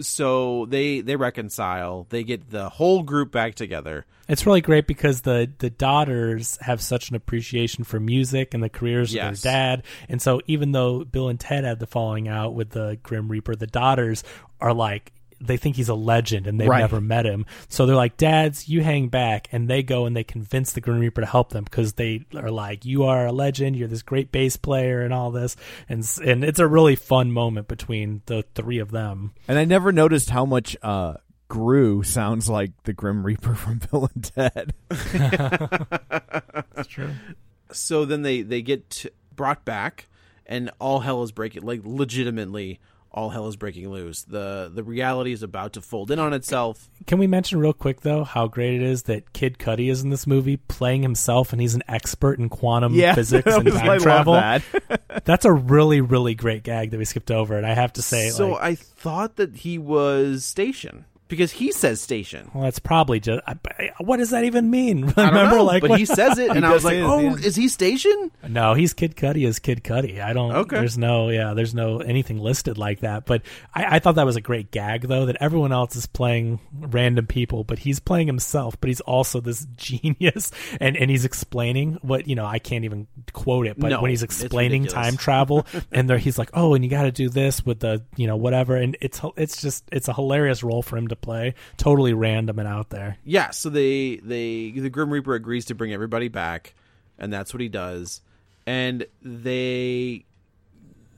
so 0.00 0.66
they 0.66 1.00
they 1.00 1.16
reconcile. 1.16 2.06
They 2.10 2.24
get 2.24 2.50
the 2.50 2.68
whole 2.68 3.02
group 3.02 3.32
back 3.32 3.54
together. 3.54 4.06
It's 4.28 4.44
really 4.46 4.60
great 4.60 4.86
because 4.86 5.22
the 5.22 5.50
the 5.58 5.70
daughters 5.70 6.58
have 6.60 6.80
such 6.80 7.10
an 7.10 7.16
appreciation 7.16 7.84
for 7.84 7.98
music 7.98 8.52
and 8.54 8.62
the 8.62 8.68
careers 8.68 9.12
Yes. 9.14 9.38
of 9.38 9.42
their 9.42 9.52
dad, 9.52 9.82
and 10.08 10.20
so 10.20 10.40
even 10.46 10.72
though 10.72 11.04
Bill 11.04 11.28
and 11.28 11.40
Ted 11.40 11.64
had 11.64 11.78
the 11.78 11.86
falling 11.86 12.28
out 12.28 12.54
with 12.54 12.70
the 12.70 12.98
Grim 13.02 13.28
Reaper, 13.28 13.56
the 13.56 13.66
daughters 13.66 14.24
are 14.60 14.74
like 14.74 15.12
they 15.40 15.56
think 15.56 15.76
he's 15.76 15.88
a 15.88 15.94
legend 15.94 16.46
and 16.46 16.60
they've 16.60 16.68
Right. 16.68 16.80
never 16.80 17.00
met 17.00 17.24
him. 17.26 17.46
So 17.68 17.86
they're 17.86 17.94
like, 17.96 18.16
"Dads, 18.16 18.68
you 18.68 18.82
hang 18.82 19.08
back," 19.08 19.48
and 19.52 19.68
they 19.68 19.82
go 19.82 20.04
and 20.06 20.16
they 20.16 20.24
convince 20.24 20.72
the 20.72 20.80
Grim 20.80 20.98
Reaper 20.98 21.20
to 21.20 21.26
help 21.26 21.50
them 21.50 21.64
because 21.64 21.94
they 21.94 22.24
are 22.34 22.50
like, 22.50 22.84
"You 22.84 23.04
are 23.04 23.26
a 23.26 23.32
legend. 23.32 23.76
You're 23.76 23.88
this 23.88 24.02
great 24.02 24.32
bass 24.32 24.56
player 24.56 25.02
and 25.02 25.12
all 25.14 25.30
this," 25.30 25.56
and 25.88 26.04
and 26.24 26.44
it's 26.44 26.58
a 26.58 26.66
really 26.66 26.96
fun 26.96 27.30
moment 27.32 27.68
between 27.68 28.22
the 28.26 28.44
three 28.54 28.78
of 28.78 28.90
them. 28.90 29.32
And 29.46 29.58
I 29.58 29.64
never 29.64 29.92
noticed 29.92 30.30
how 30.30 30.44
much 30.44 30.76
uh, 30.82 31.14
Gru 31.48 32.02
sounds 32.02 32.48
like 32.48 32.72
the 32.82 32.92
Grim 32.92 33.24
Reaper 33.24 33.54
from 33.56 33.80
Bill 33.90 34.10
and 34.14 34.24
Ted. 34.24 34.74
That's 36.74 36.88
true. 36.88 37.10
so 37.72 38.04
then 38.04 38.22
they 38.22 38.42
they 38.42 38.62
get 38.62 38.90
t- 38.90 39.10
brought 39.34 39.64
back 39.64 40.08
and 40.46 40.70
all 40.78 41.00
hell 41.00 41.22
is 41.22 41.32
breaking 41.32 41.62
like 41.62 41.80
legitimately 41.84 42.80
all 43.10 43.30
hell 43.30 43.46
is 43.48 43.56
breaking 43.56 43.88
loose 43.90 44.22
the 44.24 44.70
the 44.72 44.82
reality 44.82 45.32
is 45.32 45.42
about 45.42 45.72
to 45.72 45.80
fold 45.80 46.10
in 46.10 46.18
on 46.18 46.32
itself 46.32 46.88
Can 47.06 47.18
we 47.18 47.26
mention 47.26 47.58
real 47.58 47.72
quick 47.72 48.02
though 48.02 48.24
how 48.24 48.46
great 48.48 48.74
it 48.74 48.82
is 48.82 49.04
that 49.04 49.32
Kid 49.32 49.58
Cudi 49.58 49.90
is 49.90 50.02
in 50.02 50.10
this 50.10 50.26
movie 50.26 50.56
playing 50.58 51.02
himself 51.02 51.52
and 51.52 51.60
he's 51.60 51.74
an 51.74 51.82
expert 51.88 52.38
in 52.38 52.48
quantum 52.48 52.94
Yeah, 52.94 53.14
physics 53.16 53.52
and 53.52 53.66
time 53.72 54.00
travel. 54.00 54.34
that. 54.34 54.62
That's 55.24 55.44
a 55.44 55.52
really 55.52 56.00
really 56.00 56.34
great 56.34 56.62
gag 56.62 56.90
that 56.90 56.98
we 56.98 57.04
skipped 57.04 57.30
over, 57.30 57.56
and 57.56 57.66
I 57.66 57.74
have 57.74 57.92
to 57.94 58.02
say, 58.02 58.30
so 58.30 58.50
like, 58.50 58.62
i 58.62 58.74
thought 58.74 59.36
that 59.36 59.56
he 59.56 59.78
was 59.78 60.44
station 60.44 61.04
because 61.28 61.52
he 61.52 61.72
says 61.72 62.00
station 62.00 62.50
well, 62.54 62.64
that's 62.64 62.78
probably 62.78 63.20
just. 63.20 63.40
I, 63.46 63.56
I- 63.78 63.90
what 64.00 64.16
does 64.18 64.30
that 64.30 64.44
even 64.44 64.70
mean? 64.70 65.04
I 65.10 65.12
don't 65.12 65.26
Remember, 65.28 65.56
know, 65.56 65.64
like, 65.64 65.80
but 65.82 65.90
what- 65.90 65.98
he 65.98 66.04
says 66.06 66.38
it, 66.38 66.50
and 66.56 66.64
I 66.66 66.72
was 66.72 66.84
like, 66.84 66.94
say 66.94 66.98
it 67.00 67.04
at 67.04 67.06
the 67.06 67.12
"Oh, 67.12 67.18
end. 67.18 67.44
is 67.44 67.56
he 67.56 67.68
station?" 67.68 68.30
No, 68.48 68.74
he's 68.74 68.92
Kid 68.94 69.16
Cudi 69.16 69.46
is 69.46 69.58
Kid 69.58 69.84
Cudi. 69.84 70.20
I 70.20 70.32
don't. 70.32 70.52
Okay. 70.52 70.76
There's 70.78 70.96
no. 70.98 71.28
Yeah. 71.28 71.54
There's 71.54 71.74
no 71.74 71.98
anything 71.98 72.38
listed 72.38 72.78
like 72.78 73.00
that. 73.00 73.26
But 73.26 73.42
I, 73.74 73.96
I 73.96 73.98
thought 73.98 74.14
that 74.16 74.26
was 74.26 74.36
a 74.36 74.40
great 74.40 74.70
gag 74.70 75.02
though 75.02 75.26
that 75.26 75.36
everyone 75.40 75.72
else 75.72 75.96
is 75.96 76.06
playing 76.06 76.60
random 76.72 77.26
people, 77.26 77.64
but 77.64 77.78
he's 77.78 78.00
playing 78.00 78.26
himself. 78.26 78.80
But 78.80 78.88
he's 78.88 79.00
also 79.00 79.40
this 79.40 79.66
genius, 79.76 80.50
and 80.80 80.96
and 80.96 81.10
he's 81.10 81.24
explaining 81.24 81.98
what 82.02 82.26
you 82.28 82.34
know. 82.34 82.46
I 82.46 82.58
can't 82.58 82.84
even 82.84 83.06
quote 83.32 83.66
it, 83.66 83.78
but 83.78 83.88
No, 83.90 84.00
when 84.00 84.10
he's 84.10 84.22
explaining 84.22 84.86
time 84.86 85.16
travel, 85.16 85.66
and 85.92 86.08
there 86.08 86.18
he's 86.18 86.38
like, 86.38 86.50
oh, 86.54 86.74
and 86.74 86.84
you 86.84 86.90
got 86.90 87.02
to 87.02 87.12
do 87.12 87.28
this 87.28 87.64
with 87.66 87.80
the 87.80 88.02
you 88.16 88.26
know 88.26 88.36
whatever, 88.36 88.76
and 88.76 88.96
it's 89.00 89.20
it's 89.36 89.60
just 89.60 89.84
it's 89.92 90.08
a 90.08 90.12
hilarious 90.14 90.62
role 90.62 90.82
for 90.82 90.96
him 90.96 91.08
to 91.08 91.16
play. 91.20 91.54
Totally 91.76 92.12
random 92.14 92.58
and 92.58 92.68
out 92.68 92.90
there. 92.90 93.18
Yeah, 93.24 93.50
so 93.50 93.68
they 93.70 94.16
they 94.16 94.70
the 94.70 94.90
Grim 94.90 95.10
Reaper 95.10 95.34
agrees 95.34 95.66
to 95.66 95.74
bring 95.74 95.92
everybody 95.92 96.28
back, 96.28 96.74
and 97.18 97.32
that's 97.32 97.52
what 97.52 97.60
he 97.60 97.68
does. 97.68 98.20
And 98.66 99.06
they 99.22 100.24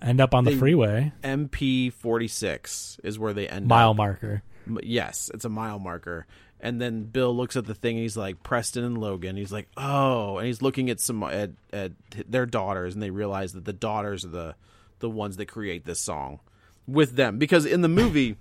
End 0.03 0.21
up 0.21 0.35
on 0.35 0.45
the 0.45 0.57
freeway, 0.57 1.13
MP 1.23 1.93
forty 1.93 2.29
six 2.29 2.99
is 3.05 3.19
where 3.19 3.35
they 3.35 3.47
end 3.49 3.67
mile 3.67 3.91
up. 3.91 3.97
marker. 3.97 4.43
Yes, 4.83 5.31
it's 5.35 5.45
a 5.45 5.51
mile 5.51 5.79
marker. 5.79 6.27
And 6.63 6.81
then 6.81 7.05
Bill 7.05 7.35
looks 7.35 7.57
at 7.57 7.67
the 7.67 7.75
thing 7.75 7.97
he's 7.97 8.17
like 8.17 8.43
Preston 8.43 8.85
and 8.85 8.99
Logan. 8.99 9.37
He's 9.37 9.53
like, 9.53 9.69
"Oh," 9.77 10.39
and 10.39 10.47
he's 10.47 10.63
looking 10.63 10.89
at 10.91 11.01
some 11.01 11.23
at, 11.23 11.51
at 11.73 11.93
their 12.29 12.47
daughters 12.47 12.95
and 12.95 13.03
they 13.03 13.11
realize 13.11 13.53
that 13.55 13.65
the 13.65 13.73
daughters 13.73 14.25
are 14.25 14.29
the 14.29 14.55
the 15.01 15.11
ones 15.11 15.37
that 15.39 15.47
create 15.47 15.85
this 15.85 16.01
song 16.01 16.41
with 16.87 17.17
them 17.17 17.39
because 17.39 17.65
in 17.67 17.81
the 17.81 17.89
movie 17.89 18.37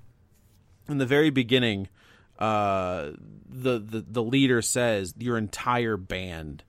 in 0.89 0.97
the 0.97 1.05
very 1.05 1.29
beginning 1.29 1.87
uh 2.37 3.11
the 3.49 3.79
the, 3.79 4.05
the 4.07 4.23
leader 4.23 4.61
says 4.61 5.13
your 5.17 5.37
entire 5.37 5.97
band 5.97 6.63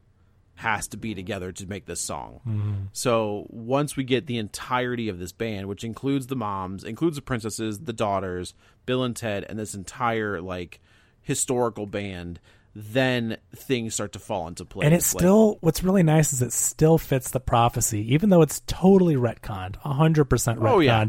has 0.56 0.88
to 0.88 0.96
be 0.98 1.14
together 1.14 1.52
to 1.52 1.66
make 1.66 1.86
this 1.86 2.00
song. 2.00 2.90
So 2.92 3.46
once 3.48 3.96
we 3.96 4.04
get 4.04 4.26
the 4.26 4.36
entirety 4.36 5.08
of 5.08 5.18
this 5.18 5.32
band, 5.32 5.68
which 5.68 5.84
includes 5.84 6.26
the 6.26 6.36
moms, 6.36 6.84
includes 6.84 7.16
the 7.16 7.22
princesses, 7.22 7.78
the 7.80 7.94
daughters, 7.94 8.52
Bill 8.84 9.02
and 9.02 9.16
Ted, 9.16 9.46
and 9.48 9.58
this 9.58 9.72
entire 9.74 10.38
like 10.42 10.78
historical 11.22 11.86
band, 11.86 12.40
then 12.74 13.38
things 13.56 13.94
start 13.94 14.12
to 14.12 14.18
fall 14.18 14.48
into 14.48 14.66
place. 14.66 14.84
And 14.84 14.92
it 14.92 14.98
Like- 14.98 15.04
still, 15.04 15.56
what's 15.62 15.82
really 15.82 16.02
nice 16.02 16.32
is 16.34 16.42
it 16.42 16.52
still 16.52 16.98
fits 16.98 17.30
the 17.30 17.40
prophecy, 17.40 18.12
even 18.12 18.28
though 18.28 18.42
it's 18.42 18.60
totally 18.66 19.16
retconned, 19.16 19.76
hundred 19.76 20.26
percent 20.26 20.60
retconned. 20.60 20.70
Oh, 20.72 20.80
yeah. 20.80 21.06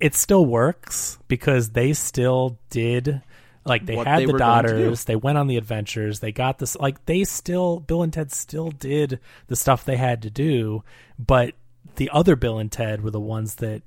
It 0.00 0.14
still 0.14 0.46
works 0.46 1.18
because 1.28 1.70
they 1.70 1.92
still 1.92 2.58
did, 2.70 3.20
like 3.64 3.84
they 3.84 3.96
What 3.96 4.06
had 4.06 4.20
they 4.20 4.26
the 4.26 4.32
were 4.32 4.38
going 4.38 4.62
to 4.62 4.68
do. 4.68 4.74
daughters, 4.78 5.04
they 5.04 5.16
went 5.16 5.38
on 5.38 5.46
the 5.46 5.58
adventures, 5.58 6.20
they 6.20 6.32
got 6.32 6.58
this, 6.58 6.74
like 6.76 7.04
they 7.06 7.24
still, 7.24 7.80
Bill 7.80 8.02
and 8.02 8.12
Ted 8.12 8.32
still 8.32 8.70
did 8.70 9.20
the 9.48 9.56
stuff 9.56 9.84
they 9.84 9.96
had 9.96 10.22
to 10.22 10.30
do, 10.30 10.82
but 11.18 11.54
the 11.96 12.08
other 12.12 12.34
Bill 12.36 12.58
and 12.58 12.72
Ted 12.72 13.02
were 13.02 13.10
the 13.10 13.20
ones 13.20 13.56
that 13.56 13.82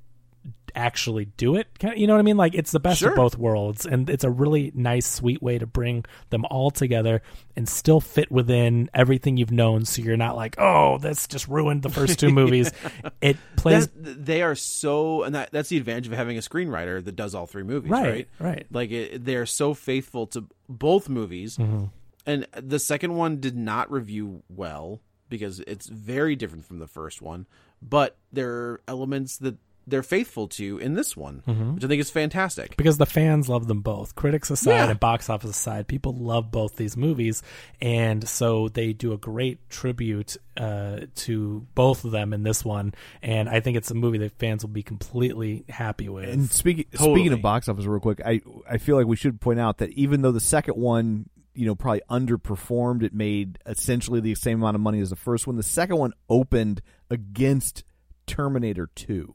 actually 0.74 1.26
do 1.36 1.56
it. 1.56 1.66
You 1.96 2.06
know 2.06 2.14
what 2.14 2.18
I 2.20 2.22
mean? 2.22 2.36
Like 2.36 2.54
it's 2.54 2.72
the 2.72 2.80
best 2.80 3.00
Sure. 3.00 3.10
of 3.10 3.16
both 3.16 3.36
worlds, 3.38 3.86
and 3.86 4.08
it's 4.10 4.24
a 4.24 4.30
really 4.30 4.72
nice, 4.74 5.06
sweet 5.06 5.42
way 5.42 5.58
to 5.58 5.66
bring 5.66 6.04
them 6.30 6.44
all 6.50 6.70
together 6.70 7.22
and 7.56 7.68
still 7.68 8.00
fit 8.00 8.30
within 8.30 8.90
everything 8.94 9.36
you've 9.36 9.52
known. 9.52 9.84
So 9.84 10.02
you're 10.02 10.16
not 10.16 10.36
like, 10.36 10.56
oh, 10.58 10.98
this 10.98 11.26
just 11.28 11.48
ruined 11.48 11.82
the 11.82 11.90
first 11.90 12.18
two 12.18 12.30
movies. 12.40 12.72
It 13.20 13.36
plays 13.56 13.88
That- 13.88 14.24
they 14.24 14.42
are 14.42 14.54
so, 14.54 15.22
and 15.22 15.34
that, 15.34 15.50
that's 15.52 15.68
the 15.68 15.76
advantage 15.76 16.06
of 16.06 16.12
having 16.12 16.36
a 16.36 16.40
screenwriter 16.40 17.04
that 17.04 17.16
does 17.16 17.34
all 17.34 17.46
three 17.46 17.62
movies, 17.62 17.90
Right, 17.90 18.04
right? 18.08 18.28
right. 18.38 18.66
Like 18.70 18.90
it, 18.90 19.24
they 19.24 19.36
are 19.36 19.46
so 19.46 19.74
faithful 19.74 20.26
to 20.28 20.46
both 20.68 21.08
movies, 21.08 21.56
Mm-hmm. 21.56 21.84
and 22.26 22.46
the 22.60 22.78
second 22.78 23.14
one 23.14 23.40
did 23.40 23.56
not 23.56 23.90
review 23.90 24.42
well 24.48 25.00
because 25.28 25.60
it's 25.60 25.86
very 25.88 26.36
different 26.36 26.64
from 26.64 26.78
the 26.78 26.86
first 26.86 27.20
one. 27.22 27.46
But 27.82 28.16
there 28.32 28.50
are 28.50 28.80
elements 28.88 29.36
that 29.38 29.56
they're 29.86 30.02
faithful 30.02 30.48
to 30.48 30.78
in 30.78 30.94
this 30.94 31.16
one, 31.16 31.42
Mm-hmm. 31.46 31.74
which 31.74 31.84
I 31.84 31.88
think 31.88 32.00
is 32.00 32.10
fantastic. 32.10 32.76
because 32.76 32.98
the 32.98 33.06
fans 33.06 33.48
love 33.48 33.66
them 33.68 33.80
both. 33.82 34.14
Critics 34.14 34.50
aside 34.50 34.70
Yeah. 34.72 34.90
and 34.90 35.00
box 35.00 35.28
office 35.28 35.50
aside, 35.50 35.86
people 35.88 36.14
love 36.14 36.50
both 36.50 36.76
these 36.76 36.96
movies, 36.96 37.42
and 37.80 38.26
so 38.28 38.68
they 38.68 38.92
do 38.92 39.12
a 39.12 39.18
great 39.18 39.68
tribute 39.68 40.36
uh, 40.56 41.00
to 41.16 41.66
both 41.74 42.04
of 42.04 42.12
them 42.12 42.32
in 42.32 42.42
this 42.44 42.64
one. 42.64 42.94
And 43.22 43.48
I 43.48 43.60
think 43.60 43.76
it's 43.76 43.90
a 43.90 43.94
movie 43.94 44.18
that 44.18 44.38
fans 44.38 44.62
will 44.64 44.70
be 44.72 44.82
completely 44.82 45.64
happy 45.68 46.08
with. 46.08 46.28
And 46.28 46.50
speaking 46.50 46.84
Totally. 46.92 47.16
speaking 47.16 47.32
of 47.32 47.42
box 47.42 47.68
office, 47.68 47.84
real 47.86 48.00
quick, 48.00 48.20
I 48.24 48.40
I 48.70 48.78
feel 48.78 48.96
like 48.96 49.06
we 49.06 49.16
should 49.16 49.40
point 49.40 49.60
out 49.60 49.78
that 49.78 49.90
even 49.90 50.22
though 50.22 50.32
the 50.32 50.40
second 50.40 50.74
one, 50.76 51.28
you 51.56 51.66
know, 51.66 51.74
probably 51.74 52.02
underperformed, 52.10 53.02
it 53.02 53.12
made 53.14 53.58
essentially 53.66 54.20
the 54.20 54.34
same 54.34 54.58
amount 54.60 54.74
of 54.76 54.80
money 54.80 55.00
as 55.00 55.10
the 55.10 55.16
first 55.16 55.46
one. 55.46 55.56
The 55.56 55.62
second 55.62 55.96
one 55.98 56.12
opened 56.28 56.80
against 57.10 57.84
Terminator 58.26 58.88
Two, 58.94 59.34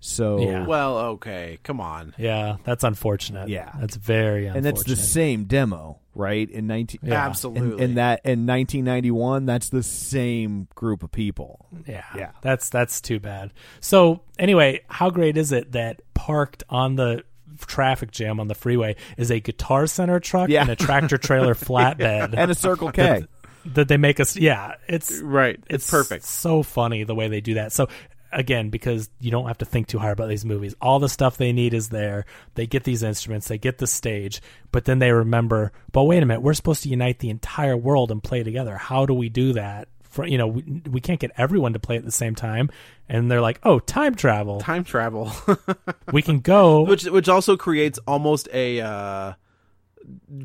so 0.00 0.40
Yeah. 0.40 0.66
Well, 0.66 0.98
okay, 0.98 1.58
come 1.62 1.80
on. 1.80 2.14
yeah, 2.18 2.56
that's 2.64 2.84
unfortunate. 2.84 3.48
Yeah. 3.48 3.70
that's 3.78 3.96
very 3.96 4.46
unfortunate. 4.46 4.56
and 4.56 4.66
that's 4.66 4.84
the 4.84 4.96
same 4.96 5.44
demo, 5.44 6.00
right? 6.14 6.50
In 6.50 6.66
nineteen, 6.66 7.00
Yeah. 7.02 7.26
Absolutely. 7.26 7.72
and, 7.72 7.80
and 7.80 7.96
that 7.98 8.22
in 8.24 8.46
nineteen 8.46 8.84
ninety 8.84 9.10
one, 9.10 9.46
that's 9.46 9.68
the 9.68 9.82
same 9.82 10.68
group 10.74 11.02
of 11.02 11.12
people. 11.12 11.66
Yeah, 11.86 12.04
Yeah. 12.16 12.30
That's 12.42 12.68
that's 12.70 13.00
too 13.00 13.20
bad. 13.20 13.52
So 13.80 14.22
anyway, 14.38 14.80
how 14.88 15.10
great 15.10 15.36
is 15.36 15.52
it 15.52 15.72
that 15.72 16.00
parked 16.14 16.64
on 16.70 16.96
the 16.96 17.22
traffic 17.66 18.10
jam 18.10 18.40
on 18.40 18.48
the 18.48 18.54
freeway 18.54 18.96
is 19.18 19.30
a 19.30 19.38
guitar 19.38 19.86
center 19.86 20.18
truck 20.18 20.48
Yeah. 20.48 20.62
and 20.62 20.70
a 20.70 20.76
tractor 20.76 21.18
trailer 21.18 21.54
flatbed 21.66 22.32
and 22.34 22.50
a 22.50 22.54
Circle 22.54 22.90
K. 22.92 23.26
that 23.66 23.88
they 23.88 23.98
make 23.98 24.18
us? 24.18 24.34
Yeah, 24.36 24.76
it's 24.88 25.20
Right, 25.20 25.60
it's, 25.68 25.90
perfect. 25.90 26.24
So 26.24 26.62
funny 26.62 27.04
the 27.04 27.14
way 27.14 27.28
they 27.28 27.42
do 27.42 27.54
that. 27.54 27.72
So 27.72 27.88
again 28.32 28.70
because 28.70 29.10
you 29.20 29.30
don't 29.30 29.46
have 29.46 29.58
to 29.58 29.64
think 29.64 29.86
too 29.86 29.98
hard 29.98 30.12
about 30.12 30.28
these 30.28 30.44
movies. 30.44 30.74
All 30.80 30.98
the 30.98 31.08
stuff 31.08 31.36
they 31.36 31.52
need 31.52 31.74
is 31.74 31.88
there. 31.88 32.24
They 32.54 32.66
get 32.66 32.84
these 32.84 33.02
instruments, 33.02 33.48
they 33.48 33.58
get 33.58 33.78
the 33.78 33.86
stage, 33.86 34.40
but 34.72 34.84
then 34.84 34.98
they 34.98 35.12
remember, 35.12 35.72
but 35.92 36.04
wait 36.04 36.22
a 36.22 36.26
minute, 36.26 36.42
we're 36.42 36.54
supposed 36.54 36.82
to 36.84 36.88
unite 36.88 37.18
the 37.18 37.30
entire 37.30 37.76
world 37.76 38.10
and 38.10 38.22
play 38.22 38.42
together. 38.42 38.76
How 38.76 39.06
do 39.06 39.14
we 39.14 39.28
do 39.28 39.52
that? 39.54 39.88
For, 40.02 40.26
you 40.26 40.38
know, 40.38 40.48
we, 40.48 40.82
we 40.90 41.00
can't 41.00 41.20
get 41.20 41.30
everyone 41.36 41.72
to 41.74 41.78
play 41.78 41.96
at 41.96 42.04
the 42.04 42.10
same 42.10 42.34
time, 42.34 42.68
and 43.08 43.30
they're 43.30 43.40
like, 43.40 43.60
"Oh, 43.62 43.78
time 43.78 44.16
travel. 44.16 44.60
Time 44.60 44.82
travel, 44.82 45.30
we 46.12 46.20
can 46.20 46.40
go." 46.40 46.82
which 46.82 47.04
which 47.04 47.28
also 47.28 47.56
creates 47.56 48.00
almost 48.08 48.48
a 48.52 48.80
uh, 48.80 49.34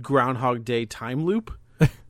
Groundhog 0.04 0.66
Day 0.66 0.86
time 0.86 1.26
loop. 1.26 1.52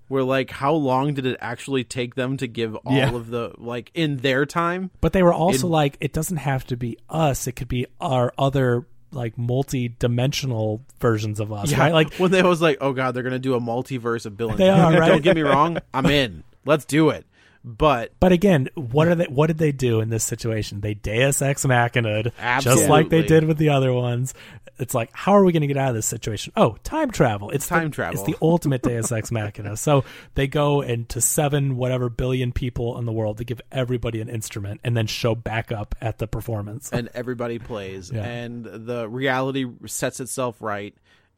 Where 0.07 0.23
like 0.23 0.51
how 0.51 0.73
long 0.73 1.13
did 1.15 1.25
it 1.25 1.37
actually 1.41 1.83
take 1.83 2.13
them 2.15 2.37
to 2.37 2.47
give 2.47 2.75
all 2.75 2.95
Yeah. 2.95 3.13
of 3.13 3.29
the 3.29 3.53
like 3.57 3.89
in 3.95 4.17
their 4.17 4.45
time? 4.45 4.91
But 5.01 5.13
they 5.13 5.23
were 5.23 5.33
also 5.33 5.65
In- 5.67 5.71
like, 5.71 5.97
it 5.99 6.13
doesn't 6.13 6.37
have 6.37 6.65
to 6.67 6.77
be 6.77 6.97
us. 7.09 7.47
It 7.47 7.53
could 7.53 7.67
be 7.67 7.87
our 7.99 8.31
other 8.37 8.85
like 9.11 9.37
multi-dimensional 9.37 10.81
versions 10.99 11.39
of 11.39 11.51
us, 11.51 11.73
right? 11.73 11.93
Like 11.93 12.13
when 12.17 12.31
they 12.31 12.43
was 12.43 12.61
like, 12.61 12.77
"Oh 12.81 12.93
God, 12.93 13.13
they're 13.13 13.23
gonna 13.23 13.39
do 13.39 13.55
a 13.55 13.59
multiverse 13.61 14.25
of 14.25 14.37
Bill 14.37 14.49
and 14.49 14.57
They 14.59 14.69
are, 14.69 14.91
right? 14.91 15.07
Don't 15.09 15.23
get 15.23 15.35
me 15.35 15.41
wrong, 15.41 15.77
I'm 15.93 16.05
in. 16.07 16.43
Let's 16.65 16.85
do 16.85 17.09
it. 17.09 17.25
But 17.65 18.13
But 18.19 18.31
again, 18.31 18.69
what 18.75 19.07
are 19.07 19.15
they? 19.15 19.25
What 19.25 19.47
did 19.47 19.57
they 19.57 19.71
do 19.71 19.99
in 19.99 20.09
this 20.09 20.23
situation? 20.23 20.81
They 20.81 20.93
Deus 20.93 21.41
Ex 21.41 21.65
Machina'd, 21.65 22.31
just 22.61 22.87
like 22.87 23.09
they 23.09 23.23
did 23.23 23.45
with 23.45 23.57
the 23.57 23.69
other 23.69 23.91
ones. 23.91 24.35
It's 24.77 24.93
like, 24.93 25.09
how 25.13 25.31
are 25.31 25.43
we 25.45 25.53
going 25.53 25.61
to 25.61 25.67
get 25.67 25.77
out 25.77 25.89
of 25.89 25.95
this 25.95 26.05
situation? 26.05 26.51
Oh, 26.57 26.75
time 26.83 27.09
travel. 27.09 27.49
It's 27.49 27.65
Time 27.65 27.85
the, 27.85 27.95
travel. 27.95 28.19
It's 28.19 28.29
the 28.29 28.37
ultimate 28.41 28.81
Deus 28.81 29.09
Ex 29.09 29.31
Machina. 29.31 29.77
So 29.77 30.03
they 30.33 30.47
go 30.47 30.81
into 30.81 31.21
seven 31.21 31.77
whatever 31.77 32.09
billion 32.09 32.51
people 32.51 32.99
in 32.99 33.05
the 33.05 33.13
world 33.13 33.37
to 33.37 33.45
give 33.45 33.61
everybody 33.71 34.19
an 34.21 34.27
instrument, 34.29 34.81
and 34.83 34.95
then 34.95 35.07
show 35.07 35.33
back 35.33 35.71
up 35.71 35.95
at 36.01 36.17
the 36.19 36.27
performance. 36.27 36.91
and 36.91 37.09
everybody 37.13 37.57
plays, 37.57 38.11
Yeah. 38.13 38.25
and 38.25 38.65
the 38.65 39.07
reality 39.09 39.65
sets 39.85 40.19
itself 40.19 40.61
right. 40.61 40.93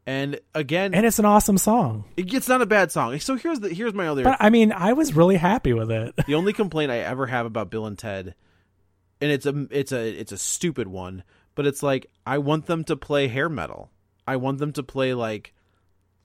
And 0.07 0.39
again, 0.55 0.93
and 0.93 1.05
it's 1.05 1.19
an 1.19 1.25
awesome 1.25 1.57
song. 1.57 2.05
it's 2.15 2.47
not 2.47 2.61
a 2.61 2.65
bad 2.65 2.93
song. 2.93 3.19
So 3.19 3.35
here's 3.35 3.59
the 3.59 3.67
here's 3.67 3.93
my 3.93 4.07
other 4.07 4.23
But 4.23 4.37
I 4.39 4.49
mean, 4.49 4.71
I 4.71 4.93
was 4.93 5.13
really 5.13 5.35
happy 5.35 5.73
with 5.73 5.91
it. 5.91 6.15
the 6.25 6.35
only 6.35 6.53
complaint 6.61 6.91
I 6.93 6.99
ever 6.99 7.27
have 7.27 7.45
about 7.45 7.69
Bill 7.69 7.85
and 7.85 7.97
Ted, 7.97 8.33
and 9.19 9.29
it's 9.29 9.45
a 9.45 9.67
it's 9.69 9.91
a 9.91 10.07
it's 10.07 10.31
a 10.31 10.37
stupid 10.37 10.87
one, 10.87 11.23
but 11.55 11.67
it's 11.67 11.83
like 11.83 12.09
I 12.25 12.37
want 12.37 12.67
them 12.67 12.85
to 12.85 12.95
play 12.95 13.27
hair 13.27 13.49
metal. 13.49 13.91
I 14.25 14.37
want 14.37 14.59
them 14.59 14.71
to 14.73 14.83
play 14.83 15.13
like 15.13 15.53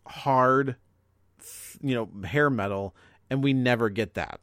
hard, 0.06 0.76
you 1.82 1.96
know, 1.96 2.08
hair 2.24 2.50
metal, 2.50 2.94
and 3.30 3.42
we 3.42 3.52
never 3.52 3.90
get 3.90 4.14
that. 4.14 4.38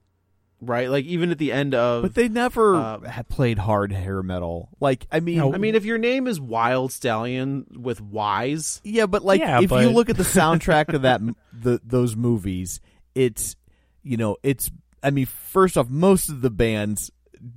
Right? 0.61 0.89
Like 0.89 1.05
even 1.05 1.31
at 1.31 1.37
the 1.37 1.51
end 1.53 1.73
of 1.73 2.01
But 2.03 2.15
they 2.15 2.27
never 2.27 2.75
Uh, 2.75 2.99
had 3.01 3.29
played 3.29 3.57
hard 3.59 3.91
hair 3.93 4.21
metal. 4.21 4.69
Like, 4.81 5.07
I 5.11 5.19
mean, 5.21 5.37
No. 5.37 5.53
I 5.53 5.57
mean, 5.57 5.75
if 5.75 5.85
your 5.85 5.97
name 5.97 6.27
is 6.27 6.39
Wild 6.39 6.91
Stallion 6.91 7.65
with 7.77 8.01
Y's, 8.01 8.81
yeah, 8.83 9.05
but 9.05 9.23
like, 9.23 9.39
Yeah, 9.39 9.61
if 9.61 9.69
but- 9.69 9.83
you 9.83 9.89
look 9.89 10.09
at 10.09 10.17
the 10.17 10.23
soundtrack 10.39 10.93
of 10.93 11.03
that, 11.03 11.21
the 11.53 11.79
those 11.85 12.15
movies, 12.15 12.81
it's 13.15 13.55
you 14.03 14.17
know, 14.17 14.37
it's. 14.43 14.69
I 15.01 15.11
mean, 15.11 15.27
first 15.27 15.77
off, 15.77 15.89
most 15.89 16.27
of 16.29 16.41
the 16.41 16.49
bands 16.49 17.09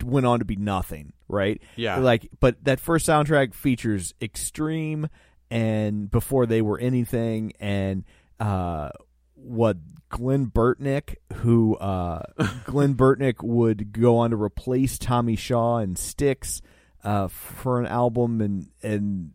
went 0.05 0.27
on 0.27 0.39
to 0.39 0.45
be 0.45 0.55
nothing, 0.55 1.13
right? 1.27 1.61
Yeah. 1.75 1.97
Like, 1.99 2.29
but 2.39 2.63
that 2.65 2.79
first 2.79 3.09
soundtrack 3.09 3.53
features 3.53 4.15
Extreme, 4.23 5.09
and 5.51 6.09
before 6.09 6.47
they 6.47 6.63
were 6.63 6.79
anything, 6.79 7.53
and 7.59 8.05
uh, 8.39 8.91
what 9.43 9.77
Glen 10.09 10.47
Burtnik, 10.47 11.17
who 11.37 11.77
uh, 11.77 12.23
Glen 12.65 12.95
Burtnik 12.95 13.43
would 13.43 13.93
go 13.93 14.19
on 14.19 14.31
to 14.31 14.37
replace 14.37 14.99
Tommy 14.99 15.37
Shaw 15.37 15.79
and 15.79 15.99
Styx 15.99 16.63
uh, 17.03 17.29
for 17.29 17.81
an 17.81 17.87
album, 17.87 18.41
and 18.41 18.69
and 18.83 19.33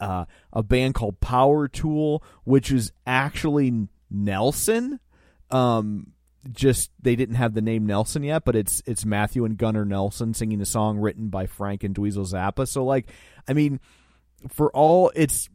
uh, 0.00 0.24
a 0.52 0.62
band 0.62 0.94
called 0.94 1.20
Power 1.20 1.68
Tool, 1.68 2.22
which 2.44 2.70
is 2.70 2.92
actually 3.06 3.88
Nelson. 4.10 5.00
Um, 5.50 6.12
just 6.50 6.90
they 7.00 7.14
didn't 7.14 7.36
have 7.36 7.54
the 7.54 7.60
name 7.60 7.86
Nelson 7.86 8.24
yet, 8.24 8.44
but 8.44 8.56
it's 8.56 8.82
it's 8.86 9.04
Matthew 9.04 9.44
and 9.44 9.56
Gunnar 9.56 9.84
Nelson 9.84 10.34
singing 10.34 10.60
a 10.60 10.66
song 10.66 10.98
written 10.98 11.28
by 11.28 11.46
Frank 11.46 11.84
and 11.84 11.94
Dweezil 11.94 12.32
Zappa. 12.32 12.66
So 12.66 12.84
like, 12.84 13.10
I 13.46 13.52
mean, 13.52 13.80
for 14.48 14.70
all 14.70 15.10
its 15.14 15.48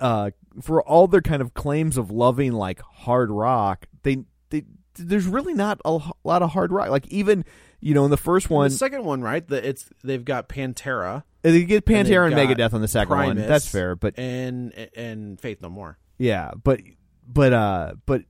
uh 0.00 0.30
for 0.60 0.82
all 0.82 1.06
their 1.06 1.20
kind 1.20 1.42
of 1.42 1.54
claims 1.54 1.96
of 1.96 2.10
loving 2.10 2.52
like 2.52 2.80
hard 2.80 3.30
rock, 3.30 3.86
they 4.02 4.24
they 4.50 4.64
there's 4.94 5.26
really 5.26 5.54
not 5.54 5.80
a 5.84 6.00
lot 6.24 6.42
of 6.42 6.50
hard 6.50 6.72
rock. 6.72 6.88
Like 6.90 7.06
even 7.08 7.44
you 7.80 7.94
know 7.94 8.04
in 8.04 8.10
the 8.10 8.16
first 8.16 8.50
one, 8.50 8.70
the 8.70 8.76
second 8.76 9.04
one, 9.04 9.22
right? 9.22 9.46
The, 9.46 9.66
it's 9.66 9.88
they've 10.02 10.24
got 10.24 10.48
Pantera 10.48 11.24
they 11.52 11.64
get 11.64 11.88
and 11.88 12.08
Pantera 12.08 12.26
and, 12.26 12.34
got 12.34 12.48
Megadeth 12.48 12.74
on 12.74 12.80
the 12.80 12.88
second 12.88 13.16
one. 13.16 13.36
That's 13.36 13.68
fair, 13.68 13.94
but 13.94 14.18
and 14.18 14.72
and 14.96 15.40
Faith 15.40 15.62
No 15.62 15.68
More. 15.68 15.98
Yeah, 16.18 16.52
but 16.62 16.80
but 17.26 17.52
uh 17.52 17.94
but 18.04 18.22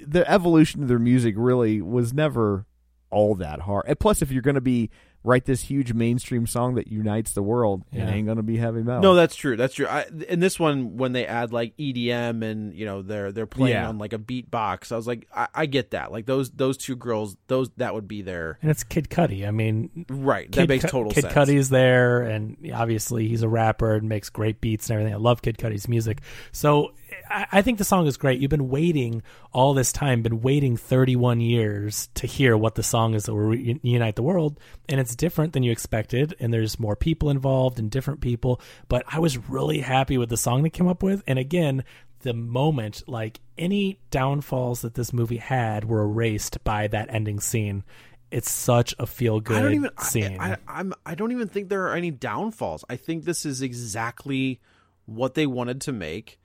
the 0.00 0.28
evolution 0.30 0.82
of 0.82 0.88
their 0.88 0.98
music 0.98 1.34
really 1.36 1.82
was 1.82 2.12
never 2.12 2.66
all 3.10 3.34
that 3.36 3.60
hard. 3.60 3.86
And 3.88 3.98
plus 3.98 4.22
if 4.22 4.30
you're 4.30 4.42
going 4.42 4.54
to 4.54 4.60
be 4.60 4.90
write 5.28 5.44
this 5.44 5.60
huge 5.62 5.92
mainstream 5.92 6.46
song 6.46 6.74
that 6.76 6.88
unites 6.88 7.32
the 7.32 7.42
world, 7.42 7.84
Yeah. 7.92 8.08
it 8.08 8.12
ain't 8.12 8.26
going 8.26 8.38
to 8.38 8.42
be 8.42 8.56
heavy 8.56 8.82
metal. 8.82 9.02
No, 9.02 9.14
that's 9.14 9.36
true. 9.36 9.56
That's 9.56 9.74
true. 9.74 9.86
I, 9.86 10.06
in 10.28 10.40
this 10.40 10.58
one, 10.58 10.96
when 10.96 11.12
they 11.12 11.26
add 11.26 11.52
like 11.52 11.76
EDM 11.76 12.42
and 12.42 12.74
you 12.74 12.86
know 12.86 13.02
they're 13.02 13.30
they're 13.30 13.46
playing 13.46 13.74
Yeah. 13.74 13.88
on 13.88 13.98
like 13.98 14.12
a 14.12 14.18
beatbox, 14.18 14.90
I 14.90 14.96
was 14.96 15.06
like, 15.06 15.26
I, 15.34 15.48
I 15.54 15.66
get 15.66 15.90
that. 15.90 16.10
Like 16.10 16.26
those 16.26 16.50
those 16.50 16.76
two 16.76 16.96
girls, 16.96 17.36
those 17.46 17.70
that 17.76 17.94
would 17.94 18.08
be 18.08 18.22
there. 18.22 18.58
And 18.62 18.70
it's 18.70 18.82
Kid 18.84 19.10
Cudi. 19.10 19.46
I 19.46 19.50
mean, 19.50 20.06
right. 20.08 20.50
Kid 20.50 20.62
that 20.62 20.68
makes 20.68 20.84
Cu- 20.84 20.90
total 20.90 21.12
Kid 21.12 21.22
sense. 21.22 21.34
Cudi's 21.34 21.68
there, 21.68 22.22
and 22.22 22.56
obviously 22.74 23.28
he's 23.28 23.42
a 23.42 23.48
rapper 23.48 23.94
and 23.94 24.08
makes 24.08 24.30
great 24.30 24.60
beats 24.60 24.88
and 24.88 24.94
everything. 24.94 25.14
I 25.14 25.18
love 25.18 25.42
Kid 25.42 25.58
Cudi's 25.58 25.88
music. 25.88 26.20
So 26.52 26.92
I, 27.30 27.62
think 27.62 27.78
the 27.78 27.84
song 27.84 28.06
is 28.06 28.16
great. 28.16 28.40
You've 28.40 28.50
been 28.50 28.68
waiting 28.68 29.22
all 29.52 29.74
this 29.74 29.92
time, 29.92 30.22
been 30.22 30.40
waiting 30.40 30.76
31 30.76 31.40
years 31.40 32.08
to 32.14 32.26
hear 32.26 32.56
what 32.56 32.74
the 32.74 32.82
song 32.82 33.14
is 33.14 33.24
that 33.24 33.34
will 33.34 33.40
re- 33.40 33.80
unite 33.82 34.16
the 34.16 34.22
world, 34.22 34.58
and 34.88 35.00
it's 35.00 35.16
different 35.16 35.52
than 35.52 35.62
you 35.62 35.72
expected. 35.72 36.34
And 36.40 36.52
there's 36.52 36.80
more 36.80 36.96
people 36.96 37.30
involved 37.30 37.78
and 37.78 37.90
different 37.90 38.20
people. 38.20 38.60
But 38.88 39.04
I 39.06 39.18
was 39.18 39.48
really 39.48 39.80
happy 39.80 40.18
with 40.18 40.28
the 40.28 40.36
song 40.36 40.62
they 40.62 40.70
came 40.70 40.88
up 40.88 41.02
with. 41.02 41.22
And 41.26 41.38
again, 41.38 41.84
the 42.20 42.34
moment, 42.34 43.02
like 43.06 43.40
any 43.56 44.00
downfalls 44.10 44.82
that 44.82 44.94
this 44.94 45.12
movie 45.12 45.36
had, 45.36 45.84
were 45.84 46.02
erased 46.02 46.62
by 46.64 46.88
that 46.88 47.12
ending 47.12 47.40
scene. 47.40 47.84
It's 48.30 48.50
such 48.50 48.94
a 48.98 49.06
feel 49.06 49.40
good 49.40 49.56
I 49.56 49.62
don't 49.62 49.74
even. 49.74 49.90
scene. 50.00 50.38
I, 50.38 50.52
I, 50.52 50.56
I'm. 50.68 50.94
I 51.06 51.14
don't 51.14 51.32
even 51.32 51.48
think 51.48 51.68
there 51.68 51.86
are 51.86 51.94
any 51.94 52.10
downfalls. 52.10 52.84
I 52.88 52.96
think 52.96 53.24
this 53.24 53.46
is 53.46 53.62
exactly 53.62 54.60
what 55.08 55.34
they 55.34 55.46
wanted 55.46 55.80
to 55.82 55.92
make, 55.92 56.37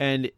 and 0.00 0.30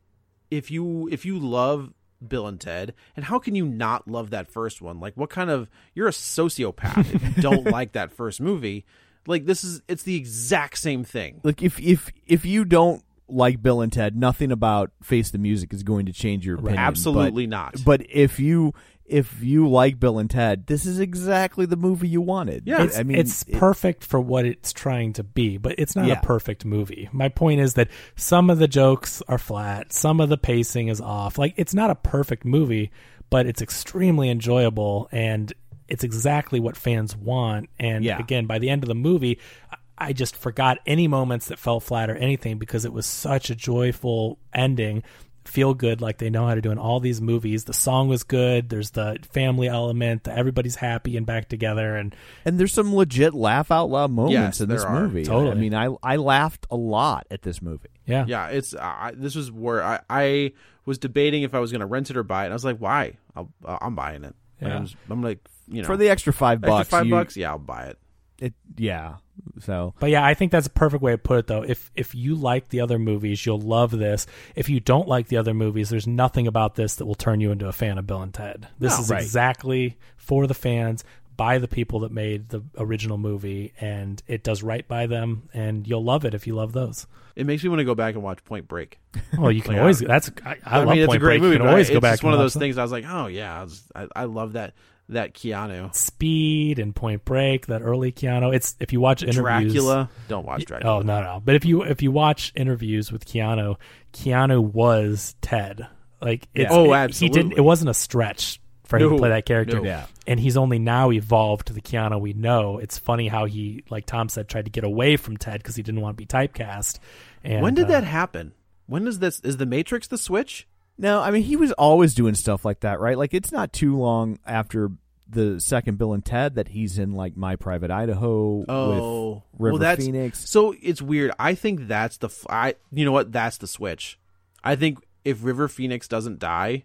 if 0.50 0.70
you 0.70 1.08
if 1.10 1.24
you 1.24 1.38
love 1.38 1.94
Bill 2.26 2.46
and 2.46 2.60
Ted, 2.60 2.94
and 3.16 3.24
how 3.24 3.38
can 3.38 3.54
you 3.54 3.64
not 3.64 4.06
love 4.06 4.30
that 4.30 4.48
first 4.48 4.82
one? 4.82 5.00
Like, 5.00 5.16
what 5.16 5.30
kind 5.30 5.48
of 5.48 5.70
you're 5.94 6.08
a 6.08 6.12
sociopath 6.12 7.14
if 7.14 7.36
you 7.36 7.42
don't 7.42 7.64
like 7.70 7.92
that 7.92 8.12
first 8.12 8.40
movie? 8.40 8.84
Like, 9.26 9.46
this 9.46 9.64
is 9.64 9.80
it's 9.88 10.02
the 10.02 10.16
exact 10.16 10.78
same 10.78 11.04
thing. 11.04 11.40
Like 11.42 11.62
if 11.62 11.80
if 11.80 12.10
if 12.26 12.44
you 12.44 12.64
don't 12.64 13.02
like 13.28 13.62
Bill 13.62 13.80
and 13.80 13.92
Ted, 13.92 14.16
nothing 14.16 14.52
about 14.52 14.90
Face 15.02 15.30
the 15.30 15.38
Music 15.38 15.72
is 15.72 15.82
going 15.82 16.06
to 16.06 16.12
change 16.12 16.44
your 16.44 16.56
opinion. 16.56 16.78
Absolutely 16.78 17.46
but, 17.46 17.50
not. 17.50 17.84
But 17.84 18.04
if 18.10 18.38
you 18.38 18.74
if 19.12 19.42
you 19.42 19.68
like 19.68 20.00
Bill 20.00 20.18
and 20.18 20.28
Ted, 20.30 20.66
this 20.66 20.86
is 20.86 20.98
exactly 20.98 21.66
the 21.66 21.76
movie 21.76 22.08
you 22.08 22.20
wanted. 22.20 22.64
Yeah. 22.66 22.82
it's, 22.82 22.98
I 22.98 23.02
mean 23.02 23.18
it's 23.18 23.42
it- 23.42 23.58
perfect 23.58 24.02
for 24.04 24.20
what 24.20 24.46
it's 24.46 24.72
trying 24.72 25.12
to 25.14 25.22
be, 25.22 25.56
but 25.58 25.74
it's 25.78 25.94
not 25.94 26.06
Yeah. 26.06 26.18
a 26.18 26.22
perfect 26.22 26.64
movie. 26.64 27.08
My 27.12 27.28
point 27.28 27.60
is 27.60 27.74
that 27.74 27.88
some 28.16 28.50
of 28.50 28.58
the 28.58 28.68
jokes 28.68 29.22
are 29.28 29.38
flat, 29.38 29.92
some 29.92 30.20
of 30.20 30.28
the 30.28 30.38
pacing 30.38 30.88
is 30.88 31.00
off. 31.00 31.38
Like 31.38 31.54
it's 31.56 31.74
not 31.74 31.90
a 31.90 31.94
perfect 31.94 32.44
movie, 32.44 32.90
but 33.30 33.46
it's 33.46 33.62
extremely 33.62 34.30
enjoyable 34.30 35.08
and 35.12 35.52
it's 35.88 36.04
exactly 36.04 36.58
what 36.60 36.76
fans 36.76 37.14
want. 37.14 37.68
And 37.78 38.04
Yeah. 38.04 38.18
again, 38.18 38.46
by 38.46 38.58
the 38.58 38.70
end 38.70 38.82
of 38.82 38.88
the 38.88 38.94
movie, 38.94 39.38
I- 39.70 39.76
I 39.98 40.12
just 40.12 40.34
forgot 40.34 40.78
any 40.86 41.06
moments 41.06 41.46
that 41.48 41.58
fell 41.60 41.78
flat 41.78 42.10
or 42.10 42.16
anything 42.16 42.58
because 42.58 42.84
it 42.84 42.92
was 42.92 43.06
such 43.06 43.50
a 43.50 43.54
joyful 43.54 44.38
ending. 44.52 45.02
Feel 45.44 45.74
good 45.74 46.00
like 46.00 46.18
they 46.18 46.30
know 46.30 46.46
how 46.46 46.54
to 46.54 46.60
do 46.60 46.70
in 46.70 46.78
all 46.78 47.00
these 47.00 47.20
movies. 47.20 47.64
The 47.64 47.72
song 47.74 48.08
was 48.08 48.22
good. 48.22 48.68
There's 48.68 48.90
the 48.92 49.18
family 49.32 49.66
element. 49.68 50.24
The, 50.24 50.32
everybody's 50.36 50.76
happy 50.76 51.16
and 51.16 51.26
back 51.26 51.48
together. 51.48 51.96
And 51.96 52.14
and 52.44 52.58
there's 52.60 52.72
some 52.72 52.94
legit 52.94 53.34
laugh 53.34 53.70
out 53.72 53.90
loud 53.90 54.12
moments 54.12 54.34
Yes, 54.34 54.60
in 54.60 54.68
this 54.68 54.84
are. 54.84 55.00
movie. 55.02 55.24
Totally. 55.24 55.50
I 55.50 55.54
mean, 55.54 55.74
I 55.74 55.88
I 56.02 56.16
laughed 56.16 56.66
a 56.70 56.76
lot 56.76 57.26
at 57.30 57.42
this 57.42 57.60
movie. 57.60 57.88
yeah, 58.06 58.24
Yeah, 58.28 58.46
it's. 58.48 58.74
I 58.74 59.12
this 59.16 59.34
was 59.34 59.50
where 59.50 59.82
I, 59.82 60.00
I 60.08 60.52
was 60.86 60.98
debating 60.98 61.42
if 61.42 61.54
I 61.54 61.58
was 61.60 61.70
going 61.72 61.80
to 61.80 61.86
rent 61.86 62.10
it 62.10 62.16
or 62.16 62.22
buy 62.22 62.42
it. 62.42 62.46
And 62.46 62.52
I 62.52 62.56
was 62.56 62.64
like, 62.64 62.78
why? 62.78 63.16
I'll, 63.36 63.50
uh, 63.64 63.78
I'm 63.80 63.94
buying 63.94 64.24
it. 64.24 64.34
Yeah. 64.60 64.76
I'm, 64.76 64.84
just- 64.86 64.96
I'm 65.10 65.22
like, 65.22 65.38
you 65.68 65.82
know, 65.82 65.86
For 65.86 65.96
the 65.96 66.08
extra 66.08 66.32
five 66.32 66.58
extra 66.58 66.70
bucks, 66.70 66.88
five 66.88 67.06
you- 67.06 67.10
bucks, 67.10 67.36
yeah, 67.36 67.50
I'll 67.50 67.58
buy 67.58 67.86
it. 67.86 67.98
It, 68.42 68.54
yeah. 68.76 69.16
So 69.60 69.94
But 70.00 70.10
yeah, 70.10 70.24
I 70.24 70.34
think 70.34 70.50
that's 70.52 70.66
a 70.66 70.70
perfect 70.70 71.02
way 71.02 71.12
to 71.12 71.18
put 71.18 71.38
it 71.38 71.46
though. 71.46 71.62
If 71.62 71.90
if 71.94 72.14
you 72.14 72.34
like 72.34 72.68
the 72.70 72.80
other 72.80 72.98
movies, 72.98 73.44
you'll 73.46 73.60
love 73.60 73.92
this. 73.92 74.26
If 74.56 74.68
you 74.68 74.80
don't 74.80 75.06
like 75.06 75.28
the 75.28 75.36
other 75.36 75.54
movies, 75.54 75.90
there's 75.90 76.06
nothing 76.06 76.46
about 76.46 76.74
this 76.74 76.96
that 76.96 77.06
will 77.06 77.14
turn 77.14 77.40
you 77.40 77.52
into 77.52 77.68
a 77.68 77.72
fan 77.72 77.98
of 77.98 78.06
Bill 78.06 78.20
and 78.22 78.34
Ted. 78.34 78.66
This 78.78 78.94
No, 78.96 79.00
is 79.04 79.10
right. 79.10 79.22
exactly 79.22 79.96
for 80.16 80.46
the 80.46 80.54
fans 80.54 81.04
by 81.36 81.58
the 81.58 81.68
people 81.68 82.00
that 82.00 82.12
made 82.12 82.48
the 82.50 82.62
original 82.76 83.16
movie, 83.16 83.72
and 83.80 84.22
it 84.26 84.42
does 84.44 84.62
right 84.62 84.86
by 84.86 85.06
them, 85.06 85.48
and 85.54 85.86
you'll 85.88 86.04
love 86.04 86.24
it 86.24 86.34
if 86.34 86.46
you 86.46 86.54
love 86.54 86.72
those. 86.72 87.06
It 87.34 87.46
makes 87.46 87.62
me 87.64 87.70
want 87.70 87.78
to 87.80 87.84
go 87.84 87.94
back 87.94 88.14
and 88.14 88.22
watch 88.22 88.44
Point 88.44 88.68
Break. 88.68 88.98
Well, 89.38 89.50
you 89.50 89.62
can 89.62 89.72
Like, 89.74 89.80
always. 89.80 90.02
I- 90.02 90.06
That's 90.08 90.30
I, 90.44 90.56
I, 90.66 90.78
love 90.80 90.88
mean, 90.90 90.98
it's 90.98 91.14
a 91.14 91.18
great 91.18 91.38
Break. 91.38 91.40
movie. 91.42 91.54
You 91.54 91.60
can 91.60 91.68
always 91.68 91.88
I- 91.88 91.94
go 91.94 91.96
it's 91.98 92.02
back. 92.02 92.12
just 92.14 92.22
one 92.24 92.34
and 92.34 92.40
of 92.40 92.44
those 92.44 92.52
them. 92.52 92.60
things. 92.60 92.76
I 92.76 92.82
was 92.82 92.92
like, 92.92 93.04
oh 93.08 93.28
yeah, 93.28 93.60
I, 93.60 93.62
was, 93.62 93.82
I, 93.94 94.08
I 94.14 94.24
love 94.24 94.52
that 94.54 94.74
that 95.12 95.34
Keanu. 95.34 95.94
Speed 95.94 96.78
and 96.78 96.94
Point 96.94 97.24
Break, 97.24 97.66
that 97.66 97.82
early 97.82 98.12
Keanu. 98.12 98.54
It's 98.54 98.76
if 98.80 98.92
you 98.92 99.00
watch 99.00 99.22
interviews. 99.22 99.72
Dracula. 99.72 100.10
Don't 100.28 100.46
watch 100.46 100.64
Dracula. 100.64 100.96
Oh 100.96 101.00
no 101.00 101.22
no! 101.22 101.42
But 101.44 101.54
if 101.54 101.64
you 101.64 101.82
if 101.82 102.02
you 102.02 102.10
watch 102.12 102.52
interviews 102.54 103.10
with 103.12 103.24
Keanu, 103.24 103.76
Keanu 104.12 104.60
was 104.60 105.34
Ted. 105.40 105.86
Like 106.20 106.48
it's, 106.54 106.70
Oh, 106.72 106.84
it- 106.84 106.88
He 106.88 106.94
absolutely. 106.94 107.42
didn't. 107.42 107.58
It 107.58 107.62
wasn't 107.62 107.90
a 107.90 107.94
stretch 107.94 108.60
for 108.84 108.96
him 108.96 109.02
No, 109.02 109.08
to 109.10 109.16
play 109.18 109.28
that 109.30 109.46
character. 109.46 109.76
no. 109.78 109.84
Yeah. 109.84 110.06
And 110.26 110.38
he's 110.38 110.56
only 110.56 110.78
now 110.78 111.10
evolved 111.10 111.66
to 111.68 111.72
the 111.72 111.80
Keanu 111.80 112.20
we 112.20 112.32
know. 112.32 112.78
It's 112.78 112.96
funny 112.98 113.26
how 113.26 113.46
he, 113.46 113.82
like 113.90 114.06
Tom 114.06 114.28
said, 114.28 114.48
tried 114.48 114.66
to 114.66 114.70
get 114.70 114.84
away 114.84 115.16
from 115.16 115.36
Ted 115.36 115.58
because 115.60 115.74
he 115.74 115.82
didn't 115.82 116.00
want 116.00 116.16
to 116.16 116.22
be 116.22 116.26
typecast. 116.26 116.98
And, 117.42 117.62
when 117.62 117.74
did 117.74 117.86
uh, 117.86 117.88
that 117.88 118.04
happen? 118.04 118.52
When 118.86 119.08
is 119.08 119.18
this? 119.18 119.40
Is 119.40 119.56
the 119.56 119.66
Matrix 119.66 120.06
the 120.06 120.18
switch? 120.18 120.68
No, 120.98 121.20
I 121.20 121.30
mean 121.32 121.42
he 121.42 121.56
was 121.56 121.72
always 121.72 122.14
doing 122.14 122.34
stuff 122.34 122.64
like 122.64 122.80
that, 122.80 123.00
right? 123.00 123.16
Like 123.18 123.34
it's 123.34 123.50
not 123.50 123.72
too 123.72 123.96
long 123.96 124.38
after 124.46 124.92
the 125.32 125.60
second 125.60 125.98
Bill 125.98 126.12
and 126.12 126.24
Ted 126.24 126.54
that 126.54 126.68
he's 126.68 126.98
in 126.98 127.12
like 127.12 127.36
My 127.36 127.56
Private 127.56 127.90
Idaho 127.90 128.64
Oh, 128.68 129.42
with 129.52 129.60
River 129.60 129.72
well, 129.72 129.80
that's, 129.80 130.04
Phoenix. 130.04 130.48
So 130.48 130.74
it's 130.80 131.02
weird. 131.02 131.32
I 131.38 131.54
think 131.54 131.88
that's 131.88 132.18
the. 132.18 132.28
I 132.48 132.76
you 132.92 133.04
know 133.04 133.12
what? 133.12 133.32
That's 133.32 133.58
the 133.58 133.66
switch. 133.66 134.18
I 134.64 134.76
think 134.76 134.98
if 135.24 135.42
River 135.44 135.68
Phoenix 135.68 136.06
doesn't 136.08 136.38
die, 136.38 136.84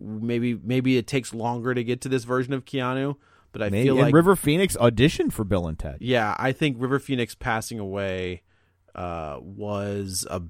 maybe 0.00 0.58
maybe 0.62 0.96
it 0.96 1.06
takes 1.06 1.34
longer 1.34 1.74
to 1.74 1.82
get 1.84 2.00
to 2.02 2.08
this 2.08 2.24
version 2.24 2.52
of 2.52 2.64
Keanu. 2.64 3.16
But 3.52 3.62
I 3.62 3.70
Maybe, 3.70 3.84
feel 3.86 3.94
and 3.96 4.02
like 4.06 4.14
River 4.14 4.36
Phoenix 4.36 4.76
auditioned 4.76 5.32
for 5.32 5.42
Bill 5.42 5.66
and 5.66 5.78
Ted. 5.78 5.96
Yeah, 6.00 6.36
I 6.38 6.52
think 6.52 6.76
River 6.78 6.98
Phoenix 6.98 7.34
passing 7.34 7.78
away 7.78 8.42
uh, 8.94 9.38
was 9.40 10.26
a 10.30 10.42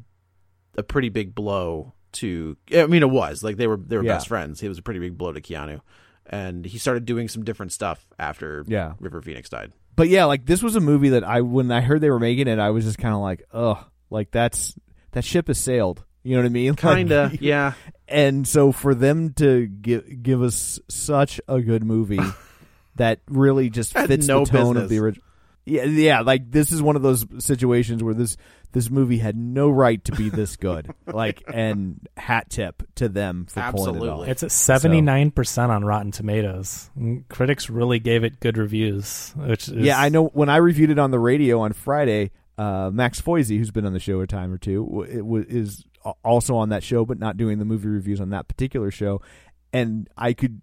a 0.77 0.83
pretty 0.83 1.09
big 1.09 1.33
blow 1.35 1.95
to. 2.13 2.57
I 2.75 2.87
mean, 2.87 3.03
it 3.03 3.11
was 3.11 3.45
like 3.45 3.57
they 3.57 3.69
were 3.69 3.77
they 3.77 3.97
were 3.97 4.03
Yeah. 4.05 4.15
best 4.15 4.27
friends. 4.29 4.63
It 4.65 4.69
was 4.69 4.79
a 4.79 4.83
pretty 4.83 4.99
big 5.01 5.17
blow 5.17 5.31
to 5.33 5.41
Keanu, 5.41 5.81
and 6.29 6.65
he 6.65 6.79
started 6.79 7.05
doing 7.05 7.29
some 7.29 7.45
different 7.45 7.73
stuff 7.73 8.07
after 8.19 8.65
Yeah. 8.67 8.95
River 9.01 9.21
Phoenix 9.23 9.49
died. 9.49 9.73
But 9.97 10.09
yeah, 10.09 10.27
like 10.27 10.47
this 10.47 10.63
was 10.63 10.77
a 10.77 10.81
movie 10.81 11.09
that 11.11 11.25
I 11.25 11.41
when 11.41 11.71
I 11.73 11.81
heard 11.81 12.01
they 12.01 12.11
were 12.11 12.21
making 12.21 12.47
it, 12.49 12.59
I 12.59 12.71
was 12.71 12.85
just 12.85 12.99
kind 12.99 13.15
of 13.15 13.21
like, 13.21 13.43
ugh, 13.53 13.79
like 14.11 14.31
that's 14.31 14.75
that 15.13 15.25
ship 15.25 15.49
has 15.49 15.59
sailed. 15.59 16.05
You 16.23 16.37
know 16.37 16.43
what 16.43 16.47
I 16.47 16.51
mean? 16.51 16.75
Kinda, 16.77 17.33
yeah. 17.41 17.73
And 18.07 18.47
so 18.47 18.71
for 18.73 18.95
them 18.95 19.33
to 19.35 19.67
give 19.67 20.23
give 20.23 20.43
us 20.43 20.79
such 20.89 21.41
a 21.49 21.61
good 21.61 21.83
movie 21.83 22.21
that 22.97 23.21
really 23.29 23.71
just 23.71 23.93
fits 23.93 24.27
no 24.27 24.45
the 24.45 24.51
tone 24.51 24.77
of 24.77 24.89
the 24.89 24.99
original. 24.99 25.25
Yeah, 25.69 25.85
yeah, 25.85 26.21
like 26.21 26.51
this 26.51 26.73
is 26.73 26.81
one 26.83 26.97
of 26.97 27.03
those 27.03 27.27
situations 27.39 28.03
where 28.03 28.15
this 28.15 28.37
this 28.73 28.91
movie 28.91 29.19
had 29.19 29.37
no 29.37 29.71
right 29.71 30.03
to 30.05 30.13
be 30.13 30.29
this 30.29 30.57
good. 30.57 30.93
like 31.07 31.43
and 31.53 32.07
hat 32.17 32.51
tip 32.51 32.83
to 32.97 33.09
them 33.09 33.47
for 33.47 33.61
pulling 33.73 33.95
it 33.97 33.99
off. 34.23 34.29
It's 34.29 34.43
at 34.43 34.53
seventy 34.53 35.01
nine 35.01 35.31
percent 35.31 35.71
on 35.73 35.85
Rotten 35.85 36.11
Tomatoes. 36.13 36.91
Critics 37.29 37.71
really 37.71 37.99
gave 37.99 38.25
it 38.25 38.41
good 38.41 38.59
reviews. 38.59 39.33
Which 39.37 39.69
is, 39.69 39.75
Yeah, 39.77 39.99
I 40.01 40.09
know. 40.09 40.27
When 40.27 40.49
I 40.49 40.57
reviewed 40.57 40.91
it 40.91 40.99
on 40.99 41.11
the 41.11 41.19
radio 41.19 41.61
on 41.61 41.73
Friday, 41.73 42.31
uh, 42.57 42.91
Max 42.93 43.21
Foisey, 43.21 43.59
who's 43.59 43.71
been 43.71 43.87
on 43.87 43.93
the 43.93 44.01
show 44.01 44.21
a 44.21 44.27
time 44.27 44.53
or 44.53 44.59
two, 44.59 44.85
w- 44.85 45.11
it 45.11 45.19
w- 45.19 45.47
is 45.49 45.85
also 46.25 46.57
on 46.57 46.71
that 46.71 46.83
show, 46.83 47.05
but 47.05 47.19
not 47.19 47.37
doing 47.37 47.59
the 47.59 47.65
movie 47.65 47.89
reviews 47.89 48.21
on 48.21 48.31
that 48.31 48.49
particular 48.49 48.91
show. 48.91 49.21
And 49.73 50.09
I 50.17 50.33
could, 50.33 50.61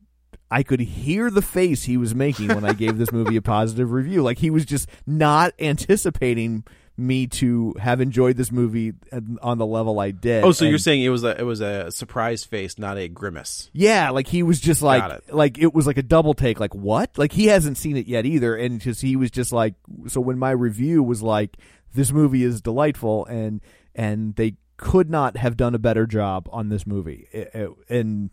I 0.52 0.64
could 0.64 0.80
hear 0.80 1.30
the 1.32 1.42
face 1.42 1.84
he 1.84 1.98
was 1.98 2.14
making 2.14 2.50
when 2.50 2.64
I 2.66 2.74
gave 2.74 2.98
this 2.98 3.12
movie 3.12 3.36
a 3.36 3.42
positive 3.42 3.92
review. 3.92 4.22
Like 4.22 4.38
he 4.38 4.50
was 4.50 4.66
just 4.66 4.88
not 5.08 5.54
anticipating 5.60 6.64
me 6.98 7.28
to 7.28 7.76
have 7.78 8.00
enjoyed 8.00 8.38
this 8.38 8.54
movie 8.54 8.94
on 9.42 9.58
the 9.58 9.66
level 9.66 10.00
I 10.00 10.12
did. 10.12 10.46
Oh, 10.46 10.54
so 10.54 10.64
you're 10.64 10.78
saying 10.78 11.04
it 11.04 11.10
was 11.10 11.24
a 11.26 11.38
it 11.38 11.44
was 11.44 11.60
a 11.60 11.92
surprise 11.92 12.46
face, 12.46 12.80
not 12.80 12.98
a 12.98 13.10
grimace. 13.10 13.70
yeah, 13.74 14.12
like 14.12 14.28
he 14.28 14.44
was 14.44 14.62
just 14.62 14.82
like, 14.82 15.04
it. 15.12 15.34
like 15.34 15.58
it 15.58 15.74
was 15.74 15.88
like 15.88 15.98
a 15.98 16.04
double 16.04 16.34
take. 16.34 16.60
Like 16.60 16.74
what? 16.74 17.18
Like 17.18 17.34
he 17.34 17.48
hasn't 17.48 17.78
seen 17.78 17.98
it 17.98 18.08
yet 18.08 18.26
either, 18.26 18.56
and 18.56 18.80
just 18.80 19.02
he 19.02 19.16
was 19.18 19.30
just 19.30 19.52
like, 19.52 19.74
so 20.08 20.22
when 20.22 20.40
my 20.40 20.52
review 20.52 21.04
was 21.04 21.22
like, 21.22 21.58
this 21.94 22.12
movie 22.14 22.44
is 22.44 22.62
delightful, 22.62 23.26
and 23.26 23.60
and 23.94 24.36
they 24.36 24.56
could 24.78 25.10
not 25.10 25.36
have 25.38 25.58
done 25.58 25.76
a 25.76 25.80
better 25.80 26.06
job 26.06 26.48
on 26.52 26.70
this 26.70 26.86
movie, 26.88 27.28
It- 27.34 27.52
it- 27.54 27.72
and 27.90 28.30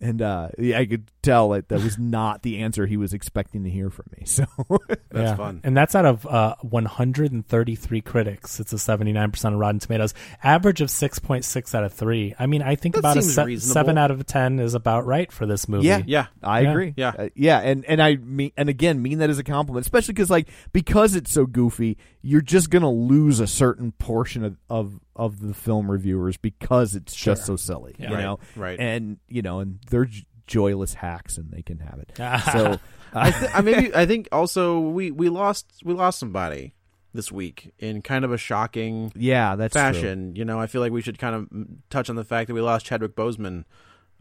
and 0.00 0.20
uh, 0.20 0.48
yeah, 0.58 0.78
I 0.78 0.86
could 0.86 1.10
tell 1.22 1.50
that 1.50 1.68
that 1.70 1.82
was 1.82 1.98
not 1.98 2.42
the 2.42 2.58
answer 2.58 2.86
he 2.86 2.96
was 2.96 3.12
expecting 3.14 3.64
to 3.64 3.70
hear 3.70 3.90
from 3.90 4.06
me. 4.16 4.24
So 4.26 4.44
That's 4.88 5.00
Yeah. 5.30 5.36
fun. 5.36 5.60
And 5.64 5.76
that's 5.76 5.94
out 5.94 6.04
of 6.04 6.26
uh, 6.26 6.56
133 6.62 8.00
critics. 8.02 8.60
It's 8.60 8.72
a 8.72 8.76
79% 8.76 9.44
on 9.44 9.56
Rotten 9.58 9.80
Tomatoes. 9.80 10.14
Average 10.42 10.80
of 10.82 10.88
6.6 10.88 11.74
out 11.74 11.84
of 11.84 11.92
3. 11.92 12.34
I 12.38 12.46
mean, 12.46 12.62
I 12.62 12.74
think 12.76 12.94
That 12.94 13.00
about 13.00 13.16
a 13.16 13.22
seems 13.22 13.34
se- 13.34 13.44
reasonable. 13.44 13.72
7 13.74 13.98
out 13.98 14.10
of 14.10 14.26
10 14.26 14.58
is 14.60 14.74
about 14.74 15.06
right 15.06 15.30
for 15.32 15.46
this 15.46 15.68
movie. 15.68 15.86
Yeah, 15.86 16.02
Yeah. 16.06 16.26
I 16.42 16.60
Yeah. 16.60 16.70
agree. 16.70 16.94
Yeah. 16.96 17.12
Uh, 17.18 17.28
yeah, 17.34 17.58
and 17.60 17.84
and 17.86 18.02
I 18.02 18.16
mean, 18.16 18.52
and 18.56 18.68
again, 18.68 19.00
mean 19.02 19.18
that 19.18 19.30
as 19.30 19.38
a 19.38 19.44
compliment, 19.44 19.84
especially 19.86 20.12
because 20.14 20.30
like 20.30 20.48
because 20.72 21.14
it's 21.16 21.32
so 21.32 21.46
goofy, 21.46 21.96
you're 22.22 22.40
just 22.42 22.70
gonna 22.70 22.90
lose 22.90 23.40
a 23.40 23.46
certain 23.46 23.92
portion 23.92 24.44
of 24.44 24.56
of, 24.68 25.00
of 25.16 25.40
the 25.40 25.54
film 25.54 25.90
reviewers 25.90 26.36
because 26.36 26.94
it's 26.94 27.14
just 27.16 27.46
so 27.46 27.56
silly, 27.56 27.94
Yeah. 27.98 28.10
you 28.10 28.14
Right, 28.16 28.22
know, 28.22 28.38
right. 28.54 28.78
And 28.78 29.18
you 29.28 29.42
know, 29.42 29.60
and 29.60 29.78
they're 29.90 30.08
joyless 30.46 30.94
hacks, 30.94 31.38
and 31.38 31.50
they 31.50 31.62
can 31.62 31.78
have 31.80 31.98
it. 31.98 32.12
so 32.52 32.78
I, 33.12 33.30
th- 33.32 33.50
I 33.54 33.60
maybe 33.62 33.94
I 33.94 34.06
think 34.06 34.28
also 34.30 34.78
we 34.78 35.10
we 35.10 35.28
lost 35.28 35.66
we 35.84 35.94
lost 35.94 36.18
somebody 36.18 36.74
this 37.14 37.32
week 37.32 37.72
in 37.78 38.02
kind 38.02 38.24
of 38.26 38.32
a 38.32 38.36
shocking 38.36 39.10
yeah, 39.16 39.56
that's 39.56 39.72
true. 39.72 39.80
fashion. 39.80 40.36
You 40.36 40.44
know, 40.44 40.60
I 40.60 40.66
feel 40.66 40.82
like 40.82 40.92
we 40.92 41.00
should 41.00 41.18
kind 41.18 41.34
of 41.34 41.48
touch 41.88 42.10
on 42.10 42.16
the 42.16 42.24
fact 42.24 42.48
that 42.48 42.54
we 42.54 42.60
lost 42.60 42.84
Chadwick 42.84 43.16
Boseman, 43.16 43.64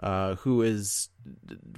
uh, 0.01 0.35
who 0.35 0.61
is 0.61 1.09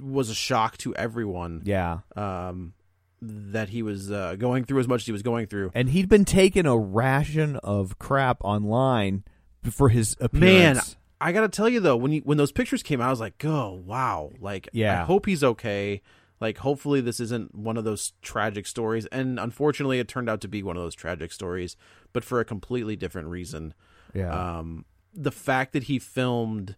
was 0.00 0.30
a 0.30 0.34
shock 0.34 0.78
to 0.78 0.94
everyone. 0.94 1.62
Yeah, 1.64 1.98
Um, 2.16 2.72
that 3.20 3.70
he 3.70 3.82
was 3.82 4.10
uh, 4.10 4.36
going 4.36 4.64
through 4.64 4.80
as 4.80 4.88
much 4.88 5.02
as 5.02 5.06
he 5.06 5.12
was 5.12 5.22
going 5.22 5.46
through. 5.46 5.70
and 5.74 5.90
he'd 5.90 6.08
been 6.08 6.24
taking 6.24 6.66
a 6.66 6.76
ration 6.78 7.56
of 7.56 7.98
crap 7.98 8.38
online 8.42 9.24
for 9.70 9.88
his 9.88 10.16
appearance. 10.20 10.90
Man. 10.90 10.96
I 11.20 11.32
gotta 11.32 11.48
tell 11.48 11.68
you 11.68 11.80
though, 11.80 11.96
when 11.96 12.12
you, 12.12 12.20
when 12.20 12.38
those 12.38 12.52
pictures 12.52 12.82
came 12.84 13.00
out, 13.00 13.08
I 13.08 13.10
was 13.10 13.18
like, 13.18 13.44
"Oh 13.44 13.72
wow!" 13.84 14.30
Like, 14.40 14.68
Yeah. 14.72 15.02
I 15.02 15.04
hope 15.04 15.26
he's 15.26 15.42
okay. 15.42 16.00
Like, 16.40 16.58
hopefully 16.58 17.00
this 17.00 17.18
isn't 17.18 17.52
one 17.56 17.76
of 17.76 17.82
those 17.82 18.12
tragic 18.22 18.68
stories. 18.68 19.06
And 19.06 19.40
unfortunately, 19.40 19.98
it 19.98 20.06
turned 20.06 20.30
out 20.30 20.40
to 20.42 20.48
be 20.48 20.62
one 20.62 20.76
of 20.76 20.82
those 20.84 20.94
tragic 20.94 21.32
stories, 21.32 21.76
but 22.12 22.22
for 22.24 22.38
a 22.38 22.44
completely 22.44 22.94
different 22.94 23.26
reason. 23.26 23.74
yeah, 24.14 24.58
Um, 24.58 24.84
the 25.12 25.32
fact 25.32 25.72
that 25.72 25.84
he 25.84 25.98
filmed 25.98 26.76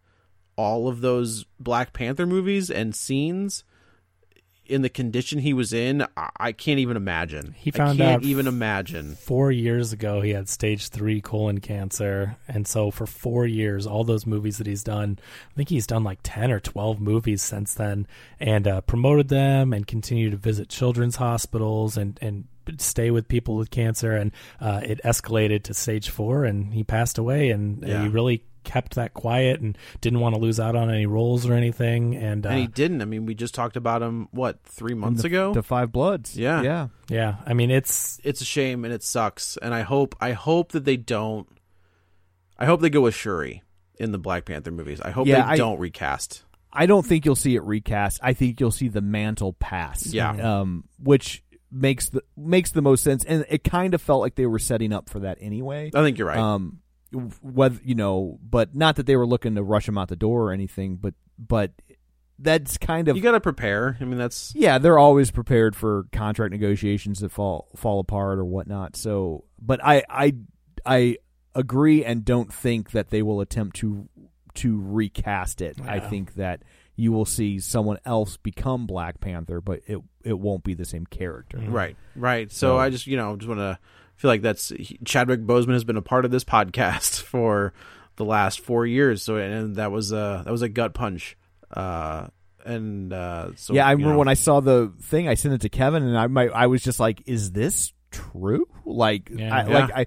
all 0.56 0.88
of 0.88 1.02
those 1.02 1.44
Black 1.58 1.92
Panther 1.92 2.24
movies 2.26 2.70
and 2.70 2.94
scenes 2.94 3.62
in 4.70 4.82
the 4.82 4.88
condition 4.88 5.40
he 5.40 5.52
was 5.52 5.72
in, 5.72 6.06
I, 6.16 6.30
I 6.38 6.52
can't 6.52 6.78
even 6.78 6.97
imagine. 6.97 7.55
He 7.59 7.70
found 7.70 8.01
I 8.01 8.05
can't 8.05 8.22
out 8.22 8.28
even 8.28 8.47
imagine. 8.47 9.16
Four 9.16 9.51
years 9.51 9.92
ago, 9.92 10.20
he 10.20 10.30
had 10.30 10.48
stage 10.48 10.88
three 10.88 11.20
colon 11.20 11.59
cancer. 11.60 12.36
And 12.48 12.66
so, 12.66 12.90
for 12.90 13.06
four 13.06 13.47
years, 13.47 13.86
all 13.86 14.05
those 14.05 14.26
movies 14.26 14.59
that 14.59 14.66
he's 14.66 14.84
done, 14.84 15.18
I 15.51 15.55
think 15.56 15.68
he's 15.68 15.86
done 15.86 16.05
like 16.05 16.20
10 16.22 16.51
or 16.51 16.60
12 16.60 17.01
movies 17.01 17.42
since 17.42 17.74
then 17.74 18.06
and 18.38 18.66
uh, 18.68 18.80
promoted 18.82 19.28
them 19.28 19.72
and 19.72 19.86
continued 19.86 20.30
to 20.30 20.36
visit 20.36 20.68
children's 20.68 21.16
hospitals 21.16 21.97
and, 21.97 22.18
and 22.22 22.44
stay 22.78 23.10
with 23.10 23.26
people 23.26 23.56
with 23.56 23.70
cancer. 23.70 24.12
And 24.14 24.30
uh, 24.60 24.80
it 24.84 25.01
escalated 25.05 25.64
to 25.64 25.74
stage 25.74 26.09
four, 26.10 26.44
and 26.44 26.72
he 26.72 26.84
passed 26.84 27.18
away. 27.18 27.51
And 27.51 27.82
Yeah. 27.86 28.02
he 28.02 28.09
really 28.09 28.44
kept 28.65 28.95
that 28.97 29.15
quiet 29.15 29.61
and 29.61 29.77
didn't 30.01 30.20
want 30.20 30.35
to 30.35 30.41
lose 30.41 30.59
out 30.61 30.77
on 30.77 30.91
any 30.91 31.07
roles 31.07 31.47
or 31.47 31.55
anything. 31.55 32.15
And, 32.16 32.45
uh, 32.47 32.51
And 32.51 32.59
he 32.61 32.66
didn't. 32.66 33.03
I 33.03 33.05
mean, 33.05 33.27
we 33.27 33.35
just 33.35 33.55
talked 33.55 33.77
about 33.77 34.03
him 34.03 34.28
what 34.31 34.59
three 34.65 34.95
months 34.95 35.23
the, 35.23 35.28
ago. 35.28 35.53
the 35.55 35.62
Five 35.62 35.93
Bloods. 35.93 36.37
Yeah. 36.37 36.62
yeah. 36.62 36.89
yeah, 37.09 37.37
I 37.47 37.55
mean, 37.55 37.70
it's 37.70 38.20
it's 38.24 38.41
a 38.41 38.45
shame 38.45 38.85
and 38.85 38.93
it 38.95 39.03
sucks. 39.03 39.57
And 39.57 39.73
I 39.74 39.82
hope 39.82 40.15
I 40.20 40.32
hope 40.32 40.73
that 40.73 40.85
they 40.85 40.97
don't. 40.97 41.47
I 42.59 42.66
hope 42.66 42.81
they 42.81 42.91
go 42.91 43.01
with 43.01 43.15
Shuri 43.15 43.62
in 43.99 44.12
the 44.12 44.19
Black 44.19 44.45
Panther 44.45 44.70
movies. 44.70 45.01
I 45.01 45.11
hope 45.11 45.27
Yeah, 45.27 45.37
they 45.47 45.53
I- 45.53 45.57
don't 45.57 45.78
recast. 45.78 46.45
I 46.73 46.87
don't 46.87 47.05
think 47.05 47.24
you'll 47.24 47.35
see 47.35 47.57
it 47.57 47.62
recast. 47.65 48.20
I 48.23 48.32
think 48.32 48.61
you'll 48.61 48.70
see 48.70 48.87
the 48.87 49.01
mantle 49.01 49.55
pass. 49.55 50.07
Yeah. 50.07 50.31
Um, 50.61 50.85
which 51.03 51.43
makes 51.73 52.09
the 52.11 52.23
makes 52.37 52.70
the 52.70 52.81
most 52.82 53.03
sense, 53.03 53.24
and 53.24 53.45
it 53.49 53.65
kind 53.65 53.93
of 53.95 54.01
felt 54.01 54.20
like 54.20 54.37
they 54.37 54.47
were 54.47 54.59
setting 54.61 54.93
up 54.93 55.09
for 55.09 55.20
that 55.20 55.39
anyway. 55.41 55.91
I 55.93 56.03
think 56.03 56.19
you're 56.19 56.28
right. 56.28 56.39
Um, 56.39 56.78
whether 57.43 57.78
you 57.85 57.95
know, 57.95 58.39
but 58.43 58.74
not 58.74 58.97
that 58.97 59.07
they 59.07 59.16
were 59.16 59.27
looking 59.27 59.55
to 59.57 59.62
rush 59.62 59.89
him 59.89 59.99
out 59.99 60.09
the 60.09 60.16
door 60.16 60.49
or 60.49 60.53
anything, 60.53 60.97
but 60.97 61.15
but 61.39 61.73
that's 62.39 62.78
kind 62.78 63.09
of 63.09 63.16
you 63.16 63.23
got 63.23 63.32
to 63.32 63.41
prepare. 63.41 63.97
I 64.01 64.05
mean, 64.05 64.19
that's 64.19 64.53
yeah, 64.55 64.78
they're 64.78 64.99
always 64.99 65.31
prepared 65.31 65.77
for 65.77 66.07
contract 66.12 66.53
negotiations 66.53 67.20
that 67.20 67.31
fall 67.31 67.69
fall 67.77 68.01
apart 68.01 68.39
or 68.39 68.45
whatnot. 68.45 68.97
So, 68.97 69.45
but 69.61 69.81
I 69.85 70.05
I 70.09 70.35
I 70.87 71.16
agree 71.55 72.05
and 72.05 72.24
don't 72.24 72.53
think 72.53 72.93
that 72.93 73.09
they 73.11 73.23
will 73.23 73.41
attempt 73.41 73.77
to 73.77 74.09
to 74.55 74.81
recast 74.81 75.61
it. 75.61 75.78
I 75.87 76.01
think 76.01 76.35
that 76.35 76.62
you 76.97 77.12
will 77.12 77.24
see 77.24 77.59
someone 77.61 77.99
else 78.05 78.37
become 78.37 78.87
Black 78.87 79.20
Panther, 79.20 79.61
but 79.61 79.81
it 79.87 79.99
it 80.24 80.39
won't 80.39 80.65
be 80.65 80.74
the 80.74 80.85
same 80.85 81.07
character. 81.07 81.59
Right, 81.59 81.97
right. 82.15 82.51
So, 82.51 82.57
So- 82.57 82.78
I 82.78 82.91
just 82.91 83.07
you 83.07 83.16
know 83.16 83.37
just 83.37 83.49
want 83.49 83.61
to 83.61 83.78
feel 84.20 84.30
like 84.30 84.42
that's 84.42 84.70
Chadwick 85.05 85.40
Boseman 85.47 85.72
has 85.72 85.84
been 85.84 85.97
a 85.97 86.02
part 86.02 86.24
of 86.24 86.30
this 86.30 86.44
podcast 86.44 87.22
for 87.22 87.72
the 88.16 88.24
last 88.24 88.60
four 88.60 88.84
years. 88.84 89.22
So 89.22 89.36
and 89.36 89.76
that 89.76 89.90
was 89.90 90.12
a 90.12 90.42
that 90.44 90.51
was 90.51 90.62
a 90.62 90.68
gut 90.68 90.92
punch. 90.94 91.36
Uh, 91.70 92.26
and 92.64 93.12
uh, 93.12 93.52
so 93.56 93.72
yeah, 93.74 93.86
I 93.86 93.92
you 93.92 93.97
remember 93.97 94.12
know. 94.14 94.18
when 94.18 94.28
I 94.28 94.34
saw 94.34 94.60
the 94.60 94.92
thing, 95.02 95.28
I 95.28 95.34
sent 95.34 95.55
it 95.55 95.62
to 95.62 95.68
Kevin, 95.70 96.02
and 96.02 96.18
I 96.18 96.26
my, 96.26 96.48
I 96.48 96.66
was 96.66 96.82
just 96.82 97.01
like, 97.01 97.22
"Is 97.26 97.52
this 97.52 97.92
true?" 98.10 98.66
Like, 98.84 99.30
Yeah. 99.30 99.55
I, 99.56 99.68
Yeah. 99.68 99.78
like 99.78 99.90
I. 99.94 100.06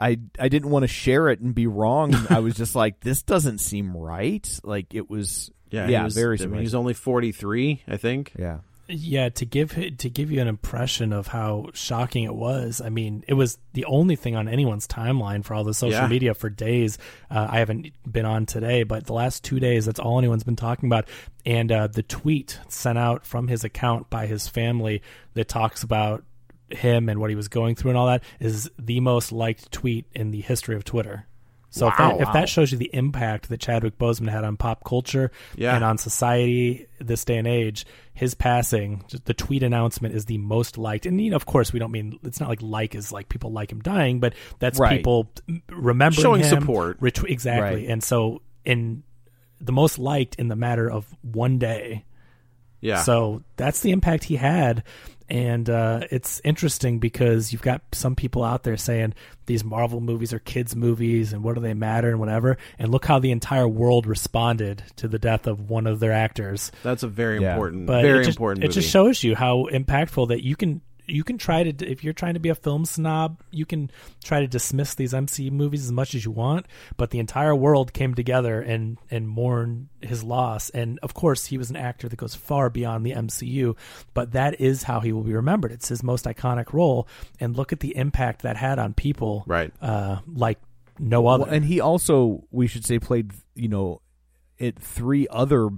I 0.00 0.18
I 0.38 0.48
didn't 0.48 0.70
want 0.70 0.84
to 0.84 0.88
share 0.88 1.28
it 1.28 1.40
and 1.40 1.54
be 1.54 1.66
wrong. 1.66 2.14
I 2.30 2.38
was 2.38 2.54
just 2.54 2.74
like, 2.74 3.00
this 3.00 3.22
doesn't 3.22 3.58
seem 3.58 3.94
right. 3.94 4.48
Like 4.64 4.94
it 4.94 5.10
was, 5.10 5.50
yeah, 5.70 5.86
yeah, 5.86 5.98
he 5.98 6.04
was, 6.04 6.14
very 6.14 6.40
I 6.40 6.46
mean, 6.46 6.62
he's 6.62 6.74
only 6.74 6.94
forty 6.94 7.30
three, 7.30 7.82
I 7.86 7.98
think. 7.98 8.32
yeah. 8.38 8.60
Yeah, 8.94 9.30
to 9.30 9.46
give 9.46 9.74
to 9.98 10.10
give 10.10 10.30
you 10.30 10.40
an 10.42 10.48
impression 10.48 11.14
of 11.14 11.28
how 11.28 11.70
shocking 11.72 12.24
it 12.24 12.34
was. 12.34 12.82
I 12.84 12.90
mean, 12.90 13.24
it 13.26 13.32
was 13.32 13.56
the 13.72 13.86
only 13.86 14.16
thing 14.16 14.36
on 14.36 14.48
anyone's 14.48 14.86
timeline 14.86 15.42
for 15.44 15.54
all 15.54 15.64
the 15.64 15.72
social 15.72 16.00
Yeah. 16.02 16.08
media 16.08 16.34
for 16.34 16.50
days. 16.50 16.98
Uh, 17.30 17.46
I 17.50 17.58
haven't 17.58 17.92
been 18.10 18.26
on 18.26 18.44
today, 18.44 18.82
but 18.82 19.06
the 19.06 19.14
last 19.14 19.44
two 19.44 19.58
days, 19.58 19.86
that's 19.86 19.98
all 19.98 20.18
anyone's 20.18 20.44
been 20.44 20.56
talking 20.56 20.90
about. 20.90 21.08
And 21.46 21.72
uh, 21.72 21.86
the 21.86 22.02
tweet 22.02 22.58
sent 22.68 22.98
out 22.98 23.24
from 23.24 23.48
his 23.48 23.64
account 23.64 24.10
by 24.10 24.26
his 24.26 24.46
family 24.46 25.00
that 25.32 25.48
talks 25.48 25.82
about 25.82 26.22
him 26.68 27.08
and 27.08 27.18
what 27.18 27.30
he 27.30 27.36
was 27.36 27.48
going 27.48 27.74
through 27.74 27.92
and 27.92 27.98
all 27.98 28.06
that 28.06 28.22
is 28.40 28.70
the 28.78 29.00
most 29.00 29.32
liked 29.32 29.72
tweet 29.72 30.04
in 30.14 30.32
the 30.32 30.40
history 30.42 30.74
of 30.76 30.84
Twitter. 30.84 31.26
So 31.74 31.88
if, 31.88 31.96
that, 31.96 32.20
if 32.20 32.32
that 32.34 32.48
shows 32.50 32.70
you 32.70 32.76
the 32.78 32.90
impact 32.92 33.48
that 33.48 33.58
Chadwick 33.58 33.96
Boseman 33.98 34.28
had 34.30 34.44
on 34.44 34.56
pop 34.58 34.84
culture 34.84 35.30
Yeah. 35.56 35.74
and 35.74 35.82
on 35.82 35.96
society 35.96 36.86
this 37.00 37.24
day 37.24 37.38
and 37.38 37.48
age, 37.48 37.86
his 38.12 38.34
passing, 38.34 39.04
the 39.24 39.32
tweet 39.32 39.62
announcement 39.62 40.14
is 40.14 40.26
the 40.26 40.36
most 40.36 40.76
liked. 40.76 41.06
And 41.06 41.18
you 41.18 41.30
know, 41.30 41.36
of 41.36 41.46
course, 41.46 41.72
we 41.72 41.78
don't 41.78 41.90
mean 41.90 42.18
it's 42.22 42.40
not 42.40 42.50
like 42.50 42.60
like 42.62 42.94
is 42.94 43.10
like 43.10 43.30
people 43.30 43.52
like 43.52 43.72
him 43.72 43.80
dying, 43.80 44.20
but 44.20 44.34
that's 44.58 44.78
Right. 44.78 44.98
people 44.98 45.30
remembering 45.70 46.22
Showing 46.22 46.42
him, 46.42 46.60
support. 46.60 47.00
retwe- 47.00 47.30
exactly. 47.30 47.80
Right. 47.82 47.88
And 47.90 48.02
so 48.04 48.42
in 48.66 49.02
the 49.58 49.72
most 49.72 49.98
liked 49.98 50.34
in 50.36 50.48
the 50.48 50.56
matter 50.56 50.90
of 50.90 51.06
one 51.22 51.58
day. 51.58 52.04
Yeah, 52.82 53.00
So 53.02 53.44
that's 53.56 53.78
the 53.80 53.92
impact 53.92 54.24
he 54.24 54.34
had. 54.34 54.82
And 55.32 55.70
uh, 55.70 56.00
it's 56.10 56.42
interesting 56.44 56.98
because 56.98 57.52
you've 57.54 57.62
got 57.62 57.80
some 57.92 58.14
people 58.14 58.44
out 58.44 58.64
there 58.64 58.76
saying 58.76 59.14
these 59.46 59.64
Marvel 59.64 60.02
movies 60.02 60.34
are 60.34 60.38
kids' 60.38 60.76
movies 60.76 61.32
and 61.32 61.42
what 61.42 61.54
do 61.54 61.62
they 61.62 61.72
matter 61.72 62.10
and 62.10 62.20
whatever. 62.20 62.58
And 62.78 62.90
look 62.92 63.06
how 63.06 63.18
the 63.18 63.30
entire 63.30 63.66
world 63.66 64.06
responded 64.06 64.84
to 64.96 65.08
the 65.08 65.18
death 65.18 65.46
of 65.46 65.70
one 65.70 65.86
of 65.86 66.00
their 66.00 66.12
actors. 66.12 66.70
that's 66.82 67.02
a 67.02 67.08
very 67.08 67.40
Yeah. 67.40 67.52
important, 67.54 67.86
But 67.86 68.02
very 68.02 68.20
it 68.20 68.24
just, 68.26 68.36
important. 68.36 68.64
It 68.64 68.68
movie. 68.68 68.80
just 68.82 68.90
shows 68.92 69.24
you 69.24 69.34
how 69.34 69.68
impactful 69.72 70.28
that 70.28 70.44
you 70.44 70.54
can 70.54 70.82
you 71.06 71.24
can 71.24 71.38
try 71.38 71.64
to 71.64 71.90
if 71.90 72.04
you're 72.04 72.12
trying 72.12 72.34
to 72.34 72.40
be 72.40 72.48
a 72.48 72.54
film 72.54 72.84
snob, 72.84 73.42
you 73.50 73.66
can 73.66 73.90
try 74.22 74.40
to 74.40 74.46
dismiss 74.46 74.94
these 74.94 75.12
MCU 75.12 75.50
movies 75.50 75.84
as 75.84 75.92
much 75.92 76.14
as 76.14 76.24
you 76.24 76.30
want, 76.30 76.66
but 76.96 77.10
the 77.10 77.18
entire 77.18 77.54
world 77.54 77.92
came 77.92 78.14
together 78.14 78.60
and 78.60 78.98
and 79.10 79.28
mourned 79.28 79.88
his 80.00 80.22
loss. 80.22 80.70
And 80.70 80.98
of 81.02 81.14
course, 81.14 81.46
he 81.46 81.58
was 81.58 81.70
an 81.70 81.76
actor 81.76 82.08
that 82.08 82.16
goes 82.16 82.34
far 82.34 82.70
beyond 82.70 83.04
the 83.04 83.12
MCU, 83.12 83.76
but 84.14 84.32
that 84.32 84.60
is 84.60 84.84
how 84.84 85.00
he 85.00 85.12
will 85.12 85.24
be 85.24 85.34
remembered. 85.34 85.72
It's 85.72 85.88
his 85.88 86.02
most 86.02 86.24
iconic 86.24 86.72
role, 86.72 87.08
and 87.40 87.56
look 87.56 87.72
at 87.72 87.80
the 87.80 87.96
impact 87.96 88.42
that 88.42 88.56
had 88.56 88.78
on 88.78 88.94
people, 88.94 89.44
Right. 89.46 89.72
Uh, 89.80 90.20
like 90.26 90.58
no 90.98 91.26
other. 91.26 91.44
Well, 91.44 91.52
and 91.52 91.64
he 91.64 91.80
also, 91.80 92.44
we 92.50 92.66
should 92.66 92.84
say, 92.84 92.98
played 92.98 93.32
you 93.54 93.68
know, 93.68 94.00
it 94.58 94.78
three 94.78 95.26
other 95.30 95.68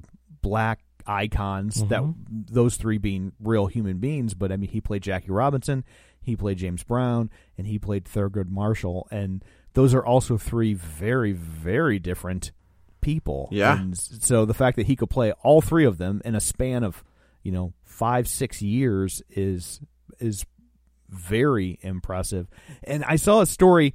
black 0.42 0.83
icons 1.06 1.84
that 1.88 2.00
mm-hmm. 2.02 2.42
those 2.50 2.76
three 2.76 2.98
being 2.98 3.32
real 3.40 3.66
human 3.66 3.98
beings. 3.98 4.34
But 4.34 4.52
I 4.52 4.56
mean, 4.56 4.70
he 4.70 4.80
played 4.80 5.02
Jackie 5.02 5.30
Robinson, 5.30 5.84
he 6.20 6.36
played 6.36 6.58
James 6.58 6.82
Brown, 6.82 7.30
and 7.56 7.66
he 7.66 7.78
played 7.78 8.04
Thurgood 8.04 8.48
Marshall, 8.48 9.08
and 9.10 9.44
those 9.74 9.94
are 9.94 10.04
also 10.04 10.38
three 10.38 10.74
very, 10.74 11.32
very 11.32 11.98
different 11.98 12.52
people. 13.00 13.48
Yeah. 13.52 13.78
And 13.78 13.96
so 13.96 14.44
the 14.44 14.54
fact 14.54 14.76
that 14.76 14.86
he 14.86 14.96
could 14.96 15.10
play 15.10 15.32
all 15.42 15.60
three 15.60 15.84
of 15.84 15.98
them 15.98 16.22
in 16.24 16.34
a 16.34 16.40
span 16.40 16.82
of 16.82 17.04
you 17.42 17.52
know 17.52 17.72
five, 17.84 18.26
six 18.26 18.62
years 18.62 19.22
is 19.30 19.80
is 20.18 20.46
very 21.08 21.78
impressive. 21.82 22.48
And 22.82 23.04
I 23.04 23.16
saw 23.16 23.40
a 23.40 23.46
story 23.46 23.94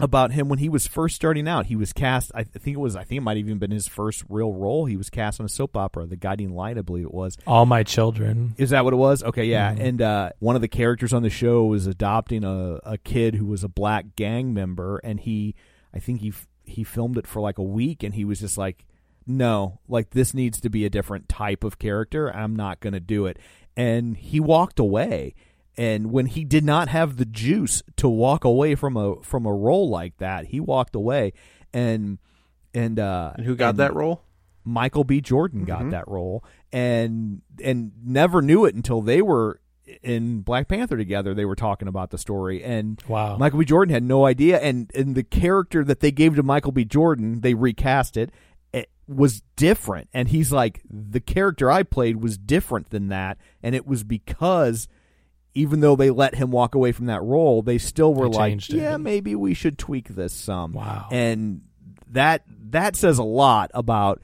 about 0.00 0.32
him 0.32 0.48
when 0.48 0.58
he 0.58 0.68
was 0.68 0.86
first 0.86 1.16
starting 1.16 1.48
out. 1.48 1.66
He 1.66 1.76
was 1.76 1.92
cast. 1.92 2.30
I 2.34 2.44
think 2.44 2.76
it 2.76 2.80
was. 2.80 2.96
I 2.96 3.04
think 3.04 3.18
it 3.18 3.22
might 3.22 3.36
have 3.36 3.46
even 3.46 3.58
been 3.58 3.70
his 3.70 3.88
first 3.88 4.24
real 4.28 4.52
role. 4.52 4.86
He 4.86 4.96
was 4.96 5.10
cast 5.10 5.40
on 5.40 5.46
a 5.46 5.48
soap 5.48 5.76
opera, 5.76 6.06
The 6.06 6.16
Guiding 6.16 6.54
Light, 6.54 6.78
I 6.78 6.82
believe 6.82 7.04
it 7.04 7.14
was. 7.14 7.36
All 7.46 7.66
my 7.66 7.82
children. 7.82 8.54
Is 8.58 8.70
that 8.70 8.84
what 8.84 8.92
it 8.92 8.96
was? 8.96 9.22
Okay, 9.22 9.44
yeah. 9.44 9.74
And 9.76 10.00
uh, 10.00 10.30
one 10.38 10.56
of 10.56 10.62
the 10.62 10.68
characters 10.68 11.12
on 11.12 11.22
the 11.22 11.30
show 11.30 11.64
was 11.64 11.86
adopting 11.86 12.44
a, 12.44 12.80
a 12.84 12.98
kid 12.98 13.34
who 13.34 13.46
was 13.46 13.64
a 13.64 13.68
black 13.68 14.16
gang 14.16 14.54
member, 14.54 14.98
and 14.98 15.20
he, 15.20 15.54
I 15.94 15.98
think 15.98 16.20
he 16.20 16.28
f- 16.28 16.46
he 16.64 16.84
filmed 16.84 17.16
it 17.16 17.26
for 17.26 17.40
like 17.40 17.58
a 17.58 17.62
week, 17.62 18.02
and 18.02 18.14
he 18.14 18.24
was 18.24 18.40
just 18.40 18.58
like, 18.58 18.84
no, 19.26 19.80
like 19.88 20.10
this 20.10 20.32
needs 20.34 20.60
to 20.60 20.70
be 20.70 20.84
a 20.84 20.90
different 20.90 21.28
type 21.28 21.64
of 21.64 21.78
character. 21.78 22.34
I'm 22.34 22.54
not 22.54 22.80
going 22.80 22.92
to 22.92 23.00
do 23.00 23.26
it, 23.26 23.38
and 23.76 24.16
he 24.16 24.38
walked 24.40 24.78
away. 24.78 25.34
And 25.78 26.10
when 26.10 26.26
he 26.26 26.44
did 26.44 26.64
not 26.64 26.88
have 26.88 27.16
the 27.16 27.24
juice 27.24 27.82
to 27.96 28.08
walk 28.08 28.44
away 28.44 28.74
from 28.74 28.96
a 28.96 29.22
from 29.22 29.46
a 29.46 29.54
role 29.54 29.88
like 29.88 30.18
that, 30.18 30.46
he 30.46 30.58
walked 30.60 30.94
away, 30.96 31.32
and 31.72 32.18
and 32.74 32.98
uh, 32.98 33.32
and 33.36 33.46
who 33.46 33.54
got 33.56 33.70
and- 33.70 33.78
that 33.78 33.94
role? 33.94 34.24
Michael 34.64 35.04
B. 35.04 35.22
Jordan 35.22 35.64
got 35.64 35.88
that 35.92 36.06
role 36.08 36.44
and 36.72 37.40
and 37.64 37.92
never 38.04 38.42
knew 38.42 38.66
it 38.66 38.74
until 38.74 39.00
they 39.00 39.22
were 39.22 39.60
in 40.02 40.40
Black 40.42 40.68
Panther 40.68 40.98
together. 40.98 41.32
They 41.32 41.46
were 41.46 41.56
talking 41.56 41.88
about 41.88 42.10
the 42.10 42.18
story 42.18 42.62
and 42.62 43.00
Wow. 43.08 43.38
Michael 43.38 43.60
B. 43.60 43.64
Jordan 43.64 43.94
had 43.94 44.02
no 44.02 44.26
idea 44.26 44.58
and 44.58 44.90
and 44.94 45.14
the 45.14 45.22
character 45.22 45.82
that 45.84 46.00
they 46.00 46.10
gave 46.10 46.36
to 46.36 46.42
Michael 46.42 46.72
B. 46.72 46.84
Jordan, 46.84 47.40
they 47.40 47.54
recast 47.54 48.18
it, 48.18 48.30
it 48.74 48.90
was 49.06 49.42
different 49.56 50.10
and 50.12 50.28
he's 50.28 50.52
like 50.52 50.82
the 50.90 51.20
character 51.20 51.70
I 51.70 51.82
played 51.82 52.16
was 52.22 52.36
different 52.36 52.90
than 52.90 53.08
that 53.08 53.38
and 53.62 53.74
it 53.74 53.86
was 53.86 54.04
because 54.04 54.86
even 55.54 55.80
though 55.80 55.96
they 55.96 56.10
let 56.10 56.34
him 56.34 56.50
walk 56.50 56.74
away 56.74 56.92
from 56.92 57.06
that 57.06 57.22
role, 57.22 57.62
they 57.62 57.78
still 57.78 58.14
were 58.14 58.28
They 58.28 58.36
like, 58.36 58.50
changed 58.52 58.74
it. 58.74 58.78
"Yeah, 58.78 58.96
maybe 58.96 59.34
we 59.34 59.54
should 59.54 59.78
tweak 59.78 60.08
this 60.08 60.32
some." 60.32 60.72
Wow. 60.72 61.08
and 61.10 61.62
that 62.10 62.42
that 62.70 62.96
says 62.96 63.18
a 63.18 63.22
lot 63.24 63.70
about 63.74 64.20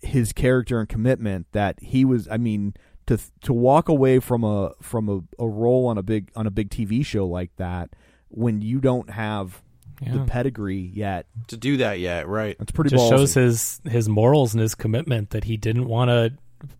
his 0.00 0.32
character 0.32 0.78
and 0.80 0.88
commitment 0.88 1.46
that 1.52 1.76
he 1.80 2.04
was 2.04 2.28
i 2.30 2.36
mean 2.36 2.72
to 3.06 3.18
to 3.42 3.52
walk 3.52 3.88
away 3.88 4.18
from 4.20 4.42
a 4.44 4.72
from 4.82 5.08
a, 5.08 5.20
a 5.42 5.48
role 5.48 5.86
on 5.86 5.98
a 5.98 6.02
big 6.02 6.30
on 6.36 6.46
a 6.46 6.50
big 6.50 6.68
tv 6.70 7.04
show 7.04 7.26
like 7.26 7.50
that 7.56 7.90
when 8.28 8.60
you 8.60 8.80
don't 8.80 9.10
have 9.10 9.60
the 10.00 10.24
pedigree 10.26 10.92
yet 10.94 11.26
To 11.48 11.56
do 11.56 11.78
that 11.78 11.98
yet? 11.98 12.28
Right. 12.28 12.56
that's 12.58 12.70
pretty 12.70 12.90
just 12.90 13.02
ballsy. 13.04 13.08
shows 13.10 13.34
his 13.34 13.80
his 13.84 14.08
morals 14.08 14.54
and 14.54 14.60
his 14.60 14.76
commitment 14.76 15.30
that 15.30 15.42
he 15.44 15.56
didn't 15.56 15.88
want 15.88 16.10
to 16.10 16.32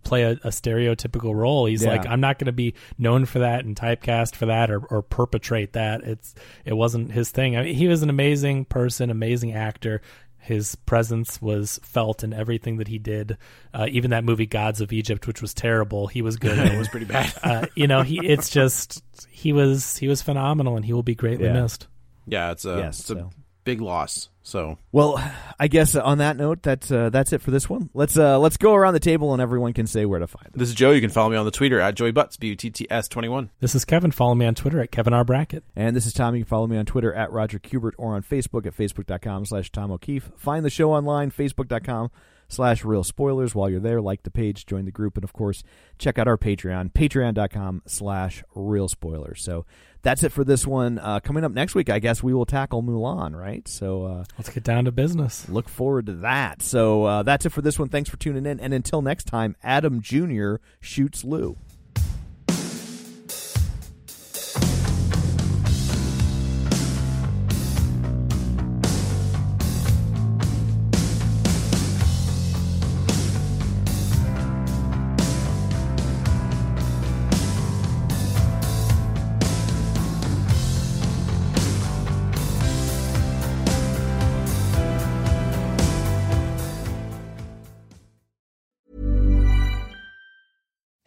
play 0.04 0.22
a, 0.24 0.30
a 0.32 0.48
stereotypical 0.48 1.34
role. 1.34 1.66
He's 1.66 1.82
Yeah. 1.82 1.90
like, 1.90 2.06
I'm 2.06 2.20
not 2.20 2.38
going 2.38 2.46
to 2.46 2.52
be 2.52 2.74
known 2.98 3.24
for 3.24 3.40
that 3.40 3.64
and 3.64 3.76
typecast 3.76 4.34
for 4.34 4.46
that 4.46 4.70
or, 4.70 4.80
or 4.86 5.02
perpetrate 5.02 5.72
that. 5.74 6.02
It's 6.02 6.34
it 6.64 6.74
wasn't 6.74 7.12
his 7.12 7.30
thing. 7.30 7.56
I 7.56 7.62
mean, 7.62 7.74
he 7.74 7.88
was 7.88 8.02
an 8.02 8.10
amazing 8.10 8.64
person, 8.66 9.10
amazing 9.10 9.52
actor. 9.52 10.00
His 10.40 10.76
presence 10.76 11.42
was 11.42 11.78
felt 11.82 12.24
in 12.24 12.32
everything 12.32 12.78
that 12.78 12.88
he 12.88 12.98
did. 12.98 13.36
Uh, 13.74 13.86
even 13.90 14.12
that 14.12 14.24
movie 14.24 14.46
Gods 14.46 14.80
of 14.80 14.92
Egypt, 14.92 15.26
which 15.26 15.42
was 15.42 15.52
terrible, 15.52 16.06
he 16.06 16.22
was 16.22 16.36
good. 16.36 16.56
it 16.72 16.78
was 16.78 16.88
pretty 16.88 17.06
bad. 17.06 17.32
uh, 17.42 17.66
you 17.74 17.86
know, 17.86 18.02
he 18.02 18.18
it's 18.24 18.48
just 18.48 19.02
he 19.28 19.52
was 19.52 19.98
he 19.98 20.08
was 20.08 20.22
phenomenal, 20.22 20.76
and 20.76 20.84
he 20.86 20.92
will 20.92 21.02
be 21.02 21.14
greatly 21.14 21.44
Yeah. 21.46 21.52
missed. 21.60 21.86
Yeah, 22.26 22.50
it's 22.52 22.64
a 22.64 22.76
Yes, 22.78 23.00
it's 23.00 23.10
a 23.10 23.28
big 23.64 23.80
loss. 23.82 24.30
So 24.48 24.78
well 24.92 25.22
i 25.58 25.68
guess 25.68 25.94
on 25.94 26.18
that 26.18 26.38
note 26.38 26.62
that's 26.62 26.90
uh, 26.90 27.10
that's 27.10 27.34
it 27.34 27.42
for 27.42 27.50
this 27.50 27.68
one 27.68 27.90
let's 27.92 28.16
uh 28.16 28.38
let's 28.38 28.56
go 28.56 28.74
around 28.74 28.94
the 28.94 29.00
table 29.00 29.34
and 29.34 29.42
everyone 29.42 29.74
can 29.74 29.86
say 29.86 30.06
where 30.06 30.20
to 30.20 30.26
find 30.26 30.46
us 30.46 30.52
this 30.54 30.68
is 30.70 30.74
Joe. 30.74 30.92
You 30.92 31.02
can 31.02 31.10
follow 31.10 31.28
me 31.28 31.36
on 31.36 31.44
the 31.44 31.50
Twitter 31.50 31.78
at 31.80 31.94
Joey 31.96 32.12
Butts 32.12 32.38
B 32.38 32.48
U 32.48 32.56
T 32.56 32.70
T 32.70 32.86
S 32.90 33.08
twenty 33.08 33.28
one. 33.28 33.50
This 33.60 33.74
is 33.74 33.84
Kevin. 33.84 34.10
Follow 34.10 34.34
me 34.34 34.46
on 34.46 34.54
Twitter 34.54 34.80
at 34.80 34.90
Kevin 34.90 35.12
R 35.12 35.22
Brackett. 35.22 35.64
And 35.76 35.94
this 35.94 36.06
is 36.06 36.14
Tom. 36.14 36.34
You 36.34 36.44
can 36.44 36.48
follow 36.48 36.66
me 36.66 36.78
on 36.78 36.86
Twitter 36.86 37.12
at 37.12 37.30
Roger 37.30 37.58
Kubert 37.58 37.92
or 37.98 38.14
on 38.14 38.22
Facebook 38.22 38.64
at 38.64 38.74
facebook.com 38.74 39.44
slash 39.44 39.70
Tom 39.70 39.90
O'Keefe. 39.90 40.30
Find 40.36 40.64
the 40.64 40.70
show 40.70 40.92
online, 40.92 41.30
facebook.com 41.30 42.10
slash 42.48 42.84
real 42.84 43.04
spoilers. 43.04 43.54
While 43.54 43.70
you're 43.70 43.80
there, 43.80 44.00
like 44.00 44.22
the 44.22 44.30
page, 44.30 44.66
join 44.66 44.84
the 44.84 44.90
group, 44.90 45.16
and 45.16 45.24
of 45.24 45.32
course, 45.32 45.62
check 45.98 46.18
out 46.18 46.26
our 46.26 46.36
Patreon, 46.38 46.92
patreon.com 46.92 47.82
slash 47.86 48.42
real 48.54 48.88
spoilers. 48.88 49.42
So 49.42 49.64
that's 50.02 50.22
it 50.22 50.32
for 50.32 50.44
this 50.44 50.66
one. 50.66 50.98
Uh, 50.98 51.20
coming 51.20 51.44
up 51.44 51.52
next 51.52 51.74
week, 51.74 51.90
I 51.90 51.98
guess 51.98 52.22
we 52.22 52.32
will 52.32 52.46
tackle 52.46 52.82
Mulan, 52.82 53.34
right? 53.34 53.66
So 53.68 54.04
uh, 54.04 54.24
Let's 54.38 54.48
get 54.48 54.64
down 54.64 54.84
to 54.86 54.92
business. 54.92 55.48
look 55.48 55.68
forward 55.68 56.06
to 56.06 56.14
that. 56.14 56.62
So 56.62 57.04
uh, 57.04 57.22
that's 57.22 57.46
it 57.46 57.50
for 57.50 57.62
this 57.62 57.78
one. 57.78 57.88
Thanks 57.88 58.08
for 58.08 58.16
tuning 58.16 58.46
in. 58.46 58.60
And 58.60 58.72
until 58.72 59.02
next 59.02 59.24
time, 59.24 59.56
Adam 59.62 60.00
Jr. 60.00 60.56
shoots 60.80 61.24
Lou. 61.24 61.56